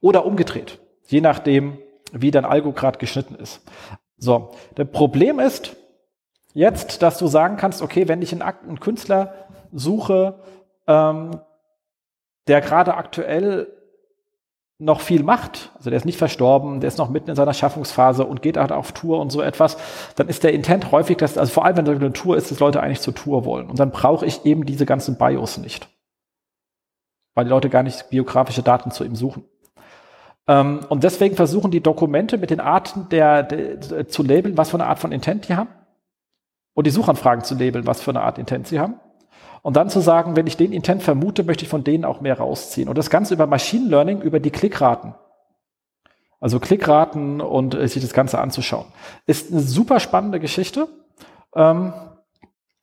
Oder 0.00 0.24
umgedreht, 0.24 0.80
je 1.06 1.20
nachdem, 1.20 1.78
wie 2.12 2.30
dein 2.30 2.44
Algo 2.44 2.72
gerade 2.72 2.98
geschnitten 2.98 3.34
ist. 3.34 3.62
So, 4.16 4.52
das 4.76 4.88
Problem 4.90 5.40
ist 5.40 5.76
jetzt, 6.57 7.02
dass 7.02 7.18
du 7.18 7.26
sagen 7.26 7.59
kannst, 7.59 7.82
okay, 7.82 8.09
wenn 8.09 8.22
ich 8.22 8.32
einen, 8.32 8.42
einen 8.42 8.80
Künstler 8.80 9.34
suche, 9.72 10.40
ähm, 10.86 11.40
der 12.48 12.62
gerade 12.62 12.94
aktuell 12.94 13.68
noch 14.78 15.00
viel 15.00 15.22
macht, 15.22 15.70
also 15.76 15.90
der 15.90 15.98
ist 15.98 16.07
nicht 16.07 16.18
verstorben, 16.18 16.80
der 16.80 16.88
ist 16.88 16.98
noch 16.98 17.11
mitten 17.11 17.28
in 17.28 17.36
seiner 17.36 17.52
Schaffungsphase 17.52 18.24
und 18.24 18.40
geht 18.40 18.57
halt 18.57 18.72
auf 18.72 18.92
Tour 18.92 19.20
und 19.20 19.30
so 19.30 19.42
etwas, 19.42 19.76
dann 20.16 20.28
ist 20.28 20.44
der 20.44 20.54
Intent 20.54 20.92
häufig, 20.92 21.18
dass, 21.18 21.36
also 21.36 21.52
vor 21.52 21.66
allem 21.66 21.76
wenn 21.76 21.84
da 21.84 21.92
eine 21.92 22.12
Tour 22.12 22.38
ist, 22.38 22.50
dass 22.50 22.61
Leute 22.61 22.82
eigentlich 22.82 23.00
zur 23.00 23.14
Tour 23.14 23.44
wollen. 23.44 23.68
Und 23.68 23.78
dann 23.78 23.90
brauche 23.90 24.24
ich 24.24 24.46
eben 24.46 24.64
diese 24.64 24.86
ganzen 24.86 25.18
Bios 25.18 25.59
nicht. 25.59 25.88
Weil 27.34 27.44
die 27.44 27.50
Leute 27.50 27.68
gar 27.68 27.82
nicht 27.82 28.09
biografische 28.09 28.62
Daten 28.62 28.90
zu 28.90 29.04
ihm 29.04 29.14
suchen. 29.14 29.44
Ähm, 30.48 30.80
und 30.88 31.04
deswegen 31.04 31.36
versuchen 31.36 31.70
die 31.70 31.82
Dokumente 31.82 32.38
mit 32.38 32.48
den 32.48 32.61
Arten 32.61 33.09
der, 33.11 33.42
der, 33.42 34.09
zu 34.09 34.22
labeln, 34.22 34.57
was 34.57 34.70
für 34.70 34.76
eine 34.76 34.86
Art 34.86 34.98
von 34.98 35.12
Intent 35.12 35.48
die 35.48 35.54
haben. 35.54 35.68
Und 36.76 36.86
die 36.86 36.90
Suchanfragen 36.90 37.42
zu 37.42 37.54
labeln, 37.54 37.86
was 37.86 38.02
für 38.02 38.10
eine 38.10 38.20
Art 38.20 38.36
Intent 38.36 38.68
sie 38.68 38.78
haben. 38.78 39.00
Und 39.62 39.76
dann 39.76 39.88
zu 39.88 40.00
sagen, 40.00 40.36
wenn 40.36 40.46
ich 40.46 40.58
den 40.58 40.72
Intent 40.72 41.02
vermute, 41.02 41.42
möchte 41.42 41.64
ich 41.64 41.70
von 41.70 41.84
denen 41.84 42.04
auch 42.04 42.20
mehr 42.20 42.36
rausziehen. 42.36 42.90
Und 42.90 42.98
das 42.98 43.08
Ganze 43.08 43.32
über 43.32 43.46
Machine 43.46 43.88
Learning, 43.88 44.20
über 44.20 44.40
die 44.40 44.50
Klickraten. 44.50 45.14
Also 46.38 46.60
Klickraten 46.60 47.40
und 47.40 47.74
äh, 47.74 47.88
sich 47.88 48.02
das 48.02 48.12
Ganze 48.12 48.38
anzuschauen. 48.38 48.84
Ist 49.24 49.50
eine 49.50 49.62
super 49.62 50.00
spannende 50.00 50.38
Geschichte. 50.38 50.86
Ähm, 51.54 51.94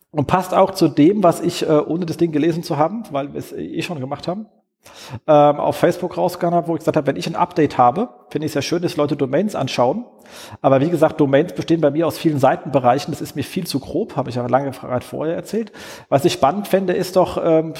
und 0.09 0.25
passt 0.25 0.55
auch 0.55 0.71
zu 0.71 0.87
dem, 0.87 1.21
was 1.21 1.39
ich, 1.39 1.61
äh, 1.61 1.71
ohne 1.71 2.07
das 2.07 2.17
Ding 2.17 2.31
gelesen 2.31 2.63
zu 2.63 2.77
haben, 2.77 3.03
weil 3.11 3.33
wir 3.33 3.39
es 3.39 3.51
eh 3.51 3.83
schon 3.83 3.99
gemacht 3.99 4.27
haben, 4.27 4.47
ähm, 5.27 5.59
auf 5.59 5.77
Facebook 5.77 6.17
rausgegangen 6.17 6.55
habe, 6.55 6.67
wo 6.67 6.75
ich 6.75 6.79
gesagt 6.79 6.97
habe, 6.97 7.07
wenn 7.07 7.15
ich 7.15 7.27
ein 7.27 7.35
Update 7.35 7.77
habe, 7.77 8.09
finde 8.29 8.45
ich 8.45 8.51
es 8.51 8.55
ja 8.55 8.61
schön, 8.61 8.81
dass 8.81 8.97
Leute 8.97 9.15
Domains 9.15 9.55
anschauen. 9.55 10.05
Aber 10.61 10.81
wie 10.81 10.89
gesagt, 10.89 11.19
Domains 11.19 11.53
bestehen 11.53 11.81
bei 11.81 11.91
mir 11.91 12.07
aus 12.07 12.17
vielen 12.17 12.39
Seitenbereichen. 12.39 13.11
Das 13.11 13.21
ist 13.21 13.35
mir 13.35 13.43
viel 13.43 13.67
zu 13.67 13.79
grob, 13.79 14.15
habe 14.15 14.29
ich 14.29 14.35
ja 14.35 14.45
lange 14.47 14.73
vorher 14.73 15.35
erzählt. 15.35 15.71
Was 16.09 16.25
ich 16.25 16.33
spannend 16.33 16.67
fände, 16.67 16.93
ist 16.93 17.15
doch, 17.15 17.37
ähm, 17.43 17.73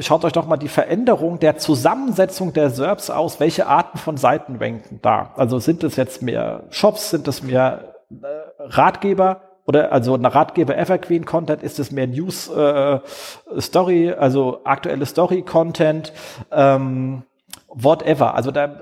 schaut 0.00 0.24
euch 0.24 0.32
doch 0.32 0.46
mal 0.46 0.56
die 0.56 0.68
Veränderung 0.68 1.38
der 1.38 1.58
Zusammensetzung 1.58 2.52
der 2.52 2.70
SERPs 2.70 3.10
aus. 3.10 3.40
Welche 3.40 3.66
Arten 3.66 3.98
von 3.98 4.16
Seiten 4.16 4.56
ranken 4.56 5.00
da? 5.02 5.32
Also 5.36 5.58
sind 5.58 5.84
es 5.84 5.96
jetzt 5.96 6.22
mehr 6.22 6.64
Shops, 6.70 7.10
sind 7.10 7.28
es 7.28 7.42
mehr 7.42 7.94
äh, 8.10 8.26
Ratgeber? 8.58 9.51
Oder 9.66 9.92
also 9.92 10.14
ein 10.14 10.24
Ratgeber 10.24 10.76
Evergreen 10.76 11.24
Content, 11.24 11.62
ist 11.62 11.78
es 11.78 11.92
mehr 11.92 12.06
News 12.06 12.48
äh, 12.48 13.00
Story, 13.58 14.12
also 14.12 14.60
aktuelle 14.64 15.06
Story 15.06 15.42
Content, 15.42 16.12
ähm, 16.50 17.22
whatever. 17.68 18.34
Also 18.34 18.50
da, 18.50 18.80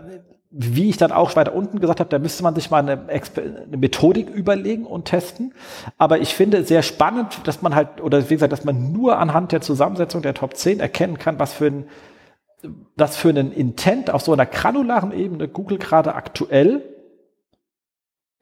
wie 0.51 0.89
ich 0.89 0.97
dann 0.97 1.13
auch 1.13 1.37
weiter 1.37 1.55
unten 1.55 1.81
gesagt 1.81 2.01
habe, 2.01 2.09
da 2.09 2.19
müsste 2.19 2.43
man 2.43 2.55
sich 2.55 2.71
mal 2.71 2.79
eine, 2.79 3.07
eine, 3.09 3.77
Methodik 3.77 4.31
überlegen 4.31 4.87
und 4.87 5.05
testen. 5.05 5.55
Aber 5.99 6.19
ich 6.19 6.35
finde 6.35 6.65
sehr 6.65 6.83
spannend, 6.83 7.47
dass 7.47 7.63
man 7.63 7.75
halt, 7.75 8.01
oder 8.01 8.31
wie 8.31 8.35
gesagt, 8.35 8.53
dass 8.53 8.65
man 8.65 8.93
nur 8.93 9.19
anhand 9.19 9.53
der 9.53 9.61
Zusammensetzung 9.61 10.23
der 10.23 10.35
Top 10.35 10.57
10 10.57 10.81
erkennen 10.81 11.19
kann, 11.19 11.39
was 11.39 11.53
für 11.53 11.67
ein 11.67 11.85
was 12.95 13.17
für 13.17 13.31
einen 13.31 13.53
Intent 13.53 14.11
auf 14.11 14.21
so 14.21 14.35
einer 14.35 14.45
granularen 14.45 15.13
Ebene 15.13 15.49
Google 15.49 15.79
gerade 15.79 16.15
aktuell 16.15 16.83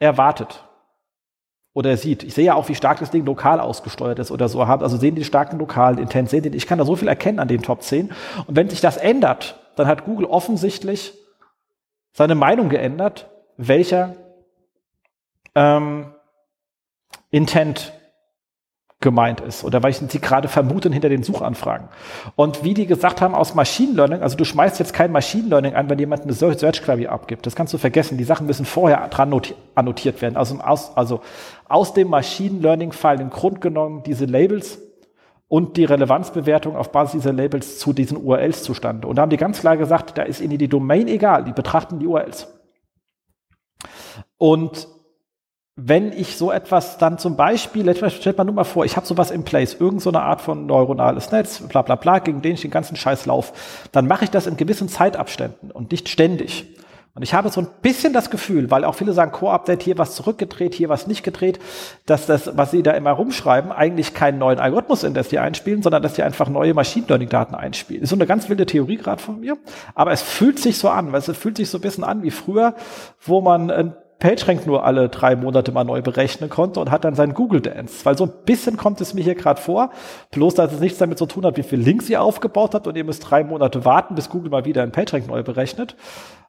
erwartet 0.01 0.68
oder 1.79 1.97
sieht. 1.97 2.25
Ich 2.25 2.35
sehe 2.35 2.47
ja 2.47 2.55
auch, 2.57 2.69
wie 2.69 2.75
stark 2.75 2.99
das 2.99 3.13
Ding 3.13 3.25
lokal 3.25 3.61
ausgesteuert 3.61 4.19
ist 4.19 4.33
oder 4.33 4.49
so. 4.49 4.61
Also 4.61 4.97
sehen 4.97 5.15
die 5.15 5.23
starken 5.23 5.61
lokalen 5.61 5.99
Intent, 5.99 6.29
sehen 6.29 6.43
die, 6.43 6.57
ich 6.57 6.67
kann 6.67 6.77
da 6.77 6.85
so 6.85 6.97
viel 6.97 7.07
erkennen 7.07 7.39
an 7.39 7.47
den 7.47 7.63
Top 7.63 7.85
10. 7.85 8.11
Und 8.49 8.57
wenn 8.57 8.69
sich 8.69 8.81
das 8.81 8.97
ändert, 8.97 9.61
dann 9.77 9.87
hat 9.87 10.05
Google 10.05 10.27
offensichtlich 10.27 11.15
seine 12.11 12.35
Meinung 12.35 12.69
geändert, 12.69 13.31
welcher 13.59 14.17
ähm, 15.55 16.13
Intent 17.31 17.93
gemeint 19.01 19.41
ist 19.41 19.63
oder 19.63 19.83
welchen 19.85 20.09
sie 20.09 20.21
gerade 20.21 20.49
vermuten 20.49 20.93
hinter 20.93 21.09
den 21.09 21.23
Suchanfragen. 21.23 21.89
Und 22.35 22.65
wie 22.65 22.75
die 22.75 22.87
gesagt 22.87 23.21
haben 23.21 23.35
aus 23.35 23.55
Machine 23.55 23.93
Learning, 23.95 24.23
also 24.23 24.37
du 24.37 24.45
schmeißt 24.45 24.81
jetzt 24.81 24.93
kein 24.93 25.13
Machine 25.13 25.49
Learning 25.49 25.75
an, 25.75 25.89
wenn 25.89 26.01
jemand 26.01 26.23
eine 26.23 26.33
Search 26.33 26.83
Query 26.83 27.07
abgibt. 27.07 27.47
Das 27.47 27.55
kannst 27.55 27.73
du 27.73 27.79
vergessen. 27.79 28.19
Die 28.19 28.25
Sachen 28.25 28.49
müssen 28.49 28.65
vorher 28.65 29.07
dran 29.09 29.33
annotiert 29.77 30.21
werden. 30.21 30.37
Also 30.37 30.59
aus, 30.59 30.97
also 30.97 31.21
aus 31.69 31.95
dem 31.95 32.09
Machine 32.09 32.59
Learning 32.61 32.91
fallen 32.91 33.21
im 33.21 33.31
Grunde 33.31 33.61
genommen 33.61 34.03
diese 34.05 34.25
Labels 34.25 34.81
und 35.47 35.77
die 35.77 35.85
Relevanzbewertung 35.85 36.77
auf 36.77 36.91
Basis 36.91 37.21
dieser 37.21 37.33
Labels 37.33 37.79
zu 37.79 37.93
diesen 37.93 38.19
URLs 38.19 38.65
zustande. 38.65 39.07
Und 39.07 39.17
da 39.17 39.23
haben 39.23 39.31
die 39.31 39.37
ganz 39.37 39.61
klar 39.61 39.77
gesagt, 39.77 40.19
da 40.19 40.23
ist 40.23 40.41
ihnen 40.41 40.59
die 40.59 40.69
Domain 40.69 41.07
egal, 41.07 41.45
die 41.45 41.53
betrachten 41.53 42.01
die 42.01 42.07
URLs. 42.07 42.53
Und 44.37 44.89
wenn 45.81 46.13
ich 46.13 46.37
so 46.37 46.51
etwas 46.51 46.99
dann 46.99 47.19
zum 47.19 47.37
Beispiel, 47.37 47.95
stellt 48.11 48.37
man 48.37 48.49
nur 48.49 48.57
mal 48.57 48.65
vor, 48.65 48.85
ich 48.85 48.97
habe 48.97 49.07
sowas 49.07 49.31
in 49.31 49.45
place, 49.45 49.75
irgendeine 49.75 50.23
Art 50.23 50.41
von 50.41 50.67
neuronales 50.67 51.31
Netz, 51.31 51.61
bla 51.61 51.83
bla 51.83 51.95
bla, 51.95 52.19
gegen 52.19 52.43
den 52.43 52.55
ich 52.55 52.63
den 52.63 52.73
ganzen 52.73 52.97
Scheiß 52.97 53.27
lauf, 53.27 53.53
dann 53.93 54.09
mache 54.09 54.25
ich 54.25 54.31
das 54.31 54.49
in 54.49 54.57
gewissen 54.57 54.89
Zeitabständen 54.89 55.71
und 55.71 55.93
nicht 55.93 56.09
ständig. 56.09 56.67
Und 57.15 57.23
ich 57.23 57.33
habe 57.33 57.49
so 57.51 57.61
ein 57.61 57.69
bisschen 57.81 58.13
das 58.13 58.31
Gefühl, 58.31 58.73
weil 58.73 58.85
auch 58.85 58.97
viele 58.97 59.13
sagen, 59.13 59.31
Core-Update, 59.31 59.85
hier 59.85 59.99
was 59.99 60.17
zurückgedreht, 60.17 60.75
hier 60.75 60.89
was 60.89 61.07
nicht 61.07 61.23
gedreht, 61.23 61.61
dass 62.07 62.27
das, 62.27 62.57
was 62.57 62.73
sie 62.73 62.83
da 62.83 62.91
immer 62.93 63.13
rumschreiben, 63.13 63.71
eigentlich 63.71 64.15
keinen 64.15 64.39
neuen 64.39 64.59
Algorithmus 64.59 65.05
in 65.05 65.15
das 65.15 65.29
die 65.29 65.39
einspielen, 65.39 65.83
sondern 65.83 66.03
dass 66.03 66.15
die 66.15 66.25
einfach 66.25 66.49
neue 66.49 66.75
Machine 66.75 67.07
Learning-Daten 67.07 67.55
einspielen. 67.55 68.03
Ist 68.03 68.11
so 68.11 68.17
eine 68.17 68.27
ganz 68.27 68.49
wilde 68.49 68.67
Theorie 68.67 68.97
gerade 68.97 69.23
von 69.23 69.39
mir. 69.39 69.57
Aber 69.95 70.11
es 70.11 70.23
fühlt 70.23 70.59
sich 70.59 70.77
so 70.77 70.89
an, 70.89 71.13
weil 71.13 71.21
es 71.21 71.37
fühlt 71.39 71.57
sich 71.57 71.71
so 71.71 71.79
ein 71.79 71.83
bisschen 71.83 72.03
an 72.03 72.25
wie 72.25 72.33
früher, 72.33 72.75
wo 73.21 73.41
man 73.41 73.71
ein 73.71 73.95
PageRank 74.19 74.67
nur 74.67 74.85
alle 74.85 75.09
drei 75.09 75.37
Monate 75.37 75.73
mal 75.73 75.85
neu 75.85 76.03
berechnen 76.03 76.51
konnte 76.51 76.81
und 76.81 76.91
hat 76.91 77.05
dann 77.05 77.15
seinen 77.15 77.35
Google 77.35 77.61
Dance. 77.61 78.05
Weil 78.05 78.19
so 78.19 78.25
ein 78.25 78.33
bisschen 78.45 78.77
kommt 78.77 79.01
es 79.01 79.15
mir 79.15 79.23
hier 79.23 79.35
gerade 79.35 79.61
vor, 79.61 79.91
bloß 80.33 80.55
dass 80.55 80.73
es 80.73 80.81
nichts 80.81 80.99
damit 80.99 81.19
zu 81.19 81.27
tun 81.27 81.45
hat, 81.45 81.57
wie 81.57 81.63
viel 81.63 81.79
Links 81.79 82.09
ihr 82.09 82.23
aufgebaut 82.23 82.75
habt 82.75 82.87
und 82.87 82.97
ihr 82.97 83.05
müsst 83.05 83.31
drei 83.31 83.45
Monate 83.45 83.85
warten, 83.85 84.15
bis 84.15 84.29
Google 84.29 84.51
mal 84.51 84.65
wieder 84.65 84.83
ein 84.83 84.93
PageRank 84.93 85.29
neu 85.29 85.43
berechnet, 85.43 85.97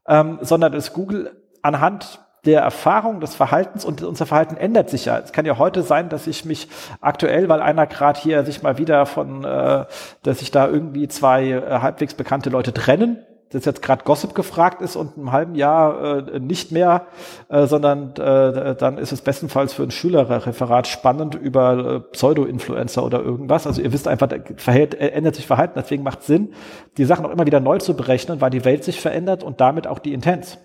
ähm, 0.07 0.39
sondern 0.41 0.71
dass 0.71 0.93
Google 0.93 1.31
anhand 1.61 2.19
der 2.45 2.61
Erfahrung 2.61 3.19
des 3.19 3.35
Verhaltens 3.35 3.83
und 3.83 4.01
unser 4.01 4.25
Verhalten 4.25 4.55
ändert 4.55 4.89
sich 4.89 5.05
ja. 5.05 5.19
Es 5.19 5.33
kann 5.33 5.45
ja 5.45 5.57
heute 5.57 5.83
sein, 5.83 6.09
dass 6.09 6.25
ich 6.25 6.45
mich 6.45 6.69
aktuell, 7.01 7.49
weil 7.49 7.61
einer 7.61 7.85
gerade 7.85 8.19
hier 8.19 8.45
sich 8.45 8.63
mal 8.63 8.77
wieder 8.77 9.05
von, 9.05 9.43
äh, 9.43 9.85
dass 10.23 10.39
sich 10.39 10.51
da 10.51 10.67
irgendwie 10.67 11.07
zwei 11.07 11.49
äh, 11.49 11.79
halbwegs 11.81 12.13
bekannte 12.13 12.49
Leute 12.49 12.73
trennen, 12.73 13.25
das 13.51 13.65
jetzt 13.65 13.81
gerade 13.81 14.03
Gossip 14.03 14.35
gefragt 14.35 14.81
ist 14.81 14.95
und 14.95 15.17
im 15.17 15.31
halben 15.31 15.55
Jahr 15.55 16.27
äh, 16.27 16.39
nicht 16.39 16.71
mehr, 16.71 17.07
äh, 17.49 17.65
sondern 17.65 18.15
äh, 18.15 18.75
dann 18.75 18.97
ist 18.97 19.11
es 19.11 19.21
bestenfalls 19.21 19.73
für 19.73 19.83
ein 19.83 19.91
Schülerreferat 19.91 20.87
spannend 20.87 21.35
über 21.35 21.77
äh, 21.77 21.99
Pseudo-Influencer 22.11 23.03
oder 23.03 23.21
irgendwas. 23.21 23.65
Also 23.65 23.81
ihr 23.81 23.91
wisst 23.91 24.07
einfach, 24.07 24.29
verhält, 24.57 24.93
ändert 24.95 25.35
sich 25.35 25.47
Verhalten, 25.47 25.73
deswegen 25.75 26.03
macht 26.03 26.23
Sinn, 26.23 26.53
die 26.97 27.05
Sachen 27.05 27.25
auch 27.25 27.31
immer 27.31 27.47
wieder 27.47 27.59
neu 27.59 27.79
zu 27.79 27.95
berechnen, 27.95 28.39
weil 28.39 28.51
die 28.51 28.65
Welt 28.65 28.83
sich 28.83 29.01
verändert 29.01 29.43
und 29.43 29.59
damit 29.61 29.87
auch 29.87 29.99
die 29.99 30.13
Intents. 30.13 30.59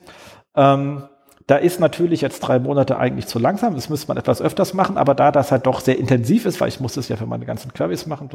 Ähm, 0.55 1.05
da 1.47 1.57
ist 1.57 1.78
natürlich 1.78 2.22
jetzt 2.22 2.41
drei 2.41 2.59
Monate 2.59 2.97
eigentlich 2.97 3.26
zu 3.26 3.39
langsam. 3.39 3.74
Das 3.74 3.91
müsste 3.91 4.09
man 4.09 4.16
etwas 4.16 4.41
öfters 4.41 4.72
machen, 4.72 4.97
aber 4.97 5.14
da 5.14 5.30
das 5.30 5.53
halt 5.53 5.66
doch 5.66 5.80
sehr 5.80 5.99
intensiv 5.99 6.47
ist, 6.47 6.61
weil 6.61 6.68
ich 6.68 6.80
muss 6.80 6.95
das 6.95 7.09
ja 7.09 7.16
für 7.16 7.26
meine 7.26 7.45
ganzen 7.45 7.72
Queries 7.72 8.07
machen, 8.07 8.30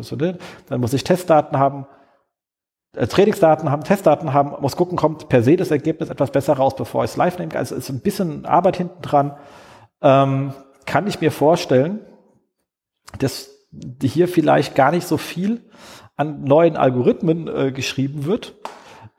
dann 0.70 0.80
muss 0.80 0.94
ich 0.94 1.04
Testdaten 1.04 1.58
haben, 1.58 1.88
Trainingsdaten 2.94 3.70
haben, 3.70 3.84
Testdaten 3.84 4.34
haben, 4.34 4.62
muss 4.62 4.76
gucken, 4.76 4.98
kommt 4.98 5.30
per 5.30 5.44
se 5.44 5.56
das 5.56 5.72
Ergebnis 5.72 6.10
etwas 6.10 6.32
besser 6.32 6.54
raus, 6.54 6.76
bevor 6.76 7.04
ich 7.04 7.12
es 7.12 7.18
live 7.18 7.38
nehme. 7.38 7.56
Also 7.56 7.76
ist 7.76 7.90
ein 7.90 8.02
bisschen 8.02 8.46
Arbeit 8.46 8.78
hinten 8.78 9.02
dran. 9.02 9.38
Ähm, 10.02 10.54
kann 10.86 11.06
ich 11.06 11.22
mir 11.22 11.32
vorstellen, 11.32 12.00
dass 13.20 13.52
hier 14.02 14.28
vielleicht 14.28 14.74
gar 14.76 14.92
nicht 14.92 15.08
so 15.08 15.18
viel 15.18 15.70
an 16.16 16.44
neuen 16.44 16.78
Algorithmen 16.78 17.48
äh, 17.48 17.72
geschrieben 17.72 18.26
wird, 18.26 18.56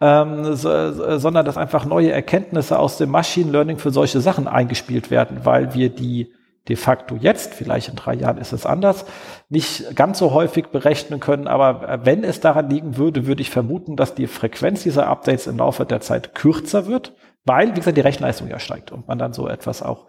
ähm, 0.01 0.57
so, 0.57 1.19
sondern 1.19 1.47
dass 1.47 1.57
einfach 1.57 1.85
neue 1.85 2.11
Erkenntnisse 2.11 2.79
aus 2.79 2.99
dem 2.99 3.11
Machine 3.11 3.53
Learning 3.53 3.79
für 3.79 3.91
solche 3.91 4.21
Sachen 4.21 4.49
eingespielt 4.49 5.11
werden, 5.11 5.45
weil 5.45 5.75
wir 5.75 5.91
die 5.91 6.33
de 6.71 6.77
facto 6.77 7.17
jetzt, 7.17 7.53
vielleicht 7.53 7.89
in 7.89 7.97
drei 7.97 8.15
Jahren 8.15 8.39
ist 8.39 8.53
es 8.53 8.65
anders, 8.65 9.05
nicht 9.49 9.95
ganz 9.97 10.19
so 10.19 10.33
häufig 10.33 10.69
berechnen 10.69 11.21
können. 11.21 11.49
Aber 11.49 11.89
äh, 11.89 11.99
wenn 12.05 12.25
es 12.25 12.41
daran 12.41 12.71
liegen 12.71 12.97
würde, 12.97 13.27
würde 13.27 13.43
ich 13.43 13.51
vermuten, 13.51 13.97
dass 13.97 14.15
die 14.15 14.29
Frequenz 14.29 14.85
dieser 14.85 15.09
Updates 15.09 15.49
im 15.49 15.59
Laufe 15.59 15.85
der 15.85 16.01
Zeit 16.01 16.35
kürzer 16.35 16.87
wird, 16.87 17.13
weil, 17.45 17.71
wie 17.71 17.81
gesagt, 17.81 17.97
die 17.97 18.03
Rechenleistung 18.03 18.49
ja 18.49 18.59
steigt 18.59 18.93
und 18.93 19.09
man 19.09 19.19
dann 19.19 19.33
so 19.33 19.49
etwas 19.49 19.83
auch 19.83 20.07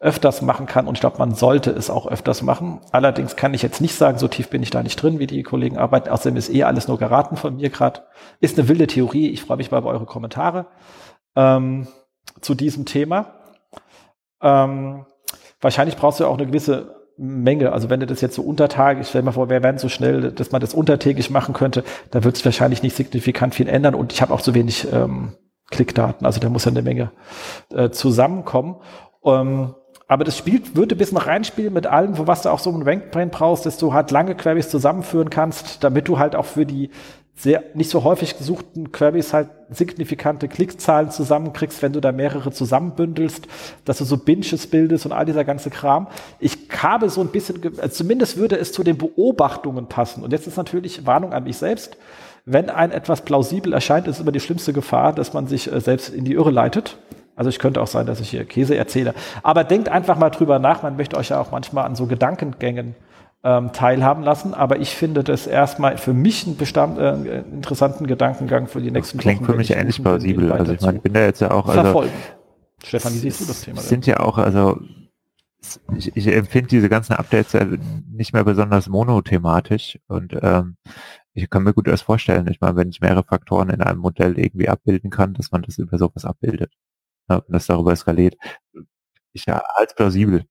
öfters 0.00 0.42
machen 0.42 0.66
kann. 0.66 0.86
Und 0.86 0.94
ich 0.96 1.00
glaube, 1.00 1.18
man 1.18 1.34
sollte 1.34 1.70
es 1.70 1.88
auch 1.88 2.06
öfters 2.06 2.42
machen. 2.42 2.80
Allerdings 2.90 3.34
kann 3.34 3.54
ich 3.54 3.62
jetzt 3.62 3.80
nicht 3.80 3.94
sagen, 3.94 4.18
so 4.18 4.28
tief 4.28 4.50
bin 4.50 4.62
ich 4.62 4.70
da 4.70 4.82
nicht 4.82 5.02
drin, 5.02 5.18
wie 5.18 5.26
die 5.26 5.42
Kollegen 5.42 5.78
arbeiten. 5.78 6.10
Außerdem 6.10 6.36
ist 6.36 6.52
eh 6.52 6.64
alles 6.64 6.88
nur 6.88 6.98
geraten 6.98 7.36
von 7.36 7.56
mir 7.56 7.70
gerade. 7.70 8.02
Ist 8.40 8.58
eine 8.58 8.68
wilde 8.68 8.86
Theorie. 8.86 9.30
Ich 9.30 9.42
freue 9.42 9.56
mich 9.56 9.70
mal 9.70 9.78
über 9.78 9.90
eure 9.90 10.06
Kommentare 10.06 10.66
ähm, 11.36 11.88
zu 12.40 12.54
diesem 12.54 12.84
Thema. 12.84 13.34
Ähm, 14.42 15.06
wahrscheinlich 15.62 15.96
brauchst 15.96 16.20
du 16.20 16.26
auch 16.26 16.36
eine 16.36 16.46
gewisse 16.46 17.02
Menge. 17.16 17.72
Also 17.72 17.88
wenn 17.88 18.00
du 18.00 18.06
das 18.06 18.20
jetzt 18.20 18.34
so 18.34 18.42
untertagig, 18.42 19.06
stell 19.08 19.22
dir 19.22 19.26
mal 19.26 19.32
vor, 19.32 19.48
wir 19.48 19.62
wären 19.62 19.78
so 19.78 19.88
schnell, 19.88 20.32
dass 20.32 20.52
man 20.52 20.60
das 20.60 20.74
untertägig 20.74 21.30
machen 21.30 21.54
könnte, 21.54 21.84
da 22.10 22.24
wird 22.24 22.36
es 22.36 22.44
wahrscheinlich 22.44 22.82
nicht 22.82 22.96
signifikant 22.96 23.54
viel 23.54 23.68
ändern 23.68 23.94
und 23.94 24.12
ich 24.12 24.20
habe 24.20 24.34
auch 24.34 24.40
zu 24.40 24.54
wenig 24.54 24.88
ähm, 24.92 25.32
Klickdaten. 25.70 26.26
Also 26.26 26.40
da 26.40 26.48
muss 26.48 26.64
ja 26.64 26.70
eine 26.70 26.82
Menge 26.82 27.12
äh, 27.72 27.90
zusammenkommen. 27.90 28.76
Ähm, 29.24 29.74
aber 30.08 30.24
das 30.24 30.36
spielt, 30.36 30.76
würde 30.76 30.94
ein 30.94 30.98
bisschen 30.98 31.16
reinspielen 31.16 31.72
mit 31.72 31.86
allem, 31.86 32.26
was 32.26 32.42
du 32.42 32.50
auch 32.50 32.58
so 32.58 32.70
ein 32.70 32.82
Rankbrain 32.82 33.30
brauchst, 33.30 33.64
dass 33.64 33.78
du 33.78 33.94
halt 33.94 34.10
lange 34.10 34.34
Queries 34.34 34.68
zusammenführen 34.68 35.30
kannst, 35.30 35.82
damit 35.84 36.08
du 36.08 36.18
halt 36.18 36.36
auch 36.36 36.44
für 36.44 36.66
die 36.66 36.90
sehr 37.34 37.64
nicht 37.74 37.90
so 37.90 38.04
häufig 38.04 38.36
gesuchten 38.36 38.92
Queries 38.92 39.32
halt 39.32 39.48
signifikante 39.70 40.48
Klickzahlen 40.48 41.10
zusammenkriegst, 41.10 41.80
wenn 41.82 41.92
du 41.92 42.00
da 42.00 42.12
mehrere 42.12 42.52
zusammenbündelst, 42.52 43.48
dass 43.84 43.98
du 43.98 44.04
so 44.04 44.18
Binges 44.18 44.66
bildest 44.66 45.06
und 45.06 45.12
all 45.12 45.24
dieser 45.24 45.44
ganze 45.44 45.70
Kram. 45.70 46.08
Ich 46.40 46.58
habe 46.82 47.08
so 47.08 47.20
ein 47.20 47.28
bisschen, 47.28 47.60
also 47.78 47.88
zumindest 47.88 48.36
würde 48.36 48.58
es 48.58 48.72
zu 48.72 48.84
den 48.84 48.98
Beobachtungen 48.98 49.86
passen. 49.86 50.22
Und 50.22 50.32
jetzt 50.32 50.46
ist 50.46 50.56
natürlich 50.56 51.06
Warnung 51.06 51.32
an 51.32 51.44
mich 51.44 51.56
selbst. 51.56 51.96
Wenn 52.44 52.70
ein 52.70 52.90
etwas 52.90 53.22
plausibel 53.22 53.72
erscheint, 53.72 54.08
ist 54.08 54.20
immer 54.20 54.32
die 54.32 54.40
schlimmste 54.40 54.72
Gefahr, 54.72 55.12
dass 55.12 55.32
man 55.32 55.46
sich 55.46 55.72
äh, 55.72 55.80
selbst 55.80 56.10
in 56.10 56.24
die 56.24 56.34
Irre 56.34 56.50
leitet. 56.50 56.98
Also 57.34 57.48
ich 57.48 57.58
könnte 57.58 57.80
auch 57.80 57.86
sein, 57.86 58.04
dass 58.06 58.20
ich 58.20 58.30
hier 58.30 58.44
Käse 58.44 58.76
erzähle. 58.76 59.14
Aber 59.42 59.64
denkt 59.64 59.88
einfach 59.88 60.18
mal 60.18 60.30
drüber 60.30 60.58
nach. 60.58 60.82
Man 60.82 60.96
möchte 60.96 61.16
euch 61.16 61.30
ja 61.30 61.40
auch 61.40 61.50
manchmal 61.50 61.86
an 61.86 61.94
so 61.94 62.06
Gedankengängen 62.06 62.94
ähm, 63.44 63.72
teilhaben 63.72 64.22
lassen. 64.22 64.54
Aber 64.54 64.78
ich 64.78 64.94
finde 64.94 65.24
das 65.24 65.46
erstmal 65.46 65.98
für 65.98 66.12
mich 66.12 66.46
einen 66.46 66.56
Bestand, 66.56 66.98
äh, 66.98 67.40
interessanten 67.40 68.06
Gedankengang 68.06 68.68
für 68.68 68.80
die 68.80 68.90
nächsten 68.90 69.18
Klingt 69.18 69.40
Wochen. 69.40 69.44
Klingt 69.46 69.66
für 69.66 69.74
mich 69.74 69.78
ähnlich 69.78 70.02
plausibel. 70.02 70.52
Also 70.52 70.72
ich 70.72 70.80
meine, 70.80 70.98
ich 70.98 71.02
bin 71.02 71.12
da 71.12 71.20
jetzt 71.20 71.40
ja 71.40 71.50
auch. 71.50 71.66
Also, 71.66 71.80
verfolgen. 71.80 72.12
Stefan, 72.84 73.14
wie 73.14 73.18
siehst 73.18 73.40
du 73.40 73.44
das 73.46 73.62
Thema? 73.62 73.80
Denn? 73.80 73.88
Sind 73.88 74.06
ja 74.06 74.20
auch, 74.20 74.38
also 74.38 74.80
ich, 75.96 76.16
ich 76.16 76.26
empfinde 76.26 76.68
diese 76.68 76.88
ganzen 76.88 77.12
Updates 77.12 77.56
nicht 78.10 78.32
mehr 78.32 78.44
besonders 78.44 78.88
monothematisch 78.88 79.98
und 80.08 80.36
ähm, 80.42 80.76
ich 81.34 81.48
kann 81.48 81.62
mir 81.62 81.72
gut 81.72 81.86
das 81.86 82.02
vorstellen. 82.02 82.48
Ich 82.48 82.60
meine, 82.60 82.76
wenn 82.76 82.90
ich 82.90 83.00
mehrere 83.00 83.22
Faktoren 83.22 83.70
in 83.70 83.80
einem 83.80 84.00
Modell 84.00 84.38
irgendwie 84.38 84.68
abbilden 84.68 85.10
kann, 85.10 85.34
dass 85.34 85.50
man 85.50 85.62
das 85.62 85.78
über 85.78 85.96
sowas 85.98 86.24
abbildet 86.24 86.72
ja, 87.30 87.36
und 87.36 87.52
das 87.52 87.66
darüber 87.66 87.94
skaliert, 87.96 88.36
ich 89.32 89.46
ja 89.46 89.62
als 89.76 89.94
plausibel. 89.94 90.44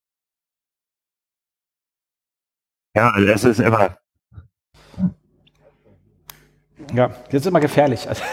Ja, 2.95 3.11
also 3.11 3.27
es 3.27 3.43
ist 3.43 3.59
immer. 3.59 3.97
Ja, 6.93 7.09
das 7.25 7.41
ist 7.41 7.45
immer 7.45 7.59
gefährlich. 7.59 8.07
Also, 8.09 8.23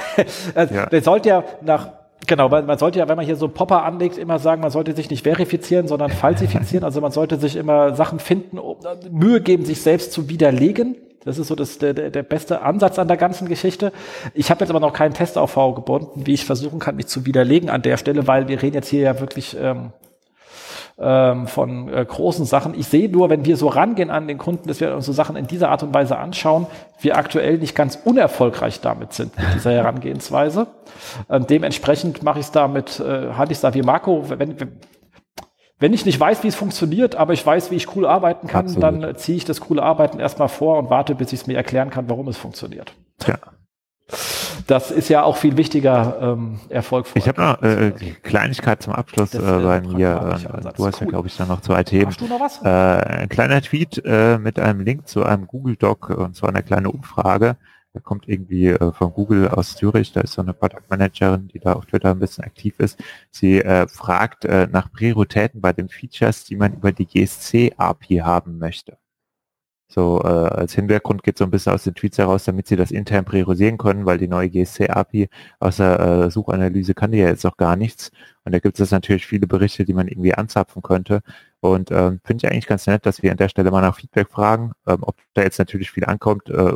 also 0.55 0.75
ja. 0.75 0.89
Man 0.91 1.03
sollte 1.03 1.29
ja 1.29 1.45
nach, 1.63 1.91
genau, 2.27 2.49
man, 2.49 2.67
man 2.67 2.79
sollte 2.79 2.99
ja, 2.99 3.09
wenn 3.09 3.17
man 3.17 3.25
hier 3.25 3.37
so 3.37 3.49
Popper 3.49 3.85
anlegt, 3.85 4.19
immer 4.19 4.41
sagen, 4.41 4.61
man 4.61 4.71
sollte 4.71 4.95
sich 4.95 5.11
nicht 5.11 5.23
verifizieren, 5.23 5.87
sondern 5.87 6.11
falsifizieren. 6.25 6.85
Also 6.85 7.01
man 7.01 7.13
sollte 7.13 7.39
sich 7.39 7.57
immer 7.57 7.95
Sachen 7.95 8.19
finden, 8.19 8.59
Mühe 9.11 9.41
geben, 9.41 9.65
sich 9.65 9.81
selbst 9.81 10.13
zu 10.13 10.29
widerlegen. 10.29 10.97
Das 11.25 11.39
ist 11.39 11.49
so 11.49 11.55
das, 11.55 11.79
der, 11.79 11.95
der 11.95 12.23
beste 12.23 12.63
Ansatz 12.63 12.99
an 12.99 13.07
der 13.07 13.17
ganzen 13.17 13.49
Geschichte. 13.49 13.93
Ich 14.35 14.51
habe 14.51 14.61
jetzt 14.61 14.71
aber 14.71 14.81
noch 14.81 14.93
keinen 14.93 15.15
Testaufbau 15.15 15.75
gebunden, 15.75 16.27
wie 16.27 16.35
ich 16.35 16.45
versuchen 16.45 16.79
kann, 16.79 16.97
mich 16.97 17.07
zu 17.07 17.27
widerlegen 17.27 17.71
an 17.71 17.83
der 17.83 17.97
Stelle, 17.97 18.27
weil 18.27 18.49
wir 18.49 18.63
reden 18.63 18.75
jetzt 18.75 18.89
hier 18.89 19.03
ja 19.03 19.21
wirklich 19.21 19.57
ähm, 19.61 19.93
ähm, 21.01 21.47
von 21.47 21.89
äh, 21.89 22.05
großen 22.05 22.45
Sachen. 22.45 22.75
Ich 22.75 22.89
sehe 22.89 23.09
nur, 23.09 23.31
wenn 23.31 23.45
wir 23.45 23.57
so 23.57 23.69
rangehen 23.69 24.11
an 24.11 24.27
den 24.27 24.39
Kunden, 24.39 24.69
dass 24.69 24.81
wir 24.81 24.95
uns 24.95 25.07
so 25.07 25.13
Sachen 25.13 25.37
in 25.37 25.47
dieser 25.47 25.71
Art 25.71 25.83
und 25.83 25.95
Weise 25.95 26.19
anschauen, 26.19 26.67
wir 27.01 27.17
aktuell 27.17 27.59
nicht 27.59 27.75
ganz 27.75 27.97
unerfolgreich 28.05 28.81
damit 28.81 29.13
sind, 29.13 29.37
mit 29.37 29.55
dieser 29.55 29.73
Herangehensweise. 29.73 30.67
Ähm, 31.31 31.47
dementsprechend 31.47 32.23
mache 32.23 32.41
ich 32.41 32.47
es 32.47 32.53
damit, 32.53 33.01
äh, 33.01 33.35
halte 33.35 33.53
ich 33.53 33.59
es 33.59 33.63
da 33.63 33.75
wie 33.75 33.83
Marco, 33.83 34.25
wenn, 34.29 34.57
wenn 35.79 35.93
ich 35.93 36.05
nicht 36.05 36.19
weiß, 36.19 36.43
wie 36.43 36.49
es 36.49 36.57
funktioniert, 36.57 37.15
aber 37.15 37.33
ich 37.33 37.47
weiß, 37.47 37.71
wie 37.71 37.77
ich 37.77 37.95
cool 37.95 38.05
arbeiten 38.05 38.49
kann, 38.49 38.67
Absolut. 38.67 38.83
dann 38.83 39.17
ziehe 39.17 39.37
ich 39.37 39.45
das 39.45 39.61
coole 39.61 39.83
Arbeiten 39.83 40.19
erstmal 40.19 40.49
vor 40.49 40.79
und 40.79 40.91
warte, 40.91 41.15
bis 41.15 41.33
ich 41.33 41.41
es 41.41 41.47
mir 41.47 41.57
erklären 41.57 41.91
kann, 41.91 42.11
warum 42.11 42.27
es 42.27 42.37
funktioniert. 42.37 42.93
Ja. 43.27 43.39
Das 44.69 44.91
ist 44.91 45.09
ja 45.09 45.23
auch 45.23 45.39
viel 45.39 45.57
wichtiger 45.57 46.19
ähm, 46.21 46.61
Erfolg. 46.69 47.07
Ich 47.15 47.27
habe 47.27 47.41
noch 47.41 47.63
äh, 47.63 47.91
Kleinigkeit 48.23 48.83
zum 48.83 48.93
Abschluss 48.93 49.33
äh, 49.33 49.41
bei 49.41 49.81
mir. 49.81 50.39
Äh, 50.45 50.75
du 50.77 50.87
hast 50.87 51.01
cool. 51.01 51.07
ja, 51.07 51.07
glaube 51.07 51.29
ich, 51.29 51.39
dann 51.39 51.49
noch 51.49 51.63
zwei 51.63 51.83
Themen. 51.83 52.09
Hast 52.09 52.21
du 52.21 52.27
noch 52.27 52.39
was? 52.39 52.61
Äh, 52.63 52.69
ein 52.69 53.29
kleiner 53.31 53.63
Tweet 53.63 54.03
äh, 54.05 54.37
mit 54.37 54.59
einem 54.59 54.81
Link 54.81 55.09
zu 55.09 55.25
einem 55.25 55.47
Google 55.47 55.77
Doc 55.77 56.11
und 56.11 56.37
zwar 56.37 56.51
eine 56.51 56.63
kleine 56.63 56.91
Umfrage. 56.91 57.57
Der 57.95 58.03
kommt 58.03 58.29
irgendwie 58.29 58.67
äh, 58.67 58.93
von 58.93 59.15
Google 59.15 59.49
aus 59.49 59.75
Zürich. 59.75 60.13
Da 60.13 60.21
ist 60.21 60.35
so 60.35 60.43
eine 60.43 60.53
Product 60.53 60.85
Managerin, 60.91 61.49
die 61.49 61.61
da 61.61 61.73
auf 61.73 61.87
Twitter 61.87 62.11
ein 62.11 62.19
bisschen 62.19 62.45
aktiv 62.45 62.75
ist. 62.79 63.03
Sie 63.31 63.63
äh, 63.63 63.89
fragt 63.89 64.45
äh, 64.45 64.69
nach 64.71 64.93
Prioritäten 64.93 65.63
bei 65.63 65.73
den 65.73 65.89
Features, 65.89 66.45
die 66.45 66.57
man 66.57 66.75
über 66.75 66.93
die 66.93 67.07
GSC-API 67.07 68.19
haben 68.19 68.59
möchte. 68.59 68.99
So 69.91 70.21
äh, 70.23 70.27
als 70.29 70.75
Hintergrund 70.75 71.23
geht 71.23 71.39
so 71.39 71.45
ein 71.45 71.51
bisschen 71.51 71.73
aus 71.73 71.85
den 71.85 71.95
Tweets 71.95 72.19
heraus, 72.19 72.45
damit 72.45 72.69
sie 72.69 72.77
das 72.77 72.91
intern 72.91 73.25
priorisieren 73.25 73.79
können, 73.79 74.05
weil 74.05 74.19
die 74.19 74.29
neue 74.29 74.51
GSC-API 74.51 75.31
außer 75.61 76.27
äh, 76.27 76.31
Suchanalyse 76.31 76.93
kann 76.95 77.11
die 77.13 77.19
ja 77.19 77.29
jetzt 77.29 77.45
noch 77.45 77.57
gar 77.57 77.75
nichts. 77.75 78.11
Und 78.45 78.53
da 78.53 78.59
gibt 78.59 78.79
es 78.79 78.91
natürlich 78.91 79.27
viele 79.27 79.47
Berichte, 79.47 79.87
die 79.87 79.95
man 79.95 80.09
irgendwie 80.09 80.35
anzapfen 80.35 80.83
könnte. 80.83 81.23
Und 81.61 81.91
ähm, 81.91 82.21
finde 82.23 82.47
ich 82.47 82.53
eigentlich 82.53 82.67
ganz 82.67 82.87
nett, 82.87 83.07
dass 83.07 83.23
wir 83.23 83.31
an 83.31 83.39
der 83.39 83.49
Stelle 83.49 83.71
mal 83.71 83.81
nach 83.81 83.97
Feedback 83.97 84.31
fragen. 84.31 84.73
Ähm, 84.87 84.99
ob 85.03 85.17
da 85.35 85.43
jetzt 85.43 85.59
natürlich 85.59 85.91
viel 85.91 86.05
ankommt, 86.05 86.51
äh, 86.51 86.73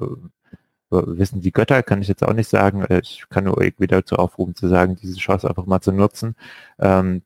wissen 0.90 1.40
die 1.40 1.52
Götter, 1.52 1.82
kann 1.82 2.02
ich 2.02 2.08
jetzt 2.08 2.22
auch 2.24 2.34
nicht 2.34 2.48
sagen. 2.48 2.82
Äh, 2.84 3.00
ich 3.02 3.24
kann 3.28 3.44
nur 3.44 3.60
irgendwie 3.62 3.86
dazu 3.86 4.16
aufrufen 4.16 4.54
zu 4.54 4.68
sagen, 4.68 4.96
diese 4.96 5.16
Chance 5.18 5.48
einfach 5.48 5.66
mal 5.66 5.80
zu 5.80 5.92
nutzen. 5.92 6.34
Ähm, 6.78 7.22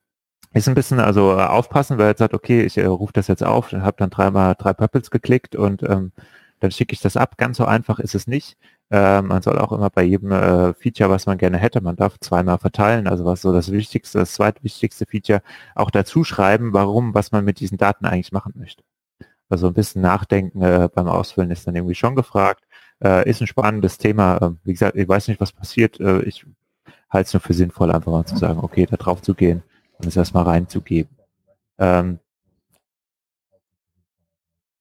ist 0.52 0.68
ein 0.68 0.74
bisschen 0.74 1.00
also 1.00 1.32
aufpassen, 1.32 1.98
weil 1.98 2.12
er 2.12 2.16
sagt, 2.16 2.34
okay, 2.34 2.62
ich 2.62 2.78
äh, 2.78 2.86
rufe 2.86 3.12
das 3.12 3.28
jetzt 3.28 3.44
auf, 3.44 3.72
und 3.72 3.82
habe 3.82 3.96
dann 3.98 4.10
dreimal 4.10 4.54
drei 4.58 4.72
Purples 4.72 5.10
geklickt 5.10 5.56
und 5.56 5.82
ähm, 5.82 6.12
dann 6.60 6.70
schicke 6.70 6.94
ich 6.94 7.00
das 7.00 7.16
ab. 7.16 7.36
Ganz 7.36 7.58
so 7.58 7.66
einfach 7.66 7.98
ist 7.98 8.14
es 8.14 8.26
nicht. 8.26 8.56
Äh, 8.90 9.20
man 9.22 9.42
soll 9.42 9.58
auch 9.58 9.72
immer 9.72 9.90
bei 9.90 10.04
jedem 10.04 10.32
äh, 10.32 10.72
Feature, 10.74 11.10
was 11.10 11.26
man 11.26 11.38
gerne 11.38 11.58
hätte, 11.58 11.80
man 11.80 11.96
darf 11.96 12.18
zweimal 12.20 12.58
verteilen, 12.58 13.08
also 13.08 13.24
was 13.24 13.42
so 13.42 13.52
das 13.52 13.72
wichtigste, 13.72 14.18
das 14.18 14.32
zweitwichtigste 14.32 15.06
Feature, 15.06 15.42
auch 15.74 15.90
dazu 15.90 16.24
schreiben, 16.24 16.72
warum, 16.72 17.14
was 17.14 17.32
man 17.32 17.44
mit 17.44 17.60
diesen 17.60 17.78
Daten 17.78 18.06
eigentlich 18.06 18.32
machen 18.32 18.54
möchte. 18.56 18.82
Also 19.48 19.68
ein 19.68 19.74
bisschen 19.74 20.02
Nachdenken 20.02 20.62
äh, 20.62 20.88
beim 20.92 21.08
Ausfüllen 21.08 21.50
ist 21.50 21.66
dann 21.66 21.76
irgendwie 21.76 21.94
schon 21.94 22.16
gefragt. 22.16 22.64
Äh, 23.02 23.28
ist 23.28 23.40
ein 23.40 23.46
spannendes 23.46 23.98
Thema. 23.98 24.38
Äh, 24.38 24.50
wie 24.64 24.72
gesagt, 24.72 24.96
ich 24.96 25.08
weiß 25.08 25.28
nicht, 25.28 25.40
was 25.40 25.52
passiert. 25.52 26.00
Äh, 26.00 26.22
ich 26.22 26.46
halte 27.10 27.26
es 27.26 27.32
nur 27.34 27.40
für 27.40 27.54
sinnvoll, 27.54 27.92
einfach 27.92 28.10
mal 28.10 28.24
zu 28.24 28.36
sagen, 28.36 28.60
okay, 28.62 28.86
da 28.86 28.96
drauf 28.96 29.22
zu 29.22 29.34
gehen 29.34 29.62
und 29.98 30.06
es 30.06 30.16
erstmal 30.16 30.44
reinzugeben. 30.44 31.16
Ähm, 31.78 32.18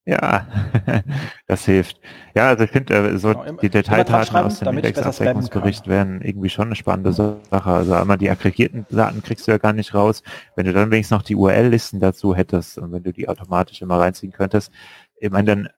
ja, 0.08 0.46
das 1.48 1.66
hilft. 1.66 2.00
Ja, 2.36 2.50
also 2.50 2.64
ich 2.66 2.70
finde, 2.70 2.94
äh, 2.94 3.18
so 3.18 3.30
genau, 3.30 3.54
die 3.54 3.70
Detaildaten 3.70 4.36
aus 4.38 4.60
dem 4.60 4.78
Indexabdeckungsbericht 4.78 5.88
wären 5.88 6.22
irgendwie 6.22 6.50
schon 6.50 6.68
eine 6.68 6.76
spannende 6.76 7.12
Sache. 7.12 7.72
Also 7.72 7.94
einmal 7.96 8.20
die 8.20 8.30
aggregierten 8.30 8.86
Daten 8.92 9.24
kriegst 9.24 9.48
du 9.48 9.52
ja 9.52 9.58
gar 9.58 9.74
nicht 9.74 9.96
raus. 9.96 10.22
Wenn 10.56 10.68
du 10.68 10.74
dann 10.74 10.92
wenigstens 10.92 11.18
noch 11.18 11.24
die 11.24 11.36
URL-Listen 11.36 12.00
dazu 12.00 12.36
hättest 12.36 12.78
und 12.78 12.92
wenn 12.92 13.02
du 13.02 13.14
die 13.14 13.28
automatisch 13.28 13.82
immer 13.82 14.00
reinziehen 14.00 14.32
könntest, 14.32 14.72
ich 15.20 15.32
meine, 15.32 15.56
dann 15.56 15.70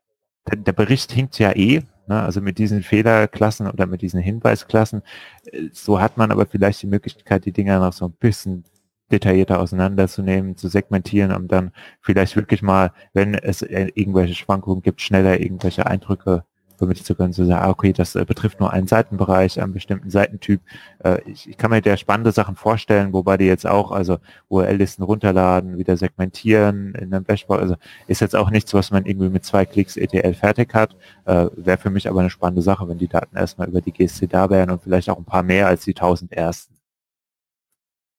der 0.65 0.73
Bericht 0.73 1.11
hinkt 1.11 1.39
ja 1.39 1.55
eh, 1.55 1.83
ne? 2.07 2.21
also 2.21 2.41
mit 2.41 2.57
diesen 2.57 2.83
Fehlerklassen 2.83 3.67
oder 3.67 3.85
mit 3.85 4.01
diesen 4.01 4.19
Hinweisklassen. 4.19 5.03
Äh, 5.45 5.69
so 5.71 6.01
hat 6.01 6.17
man 6.17 6.31
aber 6.31 6.45
vielleicht 6.45 6.81
die 6.81 6.87
Möglichkeit, 6.87 7.45
die 7.45 7.53
Dinger 7.53 7.79
noch 7.79 7.93
so 7.93 8.05
ein 8.05 8.13
bisschen 8.13 8.65
detaillierter 9.11 9.59
auseinanderzunehmen, 9.59 10.57
zu 10.57 10.67
segmentieren, 10.67 11.31
um 11.33 11.47
dann 11.47 11.71
vielleicht 12.01 12.35
wirklich 12.35 12.61
mal, 12.61 12.91
wenn 13.13 13.33
es 13.33 13.61
äh, 13.61 13.91
irgendwelche 13.95 14.35
Schwankungen 14.35 14.81
gibt, 14.81 15.01
schneller 15.01 15.39
irgendwelche 15.39 15.85
Eindrücke 15.85 16.43
vermitteln 16.77 17.05
zu 17.05 17.15
können, 17.15 17.33
zu 17.33 17.45
sagen, 17.45 17.65
ah, 17.65 17.69
okay, 17.69 17.91
das 17.91 18.15
äh, 18.15 18.23
betrifft 18.23 18.59
nur 18.59 18.71
einen 18.71 18.87
Seitenbereich, 18.87 19.59
einen 19.61 19.73
bestimmten 19.73 20.09
Seitentyp. 20.09 20.61
Äh, 21.03 21.19
ich, 21.25 21.57
kann 21.57 21.71
mir 21.71 21.81
der 21.81 21.97
spannende 21.97 22.31
Sachen 22.31 22.55
vorstellen, 22.55 23.13
wobei 23.13 23.37
die 23.37 23.45
jetzt 23.45 23.65
auch, 23.65 23.91
also 23.91 24.19
URL-Listen 24.49 25.03
runterladen, 25.03 25.77
wieder 25.77 25.97
segmentieren 25.97 26.93
in 26.95 27.13
einem 27.13 27.25
Dashboard, 27.25 27.61
also 27.61 27.75
ist 28.07 28.21
jetzt 28.21 28.35
auch 28.35 28.51
nichts, 28.51 28.73
was 28.73 28.91
man 28.91 29.05
irgendwie 29.05 29.29
mit 29.29 29.43
zwei 29.43 29.65
Klicks 29.65 29.97
ETL 29.97 30.33
fertig 30.33 30.73
hat. 30.73 30.95
Wäre 31.25 31.77
für 31.77 31.89
mich 31.89 32.07
aber 32.07 32.19
eine 32.19 32.29
spannende 32.29 32.61
Sache, 32.61 32.87
wenn 32.87 32.97
die 32.97 33.07
Daten 33.07 33.35
erstmal 33.35 33.67
über 33.67 33.81
die 33.81 33.91
GSC 33.91 34.27
da 34.27 34.49
wären 34.49 34.69
und 34.69 34.83
vielleicht 34.83 35.09
auch 35.09 35.17
ein 35.17 35.25
paar 35.25 35.43
mehr 35.43 35.67
als 35.67 35.83
die 35.83 35.95
1000 35.95 36.31
ersten. 36.31 36.76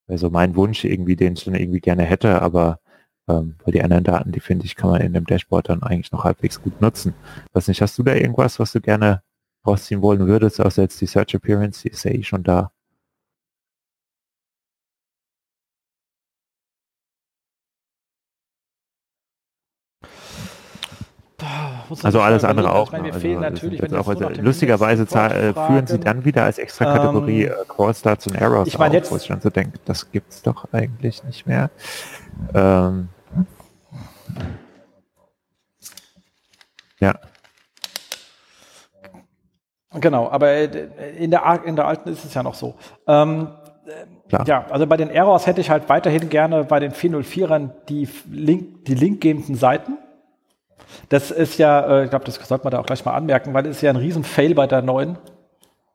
Also 0.09 0.31
mein 0.31 0.57
Wunsch 0.57 0.85
irgendwie, 0.85 1.17
den 1.17 1.35
ich 1.35 1.45
dann 1.45 1.55
irgendwie 1.55 1.81
gerne 1.81 2.03
hätte, 2.05 2.41
aber 2.43 2.81
ähm, 3.29 3.57
weil 3.65 3.73
die 3.73 3.83
anderen 3.83 4.05
Daten, 4.05 4.33
die 4.33 4.41
finde 4.41 4.65
ich, 4.67 4.75
kann 4.75 4.91
man 4.91 5.03
in 5.03 5.13
dem 5.13 5.27
Dashboard 5.27 5.69
dann 5.69 5.83
eigentlich 5.83 6.13
noch 6.13 6.25
halbwegs 6.25 6.63
gut 6.63 6.81
nutzen. 6.81 7.15
Was 7.53 7.69
nicht, 7.69 7.83
hast 7.83 7.99
du 7.99 8.03
da 8.03 8.15
irgendwas, 8.15 8.59
was 8.59 8.73
du 8.73 8.81
gerne 8.81 9.23
rausziehen 9.67 10.03
wollen 10.03 10.27
würdest, 10.27 10.61
außer 10.61 10.83
jetzt 10.83 11.01
die 11.01 11.07
Search 11.07 11.35
Appearance, 11.35 11.83
die 11.83 11.89
ist 11.89 12.05
ja 12.05 12.11
eh 12.13 12.23
schon 12.23 12.43
da. 12.43 12.73
Also 22.03 22.21
alles 22.21 22.45
andere 22.45 22.73
auch. 22.73 22.93
Meine, 22.93 23.13
also, 23.13 23.29
natürlich, 23.29 23.83
auch 23.93 24.09
also, 24.09 24.29
lustigerweise 24.41 25.03
äh, 25.03 25.53
führen 25.53 25.87
sie 25.87 25.99
dann 25.99 26.25
wieder 26.25 26.45
als 26.45 26.59
extra 26.59 26.85
Kategorie 26.85 27.45
ähm, 27.45 27.53
äh, 27.53 27.65
Core 27.67 27.95
Starts 27.95 28.27
und 28.27 28.35
Errors 28.35 28.69
ich 28.69 28.79
mein, 28.79 28.95
auf, 28.97 29.11
wo 29.11 29.17
ich 29.17 29.27
dann 29.27 29.41
so 29.41 29.51
denke, 29.51 29.79
das 29.85 30.11
gibt 30.11 30.33
es 30.33 30.43
doch 30.43 30.67
eigentlich 30.73 31.25
nicht 31.25 31.47
mehr. 31.47 31.71
Ähm, 32.55 33.09
ja. 37.01 37.15
Genau, 39.95 40.31
aber 40.31 40.49
äh, 40.49 40.65
in 41.17 41.31
der, 41.31 41.63
in 41.65 41.77
der 41.77 41.87
alten 41.87 42.09
ist 42.09 42.25
es 42.25 42.35
ja 42.35 42.43
noch 42.43 42.55
so. 42.55 42.77
Ähm, 43.07 43.49
ja, 44.47 44.67
also 44.71 44.87
bei 44.87 44.97
den 44.97 45.11
Errors 45.11 45.47
hätte 45.47 45.61
ich 45.61 45.71
halt 45.71 45.89
weiterhin 45.89 46.29
gerne 46.29 46.65
bei 46.65 46.81
den 46.81 46.93
404ern 46.93 47.71
die, 47.89 48.09
Link, 48.31 48.85
die 48.85 48.95
linkgebenden 48.95 49.55
Seiten. 49.55 49.97
Das 51.09 51.31
ist 51.31 51.59
ja, 51.59 51.81
äh, 51.81 52.05
ich 52.05 52.11
glaube, 52.11 52.25
das 52.25 52.37
sollte 52.37 52.65
man 52.65 52.71
da 52.71 52.79
auch 52.79 52.87
gleich 52.87 53.05
mal 53.05 53.15
anmerken, 53.15 53.55
weil 53.55 53.67
es 53.67 53.77
ist 53.77 53.83
ja 53.83 53.91
ein 53.91 53.97
Riesen-Fail 53.97 54.55
bei 54.55 54.67
der 54.67 54.83
neuen. 54.83 55.19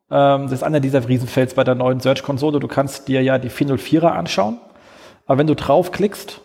Ähm, 0.10 0.44
das 0.44 0.54
ist 0.54 0.64
einer 0.64 0.80
dieser 0.80 1.08
Riesen-Fails 1.08 1.54
bei 1.54 1.64
der 1.64 1.76
neuen 1.76 2.00
Search-Konsole. 2.00 2.60
Du 2.60 2.68
kannst 2.68 3.08
dir 3.08 3.22
ja 3.22 3.38
die 3.38 3.50
404er 3.50 4.08
anschauen, 4.08 4.60
aber 5.26 5.40
wenn 5.40 5.48
du 5.48 5.56
draufklickst, 5.56 6.42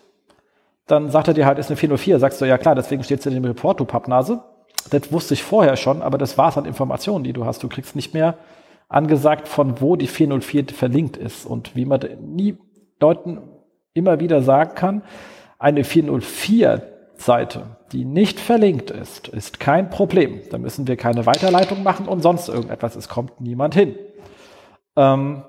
dann 0.87 1.09
sagt 1.09 1.27
er 1.27 1.33
dir 1.33 1.45
halt, 1.45 1.59
ist 1.59 1.69
eine 1.69 1.77
404. 1.77 2.19
Sagst 2.19 2.41
du, 2.41 2.45
ja 2.45 2.57
klar, 2.57 2.75
deswegen 2.75 3.03
steht 3.03 3.19
es 3.19 3.25
in 3.25 3.33
dem 3.33 3.45
Report, 3.45 3.79
du 3.79 3.85
Pappnase. 3.85 4.43
Das 4.89 5.11
wusste 5.11 5.35
ich 5.35 5.43
vorher 5.43 5.75
schon, 5.75 6.01
aber 6.01 6.17
das 6.17 6.37
war 6.37 6.49
es 6.49 6.57
an 6.57 6.65
Informationen, 6.65 7.23
die 7.23 7.33
du 7.33 7.45
hast. 7.45 7.61
Du 7.61 7.67
kriegst 7.67 7.95
nicht 7.95 8.13
mehr 8.13 8.35
angesagt, 8.87 9.47
von 9.47 9.81
wo 9.81 9.95
die 9.95 10.07
404 10.07 10.65
verlinkt 10.73 11.15
ist. 11.17 11.45
Und 11.45 11.75
wie 11.75 11.85
man 11.85 12.01
nie 12.21 12.57
Leuten 12.99 13.39
immer 13.93 14.19
wieder 14.19 14.41
sagen 14.41 14.73
kann, 14.75 15.03
eine 15.59 15.83
404-Seite, 17.19 17.77
die 17.91 18.05
nicht 18.05 18.39
verlinkt 18.39 18.91
ist, 18.91 19.27
ist 19.27 19.59
kein 19.59 19.89
Problem. 19.89 20.41
Da 20.49 20.57
müssen 20.57 20.87
wir 20.87 20.95
keine 20.95 21.25
Weiterleitung 21.25 21.83
machen 21.83 22.07
und 22.07 22.21
sonst 22.21 22.47
irgendetwas. 22.47 22.95
Es 22.95 23.09
kommt 23.09 23.41
niemand 23.41 23.75
hin. 23.75 23.95
Ähm, 24.95 25.43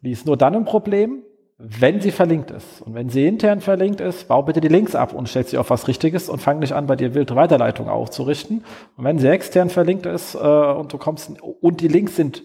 die 0.00 0.10
ist 0.10 0.26
nur 0.26 0.36
dann 0.36 0.54
ein 0.56 0.64
Problem, 0.64 1.22
wenn 1.58 2.00
sie 2.00 2.10
verlinkt 2.10 2.50
ist. 2.50 2.82
Und 2.82 2.94
wenn 2.94 3.08
sie 3.08 3.26
intern 3.26 3.60
verlinkt 3.60 4.00
ist, 4.00 4.26
bau 4.26 4.42
bitte 4.42 4.60
die 4.60 4.68
Links 4.68 4.94
ab 4.94 5.12
und 5.12 5.28
stell 5.28 5.46
sie 5.46 5.58
auf 5.58 5.70
was 5.70 5.86
Richtiges 5.86 6.28
und 6.28 6.40
fang 6.40 6.58
nicht 6.58 6.72
an, 6.72 6.86
bei 6.86 6.96
dir 6.96 7.14
wilde 7.14 7.36
Weiterleitung 7.36 7.88
aufzurichten. 7.88 8.64
Und 8.96 9.04
wenn 9.04 9.18
sie 9.18 9.28
extern 9.28 9.70
verlinkt 9.70 10.06
ist 10.06 10.34
äh, 10.34 10.38
und 10.38 10.92
du 10.92 10.98
kommst 10.98 11.30
und 11.40 11.80
die 11.80 11.88
Links 11.88 12.16
sind 12.16 12.42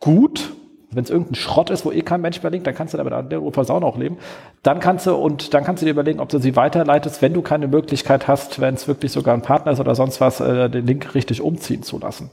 gut, 0.00 0.53
wenn 0.94 1.04
es 1.04 1.10
irgendein 1.10 1.34
Schrott 1.34 1.70
ist, 1.70 1.84
wo 1.84 1.92
eh 1.92 2.02
kein 2.02 2.20
Mensch 2.20 2.40
verlinkt, 2.40 2.66
dann 2.66 2.74
kannst 2.74 2.94
du 2.94 2.98
damit 2.98 3.12
an 3.12 3.28
der 3.28 3.40
Versauen 3.52 3.84
auch 3.84 3.96
leben. 3.96 4.18
Dann 4.62 4.80
kannst 4.80 5.06
du 5.06 5.14
und 5.14 5.54
dann 5.54 5.64
kannst 5.64 5.82
du 5.82 5.86
dir 5.86 5.92
überlegen, 5.92 6.20
ob 6.20 6.28
du 6.28 6.38
sie 6.38 6.56
weiterleitest, 6.56 7.22
wenn 7.22 7.34
du 7.34 7.42
keine 7.42 7.68
Möglichkeit 7.68 8.28
hast, 8.28 8.60
wenn 8.60 8.74
es 8.74 8.88
wirklich 8.88 9.12
sogar 9.12 9.34
ein 9.34 9.42
Partner 9.42 9.72
ist 9.72 9.80
oder 9.80 9.94
sonst 9.94 10.20
was, 10.20 10.40
äh, 10.40 10.68
den 10.70 10.86
Link 10.86 11.14
richtig 11.14 11.40
umziehen 11.40 11.82
zu 11.82 11.98
lassen. 11.98 12.30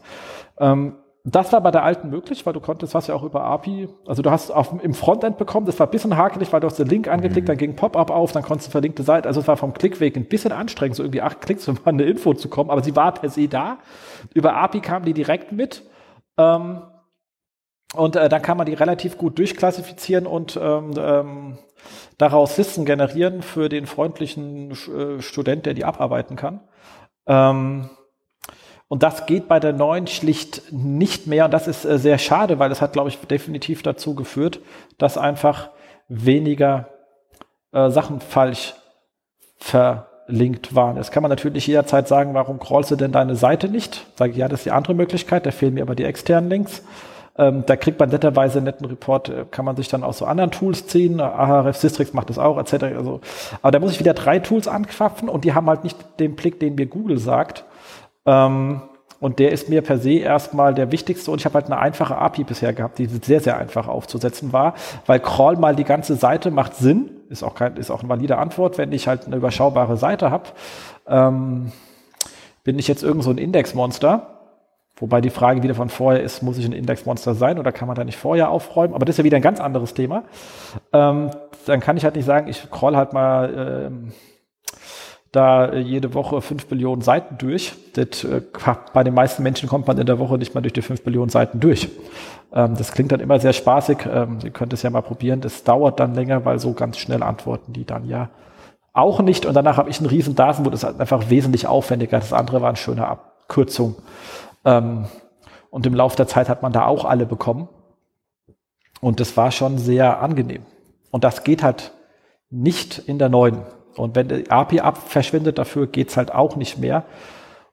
Ähm, 0.60 0.96
das 1.24 1.54
war 1.54 1.62
bei 1.62 1.70
der 1.70 1.84
alten 1.84 2.10
möglich, 2.10 2.46
weil 2.48 2.54
du 2.54 2.60
konntest, 2.60 2.96
was 2.96 3.06
ja 3.06 3.14
auch 3.14 3.22
über 3.22 3.44
API, 3.44 3.90
also 4.08 4.24
du 4.24 4.32
hast 4.32 4.50
auf, 4.50 4.74
im 4.82 4.96
Frontend 4.96 5.38
bekommen, 5.38 5.68
das 5.68 5.80
war 5.80 5.88
ein 5.88 5.92
bisschen 5.92 6.18
hakelig, 6.18 6.52
weil 6.52 6.62
du 6.62 6.68
hast 6.68 6.80
den 6.80 6.88
Link 6.88 7.08
angeklickt, 7.08 7.48
mhm. 7.48 7.52
dann 7.52 7.58
ging 7.58 7.76
Pop-up 7.76 8.10
auf, 8.10 8.32
dann 8.32 8.42
konntest 8.42 8.70
du 8.70 8.72
verlinkte 8.72 9.04
Seite, 9.04 9.28
also 9.28 9.42
es 9.42 9.48
war 9.48 9.56
vom 9.56 9.74
Klickweg 9.74 10.16
ein 10.18 10.26
bisschen 10.26 10.52
anstrengend, 10.52 10.96
so 10.96 11.04
irgendwie 11.04 11.22
acht 11.22 11.42
Klicks, 11.42 11.68
um 11.68 11.78
an 11.86 11.96
eine 11.96 12.04
Info 12.04 12.34
zu 12.34 12.50
kommen, 12.50 12.72
aber 12.72 12.84
sie 12.84 12.96
war 12.96 13.14
per 13.14 13.30
se 13.30 13.48
da. 13.48 13.78
Über 14.34 14.56
API 14.56 14.80
kam 14.80 15.06
die 15.06 15.14
direkt 15.14 15.52
mit. 15.52 15.84
Ähm, 16.38 16.82
und 17.94 18.16
äh, 18.16 18.30
dann 18.30 18.42
kann 18.42 18.58
man 18.58 18.66
die 18.66 18.74
relativ 18.74 19.18
gut 19.18 19.38
durchklassifizieren 19.38 20.26
und 20.26 20.58
ähm, 20.62 20.94
ähm, 20.98 21.58
daraus 22.18 22.58
Listen 22.58 22.86
generieren 22.86 23.42
für 23.42 23.68
den 23.68 23.86
freundlichen 23.86 24.72
äh, 24.72 25.22
Student, 25.22 25.66
der 25.66 25.74
die 25.74 25.84
abarbeiten 25.84 26.36
kann. 26.36 26.62
Ähm, 27.28 27.90
und 28.88 29.04
das 29.04 29.26
geht 29.26 29.48
bei 29.48 29.60
der 29.60 29.74
neuen 29.74 30.08
schlicht 30.08 30.64
nicht 30.72 31.26
mehr. 31.26 31.46
Und 31.46 31.52
das 31.52 31.68
ist 31.68 31.86
äh, 31.86 31.98
sehr 31.98 32.18
schade, 32.18 32.60
weil 32.60 32.72
es 32.72 32.82
hat, 32.82 32.94
glaube 32.94 33.10
ich, 33.10 33.18
definitiv 33.20 33.84
dazu 33.84 34.16
geführt, 34.16 34.60
dass 34.98 35.18
einfach 35.18 35.70
weniger 36.10 36.90
äh, 37.72 37.90
Sachen 37.90 38.20
falsch 38.20 38.74
verlinkt 39.58 40.76
waren. 40.76 40.98
Jetzt 40.98 41.12
kann 41.12 41.24
man 41.24 41.30
natürlich 41.30 41.68
jederzeit 41.68 42.08
sagen, 42.08 42.34
warum 42.34 42.60
crawlst 42.60 42.92
du 42.92 42.96
denn 42.96 43.12
deine 43.12 43.36
Seite 43.36 43.70
nicht? 43.70 44.08
Sage 44.16 44.32
ich, 44.32 44.38
ja, 44.38 44.48
das 44.48 44.62
ist 44.62 44.66
die 44.66 44.72
andere 44.72 44.94
Möglichkeit, 44.94 45.46
da 45.46 45.52
fehlen 45.52 45.76
mir 45.76 45.84
aber 45.84 45.96
die 45.96 46.04
externen 46.04 46.50
Links. 46.50 46.84
Ähm, 47.38 47.64
da 47.66 47.76
kriegt 47.76 48.00
man 48.00 48.10
netterweise 48.10 48.58
einen 48.58 48.66
netten 48.66 48.86
Report, 48.86 49.30
äh, 49.30 49.46
kann 49.50 49.66
man 49.66 49.76
sich 49.76 49.88
dann 49.88 50.04
aus 50.04 50.18
so 50.18 50.26
anderen 50.26 50.52
Tools 50.52 50.88
ziehen. 50.88 51.20
Ahrefs 51.20 51.82
Systrix 51.82 52.14
macht 52.14 52.30
das 52.30 52.38
auch, 52.38 52.58
etc. 52.58 52.84
Also, 52.96 53.22
aber 53.62 53.72
da 53.72 53.80
muss 53.80 53.92
ich 53.92 54.00
wieder 54.00 54.14
drei 54.14 54.40
Tools 54.40 54.68
anquapfen 54.68 55.30
und 55.30 55.46
die 55.46 55.54
haben 55.54 55.68
halt 55.68 55.84
nicht 55.84 55.98
den 56.20 56.36
Blick, 56.36 56.60
den 56.60 56.76
mir 56.76 56.88
Google 56.88 57.18
sagt. 57.18 57.64
Ähm, 58.26 58.82
und 59.22 59.38
der 59.38 59.52
ist 59.52 59.70
mir 59.70 59.84
per 59.84 60.00
se 60.00 60.14
erstmal 60.14 60.74
der 60.74 60.92
wichtigste. 60.92 61.30
Und 61.30 61.40
ich 61.40 61.46
habe 61.46 61.54
halt 61.54 61.68
eine 61.68 61.78
einfache 61.78 62.18
API 62.18 62.44
bisher 62.44 62.74
gehabt, 62.74 62.98
die 62.98 63.06
sehr, 63.06 63.40
sehr 63.40 63.56
einfach 63.58 63.88
aufzusetzen 63.88 64.52
war, 64.52 64.74
weil 65.06 65.20
Crawl 65.20 65.58
mal 65.58 65.76
die 65.76 65.84
ganze 65.84 66.16
Seite 66.16 66.50
macht 66.50 66.76
Sinn. 66.76 67.12
Ist 67.30 67.44
auch, 67.44 67.54
kein, 67.54 67.78
ist 67.78 67.92
auch 67.92 68.00
eine 68.00 68.10
valide 68.10 68.40
Antwort, 68.40 68.80
wenn 68.80 68.92
ich 68.92 69.08
halt 69.08 69.28
eine 69.28 69.36
überschaubare 69.36 69.96
Seite 69.96 70.32
habe. 70.32 70.46
Ähm, 71.08 71.72
bin 72.64 72.80
ich 72.80 72.88
jetzt 72.88 73.04
irgend 73.04 73.24
so 73.24 73.30
ein 73.30 73.38
Indexmonster? 73.38 74.41
Wobei 75.02 75.20
die 75.20 75.32
Frage 75.32 75.64
wieder 75.64 75.76
von 75.76 75.90
vorher 75.90 76.22
ist, 76.22 76.44
muss 76.44 76.58
ich 76.58 76.66
ein 76.66 76.72
Indexmonster 76.72 77.34
sein 77.34 77.60
oder 77.60 77.72
kann 77.72 77.88
man 77.88 77.96
da 77.96 78.06
nicht 78.06 78.18
vorher 78.18 78.50
aufräumen? 78.52 78.94
Aber 78.94 79.04
das 79.04 79.16
ist 79.16 79.18
ja 79.18 79.24
wieder 79.24 79.36
ein 79.36 79.42
ganz 79.42 79.60
anderes 79.60 79.94
Thema. 79.94 80.24
Ähm, 80.94 81.32
dann 81.66 81.80
kann 81.82 81.98
ich 81.98 82.06
halt 82.06 82.16
nicht 82.16 82.26
sagen, 82.26 82.48
ich 82.48 82.70
crawl 82.72 82.96
halt 82.96 83.12
mal 83.12 83.88
ähm, 83.88 84.14
da 85.32 85.74
jede 85.74 86.14
Woche 86.14 86.42
fünf 86.42 86.68
Billionen 86.68 87.02
Seiten 87.02 87.38
durch. 87.38 87.74
Das, 87.94 88.24
äh, 88.24 88.42
bei 88.94 89.04
den 89.04 89.14
meisten 89.14 89.44
Menschen 89.44 89.68
kommt 89.68 89.88
man 89.88 89.98
in 89.98 90.06
der 90.06 90.20
Woche 90.20 90.38
nicht 90.38 90.54
mal 90.54 90.62
durch 90.62 90.74
die 90.74 90.82
fünf 90.82 91.04
Billionen 91.04 91.30
Seiten 91.30 91.60
durch. 91.60 91.90
Ähm, 92.54 92.76
das 92.78 92.92
klingt 92.92 93.12
dann 93.12 93.22
immer 93.22 93.40
sehr 93.40 93.54
spaßig. 93.54 94.00
Ähm, 94.12 94.38
ihr 94.44 94.52
könnt 94.52 94.72
es 94.74 94.84
ja 94.84 94.90
mal 94.90 95.02
probieren. 95.02 95.42
Das 95.42 95.64
dauert 95.64 96.00
dann 96.00 96.14
länger, 96.14 96.46
weil 96.46 96.60
so 96.60 96.74
ganz 96.74 96.98
schnell 96.98 97.24
antworten 97.24 97.74
die 97.74 97.86
dann 97.86 98.08
ja 98.08 98.30
auch 98.94 99.22
nicht. 99.22 99.46
Und 99.46 99.54
danach 99.54 99.78
habe 99.78 99.90
ich 99.90 100.00
einen 100.00 100.10
riesen 100.10 100.36
Datenboot. 100.36 100.74
Das 100.74 100.84
ist 100.84 101.00
einfach 101.00 101.30
wesentlich 101.30 101.66
aufwendiger. 101.66 102.20
Das 102.20 102.34
andere 102.34 102.62
war 102.62 102.70
eine 102.70 102.78
schöne 102.78 103.08
Abkürzung. 103.08 103.96
Ähm, 104.66 105.06
und 105.70 105.86
im 105.86 105.94
Laufe 105.94 106.18
der 106.18 106.28
Zeit 106.28 106.50
hat 106.50 106.62
man 106.62 106.74
da 106.74 106.86
auch 106.86 107.06
alle 107.06 107.26
bekommen. 107.26 107.70
Und 109.00 109.20
das 109.20 109.36
war 109.38 109.52
schon 109.52 109.78
sehr 109.78 110.22
angenehm. 110.22 110.64
Und 111.10 111.24
das 111.24 111.44
geht 111.44 111.64
halt 111.64 111.94
nicht 112.50 113.00
in 113.00 113.20
der 113.20 113.30
neuen. 113.30 113.64
Und 113.96 114.16
wenn 114.16 114.28
die 114.28 114.50
API 114.50 114.82
ab 114.82 114.98
verschwindet, 114.98 115.58
dafür 115.58 115.88
geht's 115.88 116.18
halt 116.18 116.32
auch 116.32 116.56
nicht 116.56 116.78
mehr. 116.78 117.06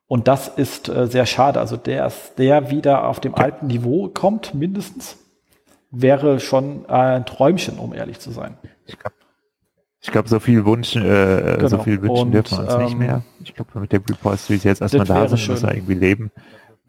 Und 0.07 0.27
das 0.27 0.49
ist 0.49 0.89
äh, 0.89 1.07
sehr 1.07 1.27
schade. 1.27 1.61
Also 1.61 1.77
der, 1.77 2.11
der 2.39 2.71
wieder 2.71 3.07
auf 3.07 3.21
dem 3.21 3.35
alten 3.35 3.67
Niveau 3.67 4.09
kommt, 4.09 4.55
mindestens, 4.55 5.19
wäre 5.91 6.41
schon 6.41 6.87
ein 6.87 7.27
Träumchen, 7.27 7.79
um 7.79 7.95
ehrlich 7.95 8.19
zu 8.19 8.31
sein. 8.31 8.57
Ich 8.87 8.99
glaube, 8.99 9.15
ich 10.01 10.13
glaub, 10.13 10.29
so 10.29 10.41
viel 10.41 10.65
Wunsch, 10.65 10.97
äh, 10.97 11.57
genau. 11.57 11.69
so 11.69 11.79
viel 11.79 12.01
wünschen 12.01 12.27
Und, 12.27 12.33
dürfen 12.33 12.59
wir 12.59 12.65
uns 12.65 12.75
ähm, 12.75 12.85
nicht 12.85 12.99
mehr. 12.99 13.23
Ich 13.43 13.55
glaube, 13.55 13.81
mit 13.81 13.93
der 13.93 14.01
Repositories 14.01 14.65
jetzt 14.65 14.81
erstmal 14.81 15.07
da 15.07 15.29
sind, 15.29 15.49
müssen 15.49 15.67
wir 15.67 15.75
irgendwie 15.75 15.95
leben. 15.95 16.31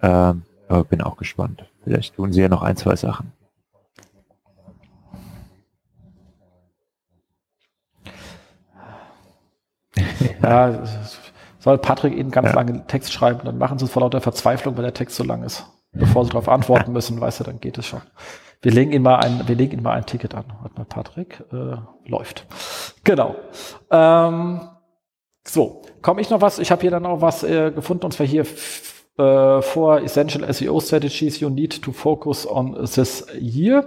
Ähm, 0.02 0.44
aber 0.68 0.84
bin 0.84 1.02
auch 1.02 1.18
gespannt. 1.18 1.66
Vielleicht 1.84 2.16
tun 2.16 2.32
sie 2.32 2.42
ja 2.42 2.50
noch 2.50 2.62
ein, 2.62 2.78
zwei 2.78 2.96
Sachen. 2.96 3.34
ja, 10.44 10.84
soll 11.60 11.78
Patrick 11.78 12.16
Ihnen 12.16 12.32
ganz 12.32 12.50
ja. 12.50 12.56
lange 12.56 12.86
Text 12.88 13.12
schreiben, 13.12 13.42
dann 13.44 13.58
machen 13.58 13.80
Sie 13.80 13.86
es 13.86 13.92
vor 13.92 14.02
lauter 14.02 14.22
Verzweiflung, 14.22 14.78
weil 14.78 14.84
der 14.84 14.94
Text 14.94 15.16
so 15.18 15.24
lang 15.24 15.44
ist. 15.44 15.66
Bevor 15.92 16.24
Sie 16.24 16.32
darauf 16.32 16.48
antworten 16.48 16.92
müssen, 16.94 17.20
weißt 17.20 17.42
du, 17.42 17.44
dann 17.44 17.60
geht 17.60 17.78
es 17.78 17.88
schon. 17.88 18.02
Wir 18.62 18.72
legen 18.72 18.92
Ihnen 18.92 19.04
mal 19.04 19.18
ein, 19.18 19.48
wir 19.48 19.56
legen 19.56 19.74
Ihnen 19.74 19.84
mal 19.84 19.94
ein 19.94 20.06
Ticket 20.06 20.36
an. 20.36 20.46
Warte 20.62 20.78
mal, 20.78 20.86
Patrick, 20.86 21.44
äh, 21.52 21.78
läuft. 22.06 22.46
Genau. 23.04 23.36
Ähm, 23.90 24.62
so, 25.46 25.82
komme 26.02 26.22
ich 26.22 26.30
noch 26.30 26.42
was? 26.42 26.60
Ich 26.60 26.72
habe 26.72 26.82
hier 26.82 26.92
dann 26.92 27.04
noch 27.04 27.22
was 27.22 27.44
äh, 27.44 27.72
gefunden, 27.72 28.06
und 28.06 28.12
zwar 28.12 28.28
hier 28.28 28.46
äh, 29.20 29.62
vor 29.62 30.02
Essential 30.02 30.52
SEO 30.52 30.80
Strategies 30.80 31.40
you 31.40 31.50
need 31.50 31.82
to 31.82 31.92
focus 31.92 32.48
on 32.48 32.74
this 32.86 33.26
year. 33.40 33.86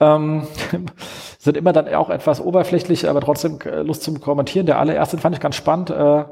Ähm, 0.00 0.46
sind 1.38 1.56
immer 1.56 1.72
dann 1.72 1.92
auch 1.92 2.08
etwas 2.08 2.40
oberflächlich, 2.40 3.08
aber 3.08 3.20
trotzdem 3.20 3.58
äh, 3.64 3.82
Lust 3.82 4.02
zum 4.02 4.20
Kommentieren. 4.20 4.66
Der 4.66 4.78
allererste 4.78 5.18
fand 5.18 5.34
ich 5.34 5.40
ganz 5.40 5.56
spannend. 5.56 5.90
Äh, 5.90 6.24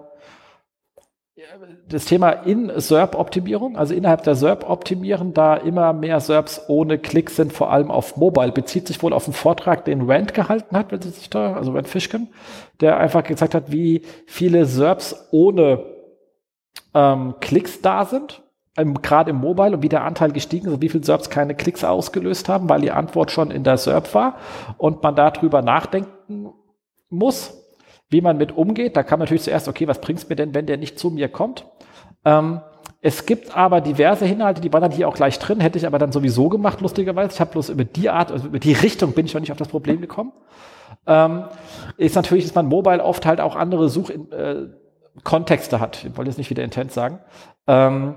das 1.88 2.04
Thema 2.06 2.30
in 2.30 2.72
SERP-Optimierung, 2.74 3.76
also 3.76 3.92
innerhalb 3.92 4.22
der 4.22 4.34
SERP 4.34 4.68
optimieren, 4.68 5.34
da 5.34 5.56
immer 5.56 5.92
mehr 5.92 6.20
SERPs 6.20 6.62
ohne 6.68 6.98
Klicks 6.98 7.36
sind, 7.36 7.52
vor 7.52 7.70
allem 7.70 7.90
auf 7.90 8.16
Mobile, 8.16 8.52
bezieht 8.52 8.86
sich 8.86 9.02
wohl 9.02 9.12
auf 9.12 9.26
einen 9.26 9.34
Vortrag, 9.34 9.84
den 9.84 10.08
Rand 10.10 10.32
gehalten 10.32 10.76
hat, 10.76 10.92
wenn 10.92 11.02
Sie 11.02 11.10
sich 11.10 11.28
da, 11.28 11.54
also 11.54 11.72
Rand 11.72 11.88
Fishkin, 11.88 12.28
der 12.80 12.98
einfach 12.98 13.24
gezeigt 13.24 13.54
hat, 13.54 13.72
wie 13.72 14.02
viele 14.26 14.64
SERPs 14.64 15.28
ohne 15.32 15.84
ähm, 16.94 17.34
Klicks 17.40 17.80
da 17.80 18.04
sind 18.04 18.42
gerade 18.74 19.30
im 19.30 19.36
Mobile 19.36 19.76
und 19.76 19.82
wie 19.82 19.88
der 19.88 20.04
Anteil 20.04 20.32
gestiegen 20.32 20.68
ist, 20.68 20.80
wie 20.80 20.88
viele 20.88 21.04
SERPs 21.04 21.28
keine 21.28 21.54
Klicks 21.54 21.84
ausgelöst 21.84 22.48
haben, 22.48 22.68
weil 22.68 22.80
die 22.80 22.90
Antwort 22.90 23.30
schon 23.30 23.50
in 23.50 23.64
der 23.64 23.76
SERP 23.76 24.14
war 24.14 24.36
und 24.78 25.02
man 25.02 25.14
darüber 25.14 25.60
nachdenken 25.60 26.52
muss, 27.10 27.54
wie 28.08 28.22
man 28.22 28.38
mit 28.38 28.56
umgeht. 28.56 28.96
Da 28.96 29.02
kann 29.02 29.18
man 29.18 29.26
natürlich 29.26 29.42
zuerst, 29.42 29.68
okay, 29.68 29.86
was 29.88 30.00
bringt's 30.00 30.28
mir 30.28 30.36
denn, 30.36 30.54
wenn 30.54 30.66
der 30.66 30.78
nicht 30.78 30.98
zu 30.98 31.10
mir 31.10 31.28
kommt? 31.28 31.66
Ähm, 32.24 32.62
es 33.02 33.26
gibt 33.26 33.56
aber 33.56 33.80
diverse 33.80 34.24
Inhalte, 34.24 34.60
die 34.60 34.72
waren 34.72 34.82
dann 34.82 34.92
hier 34.92 35.08
auch 35.08 35.14
gleich 35.14 35.38
drin, 35.38 35.60
hätte 35.60 35.76
ich 35.76 35.86
aber 35.86 35.98
dann 35.98 36.12
sowieso 36.12 36.48
gemacht, 36.48 36.80
lustigerweise. 36.80 37.34
Ich 37.34 37.40
habe 37.40 37.50
bloß 37.50 37.68
über 37.68 37.84
die 37.84 38.08
Art, 38.08 38.30
also 38.30 38.46
über 38.46 38.60
die 38.60 38.72
Richtung 38.72 39.12
bin 39.12 39.26
ich 39.26 39.34
noch 39.34 39.40
nicht 39.40 39.52
auf 39.52 39.58
das 39.58 39.68
Problem 39.68 40.00
gekommen. 40.00 40.32
Ähm, 41.06 41.44
ist 41.96 42.14
natürlich, 42.14 42.44
dass 42.44 42.54
man 42.54 42.66
Mobile 42.66 43.02
oft 43.02 43.26
halt 43.26 43.40
auch 43.40 43.56
andere 43.56 43.88
Suchkontexte 43.88 44.78
äh, 44.78 44.81
hat. 45.24 46.04
Ich 46.04 46.16
wollte 46.16 46.30
jetzt 46.30 46.38
nicht 46.38 46.50
wieder 46.50 46.64
Intent 46.64 46.92
sagen. 46.92 47.20
Ähm, 47.66 48.16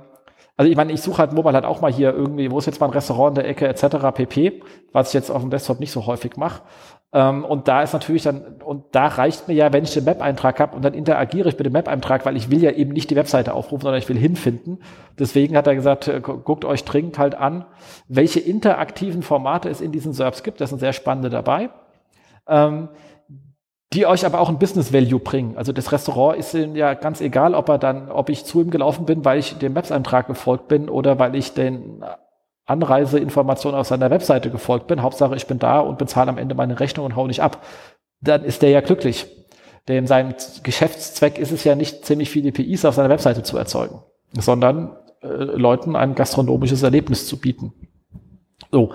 also 0.58 0.72
ich 0.72 0.78
meine, 0.78 0.94
ich 0.94 1.02
suche 1.02 1.18
halt 1.18 1.34
Mobile 1.34 1.54
halt 1.54 1.66
auch 1.66 1.82
mal 1.82 1.92
hier 1.92 2.14
irgendwie, 2.14 2.50
wo 2.50 2.58
ist 2.58 2.66
jetzt 2.66 2.80
mal 2.80 2.88
ein 2.88 2.94
Restaurant 2.94 3.38
in 3.38 3.44
der 3.44 3.50
Ecke 3.50 3.68
etc. 3.68 3.98
pp, 4.14 4.62
was 4.94 5.10
ich 5.10 5.14
jetzt 5.14 5.30
auf 5.30 5.42
dem 5.42 5.50
Desktop 5.50 5.82
nicht 5.82 5.92
so 5.92 6.06
häufig 6.06 6.38
mache. 6.38 6.62
Ähm, 7.12 7.44
und 7.44 7.68
da 7.68 7.82
ist 7.82 7.94
natürlich 7.94 8.24
dann, 8.24 8.62
und 8.64 8.86
da 8.94 9.08
reicht 9.08 9.50
mir 9.50 9.54
ja, 9.54 9.74
wenn 9.74 9.84
ich 9.84 9.94
den 9.94 10.06
Map-Eintrag 10.06 10.60
habe 10.60 10.76
und 10.76 10.84
dann 10.84 10.94
interagiere 10.94 11.50
ich 11.50 11.58
mit 11.58 11.66
dem 11.66 11.74
Map-Eintrag, 11.74 12.26
weil 12.26 12.38
ich 12.38 12.52
will 12.52 12.64
ja 12.64 12.72
eben 12.72 12.94
nicht 12.94 13.10
die 13.10 13.16
Webseite 13.18 13.54
aufrufen, 13.54 13.84
sondern 13.84 14.02
ich 14.02 14.08
will 14.08 14.18
hinfinden. 14.18 14.80
Deswegen 15.20 15.58
hat 15.58 15.68
er 15.68 15.76
gesagt, 15.76 16.08
äh, 16.08 16.22
guckt 16.22 16.64
euch 16.64 16.86
dringend 16.86 17.18
halt 17.18 17.36
an, 17.36 17.66
welche 18.08 18.40
interaktiven 18.40 19.24
Formate 19.24 19.70
es 19.70 19.82
in 19.82 19.92
diesen 19.92 20.14
SERPs 20.14 20.44
gibt. 20.44 20.62
Das 20.62 20.70
sind 20.70 20.80
sehr 20.80 20.94
spannende 20.94 21.30
dabei. 21.30 21.70
Ähm, 22.48 22.90
die 23.94 24.06
euch 24.06 24.26
aber 24.26 24.40
auch 24.40 24.50
ein 24.50 24.60
Business 24.60 24.92
Value 24.92 25.20
bringen. 25.20 25.58
Also 25.58 25.72
das 25.72 25.92
Restaurant 25.92 26.38
ist 26.38 26.54
ihnen 26.54 26.76
ja 26.76 26.94
ganz 26.96 27.22
egal, 27.22 27.54
ob 27.56 27.70
er 27.70 27.78
dann, 27.78 28.12
ob 28.12 28.30
ich 28.30 28.46
zu 28.46 28.62
ihm 28.62 28.70
gelaufen 28.70 29.06
bin, 29.06 29.24
weil 29.24 29.40
ich 29.40 29.58
dem 29.58 29.74
Maps-Eintrag 29.74 30.28
gefolgt 30.28 30.68
bin 30.68 30.90
oder 30.90 31.20
weil 31.20 31.36
ich 31.36 31.54
den 31.54 32.04
Anreiseinformationen 32.66 33.80
auf 33.80 33.88
seiner 33.88 34.10
Webseite 34.10 34.50
gefolgt 34.50 34.88
bin. 34.88 35.02
Hauptsache, 35.02 35.36
ich 35.36 35.48
bin 35.48 35.60
da 35.60 35.80
und 35.80 35.98
bezahle 35.98 36.30
am 36.30 36.38
Ende 36.38 36.56
meine 36.56 36.80
Rechnung 36.80 37.06
und 37.06 37.16
hau 37.16 37.28
nicht 37.28 37.42
ab. 37.42 37.64
Dann 38.22 38.44
ist 38.44 38.62
der 38.62 38.72
ja 38.72 38.82
glücklich. 38.82 39.28
Denn 39.88 40.08
sein 40.08 40.34
Geschäftszweck 40.64 41.38
ist 41.38 41.52
es 41.52 41.64
ja 41.64 41.76
nicht, 41.76 42.06
ziemlich 42.06 42.32
viele 42.32 42.52
PIs 42.52 42.86
auf 42.86 42.96
seiner 42.96 43.10
Webseite 43.10 43.44
zu 43.44 43.56
erzeugen, 43.56 44.02
sondern 44.34 44.98
äh, 45.22 45.28
Leuten 45.28 45.96
ein 45.96 46.16
gastronomisches 46.16 46.82
Erlebnis 46.82 47.28
zu 47.28 47.40
bieten. 47.40 47.72
So, 48.72 48.94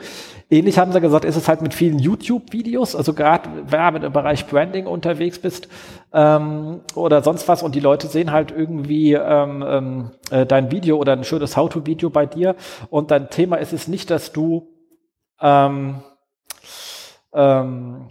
Ähnlich 0.52 0.78
haben 0.78 0.90
sie 0.90 1.00
gesagt, 1.00 1.24
ist 1.24 1.36
es 1.36 1.46
halt 1.46 1.62
mit 1.62 1.74
vielen 1.74 2.00
YouTube-Videos, 2.00 2.96
also 2.96 3.14
gerade 3.14 3.48
wenn 3.66 4.00
du 4.00 4.06
im 4.08 4.12
Bereich 4.12 4.46
Branding 4.46 4.86
unterwegs 4.86 5.38
bist 5.38 5.68
ähm, 6.12 6.80
oder 6.96 7.22
sonst 7.22 7.46
was 7.46 7.62
und 7.62 7.76
die 7.76 7.80
Leute 7.80 8.08
sehen 8.08 8.32
halt 8.32 8.50
irgendwie 8.50 9.12
ähm, 9.12 9.64
ähm, 9.64 10.10
äh, 10.32 10.44
dein 10.46 10.72
Video 10.72 10.96
oder 10.96 11.12
ein 11.12 11.22
schönes 11.22 11.56
How-to-Video 11.56 12.10
bei 12.10 12.26
dir. 12.26 12.56
Und 12.90 13.12
dein 13.12 13.30
Thema 13.30 13.56
ist 13.56 13.72
es 13.72 13.86
nicht, 13.86 14.10
dass 14.10 14.32
du 14.32 14.68
ähm, 15.40 16.02
ähm, 17.32 18.08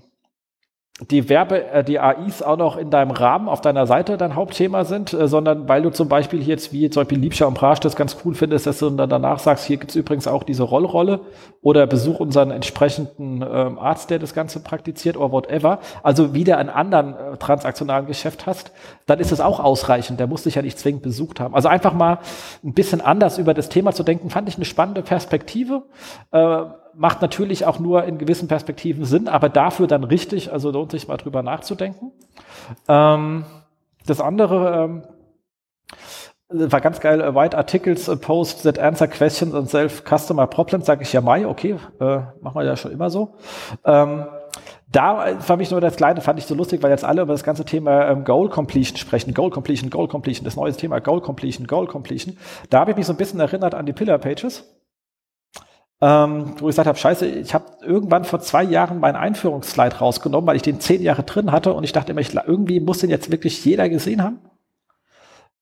die 1.10 1.30
Werbe, 1.30 1.66
äh, 1.72 1.84
die 1.84 2.00
AIs 2.00 2.42
auch 2.42 2.58
noch 2.58 2.78
in 2.78 2.90
deinem 2.90 3.12
Rahmen 3.12 3.48
auf 3.48 3.62
deiner 3.62 3.88
Seite 3.88 4.18
dein 4.18 4.36
Hauptthema 4.36 4.84
sind, 4.84 5.14
äh, 5.14 5.28
sondern 5.28 5.70
weil 5.70 5.82
du 5.82 5.92
zum 5.92 6.10
Beispiel 6.10 6.42
jetzt 6.42 6.74
wie 6.74 6.90
zum 6.90 7.02
Beispiel 7.02 7.20
Liebscher 7.20 7.48
und 7.48 7.54
Prasch 7.54 7.80
das 7.80 7.96
ganz 7.96 8.18
cool 8.26 8.36
findest, 8.36 8.68
dass 8.68 8.80
du 8.80 8.90
dann 8.90 9.10
danach 9.10 9.40
sagst, 9.40 9.66
hier 9.66 9.78
gibt's 9.78 9.96
übrigens 9.96 10.28
auch 10.28 10.44
diese 10.44 10.64
Rollrolle 10.64 11.22
oder 11.62 11.88
besuch 11.88 12.20
unseren 12.20 12.52
entsprechenden 12.52 13.42
ähm, 13.42 13.80
Arzt, 13.80 14.10
der 14.10 14.20
das 14.20 14.34
Ganze 14.34 14.60
praktiziert 14.60 15.16
oder 15.16 15.32
whatever. 15.32 15.80
Also 16.04 16.34
wieder 16.34 16.58
einen 16.58 16.70
anderen 16.70 17.14
äh, 17.14 17.38
transaktionalen 17.38 18.06
Geschäft 18.06 18.46
hast, 18.46 18.72
dann 19.06 19.20
ist 19.20 19.32
es 19.32 19.40
auch 19.40 19.62
ausreichend. 19.62 20.20
Der 20.20 20.28
muss 20.28 20.44
dich 20.44 20.56
ja 20.56 20.62
nicht 20.62 20.78
zwingend 20.78 21.04
besucht 21.04 21.40
haben. 21.40 21.56
Also 21.56 21.70
einfach 21.70 21.94
mal 21.94 22.20
ein 22.64 22.74
bisschen 22.74 23.00
anders 23.00 23.38
über 23.38 23.54
das 23.54 23.70
Thema 23.70 23.94
zu 23.94 24.04
denken, 24.04 24.30
fand 24.30 24.50
ich 24.50 24.58
eine 24.58 24.66
spannende 24.66 25.02
Perspektive. 25.02 25.84
Äh, 26.32 26.66
macht 27.00 27.22
natürlich 27.22 27.66
auch 27.66 27.80
nur 27.80 28.04
in 28.04 28.18
gewissen 28.18 28.50
Perspektiven 28.50 29.06
Sinn, 29.06 29.30
aber 29.30 29.48
dafür 29.48 29.88
dann 29.88 30.04
richtig, 30.04 30.52
also 30.52 30.70
lohnt 30.70 30.92
sich 30.92 31.08
mal 31.08 31.16
drüber 31.16 31.42
nachzudenken. 31.42 32.12
Ähm, 32.90 33.46
das 34.06 34.20
andere 34.20 34.84
ähm, 34.84 35.04
war 36.50 36.82
ganz 36.82 37.00
geil, 37.00 37.22
uh, 37.22 37.34
White 37.34 37.58
Articles 37.58 38.10
uh, 38.10 38.18
Post 38.18 38.64
that 38.64 38.78
answer 38.80 39.08
questions 39.08 39.56
and 39.56 39.70
self 39.70 40.04
customer 40.04 40.46
problems, 40.46 40.88
sage 40.88 41.04
ich 41.04 41.14
ja 41.14 41.22
Mai, 41.22 41.48
okay, 41.48 41.78
äh, 42.02 42.20
machen 42.42 42.56
wir 42.56 42.64
ja 42.66 42.76
schon 42.76 42.92
immer 42.92 43.10
so. 43.10 43.36
Ähm, 43.86 44.26
da 44.92 45.40
fand 45.40 45.62
ich 45.62 45.72
nur 45.72 45.80
das 45.80 45.96
Kleine, 45.96 46.20
fand 46.20 46.38
ich 46.40 46.48
so 46.48 46.56
lustig, 46.56 46.84
weil 46.84 46.90
jetzt 46.90 47.06
alle 47.06 47.22
über 47.22 47.34
das 47.34 47.44
ganze 47.44 47.64
Thema 47.64 48.10
ähm, 48.10 48.26
Goal 48.26 48.50
Completion 48.50 48.98
sprechen. 48.98 49.34
Goal 49.34 49.52
Completion, 49.52 49.90
Goal 49.90 50.08
Completion, 50.10 50.44
das 50.44 50.58
neue 50.58 50.74
Thema 50.74 51.00
Goal 51.00 51.22
Completion, 51.22 51.66
Goal 51.66 51.88
Completion. 51.88 52.38
Da 52.70 52.80
habe 52.82 52.92
ich 52.92 52.98
mich 52.98 53.06
so 53.06 53.14
ein 53.14 53.18
bisschen 53.18 53.40
erinnert 53.40 53.74
an 53.74 53.86
die 53.86 53.94
Pillar 53.94 54.18
Pages. 54.18 54.66
Ähm, 56.02 56.54
wo 56.60 56.70
ich 56.70 56.76
gesagt 56.76 56.88
habe, 56.88 56.98
scheiße, 56.98 57.26
ich 57.26 57.54
habe 57.54 57.66
irgendwann 57.82 58.24
vor 58.24 58.40
zwei 58.40 58.64
Jahren 58.64 59.02
meinen 59.02 59.18
Einführungsslide 59.18 59.98
rausgenommen, 59.98 60.48
weil 60.48 60.56
ich 60.56 60.62
den 60.62 60.80
zehn 60.80 61.02
Jahre 61.02 61.24
drin 61.24 61.52
hatte 61.52 61.74
und 61.74 61.84
ich 61.84 61.92
dachte 61.92 62.12
immer, 62.12 62.22
ich, 62.22 62.34
irgendwie 62.34 62.80
muss 62.80 63.00
den 63.00 63.10
jetzt 63.10 63.32
wirklich 63.32 63.66
jeder 63.66 63.90
gesehen 63.90 64.24
haben. 64.24 64.40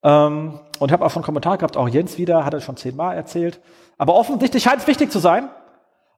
Ähm, 0.03 0.59
und 0.77 0.91
habe 0.91 1.03
auch 1.03 1.09
schon 1.09 1.21
einen 1.21 1.25
Kommentar 1.25 1.57
gehabt, 1.57 1.75
auch 1.75 1.89
Jens 1.89 2.19
wieder, 2.19 2.45
hat 2.45 2.53
er 2.53 2.61
schon 2.61 2.77
zehnmal 2.77 3.15
erzählt. 3.15 3.59
Aber 3.97 4.13
offensichtlich 4.13 4.61
scheint 4.61 4.81
es 4.81 4.87
wichtig 4.87 5.11
zu 5.11 5.17
sein, 5.17 5.49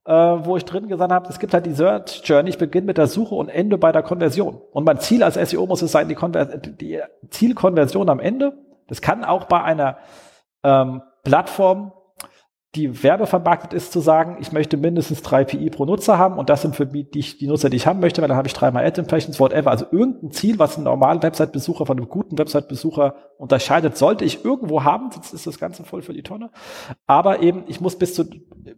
äh, 0.06 0.12
wo 0.12 0.58
ich 0.58 0.66
drin 0.66 0.90
gesagt 0.90 1.14
habe, 1.14 1.30
es 1.30 1.40
gibt 1.40 1.54
halt 1.54 1.66
die 1.66 1.74
Search 1.74 2.22
Journey, 2.26 2.50
ich 2.50 2.58
beginne 2.58 2.88
mit 2.88 2.98
der 2.98 3.08
Suche 3.08 3.36
und 3.36 3.48
ende 3.48 3.78
bei 3.78 3.94
der 3.94 4.04
Konversion. 4.04 4.60
Und 4.72 4.84
mein 4.84 5.00
Ziel 5.00 5.24
als 5.24 5.36
SEO 5.36 5.66
muss 5.66 5.82
es 5.82 5.94
sein, 5.94 6.10
die, 6.10 6.16
Konver 6.16 6.44
die 6.46 7.00
Zielkonversion 7.30 8.10
am 8.10 8.20
Ende. 8.20 8.58
Das 8.88 9.02
kann 9.02 9.24
auch 9.24 9.46
bei 9.46 9.64
einer 9.64 9.98
ähm, 10.64 11.04
Plattform 11.24 11.94
die 12.76 13.04
werbevermarktet 13.04 13.74
ist, 13.74 13.92
zu 13.92 14.00
sagen, 14.00 14.38
ich 14.40 14.52
möchte 14.52 14.78
mindestens 14.78 15.24
drei 15.24 15.44
PI 15.44 15.72
pro 15.72 15.86
Nutzer 15.86 16.20
haben 16.20 16.38
und 16.38 16.52
das 16.52 16.62
sind 16.62 16.76
für 16.76 16.86
mich 16.86 17.10
die, 17.10 17.22
die 17.22 17.48
Nutzer, 17.48 17.72
die 17.72 17.78
ich 17.78 17.88
haben 17.88 18.00
möchte, 18.00 18.22
weil 18.22 18.28
dann 18.28 18.38
habe 18.38 18.48
ich 18.48 18.54
dreimal 18.54 18.86
Ad 18.86 19.02
Impressions, 19.02 19.40
whatever. 19.40 19.72
Also 19.72 19.88
irgendein 19.92 20.32
Ziel, 20.32 20.60
was 20.60 20.78
ein 20.78 20.84
normalen 20.84 21.24
Website-Besucher 21.24 21.88
von 21.88 21.98
einem 21.98 22.08
guten 22.08 22.38
Website-Besucher 22.38 23.16
unterscheidet, 23.40 23.98
sollte 23.98 24.24
ich 24.24 24.46
irgendwo 24.46 24.84
haben, 24.84 25.10
sonst 25.12 25.34
ist 25.34 25.48
das 25.48 25.58
Ganze 25.58 25.84
voll 25.84 26.04
für 26.04 26.14
die 26.14 26.22
Tonne. 26.22 26.52
Aber 27.08 27.42
eben, 27.42 27.64
ich 27.66 27.82
muss 27.82 27.98
bis 27.98 28.14
zu, 28.14 28.26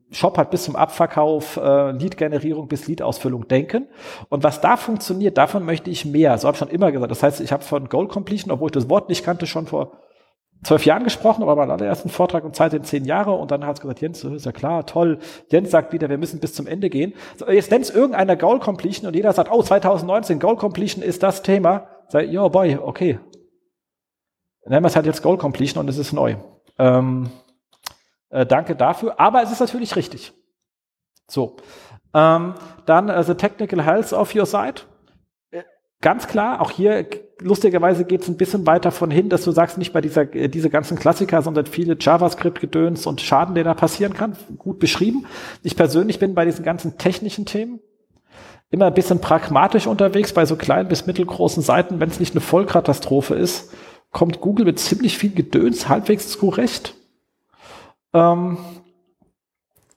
Shop 0.09 0.37
hat 0.37 0.51
bis 0.51 0.63
zum 0.63 0.77
Abverkauf, 0.77 1.57
äh, 1.57 1.91
Lead-Generierung 1.91 2.69
bis 2.69 2.87
Lead-Ausfüllung 2.87 3.49
denken. 3.49 3.87
Und 4.29 4.45
was 4.45 4.61
da 4.61 4.77
funktioniert, 4.77 5.37
davon 5.37 5.65
möchte 5.65 5.89
ich 5.89 6.05
mehr. 6.05 6.37
So 6.37 6.47
habe 6.47 6.55
ich 6.55 6.59
schon 6.59 6.69
immer 6.69 6.93
gesagt. 6.93 7.11
Das 7.11 7.23
heißt, 7.23 7.41
ich 7.41 7.51
habe 7.51 7.63
von 7.63 7.89
Goal 7.89 8.07
Completion, 8.07 8.51
obwohl 8.51 8.67
ich 8.67 8.73
das 8.73 8.89
Wort 8.89 9.09
nicht 9.09 9.25
kannte, 9.25 9.47
schon 9.47 9.67
vor 9.67 9.91
zwölf 10.63 10.85
Jahren 10.85 11.03
gesprochen, 11.03 11.41
aber 11.41 11.55
mein 11.55 11.71
allerersten 11.71 12.09
Vortrag 12.09 12.43
und 12.43 12.55
Zeit 12.55 12.73
in 12.73 12.83
zehn 12.83 13.05
Jahre 13.05 13.31
und 13.31 13.51
dann 13.51 13.65
hat 13.65 13.77
es 13.77 13.81
gesagt, 13.81 14.01
Jens, 14.01 14.23
ist 14.23 14.45
ja 14.45 14.51
klar, 14.51 14.85
toll. 14.85 15.19
Jens 15.49 15.71
sagt 15.71 15.91
wieder, 15.93 16.09
wir 16.09 16.17
müssen 16.17 16.39
bis 16.39 16.53
zum 16.53 16.67
Ende 16.67 16.89
gehen. 16.89 17.13
Jetzt 17.49 17.71
nennt 17.71 17.85
es 17.85 17.89
irgendeiner 17.89 18.35
Goal 18.35 18.59
Completion 18.59 19.07
und 19.07 19.15
jeder 19.15 19.33
sagt, 19.33 19.51
oh, 19.51 19.63
2019, 19.63 20.39
Goal 20.39 20.57
Completion 20.57 21.03
ist 21.03 21.23
das 21.23 21.41
Thema. 21.41 21.87
Sag, 22.09 22.27
yo, 22.27 22.49
boy, 22.49 22.77
okay. 22.77 23.19
Nennen 24.65 24.83
wir 24.83 24.87
es 24.87 24.95
halt 24.95 25.07
jetzt 25.07 25.23
Goal 25.23 25.37
Completion 25.37 25.81
und 25.81 25.89
es 25.89 25.97
ist 25.97 26.13
neu. 26.13 26.35
Ähm, 26.77 27.31
äh, 28.29 28.45
danke 28.45 28.75
dafür, 28.75 29.19
aber 29.19 29.41
es 29.41 29.51
ist 29.51 29.59
natürlich 29.59 29.95
richtig. 29.95 30.33
So. 31.27 31.57
Ähm, 32.13 32.55
dann 32.85 33.09
uh, 33.09 33.23
the 33.23 33.35
technical 33.35 33.83
health 33.83 34.13
of 34.13 34.35
your 34.35 34.45
site. 34.45 34.83
Ganz 36.01 36.27
klar, 36.27 36.61
auch 36.61 36.71
hier 36.71 37.05
lustigerweise 37.39 38.05
geht 38.05 38.21
es 38.21 38.27
ein 38.27 38.37
bisschen 38.37 38.65
weiter 38.65 38.91
von 38.91 39.11
hin, 39.11 39.29
dass 39.29 39.43
du 39.43 39.51
sagst, 39.51 39.77
nicht 39.77 39.93
bei 39.93 40.01
dieser 40.01 40.33
äh, 40.35 40.47
diese 40.47 40.69
ganzen 40.69 40.97
Klassiker, 40.97 41.41
sondern 41.41 41.65
viele 41.65 41.97
JavaScript-Gedöns 41.99 43.05
und 43.07 43.21
Schaden, 43.21 43.55
der 43.55 43.63
da 43.63 43.73
passieren 43.73 44.13
kann, 44.13 44.35
gut 44.57 44.79
beschrieben. 44.79 45.25
Ich 45.63 45.75
persönlich 45.75 46.19
bin 46.19 46.35
bei 46.35 46.45
diesen 46.45 46.63
ganzen 46.63 46.97
technischen 46.97 47.45
Themen 47.45 47.79
immer 48.69 48.85
ein 48.85 48.93
bisschen 48.93 49.19
pragmatisch 49.19 49.85
unterwegs, 49.85 50.33
bei 50.33 50.45
so 50.45 50.55
kleinen 50.55 50.87
bis 50.87 51.05
mittelgroßen 51.05 51.61
Seiten, 51.61 51.99
wenn 51.99 52.09
es 52.09 52.19
nicht 52.19 52.33
eine 52.33 52.41
Vollkatastrophe 52.41 53.35
ist, 53.35 53.73
kommt 54.11 54.39
Google 54.39 54.65
mit 54.65 54.79
ziemlich 54.79 55.17
viel 55.17 55.31
Gedöns 55.31 55.89
halbwegs 55.89 56.29
zurecht. 56.29 56.95
Ähm, 58.13 58.57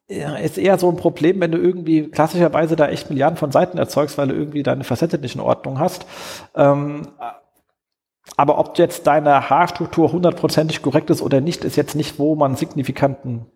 ja, 0.09 0.36
ist 0.36 0.59
eher 0.59 0.78
so 0.78 0.90
ein 0.90 0.97
Problem, 0.97 1.40
wenn 1.40 1.52
du 1.52 1.59
irgendwie 1.59 2.09
klassischerweise 2.10 2.76
da 2.76 2.89
echt 2.89 3.09
Milliarden 3.09 3.39
von 3.39 3.52
Seiten 3.52 3.78
erzeugst, 3.78 4.18
weil 4.18 4.28
du 4.28 4.35
irgendwie 4.35 4.62
deine 4.62 4.85
Facette 4.85 5.18
nicht 5.18 5.35
in 5.35 5.40
Ordnung 5.40 5.78
hast. 5.78 6.06
Ähm, 6.55 7.09
aber 8.36 8.59
ob 8.59 8.78
jetzt 8.78 9.06
deine 9.06 9.48
Haarstruktur 9.48 10.12
hundertprozentig 10.12 10.82
korrekt 10.82 11.10
ist 11.10 11.22
oder 11.22 11.40
nicht, 11.40 11.64
ist 11.64 11.76
jetzt 11.76 11.94
nicht, 11.94 12.18
wo 12.18 12.35
man 12.35 12.56
signifikanten 12.56 13.47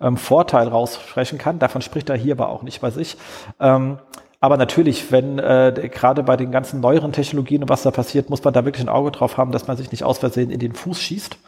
ähm, 0.00 0.16
Vorteil 0.16 0.68
raussprechen 0.68 1.38
kann. 1.38 1.58
Davon 1.58 1.82
spricht 1.82 2.10
er 2.10 2.16
hier 2.16 2.34
aber 2.34 2.48
auch 2.48 2.62
nicht 2.62 2.80
bei 2.80 2.90
sich. 2.90 3.16
Ähm, 3.60 3.98
aber 4.40 4.58
natürlich, 4.58 5.10
wenn 5.10 5.38
äh, 5.38 5.88
gerade 5.92 6.22
bei 6.22 6.36
den 6.36 6.52
ganzen 6.52 6.80
neueren 6.80 7.12
Technologien 7.12 7.62
und 7.62 7.68
was 7.68 7.82
da 7.82 7.90
passiert, 7.90 8.28
muss 8.28 8.44
man 8.44 8.52
da 8.52 8.64
wirklich 8.64 8.84
ein 8.84 8.90
Auge 8.90 9.10
drauf 9.10 9.38
haben, 9.38 9.52
dass 9.52 9.66
man 9.66 9.76
sich 9.76 9.90
nicht 9.90 10.04
aus 10.04 10.18
Versehen 10.18 10.50
in 10.50 10.60
den 10.60 10.74
Fuß 10.74 11.00
schießt. 11.00 11.38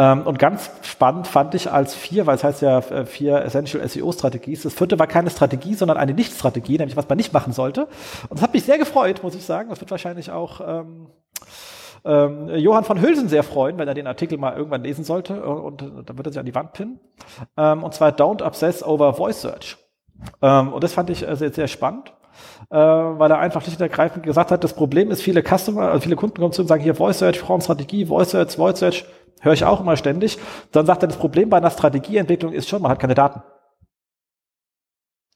Ähm, 0.00 0.22
und 0.22 0.38
ganz 0.38 0.70
spannend 0.80 1.26
fand 1.26 1.54
ich 1.54 1.70
als 1.70 1.94
vier, 1.94 2.26
weil 2.26 2.36
es 2.36 2.42
heißt 2.42 2.62
ja 2.62 2.78
äh, 2.78 3.04
vier 3.04 3.42
Essential 3.42 3.86
SEO 3.86 4.10
Strategies. 4.12 4.62
Das 4.62 4.72
vierte 4.72 4.98
war 4.98 5.06
keine 5.06 5.28
Strategie, 5.28 5.74
sondern 5.74 5.98
eine 5.98 6.14
Nicht-Strategie, 6.14 6.78
nämlich 6.78 6.96
was 6.96 7.06
man 7.06 7.18
nicht 7.18 7.34
machen 7.34 7.52
sollte. 7.52 7.86
Und 8.30 8.38
das 8.38 8.42
hat 8.42 8.54
mich 8.54 8.64
sehr 8.64 8.78
gefreut, 8.78 9.22
muss 9.22 9.34
ich 9.34 9.44
sagen. 9.44 9.68
Das 9.68 9.78
wird 9.78 9.90
wahrscheinlich 9.90 10.30
auch 10.30 10.62
ähm, 10.66 11.08
ähm, 12.06 12.48
Johann 12.48 12.84
von 12.84 13.02
Hülsen 13.02 13.28
sehr 13.28 13.42
freuen, 13.42 13.76
wenn 13.76 13.88
er 13.88 13.94
den 13.94 14.06
Artikel 14.06 14.38
mal 14.38 14.56
irgendwann 14.56 14.82
lesen 14.82 15.04
sollte. 15.04 15.44
Und, 15.44 15.82
und 15.82 16.08
dann 16.08 16.16
wird 16.16 16.28
er 16.28 16.32
sich 16.32 16.40
an 16.40 16.46
die 16.46 16.54
Wand 16.54 16.72
pinnen. 16.72 16.98
Ähm, 17.58 17.82
und 17.82 17.92
zwar 17.92 18.12
Don't 18.12 18.42
Obsess 18.42 18.82
over 18.82 19.12
Voice 19.12 19.42
Search. 19.42 19.76
Ähm, 20.40 20.72
und 20.72 20.82
das 20.82 20.94
fand 20.94 21.10
ich 21.10 21.28
äh, 21.28 21.36
sehr, 21.36 21.52
sehr 21.52 21.68
spannend. 21.68 22.14
Äh, 22.70 22.76
weil 22.76 23.30
er 23.30 23.38
einfach 23.38 23.66
und 23.66 23.80
ergreifend 23.80 24.24
gesagt 24.24 24.50
hat, 24.50 24.62
das 24.64 24.72
Problem 24.74 25.10
ist, 25.10 25.22
viele 25.22 25.42
Customer, 25.42 25.90
also 25.90 26.00
viele 26.00 26.16
Kunden 26.16 26.38
kommen 26.38 26.52
zu 26.52 26.62
und 26.62 26.68
sagen, 26.68 26.82
hier 26.82 26.94
Voice 26.94 27.18
Search, 27.18 27.40
brauchen 27.40 27.60
Strategie, 27.60 28.06
Voice 28.06 28.30
Search, 28.30 28.56
Voice 28.56 28.78
Search, 28.78 29.04
Höre 29.40 29.54
ich 29.54 29.64
auch 29.64 29.80
immer 29.80 29.96
ständig. 29.96 30.38
Dann 30.72 30.86
sagt 30.86 31.02
er, 31.02 31.08
das 31.08 31.16
Problem 31.18 31.48
bei 31.48 31.56
einer 31.56 31.70
Strategieentwicklung 31.70 32.52
ist 32.52 32.68
schon, 32.68 32.82
man 32.82 32.90
hat 32.90 33.00
keine 33.00 33.14
Daten. 33.14 33.42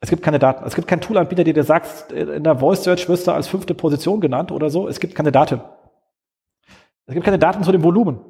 Es 0.01 0.11
gibt 0.11 0.23
keine 0.23 0.39
Daten. 0.39 0.65
Es 0.67 0.75
gibt 0.75 0.87
keinen 0.87 1.01
Toolanbieter, 1.01 1.45
der 1.45 1.55
dir 1.55 1.65
sagt, 1.65 2.13
in 2.13 2.45
der 2.45 2.59
Voice 2.59 2.85
Search 2.85 3.09
wirst 3.09 3.27
du 3.27 3.33
als 3.33 3.49
fünfte 3.49 3.75
Position 3.75 4.21
genannt 4.21 4.53
oder 4.53 4.69
so. 4.69 4.87
Es 4.87 5.01
gibt 5.01 5.15
keine 5.15 5.33
Daten. 5.33 5.63
Es 7.07 7.15
gibt 7.15 7.25
keine 7.25 7.39
Daten 7.39 7.65
zu 7.65 7.73
dem 7.73 7.83
Volumen. 7.83 8.21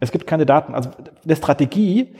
Es 0.00 0.10
gibt 0.10 0.26
keine 0.26 0.46
Daten. 0.46 0.74
Also 0.74 0.90
eine 1.24 1.36
Strategie 1.36 2.16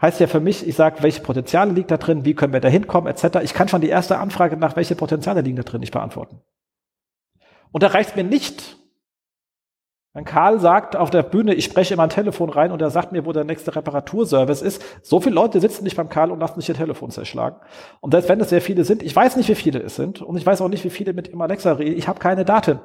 heißt 0.00 0.20
ja 0.20 0.26
für 0.26 0.40
mich, 0.40 0.66
ich 0.66 0.74
sage, 0.74 1.02
welche 1.02 1.20
Potenziale 1.20 1.72
liegt 1.72 1.90
da 1.90 1.96
drin, 1.96 2.24
wie 2.24 2.34
können 2.34 2.52
wir 2.52 2.60
da 2.60 2.68
hinkommen, 2.68 3.12
etc. 3.12 3.40
Ich 3.42 3.54
kann 3.54 3.68
schon 3.68 3.80
die 3.80 3.88
erste 3.88 4.18
Anfrage 4.18 4.56
nach, 4.56 4.76
welche 4.76 4.94
Potenziale 4.94 5.40
liegen 5.40 5.56
da 5.56 5.62
drin, 5.62 5.80
nicht 5.80 5.92
beantworten. 5.92 6.40
Und 7.72 7.82
da 7.82 7.88
reicht 7.88 8.16
mir 8.16 8.24
nicht, 8.24 8.78
wenn 10.16 10.24
Karl 10.24 10.60
sagt 10.60 10.96
auf 10.96 11.10
der 11.10 11.22
Bühne, 11.22 11.52
ich 11.52 11.66
spreche 11.66 11.92
immer 11.92 12.04
ein 12.04 12.08
Telefon 12.08 12.48
rein 12.48 12.72
und 12.72 12.80
er 12.80 12.88
sagt 12.88 13.12
mir, 13.12 13.26
wo 13.26 13.34
der 13.34 13.44
nächste 13.44 13.76
Reparaturservice 13.76 14.62
ist, 14.62 14.82
so 15.02 15.20
viele 15.20 15.34
Leute 15.34 15.60
sitzen 15.60 15.84
nicht 15.84 15.94
beim 15.94 16.08
Karl 16.08 16.30
und 16.30 16.40
lassen 16.40 16.58
sich 16.58 16.70
ihr 16.70 16.74
Telefon 16.74 17.10
zerschlagen. 17.10 17.56
Und 18.00 18.12
selbst 18.12 18.30
wenn 18.30 18.40
es 18.40 18.48
sehr 18.48 18.62
viele 18.62 18.84
sind, 18.84 19.02
ich 19.02 19.14
weiß 19.14 19.36
nicht, 19.36 19.50
wie 19.50 19.54
viele 19.54 19.78
es 19.82 19.94
sind 19.94 20.22
und 20.22 20.38
ich 20.38 20.46
weiß 20.46 20.62
auch 20.62 20.70
nicht, 20.70 20.84
wie 20.84 20.90
viele 20.90 21.12
mit 21.12 21.30
dem 21.30 21.42
Alexa 21.42 21.72
reden. 21.72 21.98
Ich 21.98 22.08
habe 22.08 22.18
keine 22.18 22.46
Daten. 22.46 22.80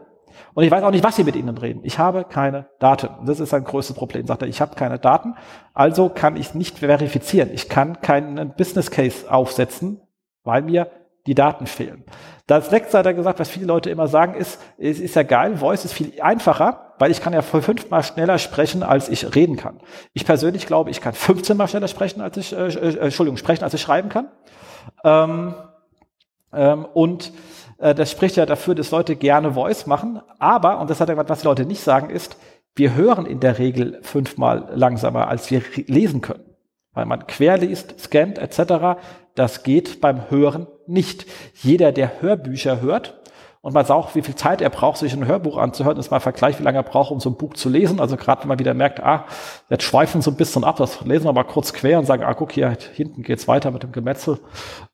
Und 0.56 0.66
ich 0.66 0.72
weiß 0.72 0.84
auch 0.84 0.92
nicht, 0.92 1.06
was 1.06 1.16
sie 1.16 1.24
mit 1.24 1.38
ihnen 1.38 1.58
reden. 1.58 1.80
Ich 1.84 1.98
habe 1.98 2.26
keine 2.26 2.68
Daten. 2.80 3.26
Das 3.26 3.40
ist 3.40 3.52
sein 3.52 3.64
größtes 3.64 3.96
Problem. 3.96 4.28
Sagt 4.28 4.42
er, 4.42 4.50
ich 4.50 4.60
habe 4.60 4.76
keine 4.76 5.00
Daten, 5.00 5.36
also 5.74 6.10
kann 6.10 6.36
ich 6.36 6.54
nicht 6.54 6.80
verifizieren. 6.80 7.52
Ich 7.54 7.70
kann 7.70 8.02
keinen 8.02 8.56
Business 8.58 8.92
Case 8.92 9.32
aufsetzen, 9.32 10.02
weil 10.44 10.64
mir 10.64 10.92
die 11.28 11.36
Daten 11.36 11.68
fehlen. 11.68 12.04
Das 12.48 12.72
letzte 12.72 12.98
hat 12.98 13.06
er 13.06 13.14
gesagt, 13.14 13.40
was 13.40 13.50
viele 13.50 13.68
Leute 13.68 13.90
immer 13.90 14.08
sagen, 14.08 14.34
ist, 14.34 14.60
es 14.78 15.00
ist 15.00 15.16
ja 15.16 15.24
geil, 15.24 15.58
Voice 15.58 15.86
ist 15.86 15.94
viel 15.94 16.20
einfacher, 16.22 16.91
weil 17.02 17.10
ich 17.10 17.20
kann 17.20 17.34
ja 17.34 17.42
fünfmal 17.42 18.04
schneller 18.04 18.38
sprechen, 18.38 18.84
als 18.84 19.10
ich 19.10 19.34
reden 19.34 19.58
kann. 19.58 19.80
Ich 20.14 20.24
persönlich 20.24 20.68
glaube, 20.68 20.92
ich 20.92 21.02
kann 21.02 21.16
15 21.16 21.58
mal 21.58 21.68
schneller 21.68 21.88
sprechen, 21.88 22.22
als 22.22 22.38
ich, 22.38 22.54
äh, 22.54 22.68
äh, 22.68 22.98
Entschuldigung, 23.00 23.38
sprechen, 23.38 23.64
als 23.64 23.74
ich 23.74 23.82
schreiben 23.82 24.10
kann. 24.10 24.28
Ähm, 25.04 25.56
ähm, 26.54 26.86
und 26.86 27.34
äh, 27.80 27.96
das 27.96 28.12
spricht 28.12 28.36
ja 28.36 28.46
dafür, 28.46 28.76
dass 28.76 28.92
Leute 28.92 29.16
gerne 29.16 29.54
Voice 29.54 29.88
machen. 29.88 30.22
Aber, 30.38 30.80
und 30.80 30.92
das 30.92 31.02
hat 31.02 31.10
gesagt, 31.10 31.28
was 31.28 31.40
die 31.42 31.48
Leute 31.48 31.66
nicht 31.66 31.82
sagen, 31.82 32.12
ist, 32.12 32.38
wir 32.76 32.94
hören 32.94 33.26
in 33.26 33.40
der 33.40 33.58
Regel 33.58 33.98
fünfmal 34.04 34.70
langsamer, 34.76 35.28
als 35.28 35.50
wir 35.50 35.64
lesen 35.88 36.22
können. 36.22 36.46
Weil 36.94 37.08
man 37.08 37.26
querliest, 37.26 38.00
scannt 38.00 38.38
etc. 38.38 39.02
Das 39.34 39.64
geht 39.64 40.02
beim 40.02 40.30
Hören 40.30 40.68
nicht. 40.86 41.26
Jeder, 41.64 41.94
der 41.94 42.22
Hörbücher 42.22 42.80
hört, 42.80 43.20
und 43.64 43.74
man 43.74 43.86
sagt 43.86 43.98
auch, 43.98 44.16
wie 44.16 44.24
viel 44.24 44.36
Zeit 44.36 44.60
er 44.62 44.72
braucht, 44.72 44.98
sich 44.98 45.14
ein 45.14 45.28
Hörbuch 45.28 45.58
anzuhören, 45.58 45.98
ist 45.98 46.10
mal 46.10 46.18
ein 46.18 46.22
Vergleich, 46.22 46.58
wie 46.60 46.64
lange 46.64 46.80
er 46.80 46.84
braucht, 46.84 47.12
um 47.12 47.20
so 47.20 47.30
ein 47.30 47.36
Buch 47.38 47.54
zu 47.54 47.70
lesen. 47.70 48.00
Also 48.00 48.18
gerade 48.18 48.42
wenn 48.42 48.48
man 48.48 48.58
wieder 48.58 48.74
merkt, 48.74 49.02
ah, 49.04 49.26
jetzt 49.70 49.84
schweifen 49.84 50.24
so 50.24 50.32
ein 50.32 50.36
bisschen 50.36 50.64
ab, 50.64 50.78
das 50.78 51.02
lesen 51.02 51.26
wir 51.26 51.34
mal 51.34 51.44
kurz 51.44 51.72
quer 51.72 52.00
und 52.00 52.06
sagen, 52.06 52.24
ah, 52.24 52.34
guck 52.34 52.52
hier, 52.52 52.76
hinten 52.94 53.22
geht's 53.22 53.48
weiter 53.48 53.70
mit 53.70 53.84
dem 53.84 53.92
Gemetzel. 53.92 54.40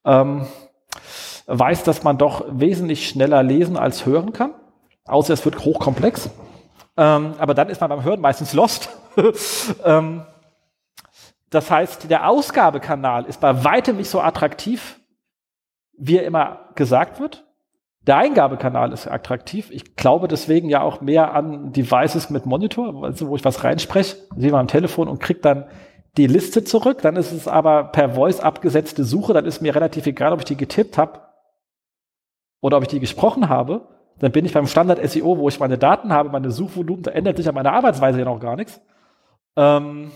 Ähm, 0.03 0.47
weiß, 1.45 1.83
dass 1.83 2.03
man 2.03 2.17
doch 2.17 2.43
wesentlich 2.49 3.07
schneller 3.07 3.41
lesen 3.41 3.77
als 3.77 4.05
hören 4.05 4.33
kann. 4.33 4.53
Außer 5.05 5.33
es 5.33 5.45
wird 5.45 5.63
hochkomplex. 5.63 6.29
Ähm, 6.97 7.35
aber 7.37 7.53
dann 7.53 7.69
ist 7.69 7.79
man 7.79 7.89
beim 7.89 8.03
Hören 8.03 8.19
meistens 8.19 8.51
lost. 8.51 8.89
ähm, 9.85 10.25
das 11.49 11.71
heißt, 11.71 12.09
der 12.09 12.27
Ausgabekanal 12.27 13.23
ist 13.25 13.39
bei 13.39 13.63
weitem 13.63 13.95
nicht 13.95 14.09
so 14.09 14.19
attraktiv, 14.19 14.99
wie 15.97 16.17
er 16.17 16.25
immer 16.25 16.71
gesagt 16.75 17.21
wird. 17.21 17.46
Der 18.07 18.17
Eingabekanal 18.17 18.93
ist 18.93 19.05
attraktiv. 19.05 19.69
Ich 19.69 19.95
glaube 19.95 20.27
deswegen 20.27 20.69
ja 20.69 20.81
auch 20.81 21.01
mehr 21.01 21.33
an 21.33 21.73
Devices 21.73 22.29
mit 22.29 22.45
Monitor, 22.45 23.03
also 23.03 23.27
wo 23.27 23.35
ich 23.35 23.43
was 23.43 23.65
reinspreche, 23.65 24.15
sehe 24.37 24.51
mal 24.51 24.61
am 24.61 24.67
Telefon 24.67 25.09
und 25.09 25.19
kriege 25.19 25.41
dann 25.41 25.65
die 26.15 26.27
Liste 26.27 26.63
zurück. 26.63 27.01
Dann 27.01 27.17
ist 27.17 27.33
es 27.33 27.47
aber 27.47 27.83
per 27.83 28.11
Voice 28.11 28.39
abgesetzte 28.39 29.03
Suche. 29.03 29.33
Dann 29.33 29.45
ist 29.45 29.61
mir 29.61 29.75
relativ 29.75 30.07
egal, 30.07 30.31
ob 30.31 30.39
ich 30.39 30.45
die 30.45 30.55
getippt 30.55 30.97
habe 30.97 31.19
oder 32.61 32.77
ob 32.77 32.83
ich 32.83 32.89
die 32.89 32.99
gesprochen 32.99 33.49
habe, 33.49 33.87
dann 34.19 34.31
bin 34.31 34.45
ich 34.45 34.53
beim 34.53 34.67
Standard 34.67 35.05
SEO, 35.07 35.37
wo 35.37 35.47
ich 35.47 35.59
meine 35.59 35.77
Daten 35.77 36.11
habe, 36.11 36.29
meine 36.29 36.49
Suchvolumen, 36.49 37.03
da 37.03 37.11
ändert 37.11 37.37
sich 37.37 37.47
an 37.47 37.55
meiner 37.55 37.73
Arbeitsweise 37.73 38.19
ja 38.19 38.25
noch 38.25 38.39
gar 38.39 38.55
nichts. 38.55 38.81
Ähm 39.55 40.11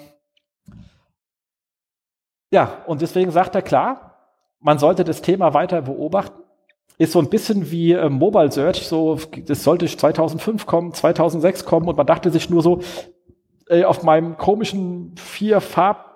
ja, 2.51 2.83
und 2.87 3.01
deswegen 3.01 3.31
sagt 3.31 3.55
er 3.55 3.61
klar, 3.61 4.17
man 4.59 4.79
sollte 4.79 5.03
das 5.03 5.21
Thema 5.21 5.53
weiter 5.53 5.83
beobachten. 5.83 6.40
Ist 7.01 7.13
so 7.13 7.19
ein 7.19 7.29
bisschen 7.29 7.71
wie 7.71 7.93
äh, 7.93 8.09
Mobile 8.09 8.51
Search, 8.51 8.87
so, 8.87 9.17
das 9.47 9.63
sollte 9.63 9.87
2005 9.87 10.67
kommen, 10.67 10.93
2006 10.93 11.65
kommen 11.65 11.87
und 11.87 11.97
man 11.97 12.05
dachte 12.05 12.29
sich 12.29 12.51
nur 12.51 12.61
so, 12.61 12.81
ey, 13.69 13.85
auf 13.85 14.03
meinem 14.03 14.37
komischen 14.37 15.15
vier 15.17 15.61
Farb 15.61 16.11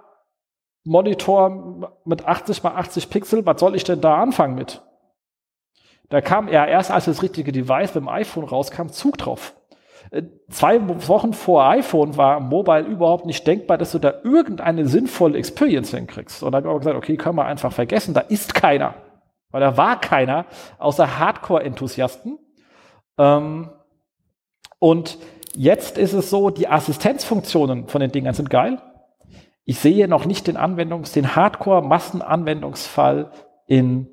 Monitor 0.83 1.97
mit 2.05 2.27
80 2.27 2.61
mal 2.61 2.75
80 2.75 3.09
Pixel, 3.09 3.43
was 3.47 3.59
soll 3.59 3.75
ich 3.75 3.83
denn 3.83 3.99
da 3.99 4.21
anfangen 4.21 4.53
mit? 4.53 4.83
Da 6.09 6.21
kam 6.21 6.47
er 6.47 6.67
erst, 6.67 6.91
als 6.91 7.05
das 7.05 7.23
richtige 7.23 7.51
Device 7.51 7.95
mit 7.95 8.03
dem 8.03 8.07
iPhone 8.07 8.43
rauskam, 8.43 8.89
Zug 8.89 9.17
drauf. 9.17 9.55
Äh, 10.11 10.21
zwei 10.51 10.79
Wochen 11.07 11.33
vor 11.33 11.67
iPhone 11.67 12.15
war 12.15 12.39
Mobile 12.39 12.85
überhaupt 12.85 13.25
nicht 13.25 13.47
denkbar, 13.47 13.79
dass 13.79 13.93
du 13.93 13.97
da 13.97 14.13
irgendeine 14.23 14.85
sinnvolle 14.85 15.39
Experience 15.39 15.89
hinkriegst. 15.89 16.43
Und 16.43 16.51
dann 16.51 16.59
habe 16.59 16.67
ich 16.67 16.69
aber 16.69 16.79
gesagt, 16.79 16.97
okay, 16.97 17.17
können 17.17 17.37
wir 17.37 17.45
einfach 17.45 17.73
vergessen, 17.73 18.13
da 18.13 18.19
ist 18.19 18.53
keiner. 18.53 18.93
Weil 19.55 19.61
da 19.61 19.77
war 19.77 20.01
keiner, 20.01 20.47
außer 20.79 21.17
Hardcore-Enthusiasten. 21.17 22.39
Ähm, 23.17 23.69
und 24.79 25.17
jetzt 25.53 25.97
ist 25.97 26.11
es 26.11 26.29
so, 26.29 26.49
die 26.49 26.67
Assistenzfunktionen 26.67 27.87
von 27.87 28.01
den 28.01 28.11
Dingern 28.11 28.33
sind 28.33 28.49
geil. 28.49 28.81
Ich 29.63 29.79
sehe 29.79 30.09
noch 30.09 30.25
nicht 30.25 30.47
den 30.47 30.57
Anwendungs-, 30.57 31.13
den 31.13 31.37
Hardcore-Massenanwendungsfall 31.37 33.31
in 33.65 34.09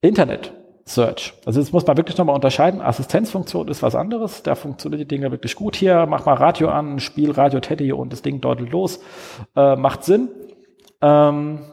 Internet. 0.00 0.54
Search. 0.86 1.34
Also 1.44 1.60
das 1.60 1.70
muss 1.72 1.86
man 1.86 1.98
wirklich 1.98 2.16
nochmal 2.16 2.34
unterscheiden. 2.34 2.80
Assistenzfunktion 2.80 3.68
ist 3.68 3.82
was 3.82 3.94
anderes. 3.94 4.42
Da 4.42 4.54
funktionieren 4.54 5.00
die 5.00 5.08
Dinge 5.08 5.30
wirklich 5.30 5.56
gut. 5.56 5.76
Hier, 5.76 6.06
mach 6.06 6.24
mal 6.24 6.36
Radio 6.36 6.70
an, 6.70 7.00
spiel 7.00 7.32
Radio 7.32 7.60
Teddy 7.60 7.92
und 7.92 8.14
das 8.14 8.22
Ding 8.22 8.40
deutet 8.40 8.70
los. 8.70 8.98
Äh, 9.54 9.76
macht 9.76 10.04
Sinn. 10.04 10.30
Ähm, 11.02 11.71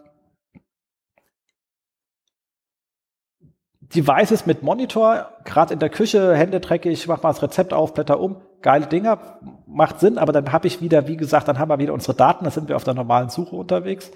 Devices 3.95 4.45
mit 4.45 4.61
Monitor, 4.61 5.30
gerade 5.45 5.74
in 5.74 5.80
der 5.80 5.90
Küche, 5.90 6.36
Hände 6.36 6.60
dreckig, 6.60 7.07
mach 7.07 7.24
mal 7.24 7.30
das 7.30 7.41
Rezept 7.41 7.74
auf, 7.74 7.94
Blätter 7.94 8.20
um, 8.20 8.38
geile 8.61 8.86
Dinger, 8.86 9.40
macht 9.66 9.99
Sinn, 9.99 10.18
aber 10.18 10.32
dann 10.32 10.52
habe 10.52 10.68
ich 10.68 10.82
wieder, 10.82 11.07
wie 11.07 11.18
gesagt, 11.18 11.48
dann 11.48 11.57
haben 11.57 11.70
wir 11.70 11.80
wieder 11.80 11.94
unsere 11.94 12.14
Daten, 12.14 12.45
da 12.45 12.52
sind 12.52 12.70
wir 12.70 12.76
auf 12.76 12.84
der 12.84 12.94
normalen 12.94 13.30
Suche 13.30 13.56
unterwegs. 13.56 14.11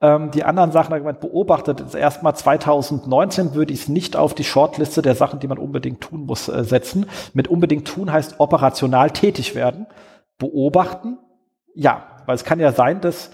Ähm, 0.00 0.30
die 0.30 0.44
anderen 0.44 0.70
Sachen, 0.70 0.94
gemeint, 0.94 1.20
beobachtet, 1.20 1.80
ist 1.80 1.94
erstmal 1.94 2.36
2019 2.36 3.54
würde 3.54 3.72
ich 3.72 3.82
es 3.82 3.88
nicht 3.88 4.16
auf 4.16 4.34
die 4.34 4.44
Shortliste 4.44 5.02
der 5.02 5.14
Sachen, 5.14 5.40
die 5.40 5.48
man 5.48 5.58
unbedingt 5.58 6.00
tun 6.00 6.26
muss, 6.26 6.48
äh, 6.48 6.64
setzen. 6.64 7.06
Mit 7.34 7.48
unbedingt 7.48 7.86
tun 7.88 8.12
heißt 8.12 8.38
operational 8.38 9.10
tätig 9.10 9.54
werden. 9.54 9.86
Beobachten, 10.38 11.18
ja, 11.74 12.04
weil 12.26 12.34
es 12.34 12.44
kann 12.44 12.60
ja 12.60 12.72
sein, 12.72 13.00
dass 13.00 13.30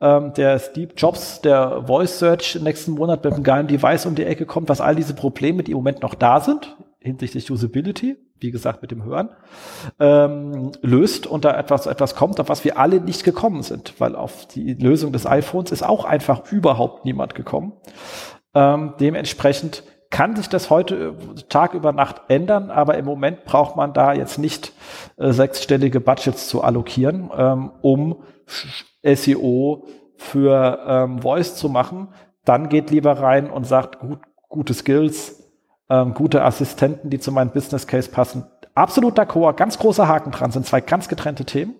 ähm, 0.00 0.32
der 0.34 0.58
Steve 0.58 0.92
Jobs, 0.96 1.40
der 1.40 1.84
Voice 1.86 2.18
Search 2.18 2.58
nächsten 2.60 2.92
Monat 2.92 3.24
mit 3.24 3.34
einem 3.34 3.42
geilen 3.42 3.66
Device 3.66 4.06
um 4.06 4.14
die 4.14 4.24
Ecke 4.24 4.46
kommt, 4.46 4.68
was 4.68 4.80
all 4.80 4.94
diese 4.94 5.14
Probleme, 5.14 5.62
die 5.62 5.72
im 5.72 5.78
Moment 5.78 6.02
noch 6.02 6.14
da 6.14 6.40
sind, 6.40 6.76
hinsichtlich 7.00 7.50
Usability, 7.50 8.16
wie 8.40 8.50
gesagt 8.50 8.82
mit 8.82 8.90
dem 8.90 9.04
Hören, 9.04 9.30
ähm, 9.98 10.72
löst 10.82 11.26
und 11.26 11.44
da 11.44 11.58
etwas, 11.58 11.86
etwas 11.86 12.14
kommt, 12.14 12.38
auf 12.38 12.48
was 12.48 12.64
wir 12.64 12.78
alle 12.78 13.00
nicht 13.00 13.24
gekommen 13.24 13.62
sind, 13.62 13.94
weil 13.98 14.14
auf 14.14 14.46
die 14.46 14.74
Lösung 14.74 15.12
des 15.12 15.26
iPhones 15.26 15.72
ist 15.72 15.82
auch 15.82 16.04
einfach 16.04 16.52
überhaupt 16.52 17.04
niemand 17.04 17.34
gekommen. 17.34 17.72
Ähm, 18.54 18.94
dementsprechend 19.00 19.82
kann 20.10 20.36
sich 20.36 20.48
das 20.48 20.70
heute 20.70 21.16
Tag 21.48 21.74
über 21.74 21.92
Nacht 21.92 22.22
ändern, 22.28 22.70
aber 22.70 22.96
im 22.96 23.04
Moment 23.04 23.44
braucht 23.44 23.76
man 23.76 23.92
da 23.92 24.14
jetzt 24.14 24.38
nicht 24.38 24.72
äh, 25.16 25.32
sechsstellige 25.32 26.00
Budgets 26.00 26.48
zu 26.48 26.62
allokieren, 26.62 27.30
ähm, 27.36 27.72
um 27.82 28.22
SEO 29.14 29.86
für 30.16 30.84
ähm, 30.86 31.20
Voice 31.20 31.56
zu 31.56 31.68
machen. 31.68 32.08
Dann 32.44 32.68
geht 32.68 32.90
lieber 32.90 33.12
rein 33.12 33.50
und 33.50 33.66
sagt, 33.66 34.00
gut, 34.00 34.20
gute 34.48 34.74
Skills, 34.74 35.50
ähm, 35.88 36.14
gute 36.14 36.42
Assistenten, 36.44 37.10
die 37.10 37.18
zu 37.18 37.32
meinem 37.32 37.50
Business 37.50 37.86
Case 37.86 38.10
passen. 38.10 38.44
Absolut 38.74 39.18
d'accord, 39.18 39.54
ganz 39.54 39.78
großer 39.78 40.06
Haken 40.06 40.30
dran, 40.30 40.50
sind 40.50 40.66
zwei 40.66 40.80
ganz 40.80 41.08
getrennte 41.08 41.44
Themen. 41.44 41.74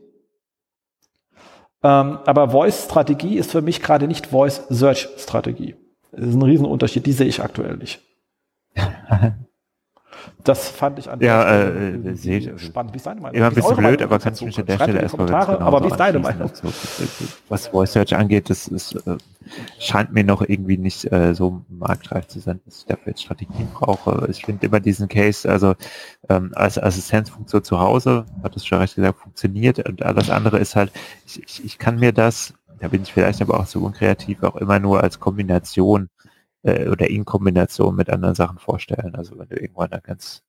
Ähm, 1.82 2.18
aber 2.26 2.50
Voice-Strategie 2.50 3.36
ist 3.36 3.52
für 3.52 3.62
mich 3.62 3.82
gerade 3.82 4.08
nicht 4.08 4.28
Voice-Search-Strategie. 4.28 5.76
Das 6.10 6.26
ist 6.26 6.34
ein 6.34 6.42
Riesenunterschied, 6.42 7.06
die 7.06 7.12
sehe 7.12 7.28
ich 7.28 7.42
aktuell 7.42 7.76
nicht. 7.76 8.02
Das 10.48 10.66
fand 10.66 10.98
ich 10.98 11.10
an 11.10 11.20
ja, 11.20 11.42
äh, 11.44 11.90
äh, 11.90 12.14
seht, 12.14 12.58
spannend. 12.58 12.94
Wie 12.94 12.96
ist 12.96 13.04
deine 13.04 13.20
Meinung? 13.20 13.36
Immer 13.36 13.48
ein 13.48 13.54
bisschen 13.54 13.76
blöd, 13.76 14.00
aber 14.00 14.18
kannst 14.18 14.40
du 14.40 14.46
mich 14.46 14.58
an 14.58 14.64
der 14.64 14.76
Stelle 14.76 15.02
erstmal 15.02 15.26
genau 15.26 15.58
Aber 15.58 15.82
wie 15.82 15.88
ist 15.88 15.96
deine 15.96 16.18
Meinung? 16.20 16.48
Dazu. 16.48 16.68
Was 17.50 17.66
Voice 17.66 17.92
Search 17.92 18.16
angeht, 18.16 18.48
das 18.48 18.66
ist, 18.66 18.94
äh, 18.94 19.18
scheint 19.78 20.14
mir 20.14 20.24
noch 20.24 20.40
irgendwie 20.40 20.78
nicht 20.78 21.12
äh, 21.12 21.34
so 21.34 21.60
marktreif 21.68 22.28
zu 22.28 22.40
sein, 22.40 22.60
dass 22.64 22.78
ich 22.78 22.86
dafür 22.86 23.08
jetzt 23.08 23.24
Strategien 23.24 23.68
brauche. 23.74 24.26
Ich 24.30 24.46
finde 24.46 24.64
immer 24.64 24.80
diesen 24.80 25.08
Case, 25.08 25.46
also 25.46 25.74
ähm, 26.30 26.52
als 26.54 26.82
Assistenzfunktion 26.82 27.62
zu 27.62 27.78
Hause, 27.78 28.24
hat 28.42 28.56
es 28.56 28.64
schon 28.64 28.78
recht 28.78 28.94
gesagt, 28.94 29.18
funktioniert 29.18 29.86
und 29.86 30.02
alles 30.02 30.30
andere 30.30 30.58
ist 30.58 30.76
halt, 30.76 30.92
ich, 31.26 31.42
ich, 31.42 31.62
ich 31.62 31.78
kann 31.78 31.98
mir 31.98 32.12
das, 32.12 32.54
da 32.80 32.88
bin 32.88 33.02
ich 33.02 33.12
vielleicht 33.12 33.42
aber 33.42 33.60
auch 33.60 33.66
zu 33.66 33.84
unkreativ, 33.84 34.42
auch 34.44 34.56
immer 34.56 34.78
nur 34.78 35.02
als 35.02 35.20
Kombination 35.20 36.08
äh, 36.62 36.88
oder 36.88 37.08
in 37.10 37.24
Kombination 37.24 37.96
mit 37.96 38.10
anderen 38.10 38.34
Sachen 38.34 38.58
vorstellen. 38.58 39.14
Also 39.14 39.38
wenn 39.38 39.48
du 39.48 39.56
irgendwann 39.60 39.92
eine 39.92 40.02
ganz 40.02 40.42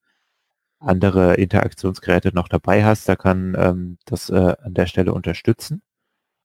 andere 0.79 1.35
Interaktionsgeräte 1.35 2.31
noch 2.33 2.47
dabei 2.47 2.83
hast, 2.85 3.09
da 3.09 3.15
kann 3.15 3.55
ähm, 3.57 3.97
das 4.05 4.29
äh, 4.29 4.55
an 4.61 4.73
der 4.73 4.85
Stelle 4.87 5.13
unterstützen, 5.13 5.81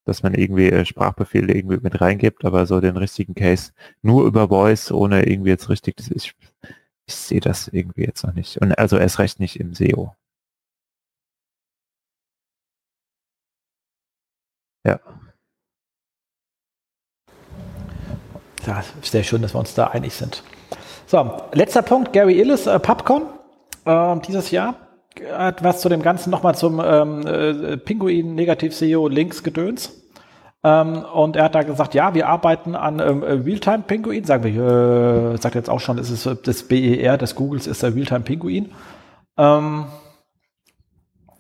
dass 0.07 0.23
man 0.23 0.35
irgendwie 0.35 0.71
äh, 0.71 0.85
Sprachbefehle 0.87 1.55
irgendwie 1.55 1.79
mit 1.83 2.01
reingibt, 2.01 2.45
aber 2.45 2.67
so 2.67 2.81
den 2.81 2.97
richtigen 2.99 3.35
Case 3.35 3.73
nur 4.03 4.27
über 4.27 4.49
Voice, 4.49 4.93
ohne 4.93 5.27
irgendwie 5.29 5.51
jetzt 5.51 5.69
richtig, 5.71 5.97
das 5.99 6.09
ist, 6.09 6.35
ich 7.07 7.15
sehe 7.15 7.41
das 7.41 7.69
irgendwie 7.69 8.03
jetzt 8.05 8.25
noch 8.25 8.35
nicht. 8.35 8.59
Und 8.59 8.79
also 8.79 8.99
erst 8.99 9.19
recht 9.21 9.41
nicht 9.41 9.61
im 9.61 9.75
SEO. 9.75 10.15
Ja. 14.85 15.14
Ja, 18.67 18.83
sehr 19.03 19.23
schön, 19.23 19.43
dass 19.43 19.55
wir 19.55 19.59
uns 19.59 19.75
da 19.75 19.89
einig 19.89 20.15
sind. 20.15 20.43
So, 21.07 21.33
letzter 21.53 21.83
Punkt, 21.83 22.13
Gary 22.13 22.41
Illis, 22.41 22.67
äh, 22.67 22.79
PubCon 22.79 23.23
äh, 23.85 24.17
dieses 24.27 24.51
Jahr. 24.51 24.77
Hat 25.33 25.63
was 25.63 25.81
zu 25.81 25.89
dem 25.89 26.03
Ganzen 26.03 26.31
nochmal 26.31 26.55
zum 26.55 26.81
ähm, 26.85 27.27
äh, 27.27 27.77
Pinguin 27.77 28.35
Negativ 28.35 28.75
SEO 28.75 29.07
Links 29.07 29.43
Gedöns. 29.43 30.03
Ähm, 30.65 31.05
und 31.05 31.37
er 31.37 31.45
hat 31.45 31.55
da 31.55 31.63
gesagt, 31.63 31.95
ja, 31.95 32.15
wir 32.15 32.27
arbeiten 32.27 32.75
an 32.75 32.99
ähm, 33.01 33.23
Realtime 33.23 33.85
Pinguin. 33.87 34.25
Sagen 34.25 34.45
wir, 34.45 35.35
äh, 35.35 35.37
sagt 35.37 35.55
jetzt 35.55 35.69
auch 35.71 35.81
schon, 35.81 35.99
ist 35.99 36.27
das 36.27 36.63
BER 36.65 37.19
des 37.19 37.35
Googles 37.35 37.67
ist 37.67 37.83
der 37.83 37.95
Realtime 37.95 38.21
Pinguin. 38.21 38.73
Ähm, 39.37 39.85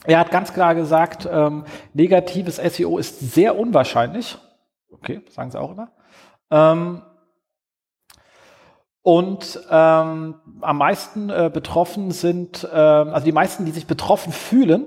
er 0.05 0.19
hat 0.19 0.31
ganz 0.31 0.53
klar 0.53 0.75
gesagt, 0.75 1.27
ähm, 1.31 1.65
negatives 1.95 2.57
SEO 2.57 2.99
ist 2.99 3.19
sehr 3.33 3.59
unwahrscheinlich. 3.59 4.37
Okay, 4.93 5.23
sagen 5.31 5.51
sie 5.51 5.59
auch 5.59 5.73
immer. 5.73 5.89
Und 9.05 9.61
ähm, 9.71 10.35
am 10.63 10.79
meisten 10.79 11.29
äh, 11.29 11.51
betroffen 11.53 12.11
sind, 12.11 12.65
äh, 12.65 12.75
also 12.75 13.23
die 13.23 13.33
meisten, 13.33 13.67
die 13.67 13.71
sich 13.71 13.87
betroffen 13.87 14.33
fühlen, 14.33 14.87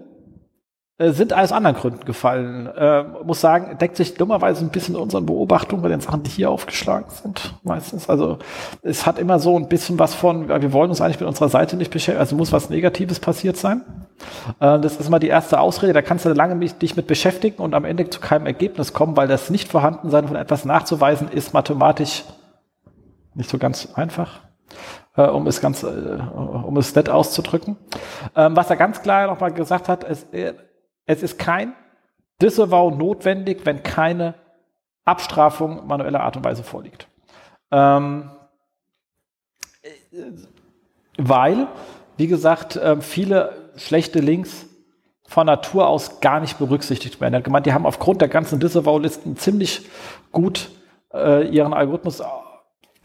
äh, 0.98 1.12
sind 1.12 1.36
aus 1.36 1.52
anderen 1.52 1.76
Gründen 1.76 2.04
gefallen. 2.04 2.66
Äh, 2.66 3.04
muss 3.24 3.42
sagen, 3.42 3.78
deckt 3.78 3.96
sich 3.96 4.16
dummerweise 4.16 4.66
ein 4.66 4.70
bisschen 4.70 4.96
unseren 4.96 5.28
Beobachtungen 5.28 5.84
bei 5.84 5.90
den 5.90 6.02
Sachen, 6.02 6.24
die 6.24 6.32
hier 6.32 6.50
aufgeschlagen 6.50 7.12
sind, 7.12 7.54
meistens. 7.62 8.10
Also 8.10 8.40
es 8.82 9.06
hat 9.06 9.20
immer 9.20 9.38
so 9.38 9.56
ein 9.56 9.70
bisschen 9.70 10.00
was 10.00 10.16
von, 10.16 10.50
wir 10.50 10.74
wollen 10.74 10.90
uns 10.90 11.00
eigentlich 11.00 11.20
mit 11.20 11.30
unserer 11.30 11.50
Seite 11.50 11.78
nicht 11.78 11.92
beschäftigen, 11.92 12.20
also 12.20 12.36
muss 12.36 12.52
was 12.52 12.72
Negatives 12.72 13.20
passiert 13.20 13.58
sein. 13.58 13.84
Äh, 14.60 14.80
das 14.80 14.96
ist 14.96 15.06
immer 15.06 15.20
die 15.20 15.28
erste 15.28 15.60
Ausrede, 15.60 15.94
da 15.94 16.02
kannst 16.02 16.26
du 16.26 16.30
lange 16.30 16.56
dich 16.58 16.96
mit 16.96 17.06
beschäftigen 17.06 17.62
und 17.62 17.76
am 17.76 17.86
Ende 17.86 18.10
zu 18.10 18.20
keinem 18.20 18.48
Ergebnis 18.48 18.94
kommen, 18.94 19.16
weil 19.16 19.28
das 19.28 19.52
Nicht-Vorhandensein 19.52 20.28
von 20.28 20.36
etwas 20.36 20.66
nachzuweisen 20.66 21.28
ist 21.28 21.54
mathematisch 21.54 22.24
nicht 23.38 23.50
so 23.50 23.58
ganz 23.58 23.94
einfach, 23.94 24.42
äh, 25.16 25.22
um 25.22 25.48
es 25.48 25.62
ganz, 25.62 25.84
äh, 25.84 25.88
um 25.88 26.76
es 26.78 26.94
nett 26.96 27.10
auszudrücken. 27.10 27.78
Ähm, 28.36 28.56
was 28.56 28.70
er 28.70 28.76
ganz 28.76 29.02
klar 29.02 29.28
nochmal 29.28 29.54
gesagt 29.54 29.88
hat, 29.88 30.04
es, 30.04 30.24
äh, 30.34 30.54
es 31.06 31.24
ist 31.24 31.40
kein 31.40 31.74
Disavow 32.42 32.96
notwendig, 32.96 33.62
wenn 33.66 33.84
keine 33.84 34.36
Abstrafung 35.06 35.88
manueller 35.88 36.22
Art 36.22 36.36
und 36.36 36.44
Weise 36.44 36.64
vorliegt. 36.64 37.08
Ähm, 37.72 38.32
weil, 41.18 41.68
wie 42.18 42.28
gesagt, 42.28 42.76
äh, 42.76 43.00
viele 43.02 43.72
schlechte 43.78 44.20
Links 44.20 44.66
von 45.28 45.46
Natur 45.46 45.88
aus 45.88 46.22
gar 46.22 46.40
nicht 46.40 46.58
berücksichtigt 46.58 47.22
werden. 47.22 47.34
Er 47.34 47.38
hat 47.40 47.44
gemeint, 47.44 47.66
die 47.66 47.74
haben 47.74 47.86
aufgrund 47.86 48.22
der 48.22 48.30
ganzen 48.30 48.60
Disavow-Listen 48.60 49.38
ziemlich 49.38 49.88
gut 50.32 50.70
äh, 51.14 51.48
ihren 51.48 51.74
Algorithmus 51.74 52.22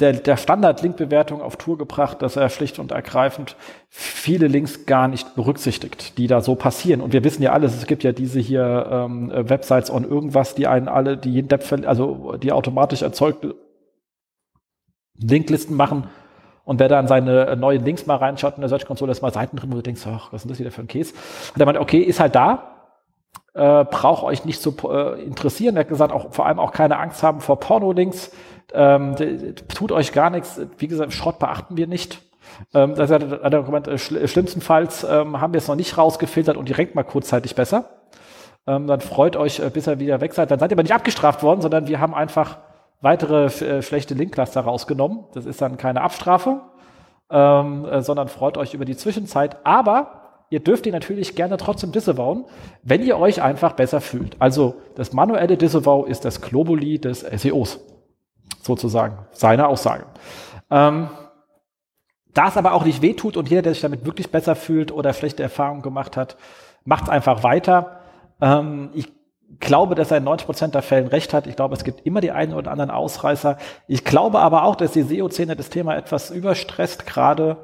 der, 0.01 0.15
der 0.15 0.37
Standard-Link-Bewertung 0.37 1.43
auf 1.43 1.57
Tour 1.57 1.79
gebracht, 1.79 2.23
dass 2.23 2.37
er 2.37 2.49
schlicht 2.49 2.79
und 2.79 2.93
ergreifend 2.93 3.57
viele 3.89 4.49
Links 4.49 4.87
gar 4.87 5.09
nicht 5.09 5.35
berücksichtigt, 5.35 6.19
die 6.19 6.27
da 6.27 6.41
so 6.41 6.55
passieren. 6.55 7.01
Und 7.01 7.13
wir 7.13 7.25
wissen 7.25 7.43
ja 7.43 7.53
alles, 7.53 7.77
es 7.77 7.87
gibt 7.87 8.03
ja 8.03 8.13
diese 8.13 8.41
hier 8.41 8.89
ähm, 8.91 9.31
Websites 9.35 9.91
on 9.91 10.05
irgendwas, 10.05 10.55
die 10.55 10.67
einen 10.67 10.89
alle, 10.89 11.17
die 11.17 11.33
jeden 11.33 11.49
Depp, 11.49 11.65
also 11.87 12.37
die 12.37 12.53
automatisch 12.53 13.03
erzeugte 13.03 13.55
Linklisten 15.19 15.77
machen. 15.77 16.09
Und 16.65 16.79
wer 16.79 16.89
dann 16.89 17.09
seine 17.09 17.57
neuen 17.57 17.85
Links 17.85 18.07
mal 18.07 18.17
reinschaut 18.17 18.55
in 18.55 18.61
der 18.61 18.69
Search-Konsole, 18.69 19.13
ist 19.13 19.21
mal 19.21 19.33
Seiten 19.33 19.57
drin, 19.57 19.71
wo 19.73 19.77
du 19.77 19.83
denkst, 19.83 20.03
ach, 20.07 20.33
was 20.33 20.43
ist 20.43 20.51
das 20.51 20.59
wieder 20.61 20.71
für 20.71 20.83
ein 20.83 20.89
Käse? 20.89 21.13
Und 21.53 21.59
der 21.59 21.67
meint, 21.67 21.79
okay, 21.79 21.99
ist 21.99 22.21
halt 22.21 22.35
da, 22.35 22.73
äh, 23.55 23.85
braucht 23.85 24.25
euch 24.25 24.45
nicht 24.45 24.63
zu 24.63 24.75
äh, 24.89 25.23
interessieren. 25.23 25.77
Er 25.77 25.81
hat 25.81 25.89
gesagt, 25.89 26.13
auch 26.13 26.33
vor 26.33 26.47
allem 26.47 26.59
auch 26.59 26.73
keine 26.73 26.99
Angst 26.99 27.23
haben 27.23 27.41
vor 27.41 27.59
Porno-Links. 27.59 28.33
Ähm, 28.75 29.15
tut 29.69 29.93
euch 29.93 30.13
gar 30.13 30.31
nichts. 30.31 30.61
Wie 30.79 30.89
gesagt, 30.89 31.13
Schrott 31.13 31.39
beachten 31.39 31.77
wir 31.77 31.87
nicht. 31.87 32.21
Ähm, 32.75 32.95
das 32.95 33.11
hat 33.11 33.23
er 33.23 33.63
gemeint, 33.63 33.89
schl 34.01 34.27
schlimmstenfalls 34.27 35.05
ähm, 35.05 35.41
haben 35.41 35.53
wir 35.53 35.59
es 35.59 35.69
noch 35.69 35.77
nicht 35.77 35.97
rausgefiltert 35.97 36.57
und 36.57 36.69
direkt 36.69 36.95
mal 36.95 37.03
kurzzeitig 37.03 37.55
besser. 37.55 37.85
Ähm, 38.67 38.87
dann 38.87 39.01
freut 39.01 39.37
euch, 39.37 39.61
äh, 39.61 39.71
bis 39.71 39.87
er 39.87 39.99
wieder 39.99 40.21
weg 40.21 40.35
seid. 40.35 40.51
Dann 40.51 40.59
seid 40.59 40.71
ihr 40.71 40.77
aber 40.77 40.83
nicht 40.83 40.95
abgestraft 40.95 41.43
worden, 41.43 41.61
sondern 41.61 41.89
wir 41.89 42.01
haben 42.01 42.15
einfach 42.15 42.59
weitere 43.01 43.47
äh, 43.47 43.83
schlechte 43.83 44.15
Link-Cluster 44.15 44.61
rausgenommen. 44.61 45.25
Das 45.35 45.47
ist 45.47 45.61
dann 45.61 45.77
keine 45.77 46.03
Abstrafe, 46.03 46.61
ähm, 47.31 47.85
äh, 47.85 48.03
sondern 48.03 48.29
freut 48.29 48.57
euch 48.57 48.75
über 48.75 48.85
die 48.85 48.97
Zwischenzeit. 48.97 49.57
Aber 49.65 50.45
ihr 50.51 50.61
dürft 50.61 50.87
ihn 50.87 50.93
natürlich 50.93 51.35
gerne 51.35 51.57
trotzdem 51.57 51.91
disavowen, 51.91 52.45
wenn 52.83 53.03
ihr 53.03 53.19
euch 53.19 53.43
einfach 53.43 53.73
besser 53.73 54.01
fühlt. 54.01 54.37
Also 54.39 54.77
das 54.95 55.13
manuelle 55.13 55.57
Disavow 55.57 56.07
ist 56.07 56.25
das 56.25 56.41
Globuli 56.41 57.01
des 57.01 57.21
SEOs 57.21 57.81
sozusagen, 58.63 59.19
seine 59.33 59.67
Aussage. 59.69 60.05
Ähm, 60.71 61.09
da 62.35 62.49
es 62.49 62.57
aber 62.57 62.73
auch 62.73 62.85
nicht 62.85 63.03
wehtut 63.03 63.37
und 63.37 63.51
jeder, 63.51 63.63
der 63.63 63.75
sich 63.75 63.83
damit 63.83 64.07
wirklich 64.07 64.31
besser 64.31 64.55
fühlt 64.55 64.91
oder 64.93 65.13
schlechte 65.13 65.43
Erfahrungen 65.43 65.83
gemacht 65.83 66.17
hat, 66.17 66.37
macht 66.85 67.05
es 67.05 67.09
einfach 67.11 67.43
weiter. 67.43 68.01
Ähm, 68.41 68.91
ich 68.95 69.13
glaube, 69.61 69.95
dass 69.95 70.11
er 70.11 70.19
in 70.19 70.25
90 70.25 70.47
Prozent 70.47 70.75
der 70.75 70.83
Fällen 70.83 71.09
recht 71.09 71.35
hat. 71.35 71.47
Ich 71.47 71.57
glaube, 71.57 71.75
es 71.75 71.85
gibt 71.85 72.07
immer 72.07 72.21
die 72.21 72.31
einen 72.31 72.55
oder 72.55 72.71
anderen 72.71 72.91
Ausreißer. 72.91 73.59
Ich 73.87 74.05
glaube 74.05 74.39
aber 74.39 74.65
auch, 74.65 74.77
dass 74.77 74.93
die 74.93 75.03
SEO-Szene 75.03 75.57
das 75.57 75.69
Thema 75.69 75.97
etwas 75.97 76.31
überstresst, 76.31 77.07
gerade 77.07 77.57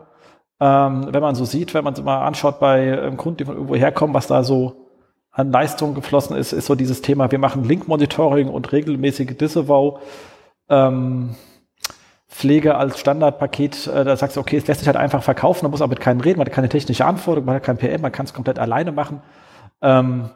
ähm, 0.60 1.08
wenn 1.12 1.22
man 1.22 1.34
so 1.34 1.44
sieht, 1.44 1.72
wenn 1.72 1.84
man 1.84 1.94
es 1.94 2.02
mal 2.02 2.26
anschaut 2.26 2.58
bei 2.58 2.86
ähm, 2.86 3.16
Kunden, 3.16 3.38
die 3.38 3.44
von 3.44 3.54
irgendwo 3.54 3.76
herkommen, 3.76 4.14
was 4.14 4.26
da 4.26 4.42
so 4.42 4.88
an 5.30 5.52
Leistung 5.52 5.94
geflossen 5.94 6.36
ist, 6.36 6.52
ist 6.52 6.66
so 6.66 6.74
dieses 6.74 7.00
Thema, 7.00 7.30
wir 7.30 7.38
machen 7.38 7.62
Link-Monitoring 7.62 8.48
und 8.48 8.72
regelmäßige 8.72 9.36
Disavow 9.36 10.00
ähm, 10.68 11.34
Pflege 12.28 12.76
als 12.76 13.00
Standardpaket, 13.00 13.86
äh, 13.88 14.04
da 14.04 14.16
sagst 14.16 14.36
du, 14.36 14.40
okay, 14.40 14.56
es 14.56 14.66
lässt 14.66 14.80
sich 14.80 14.86
halt 14.86 14.96
einfach 14.96 15.22
verkaufen, 15.22 15.64
man 15.64 15.70
muss 15.72 15.82
auch 15.82 15.88
mit 15.88 16.00
keinem 16.00 16.20
reden, 16.20 16.38
man 16.38 16.46
hat 16.46 16.54
keine 16.54 16.68
technische 16.68 17.04
Anforderung, 17.04 17.46
man 17.46 17.56
hat 17.56 17.64
kein 17.64 17.78
PM, 17.78 18.00
man 18.00 18.12
kann 18.12 18.26
es 18.26 18.34
komplett 18.34 18.58
alleine 18.58 18.92
machen. 18.92 19.22
Ähm, 19.82 20.30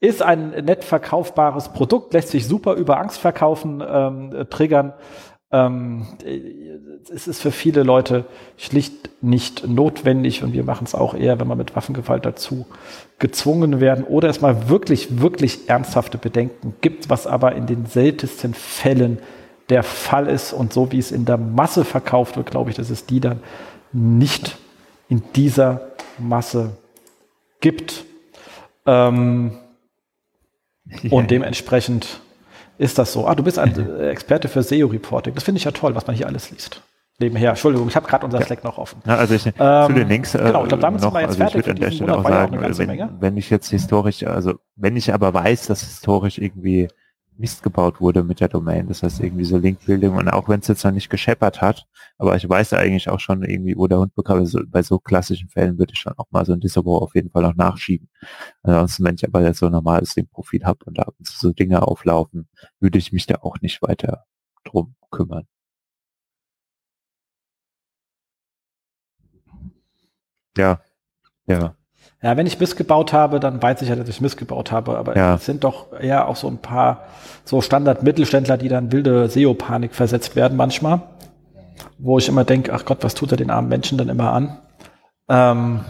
ist 0.00 0.22
ein 0.22 0.50
nett 0.50 0.84
verkaufbares 0.84 1.70
Produkt, 1.70 2.12
lässt 2.12 2.28
sich 2.28 2.46
super 2.46 2.74
über 2.74 2.98
Angst 2.98 3.18
verkaufen, 3.18 3.82
ähm, 3.86 4.32
äh, 4.34 4.44
triggern. 4.44 4.92
Ähm, 5.50 6.06
es 7.14 7.28
ist 7.28 7.40
für 7.40 7.52
viele 7.52 7.84
Leute 7.84 8.24
schlicht 8.56 9.10
nicht 9.22 9.66
notwendig 9.66 10.42
und 10.42 10.52
wir 10.52 10.64
machen 10.64 10.84
es 10.84 10.94
auch 10.94 11.14
eher, 11.14 11.38
wenn 11.40 11.46
wir 11.46 11.54
mit 11.54 11.76
Waffengewalt 11.76 12.26
dazu 12.26 12.66
gezwungen 13.18 13.80
werden 13.80 14.04
oder 14.04 14.28
es 14.28 14.40
mal 14.40 14.68
wirklich, 14.68 15.20
wirklich 15.20 15.68
ernsthafte 15.70 16.18
Bedenken 16.18 16.74
gibt, 16.80 17.08
was 17.08 17.26
aber 17.26 17.54
in 17.54 17.66
den 17.66 17.86
seltensten 17.86 18.54
Fällen 18.54 19.18
der 19.68 19.82
Fall 19.82 20.28
ist 20.28 20.52
und 20.52 20.72
so 20.72 20.92
wie 20.92 20.98
es 20.98 21.10
in 21.10 21.24
der 21.24 21.38
Masse 21.38 21.84
verkauft 21.84 22.36
wird, 22.36 22.50
glaube 22.50 22.70
ich, 22.70 22.76
dass 22.76 22.90
es 22.90 23.06
die 23.06 23.20
dann 23.20 23.40
nicht 23.92 24.56
in 25.08 25.22
dieser 25.34 25.88
Masse 26.18 26.76
gibt. 27.60 28.04
Ähm, 28.86 29.58
ja. 31.02 31.10
Und 31.10 31.30
dementsprechend 31.30 32.20
ist 32.78 32.98
das 32.98 33.12
so. 33.12 33.26
Ah, 33.26 33.34
du 33.34 33.42
bist 33.42 33.58
ein 33.58 34.00
Experte 34.00 34.48
für 34.48 34.62
SEO-Reporting. 34.62 35.34
Das 35.34 35.44
finde 35.44 35.58
ich 35.58 35.64
ja 35.64 35.70
toll, 35.70 35.94
was 35.94 36.06
man 36.06 36.14
hier 36.14 36.26
alles 36.26 36.50
liest. 36.50 36.82
Nebenher. 37.18 37.50
Entschuldigung, 37.50 37.88
ich 37.88 37.96
habe 37.96 38.06
gerade 38.06 38.26
unser 38.26 38.42
Slack 38.42 38.62
noch 38.62 38.76
offen. 38.76 39.00
Ja, 39.06 39.16
also 39.16 39.34
ich, 39.34 39.46
ähm, 39.46 39.86
zu 39.86 39.92
den 39.94 40.08
Links 40.08 40.34
äh, 40.34 40.38
genau, 40.38 40.64
ich 40.64 40.68
glaube, 40.68 40.82
damit 40.82 41.00
noch, 41.00 41.12
sind 41.12 41.14
wir 41.14 41.20
jetzt 41.22 41.40
also 41.40 41.60
fertig. 41.60 41.60
Ich 41.60 41.66
würde 41.66 41.70
an 41.70 41.80
der 41.80 41.90
Stelle 41.90 42.18
auch 42.18 42.28
sagen, 42.28 42.60
wenn, 42.60 43.20
wenn 43.22 43.36
ich 43.38 43.48
jetzt 43.48 43.70
historisch, 43.70 44.22
also 44.24 44.54
wenn 44.76 44.96
ich 44.96 45.14
aber 45.14 45.32
weiß, 45.32 45.66
dass 45.66 45.80
historisch 45.80 46.36
irgendwie 46.36 46.88
Mist 47.38 47.62
gebaut 47.62 48.00
wurde 48.00 48.22
mit 48.24 48.40
der 48.40 48.48
Domain. 48.48 48.88
Das 48.88 49.02
heißt 49.02 49.20
irgendwie 49.20 49.44
so 49.44 49.58
Linkbuilding 49.58 50.12
und 50.12 50.28
auch 50.28 50.48
wenn 50.48 50.60
es 50.60 50.68
jetzt 50.68 50.84
noch 50.84 50.92
nicht 50.92 51.10
gescheppert 51.10 51.60
hat, 51.60 51.86
aber 52.18 52.36
ich 52.36 52.48
weiß 52.48 52.72
eigentlich 52.74 53.08
auch 53.08 53.20
schon 53.20 53.42
irgendwie, 53.42 53.76
wo 53.76 53.86
der 53.86 53.98
Hund 53.98 54.14
bekam. 54.14 54.38
Also 54.38 54.60
bei 54.66 54.82
so 54.82 54.98
klassischen 54.98 55.48
Fällen 55.48 55.78
würde 55.78 55.92
ich 55.94 56.00
schon 56.00 56.14
auch 56.16 56.26
mal 56.30 56.44
so 56.46 56.52
ein 56.52 56.60
Disabo 56.60 56.98
auf 56.98 57.14
jeden 57.14 57.30
Fall 57.30 57.42
noch 57.42 57.54
nachschieben. 57.54 58.08
Ansonsten, 58.62 59.04
wenn 59.04 59.14
ich 59.16 59.24
aber 59.26 59.42
jetzt 59.42 59.58
so 59.58 59.66
ein 59.66 59.72
normales 59.72 60.16
Linkprofil 60.16 60.64
habe 60.64 60.84
und 60.86 60.98
da 60.98 61.06
so 61.22 61.52
Dinge 61.52 61.82
auflaufen, 61.82 62.48
würde 62.80 62.98
ich 62.98 63.12
mich 63.12 63.26
da 63.26 63.36
auch 63.42 63.56
nicht 63.60 63.82
weiter 63.82 64.24
drum 64.64 64.94
kümmern. 65.10 65.46
Ja, 70.56 70.80
ja. 71.46 71.76
Ja, 72.22 72.36
wenn 72.36 72.46
ich 72.46 72.58
missgebaut 72.58 73.12
habe, 73.12 73.40
dann 73.40 73.62
weiß 73.62 73.82
ich 73.82 73.88
ja, 73.88 73.96
dass 73.96 74.08
ich 74.08 74.20
missgebaut 74.20 74.72
habe. 74.72 74.96
Aber 74.96 75.16
ja. 75.16 75.34
es 75.34 75.44
sind 75.44 75.64
doch 75.64 75.92
eher 75.92 76.28
auch 76.28 76.36
so 76.36 76.48
ein 76.48 76.58
paar 76.58 77.04
so 77.44 77.60
Standard-Mittelständler, 77.60 78.56
die 78.56 78.68
dann 78.68 78.90
wilde 78.90 79.28
SEO-Panik 79.28 79.94
versetzt 79.94 80.34
werden 80.34 80.56
manchmal. 80.56 81.02
Wo 81.98 82.18
ich 82.18 82.28
immer 82.28 82.44
denke, 82.44 82.72
ach 82.72 82.84
Gott, 82.84 83.04
was 83.04 83.14
tut 83.14 83.32
er 83.32 83.36
den 83.36 83.50
armen 83.50 83.68
Menschen 83.68 83.98
dann 83.98 84.08
immer 84.08 84.32
an? 84.32 84.58
Ähm, 85.28 85.80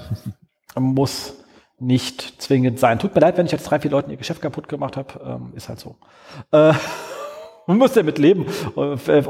muss 0.74 1.34
nicht 1.78 2.42
zwingend 2.42 2.78
sein. 2.80 2.98
Tut 2.98 3.14
mir 3.14 3.20
leid, 3.20 3.36
wenn 3.36 3.46
ich 3.46 3.52
jetzt 3.52 3.64
drei, 3.64 3.78
vier 3.78 3.90
Leuten 3.90 4.10
ihr 4.10 4.16
Geschäft 4.16 4.42
kaputt 4.42 4.68
gemacht 4.68 4.96
habe. 4.96 5.20
Ähm, 5.24 5.52
ist 5.54 5.68
halt 5.68 5.78
so. 5.78 5.96
Äh, 6.50 6.72
man 7.66 7.78
muss 7.78 7.92
damit 7.92 8.18
leben. 8.18 8.46
Und, 8.74 9.08
äh, 9.08 9.22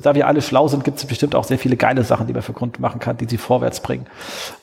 da 0.00 0.14
wir 0.14 0.26
alle 0.26 0.42
schlau 0.42 0.68
sind, 0.68 0.84
gibt 0.84 0.98
es 0.98 1.06
bestimmt 1.06 1.34
auch 1.34 1.44
sehr 1.44 1.58
viele 1.58 1.76
geile 1.76 2.04
Sachen, 2.04 2.26
die 2.26 2.32
man 2.32 2.42
für 2.42 2.52
Kunden 2.52 2.82
machen 2.82 3.00
kann, 3.00 3.16
die 3.16 3.26
sie 3.26 3.38
vorwärts 3.38 3.80
bringen. 3.80 4.06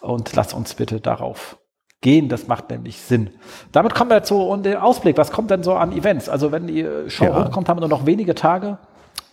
Und 0.02 0.36
lasst 0.36 0.54
uns 0.54 0.74
bitte 0.76 1.02
darauf 1.02 1.58
gehen. 2.02 2.30
Das 2.30 2.48
macht 2.48 2.70
nämlich 2.70 3.02
Sinn. 3.02 3.32
Damit 3.72 3.96
kommen 3.96 4.12
wir 4.12 4.24
zu 4.24 4.56
dem 4.58 4.78
Ausblick. 4.78 5.18
Was 5.18 5.32
kommt 5.32 5.50
denn 5.50 5.64
so 5.64 5.74
an 5.74 5.92
Events? 5.92 6.30
Also 6.30 6.52
wenn 6.52 6.68
die 6.68 6.88
Show 7.08 7.26
ja. 7.26 7.46
hochkommt, 7.46 7.68
haben 7.68 7.78
wir 7.78 7.88
nur 7.88 7.98
noch 7.98 8.06
wenige 8.06 8.36
Tage 8.36 8.78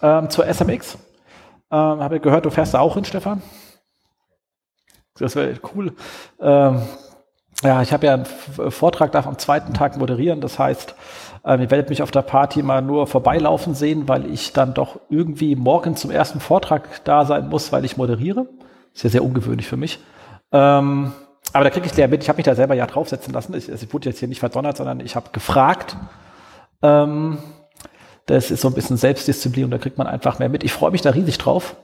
ähm, 0.01 0.31
zur 0.31 0.47
SMX. 0.47 0.97
Ähm, 1.71 2.01
Habe 2.01 2.17
ich 2.17 2.23
gehört, 2.23 2.47
du 2.47 2.51
fährst 2.51 2.75
da 2.75 2.81
auch 2.81 2.95
hin, 2.95 3.05
Stefan? 3.05 3.43
Das 5.19 5.37
wäre 5.37 5.55
cool. 5.75 5.93
Ähm, 6.41 6.81
ja, 7.63 7.83
ich 7.83 7.93
habe 7.93 8.07
ja 8.07 8.15
einen 8.15 8.25
Vortrag 8.71 9.13
darf 9.13 9.27
am 9.27 9.39
zweiten 9.39 9.75
Tag 9.75 9.99
moderieren. 9.99 10.41
Das 10.41 10.59
heißt, 10.59 10.95
ähm, 11.45 11.61
ihr 11.61 11.71
werdet 11.71 11.89
mich 11.91 12.03
auf 12.03 12.11
der 12.11 12.23
Party 12.23 12.63
mal 12.63 12.83
nur 12.83 13.07
vorbeilaufen 13.07 13.75
sehen, 13.75 14.09
weil 14.09 14.31
ich 14.31 14.53
dann 14.53 14.75
doch 14.75 15.01
irgendwie 15.09 15.57
morgen 15.57 15.97
zum 15.97 16.11
ersten 16.11 16.41
Vortrag 16.41 17.05
da 17.05 17.25
sein 17.25 17.49
muss, 17.49 17.73
weil 17.73 17.85
ich 17.85 17.97
moderiere. 17.97 18.47
Ist 18.95 19.05
ja 19.05 19.11
sehr 19.11 19.25
ungewöhnlich 19.25 19.67
für 19.67 19.77
mich. 19.77 20.01
Ähm, 20.53 21.13
aber 21.53 21.65
da 21.65 21.71
kriege 21.71 21.87
ich 21.87 21.97
leer 21.97 22.09
mit. 22.09 22.23
Ich 22.23 22.29
habe 22.29 22.37
mich 22.37 22.45
da 22.45 22.55
selber 22.55 22.75
ja 22.75 22.87
draufsetzen 22.87 23.33
lassen. 23.33 23.55
Ich, 23.55 23.71
also 23.71 23.85
ich 23.85 23.93
wurde 23.93 24.09
jetzt 24.09 24.19
hier 24.19 24.29
nicht 24.29 24.41
verdonnert, 24.41 24.77
sondern 24.77 25.01
ich 25.01 25.17
habe 25.17 25.31
gefragt. 25.33 25.97
Ähm, 26.83 27.39
das 28.27 28.51
ist 28.51 28.61
so 28.61 28.69
ein 28.69 28.75
bisschen 28.75 28.97
Selbstdisziplin 28.97 29.65
und 29.65 29.71
da 29.71 29.79
kriegt 29.79 29.99
man 29.99 30.07
einfach 30.07 30.39
mehr 30.39 30.49
mit. 30.49 30.63
Ich 30.63 30.73
freue 30.73 30.91
mich 30.91 31.03
da 31.03 31.11
riesig 31.11 31.39
drauf. 31.39 31.77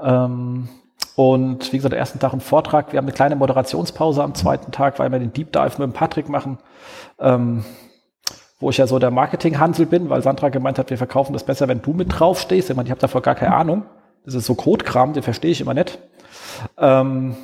Ähm, 0.00 0.68
und 1.14 1.72
wie 1.72 1.76
gesagt, 1.76 1.94
ersten 1.94 2.18
Tag 2.18 2.32
ein 2.32 2.40
Vortrag. 2.40 2.92
Wir 2.92 2.98
haben 2.98 3.06
eine 3.06 3.14
kleine 3.14 3.36
Moderationspause 3.36 4.22
am 4.22 4.34
zweiten 4.34 4.72
Tag, 4.72 4.98
weil 4.98 5.10
wir 5.12 5.18
den 5.18 5.32
Deep 5.32 5.52
Dive 5.52 5.78
mit 5.78 5.80
dem 5.80 5.92
Patrick 5.92 6.28
machen. 6.28 6.58
Ähm, 7.18 7.64
wo 8.66 8.70
ich 8.70 8.78
ja 8.78 8.88
so 8.88 8.98
der 8.98 9.12
Marketinghansel 9.12 9.86
bin, 9.86 10.10
weil 10.10 10.22
Sandra 10.22 10.48
gemeint 10.48 10.76
hat, 10.76 10.90
wir 10.90 10.98
verkaufen 10.98 11.32
das 11.32 11.44
besser, 11.44 11.68
wenn 11.68 11.82
du 11.82 11.92
mit 11.92 12.08
draufstehst. 12.10 12.68
Ich 12.68 12.74
meine, 12.74 12.88
ich 12.88 12.90
habe 12.90 13.00
davor 13.00 13.22
gar 13.22 13.36
keine 13.36 13.54
Ahnung. 13.54 13.84
Das 14.24 14.34
ist 14.34 14.44
so 14.44 14.56
Codekram, 14.56 15.12
den 15.12 15.22
verstehe 15.22 15.52
ich 15.52 15.60
immer 15.60 15.72
nicht. 15.72 16.00
Ähm, 16.76 17.36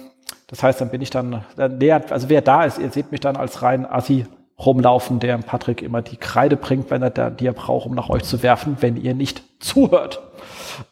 das 0.48 0.64
heißt, 0.64 0.80
dann 0.80 0.90
bin 0.90 1.00
ich 1.00 1.10
dann, 1.10 1.44
dann 1.54 1.78
näher, 1.78 2.02
also 2.10 2.28
wer 2.28 2.40
da 2.40 2.64
ist, 2.64 2.80
ihr 2.80 2.90
seht 2.90 3.12
mich 3.12 3.20
dann 3.20 3.36
als 3.36 3.62
rein 3.62 3.86
Assi 3.86 4.26
rumlaufen, 4.58 5.20
der 5.20 5.38
Patrick 5.38 5.80
immer 5.80 6.02
die 6.02 6.16
Kreide 6.16 6.56
bringt, 6.56 6.90
wenn 6.90 7.02
er 7.02 7.10
da, 7.10 7.30
die 7.30 7.46
er 7.46 7.52
braucht, 7.52 7.86
um 7.86 7.94
nach 7.94 8.10
euch 8.10 8.24
zu 8.24 8.42
werfen, 8.42 8.78
wenn 8.80 8.96
ihr 8.96 9.14
nicht 9.14 9.44
zuhört. 9.60 10.20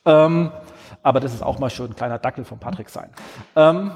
Ähm, 0.07 0.52
aber 1.02 1.19
das 1.19 1.35
ist 1.35 1.43
auch 1.43 1.59
mal 1.59 1.70
schön 1.70 1.90
ein 1.90 1.97
kleiner 1.97 2.20
Dackel 2.20 2.44
von 2.44 2.61
Patrick 2.61 2.89
sein. 2.89 3.11
Ähm, 3.57 3.90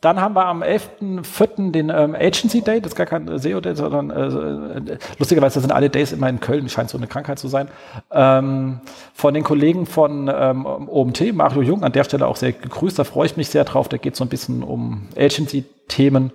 dann 0.00 0.20
haben 0.20 0.34
wir 0.34 0.46
am 0.46 0.62
11.04. 0.62 1.72
den 1.72 1.90
ähm, 1.90 2.14
Agency 2.14 2.62
Day, 2.62 2.80
das 2.80 2.92
ist 2.92 2.96
gar 2.96 3.06
kein 3.06 3.38
SEO 3.38 3.60
Day, 3.60 3.74
sondern 3.74 4.10
äh, 4.10 4.98
lustigerweise 5.18 5.60
sind 5.60 5.72
alle 5.72 5.90
Days 5.90 6.12
immer 6.12 6.28
in 6.28 6.40
Köln, 6.40 6.70
scheint 6.70 6.88
so 6.88 6.96
eine 6.96 7.06
Krankheit 7.06 7.38
zu 7.38 7.48
sein. 7.48 7.68
Ähm, 8.10 8.80
von 9.12 9.34
den 9.34 9.44
Kollegen 9.44 9.84
von 9.84 10.30
ähm, 10.34 10.64
OMT, 10.64 11.34
Mario 11.34 11.60
Jung, 11.60 11.84
an 11.84 11.92
der 11.92 12.04
Stelle 12.04 12.26
auch 12.26 12.36
sehr 12.36 12.52
gegrüßt, 12.52 12.98
da 12.98 13.04
freue 13.04 13.26
ich 13.26 13.36
mich 13.36 13.50
sehr 13.50 13.64
drauf. 13.64 13.88
Da 13.88 13.98
geht 13.98 14.14
es 14.14 14.18
so 14.18 14.24
ein 14.24 14.28
bisschen 14.28 14.62
um 14.62 15.08
Agency-Themen. 15.18 16.32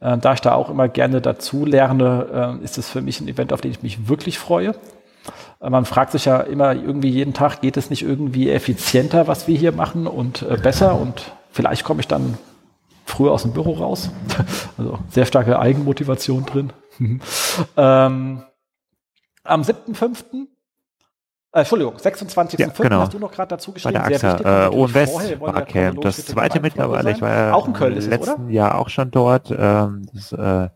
Äh, 0.00 0.18
da 0.18 0.34
ich 0.34 0.40
da 0.40 0.52
auch 0.52 0.68
immer 0.68 0.88
gerne 0.88 1.22
dazu 1.22 1.64
lerne, 1.64 2.58
äh, 2.60 2.64
ist 2.64 2.76
es 2.76 2.90
für 2.90 3.00
mich 3.00 3.20
ein 3.20 3.28
Event, 3.28 3.52
auf 3.54 3.62
den 3.62 3.70
ich 3.70 3.82
mich 3.82 4.08
wirklich 4.08 4.38
freue. 4.38 4.74
Äh, 5.62 5.70
man 5.70 5.86
fragt 5.86 6.12
sich 6.12 6.26
ja 6.26 6.40
immer 6.40 6.74
irgendwie 6.74 7.08
jeden 7.08 7.32
Tag, 7.32 7.62
geht 7.62 7.78
es 7.78 7.88
nicht 7.88 8.02
irgendwie 8.02 8.50
effizienter, 8.50 9.26
was 9.26 9.48
wir 9.48 9.56
hier 9.56 9.72
machen 9.72 10.06
und 10.06 10.42
äh, 10.42 10.58
besser 10.58 11.00
und 11.00 11.32
vielleicht 11.50 11.84
komme 11.84 12.00
ich 12.00 12.08
dann 12.08 12.36
früher 13.06 13.32
aus 13.32 13.42
dem 13.42 13.52
Büro 13.52 13.72
raus. 13.72 14.10
Also 14.78 14.98
sehr 15.08 15.24
starke 15.24 15.58
Eigenmotivation 15.58 16.44
drin. 16.44 16.70
ähm, 17.78 18.42
am 19.42 19.62
7.5. 19.62 20.24
Äh, 21.52 21.60
Entschuldigung, 21.60 21.96
26.05. 21.96 22.60
Ja, 22.60 22.68
genau. 22.68 23.00
hast 23.00 23.14
du 23.14 23.18
noch 23.18 23.32
gerade 23.32 23.48
dazu 23.48 23.72
geschrieben. 23.72 23.94
Bei 23.94 24.08
der 24.10 24.34
AXA, 24.34 24.66
äh, 24.68 24.94
West 24.94 25.40
Barcamp. 25.40 26.02
Das 26.02 26.26
zweite 26.26 26.60
mittlerweile, 26.60 27.12
ich 27.12 27.22
war 27.22 27.34
ja 27.34 27.54
auch 27.54 27.66
in 27.66 27.72
Köln 27.72 27.96
im 27.96 28.10
letzten 28.10 28.48
es, 28.48 28.52
Jahr 28.52 28.78
auch 28.78 28.90
schon 28.90 29.10
dort. 29.10 29.50
Ähm, 29.50 30.06
das, 30.12 30.32
äh, 30.32 30.68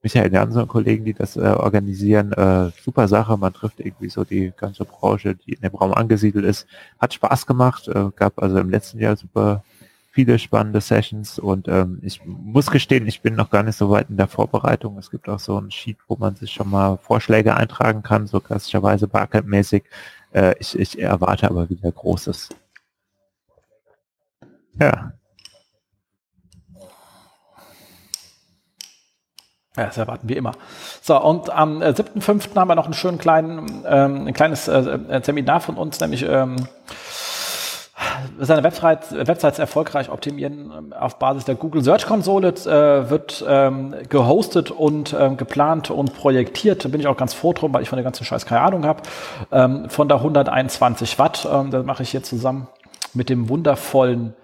Michael 0.00 0.32
Jansen 0.32 0.62
und 0.62 0.68
Kollegen, 0.68 1.04
die 1.04 1.14
das 1.14 1.36
äh, 1.36 1.40
organisieren, 1.40 2.32
äh, 2.32 2.70
super 2.84 3.08
Sache. 3.08 3.36
Man 3.36 3.52
trifft 3.52 3.80
irgendwie 3.80 4.08
so 4.08 4.22
die 4.22 4.52
ganze 4.56 4.84
Branche, 4.84 5.34
die 5.34 5.54
in 5.54 5.62
dem 5.62 5.74
Raum 5.74 5.92
angesiedelt 5.92 6.44
ist. 6.44 6.68
Hat 7.00 7.14
Spaß 7.14 7.46
gemacht, 7.46 7.88
äh, 7.88 8.10
gab 8.14 8.40
also 8.40 8.58
im 8.58 8.70
letzten 8.70 9.00
Jahr 9.00 9.16
super 9.16 9.64
viele 10.10 10.38
spannende 10.38 10.80
Sessions 10.80 11.38
und 11.38 11.68
ähm, 11.68 12.00
ich 12.02 12.24
muss 12.24 12.70
gestehen, 12.70 13.06
ich 13.06 13.22
bin 13.22 13.34
noch 13.34 13.50
gar 13.50 13.62
nicht 13.62 13.76
so 13.76 13.90
weit 13.90 14.10
in 14.10 14.16
der 14.16 14.26
Vorbereitung. 14.26 14.98
Es 14.98 15.10
gibt 15.10 15.28
auch 15.28 15.38
so 15.38 15.60
ein 15.60 15.70
Sheet, 15.70 15.98
wo 16.08 16.16
man 16.16 16.34
sich 16.34 16.52
schon 16.52 16.70
mal 16.70 16.96
Vorschläge 16.98 17.56
eintragen 17.56 18.02
kann, 18.02 18.26
so 18.26 18.40
klassischerweise 18.40 19.06
Barcamp-mäßig. 19.06 19.84
Äh, 20.32 20.54
ich, 20.58 20.78
ich 20.78 20.98
erwarte 21.00 21.48
aber 21.48 21.68
wieder 21.70 21.92
Großes. 21.92 22.48
Ja. 24.80 25.12
Ja, 29.76 29.86
das 29.86 29.96
erwarten 29.96 30.28
wir 30.28 30.36
immer. 30.36 30.52
So, 31.02 31.22
und 31.22 31.50
am 31.50 31.80
äh, 31.82 31.90
7.5. 31.90 32.56
haben 32.56 32.68
wir 32.68 32.74
noch 32.74 32.86
einen 32.86 32.94
schönen 32.94 33.18
kleinen, 33.18 33.84
ähm, 33.86 34.26
ein 34.26 34.34
kleines 34.34 34.66
äh, 34.66 34.80
äh 34.80 35.22
Seminar 35.22 35.60
von 35.60 35.76
uns, 35.76 36.00
nämlich 36.00 36.24
ähm, 36.28 36.56
seine 38.38 38.62
Website, 38.62 39.12
Websites 39.26 39.58
erfolgreich 39.58 40.10
optimieren 40.10 40.72
ähm, 40.76 40.92
auf 40.92 41.18
Basis 41.18 41.44
der 41.44 41.54
Google 41.54 41.82
Search 41.82 42.06
Konsole 42.06 42.48
äh, 42.48 43.10
wird 43.10 43.44
ähm, 43.46 43.94
gehostet 44.08 44.70
und 44.70 45.14
ähm, 45.18 45.36
geplant 45.36 45.90
und 45.90 46.14
projektiert. 46.14 46.84
Da 46.84 46.88
bin 46.88 47.00
ich 47.00 47.06
auch 47.06 47.16
ganz 47.16 47.34
froh 47.34 47.52
drum, 47.52 47.72
weil 47.74 47.82
ich 47.82 47.88
von 47.88 47.96
der 47.96 48.04
ganzen 48.04 48.24
Scheiß 48.24 48.46
keine 48.46 48.60
Ahnung 48.60 48.84
habe. 48.84 49.02
Ähm, 49.52 49.90
von 49.90 50.08
der 50.08 50.18
121 50.18 51.18
Watt, 51.18 51.48
ähm, 51.50 51.70
das 51.70 51.84
mache 51.84 52.02
ich 52.02 52.10
hier 52.10 52.22
zusammen 52.22 52.68
mit 53.14 53.28
dem 53.28 53.48
wundervollen 53.48 54.34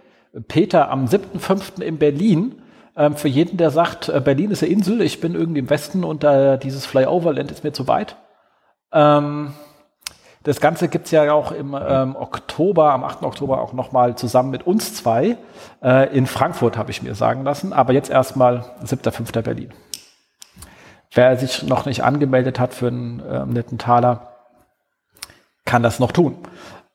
Peter 0.48 0.90
am 0.90 1.06
7.5. 1.06 1.80
in 1.80 1.98
Berlin. 1.98 2.62
Ähm, 2.96 3.16
für 3.16 3.28
jeden, 3.28 3.56
der 3.56 3.70
sagt, 3.70 4.08
äh, 4.08 4.20
Berlin 4.20 4.50
ist 4.50 4.62
eine 4.62 4.72
Insel, 4.72 5.02
ich 5.02 5.20
bin 5.20 5.34
irgendwie 5.34 5.60
im 5.60 5.70
Westen 5.70 6.04
und 6.04 6.22
äh, 6.24 6.58
dieses 6.58 6.86
Flyoverland 6.86 7.50
ist 7.50 7.64
mir 7.64 7.72
zu 7.72 7.88
weit. 7.88 8.16
Ähm, 8.92 9.52
das 10.44 10.60
Ganze 10.60 10.88
gibt's 10.88 11.10
ja 11.10 11.32
auch 11.32 11.52
im 11.52 11.74
ähm, 11.74 12.16
Oktober, 12.16 12.92
am 12.92 13.02
8. 13.02 13.22
Oktober 13.22 13.62
auch 13.62 13.72
nochmal 13.72 14.14
zusammen 14.14 14.50
mit 14.50 14.66
uns 14.66 14.94
zwei. 14.94 15.38
Äh, 15.82 16.14
in 16.14 16.26
Frankfurt 16.26 16.76
habe 16.76 16.90
ich 16.90 17.02
mir 17.02 17.14
sagen 17.14 17.44
lassen. 17.44 17.72
Aber 17.72 17.94
jetzt 17.94 18.10
erstmal 18.10 18.58
7.5. 18.84 19.40
Berlin. 19.40 19.72
Wer 21.10 21.38
sich 21.38 21.62
noch 21.62 21.86
nicht 21.86 22.04
angemeldet 22.04 22.60
hat 22.60 22.74
für 22.74 22.88
einen 22.88 23.22
ähm, 23.26 23.50
netten 23.50 23.78
Taler, 23.78 24.34
kann 25.64 25.82
das 25.82 25.98
noch 25.98 26.12
tun. 26.12 26.36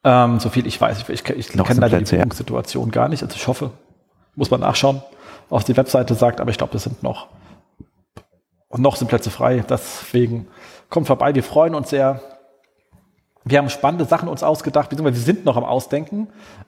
Ähm, 0.04 0.40
so 0.40 0.50
viel 0.50 0.68
ich 0.68 0.80
weiß. 0.80 1.00
Ich, 1.02 1.10
ich, 1.10 1.28
ich 1.28 1.50
kenne 1.50 1.80
da 1.80 1.90
die 1.90 2.06
Buchungssituation 2.06 2.92
gar 2.92 3.10
nicht. 3.10 3.24
Also 3.24 3.36
ich 3.36 3.48
hoffe, 3.48 3.72
muss 4.36 4.52
man 4.52 4.60
nachschauen, 4.60 5.02
was 5.50 5.66
die 5.66 5.76
Webseite 5.76 6.14
sagt. 6.14 6.40
Aber 6.40 6.52
ich 6.52 6.60
glaube, 6.60 6.74
das 6.74 6.84
sind 6.84 7.02
noch, 7.02 7.30
noch 8.78 8.96
sind 8.96 9.08
Plätze 9.08 9.32
frei. 9.32 9.64
Deswegen 9.68 10.48
kommt 10.92 11.08
vorbei. 11.08 11.34
Wir 11.34 11.44
freuen 11.44 11.74
uns 11.74 11.90
sehr 11.90 12.22
wir 13.50 13.58
haben 13.58 13.70
spannende 13.70 14.06
Sachen 14.06 14.30
uns 14.30 14.44
ausgedacht, 14.44 14.90
beziehungsweise 14.90 15.18
wir 15.18 15.34
sind 15.34 15.46
noch 15.46 15.58
am 15.58 15.64
Ausdenken, 15.64 16.28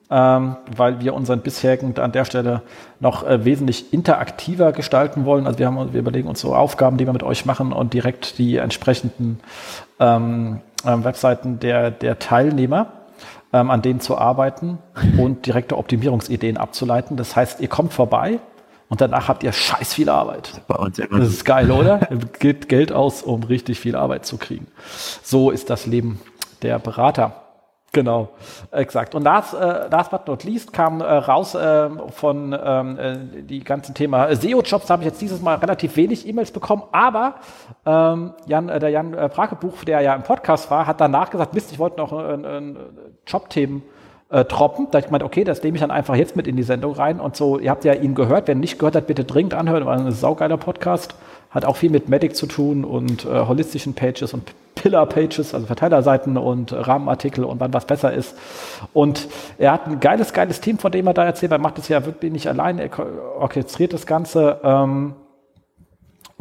ähm, 0.10 0.56
weil 0.76 1.00
wir 1.00 1.14
unseren 1.14 1.42
bisherigen 1.42 1.98
an 2.00 2.12
der 2.12 2.26
Stelle 2.26 2.62
noch 3.00 3.24
äh, 3.24 3.46
wesentlich 3.46 3.94
interaktiver 3.94 4.72
gestalten 4.72 5.26
wollen. 5.26 5.48
Also 5.48 5.60
wir, 5.60 5.68
haben, 5.68 5.94
wir 5.94 6.00
überlegen 6.00 6.28
uns 6.28 6.42
so 6.42 6.56
Aufgaben, 6.56 6.98
die 6.98 7.06
wir 7.06 7.14
mit 7.14 7.24
euch 7.24 7.46
machen 7.46 7.74
und 7.74 7.94
direkt 7.94 8.38
die 8.38 8.58
entsprechenden 8.58 9.40
ähm, 10.00 10.62
äh, 10.84 11.04
Webseiten 11.04 11.60
der, 11.60 11.92
der 11.92 12.20
Teilnehmer 12.20 12.94
ähm, 13.54 13.70
an 13.70 13.82
denen 13.82 14.00
zu 14.00 14.18
arbeiten 14.18 14.78
und 15.18 15.46
direkte 15.46 15.78
Optimierungsideen 15.78 16.58
abzuleiten. 16.58 17.18
Das 17.18 17.36
heißt, 17.36 17.60
ihr 17.60 17.68
kommt 17.68 17.94
vorbei, 17.94 18.40
und 18.92 19.00
danach 19.00 19.30
habt 19.30 19.44
ihr 19.44 19.54
scheiß 19.54 19.94
viel 19.94 20.10
Arbeit. 20.10 20.62
Bei 20.68 20.76
uns 20.76 21.00
immer 21.00 21.20
das 21.20 21.30
ist 21.30 21.46
geil, 21.46 21.72
oder? 21.72 22.10
Gebt 22.40 22.68
Geld 22.68 22.92
aus, 22.92 23.22
um 23.22 23.42
richtig 23.44 23.80
viel 23.80 23.96
Arbeit 23.96 24.26
zu 24.26 24.36
kriegen. 24.36 24.68
So 25.24 25.50
ist 25.50 25.70
das 25.70 25.86
Leben 25.86 26.20
der 26.62 26.80
Berater. 26.80 27.34
Genau, 27.94 28.30
exakt. 28.72 29.16
Und 29.16 29.24
last, 29.24 29.54
äh, 29.54 29.90
last 29.90 30.12
but 30.12 30.26
not 30.26 30.46
least 30.46 30.72
kam 30.72 31.02
äh, 31.02 31.04
raus 31.04 31.56
äh, 31.56 31.90
von 32.12 32.58
ähm, 32.64 32.98
äh, 32.98 33.18
die 33.42 33.62
ganzen 33.66 33.94
Thema 33.94 34.34
SEO-Jobs. 34.34 34.86
Da 34.86 34.94
habe 34.94 35.04
ich 35.04 35.10
jetzt 35.10 35.22
dieses 35.22 35.42
Mal 35.42 35.56
relativ 35.56 35.98
wenig 35.98 36.26
E-Mails 36.26 36.52
bekommen, 36.52 36.84
aber 36.94 37.36
ähm, 37.86 38.34
Jan, 38.46 38.70
äh, 38.70 38.80
der 38.80 38.92
Jan 38.92 39.14
äh, 39.14 39.30
Brakebuch, 39.34 39.84
der 39.84 40.00
ja 40.00 40.16
im 40.16 40.24
Podcast 40.24 40.72
war, 40.72 40.88
hat 40.88 41.02
danach 41.02 41.32
gesagt, 41.32 41.54
Mist, 41.54 41.74
ich 41.74 41.80
wollte 41.80 41.98
noch 41.98 42.14
äh, 42.14 42.36
äh, 42.36 42.76
Jobthemen 43.28 43.84
äh, 44.30 44.46
troppen. 44.46 44.88
Da 44.92 45.00
ich 45.00 45.06
gemeint, 45.06 45.24
okay, 45.24 45.44
das 45.44 45.62
nehme 45.62 45.76
ich 45.76 45.82
dann 45.82 45.92
einfach 45.92 46.16
jetzt 46.16 46.38
mit 46.38 46.48
in 46.48 46.56
die 46.56 46.64
Sendung 46.64 46.94
rein. 46.94 47.20
Und 47.20 47.36
so, 47.36 47.60
ihr 47.60 47.70
habt 47.70 47.84
ja 47.84 47.94
ihn 47.94 48.16
gehört. 48.16 48.48
Wer 48.48 48.56
nicht 48.56 48.80
gehört 48.80 48.96
hat, 48.96 49.08
bitte 49.08 49.26
dringend 49.26 49.54
anhören. 49.54 49.86
War 49.86 49.98
ein 49.98 50.12
saugeiler 50.12 50.56
Podcast. 50.56 51.14
Hat 51.52 51.66
auch 51.66 51.76
viel 51.76 51.90
mit 51.90 52.10
Medic 52.10 52.36
zu 52.36 52.48
tun 52.48 52.84
und 52.84 53.26
äh, 53.26 53.46
holistischen 53.46 53.94
Pages 53.94 54.34
und 54.34 54.52
Pillar-Pages, 54.76 55.54
also 55.54 55.68
Verteilerseiten 55.68 56.38
und 56.38 56.74
Rahmenartikel 56.74 57.44
und 57.44 57.60
wann 57.60 57.74
was 57.74 57.86
besser 57.86 58.14
ist. 58.14 58.36
Und 58.94 59.28
er 59.58 59.74
hat 59.74 59.88
ein 59.88 60.00
geiles, 60.00 60.34
geiles 60.34 60.62
Team, 60.62 60.80
von 60.80 60.92
dem 60.92 61.08
er 61.08 61.14
da 61.14 61.26
erzählt. 61.26 61.52
Er 61.52 61.60
macht 61.60 61.78
es 61.78 61.88
ja 61.88 62.06
wirklich 62.06 62.32
nicht 62.32 62.48
allein, 62.48 62.80
er 62.80 62.90
orchestriert 63.38 63.94
das 63.94 64.06
Ganze. 64.06 64.60
Ähm, 64.64 65.14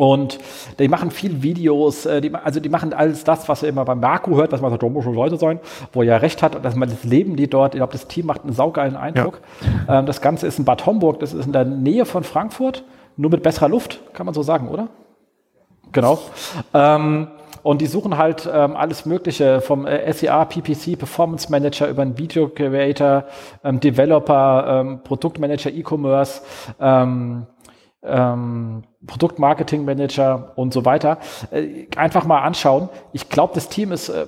und 0.01 0.39
die 0.79 0.89
machen 0.89 1.11
viel 1.11 1.43
Videos, 1.43 2.07
äh, 2.07 2.23
die, 2.23 2.35
also 2.35 2.59
die 2.59 2.71
machen 2.71 2.95
alles 2.95 3.23
das, 3.23 3.51
was 3.51 3.63
ihr 3.63 3.69
immer 3.69 3.85
beim 3.85 4.01
Marco 4.01 4.35
hört, 4.35 4.51
was 4.51 4.63
man 4.63 4.71
sagt, 4.71 4.83
da 4.83 4.89
muss 4.89 5.05
schon 5.05 5.15
Leute 5.15 5.37
sein, 5.37 5.61
wo 5.93 6.03
er 6.03 6.23
recht 6.23 6.43
hat, 6.43 6.65
dass 6.65 6.75
man 6.75 6.89
das 6.89 7.05
Leben, 7.05 7.37
die 7.37 7.51
dort, 7.51 7.75
ich 7.75 7.81
glaube, 7.81 7.93
das 7.93 8.07
Team 8.07 8.25
macht 8.25 8.45
einen 8.45 8.55
saugeilen 8.55 8.97
Eindruck. 8.97 9.43
Ja. 9.87 9.99
Ähm, 9.99 10.07
das 10.07 10.23
Ganze 10.23 10.47
ist 10.47 10.59
in 10.59 10.65
Bad 10.65 10.87
Homburg, 10.87 11.21
das 11.21 11.35
ist 11.35 11.45
in 11.45 11.53
der 11.53 11.67
Nähe 11.67 12.07
von 12.07 12.25
Frankfurt, 12.25 12.83
nur 13.21 13.31
mit 13.31 13.43
besserer 13.43 13.69
Luft, 13.69 14.01
kann 14.15 14.27
man 14.27 14.35
so 14.35 14.43
sagen, 14.43 14.69
oder? 14.69 14.89
Genau. 15.93 16.19
Ähm, 16.73 17.29
und 17.63 17.83
die 17.83 17.87
suchen 17.87 18.17
halt 18.17 18.49
ähm, 18.51 18.77
alles 18.77 19.05
Mögliche 19.05 19.61
vom 19.61 19.87
äh, 19.87 20.11
SEA, 20.13 20.45
PPC, 20.47 20.99
Performance 20.99 21.51
Manager 21.51 21.89
über 21.89 22.03
einen 22.03 22.17
Video 22.17 22.49
Creator, 22.49 23.25
ähm, 23.63 23.81
Developer, 23.81 24.81
ähm, 24.81 25.03
Produktmanager, 25.03 25.71
E-Commerce, 25.71 26.41
ähm, 26.81 27.47
ähm, 28.03 28.83
Produktmarketing 29.07 29.85
Manager 29.85 30.53
und 30.57 30.73
so 30.73 30.87
weiter. 30.87 31.19
Äh, 31.51 31.87
einfach 31.97 32.25
mal 32.25 32.41
anschauen. 32.41 32.89
Ich 33.13 33.29
glaube, 33.29 33.53
das 33.55 33.69
Team 33.69 33.93
ist 33.93 34.09
äh, 34.09 34.27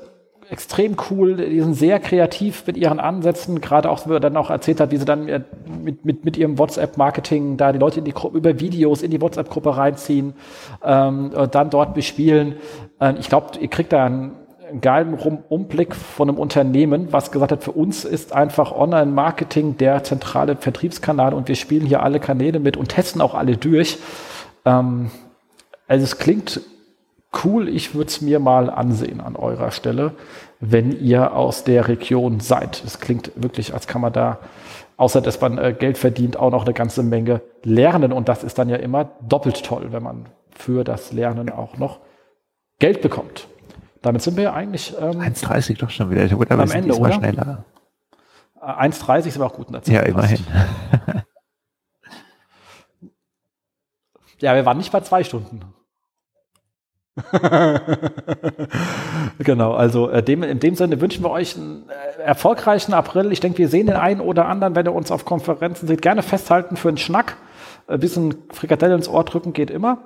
extrem 0.53 0.97
cool. 1.11 1.37
Die 1.37 1.61
sind 1.61 1.75
sehr 1.75 1.99
kreativ 1.99 2.67
mit 2.67 2.77
ihren 2.77 3.01
Ansätzen. 3.01 3.63
Gerade 3.63 3.91
auch, 3.91 4.07
wie 4.07 4.13
er 4.13 4.21
dann 4.21 4.37
auch 4.37 4.51
erzählt 4.51 4.81
hat, 4.81 4.91
wie 4.91 4.99
sie 4.99 5.07
dann 5.07 5.27
äh, 5.27 5.41
mit, 5.83 6.05
mit, 6.05 6.25
mit 6.27 6.37
ihrem 6.37 6.59
WhatsApp-Marketing 6.59 7.57
da 7.57 7.73
die 7.73 7.79
Leute 7.79 8.01
in 8.01 8.05
die 8.05 8.13
Gruppe, 8.13 8.37
über 8.37 8.61
Videos 8.61 9.03
in 9.03 9.11
die 9.11 9.21
WhatsApp-Gruppe 9.21 9.77
reinziehen 9.77 10.35
ähm, 10.85 11.31
und 11.35 11.55
dann 11.55 11.71
dort 11.71 11.95
bespielen. 11.95 12.57
Ähm, 13.01 13.17
ich 13.19 13.31
glaube, 13.31 13.59
ihr 13.59 13.69
kriegt 13.69 13.95
da 13.95 14.05
einen 14.05 14.33
geilen 14.83 15.15
Umblick 15.49 15.95
von 15.95 16.29
einem 16.29 16.39
Unternehmen, 16.39 17.09
was 17.13 17.33
gesagt 17.33 17.53
hat, 17.53 17.65
für 17.65 17.73
uns 17.73 18.05
ist 18.05 18.35
einfach 18.35 18.73
Online-Marketing 18.73 19.79
der 19.79 20.05
zentrale 20.05 20.57
Vertriebskanal 20.57 21.33
und 21.33 21.49
wir 21.49 21.57
spielen 21.57 21.87
hier 21.87 22.03
alle 22.03 22.21
Kanäle 22.21 22.61
mit 22.61 22.77
und 22.77 22.91
testen 22.91 23.23
auch 23.23 23.35
alle 23.35 23.57
durch. 23.57 23.99
Ähm, 24.67 25.11
also 25.89 26.05
es 26.05 26.19
klingt 26.19 26.61
cool, 27.45 27.69
ich 27.69 27.95
würde 27.95 28.09
es 28.09 28.21
mir 28.21 28.39
mal 28.41 28.71
ansehen 28.71 29.21
an 29.21 29.37
eurer 29.37 29.71
Stelle, 29.71 30.13
wenn 30.61 30.93
ihr 30.93 31.35
aus 31.35 31.65
der 31.65 31.89
Region 31.89 32.41
seid. 32.41 32.83
Es 32.85 33.01
klingt 33.01 33.33
wirklich, 33.35 33.75
als 33.75 33.87
kann 33.87 34.01
man 34.01 34.13
da, 34.13 34.39
außer 34.97 35.21
dass 35.21 35.41
man 35.41 35.59
äh, 35.59 35.75
Geld 35.79 35.99
verdient, 35.99 36.37
auch 36.37 36.51
noch 36.51 36.65
eine 36.65 36.75
ganze 36.75 37.03
Menge 37.03 37.41
lernen. 37.65 38.13
Und 38.13 38.29
das 38.29 38.45
ist 38.45 38.59
dann 38.59 38.69
ja 38.69 38.77
immer 38.77 39.11
doppelt 39.21 39.65
toll, 39.65 39.89
wenn 39.91 40.03
man 40.03 40.27
für 40.51 40.85
das 40.85 41.13
Lernen 41.13 41.51
auch 41.51 41.79
noch 41.79 42.01
Geld 42.79 43.01
bekommt. 43.01 43.49
Damit 44.03 44.23
sind 44.23 44.37
wir 44.37 44.45
ja 44.45 44.53
eigentlich 44.53 44.95
ähm, 45.01 45.21
1,30 45.21 45.79
doch 45.79 45.91
schon 45.91 46.11
wieder. 46.11 46.25
Ich 46.25 46.37
würde 46.37 46.51
aber 46.51 46.65
am 46.65 46.71
Ende, 46.71 46.97
oder? 46.97 47.13
schneller. 47.13 47.65
1,30 48.61 49.25
äh, 49.25 49.29
ist 49.29 49.37
aber 49.37 49.47
auch 49.47 49.55
gut. 49.55 49.69
Ja, 49.89 50.01
immerhin. 50.01 50.41
ja, 54.41 54.55
wir 54.55 54.67
waren 54.67 54.79
nicht 54.79 54.93
bei 54.93 55.01
zwei 55.01 55.25
Stunden. 55.25 55.63
genau, 59.39 59.75
also 59.75 60.09
äh, 60.09 60.23
dem, 60.23 60.43
in 60.43 60.61
dem 60.61 60.75
Sinne 60.75 61.01
wünschen 61.01 61.23
wir 61.23 61.31
euch 61.31 61.57
einen 61.57 61.89
äh, 61.89 62.23
erfolgreichen 62.23 62.95
April. 62.95 63.33
Ich 63.33 63.41
denke, 63.41 63.59
wir 63.59 63.69
sehen 63.69 63.87
den 63.87 63.97
einen 63.97 64.21
oder 64.21 64.47
anderen, 64.47 64.75
wenn 64.75 64.87
ihr 64.87 64.95
uns 64.95 65.11
auf 65.11 65.25
Konferenzen 65.25 65.87
seht, 65.87 66.01
gerne 66.01 66.23
festhalten 66.23 66.77
für 66.77 66.89
einen 66.89 66.97
Schnack. 66.97 67.37
Ein 67.87 68.01
bisschen 68.01 68.35
Frikadelle 68.53 68.95
ins 68.95 69.09
Ohr 69.09 69.25
drücken 69.25 69.53
geht 69.53 69.71
immer. 69.71 69.99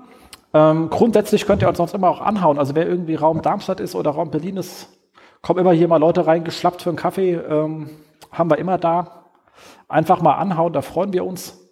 Ähm, 0.53 0.91
grundsätzlich 0.91 1.47
könnt 1.47 1.63
ihr 1.63 1.69
uns 1.69 1.79
sonst 1.79 1.95
immer 1.95 2.09
auch 2.09 2.21
anhauen. 2.21 2.59
Also 2.59 2.75
wer 2.75 2.89
irgendwie 2.89 3.15
Raum 3.15 3.43
Darmstadt 3.43 3.79
ist 3.81 3.95
oder 3.95 4.11
Raum 4.11 4.31
Berlin 4.31 4.57
ist, 4.57 4.89
Kommen 5.47 5.61
immer 5.61 5.73
hier 5.73 5.87
mal 5.87 5.99
Leute 5.99 6.27
reingeschlappt 6.27 6.83
für 6.83 6.89
einen 6.91 6.97
Kaffee, 6.97 7.35
ähm, 7.35 7.89
haben 8.33 8.51
wir 8.51 8.59
immer 8.59 8.79
da. 8.79 9.27
Einfach 9.87 10.21
mal 10.21 10.35
anhauen, 10.35 10.73
da 10.73 10.83
freuen 10.83 11.13
wir 11.13 11.25
uns. 11.25 11.66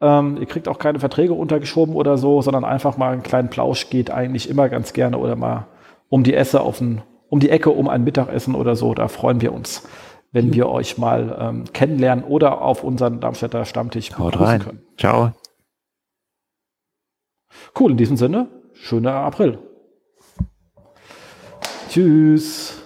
Ähm, 0.00 0.36
ihr 0.38 0.46
kriegt 0.46 0.68
auch 0.68 0.78
keine 0.78 1.00
Verträge 1.00 1.32
untergeschoben 1.32 1.94
oder 1.94 2.18
so, 2.18 2.42
sondern 2.42 2.64
einfach 2.64 2.96
mal 2.96 3.12
einen 3.12 3.22
kleinen 3.22 3.48
Plausch 3.48 3.88
geht 3.88 4.10
eigentlich 4.10 4.48
immer 4.50 4.68
ganz 4.68 4.92
gerne 4.92 5.18
oder 5.18 5.36
mal 5.36 5.66
um 6.08 6.22
die 6.22 6.34
Esse 6.34 6.60
auf 6.60 6.80
ein, 6.80 7.02
um 7.28 7.40
die 7.40 7.50
Ecke 7.50 7.70
um 7.70 7.88
ein 7.88 8.04
Mittagessen 8.04 8.54
oder 8.54 8.76
so. 8.76 8.94
Da 8.94 9.08
freuen 9.08 9.40
wir 9.40 9.52
uns, 9.52 9.88
wenn 10.32 10.52
wir 10.52 10.68
euch 10.68 10.98
mal 10.98 11.36
ähm, 11.40 11.64
kennenlernen 11.72 12.24
oder 12.24 12.60
auf 12.60 12.84
unseren 12.84 13.20
Darmstädter 13.20 13.64
Stammtisch 13.64 14.16
Haut 14.18 14.38
rein. 14.38 14.60
können. 14.62 14.82
Ciao. 14.98 15.32
Cool, 17.78 17.92
in 17.92 17.96
diesem 17.96 18.16
Sinne, 18.16 18.48
schöner 18.74 19.14
April. 19.14 19.58
Tschüss. 21.88 22.85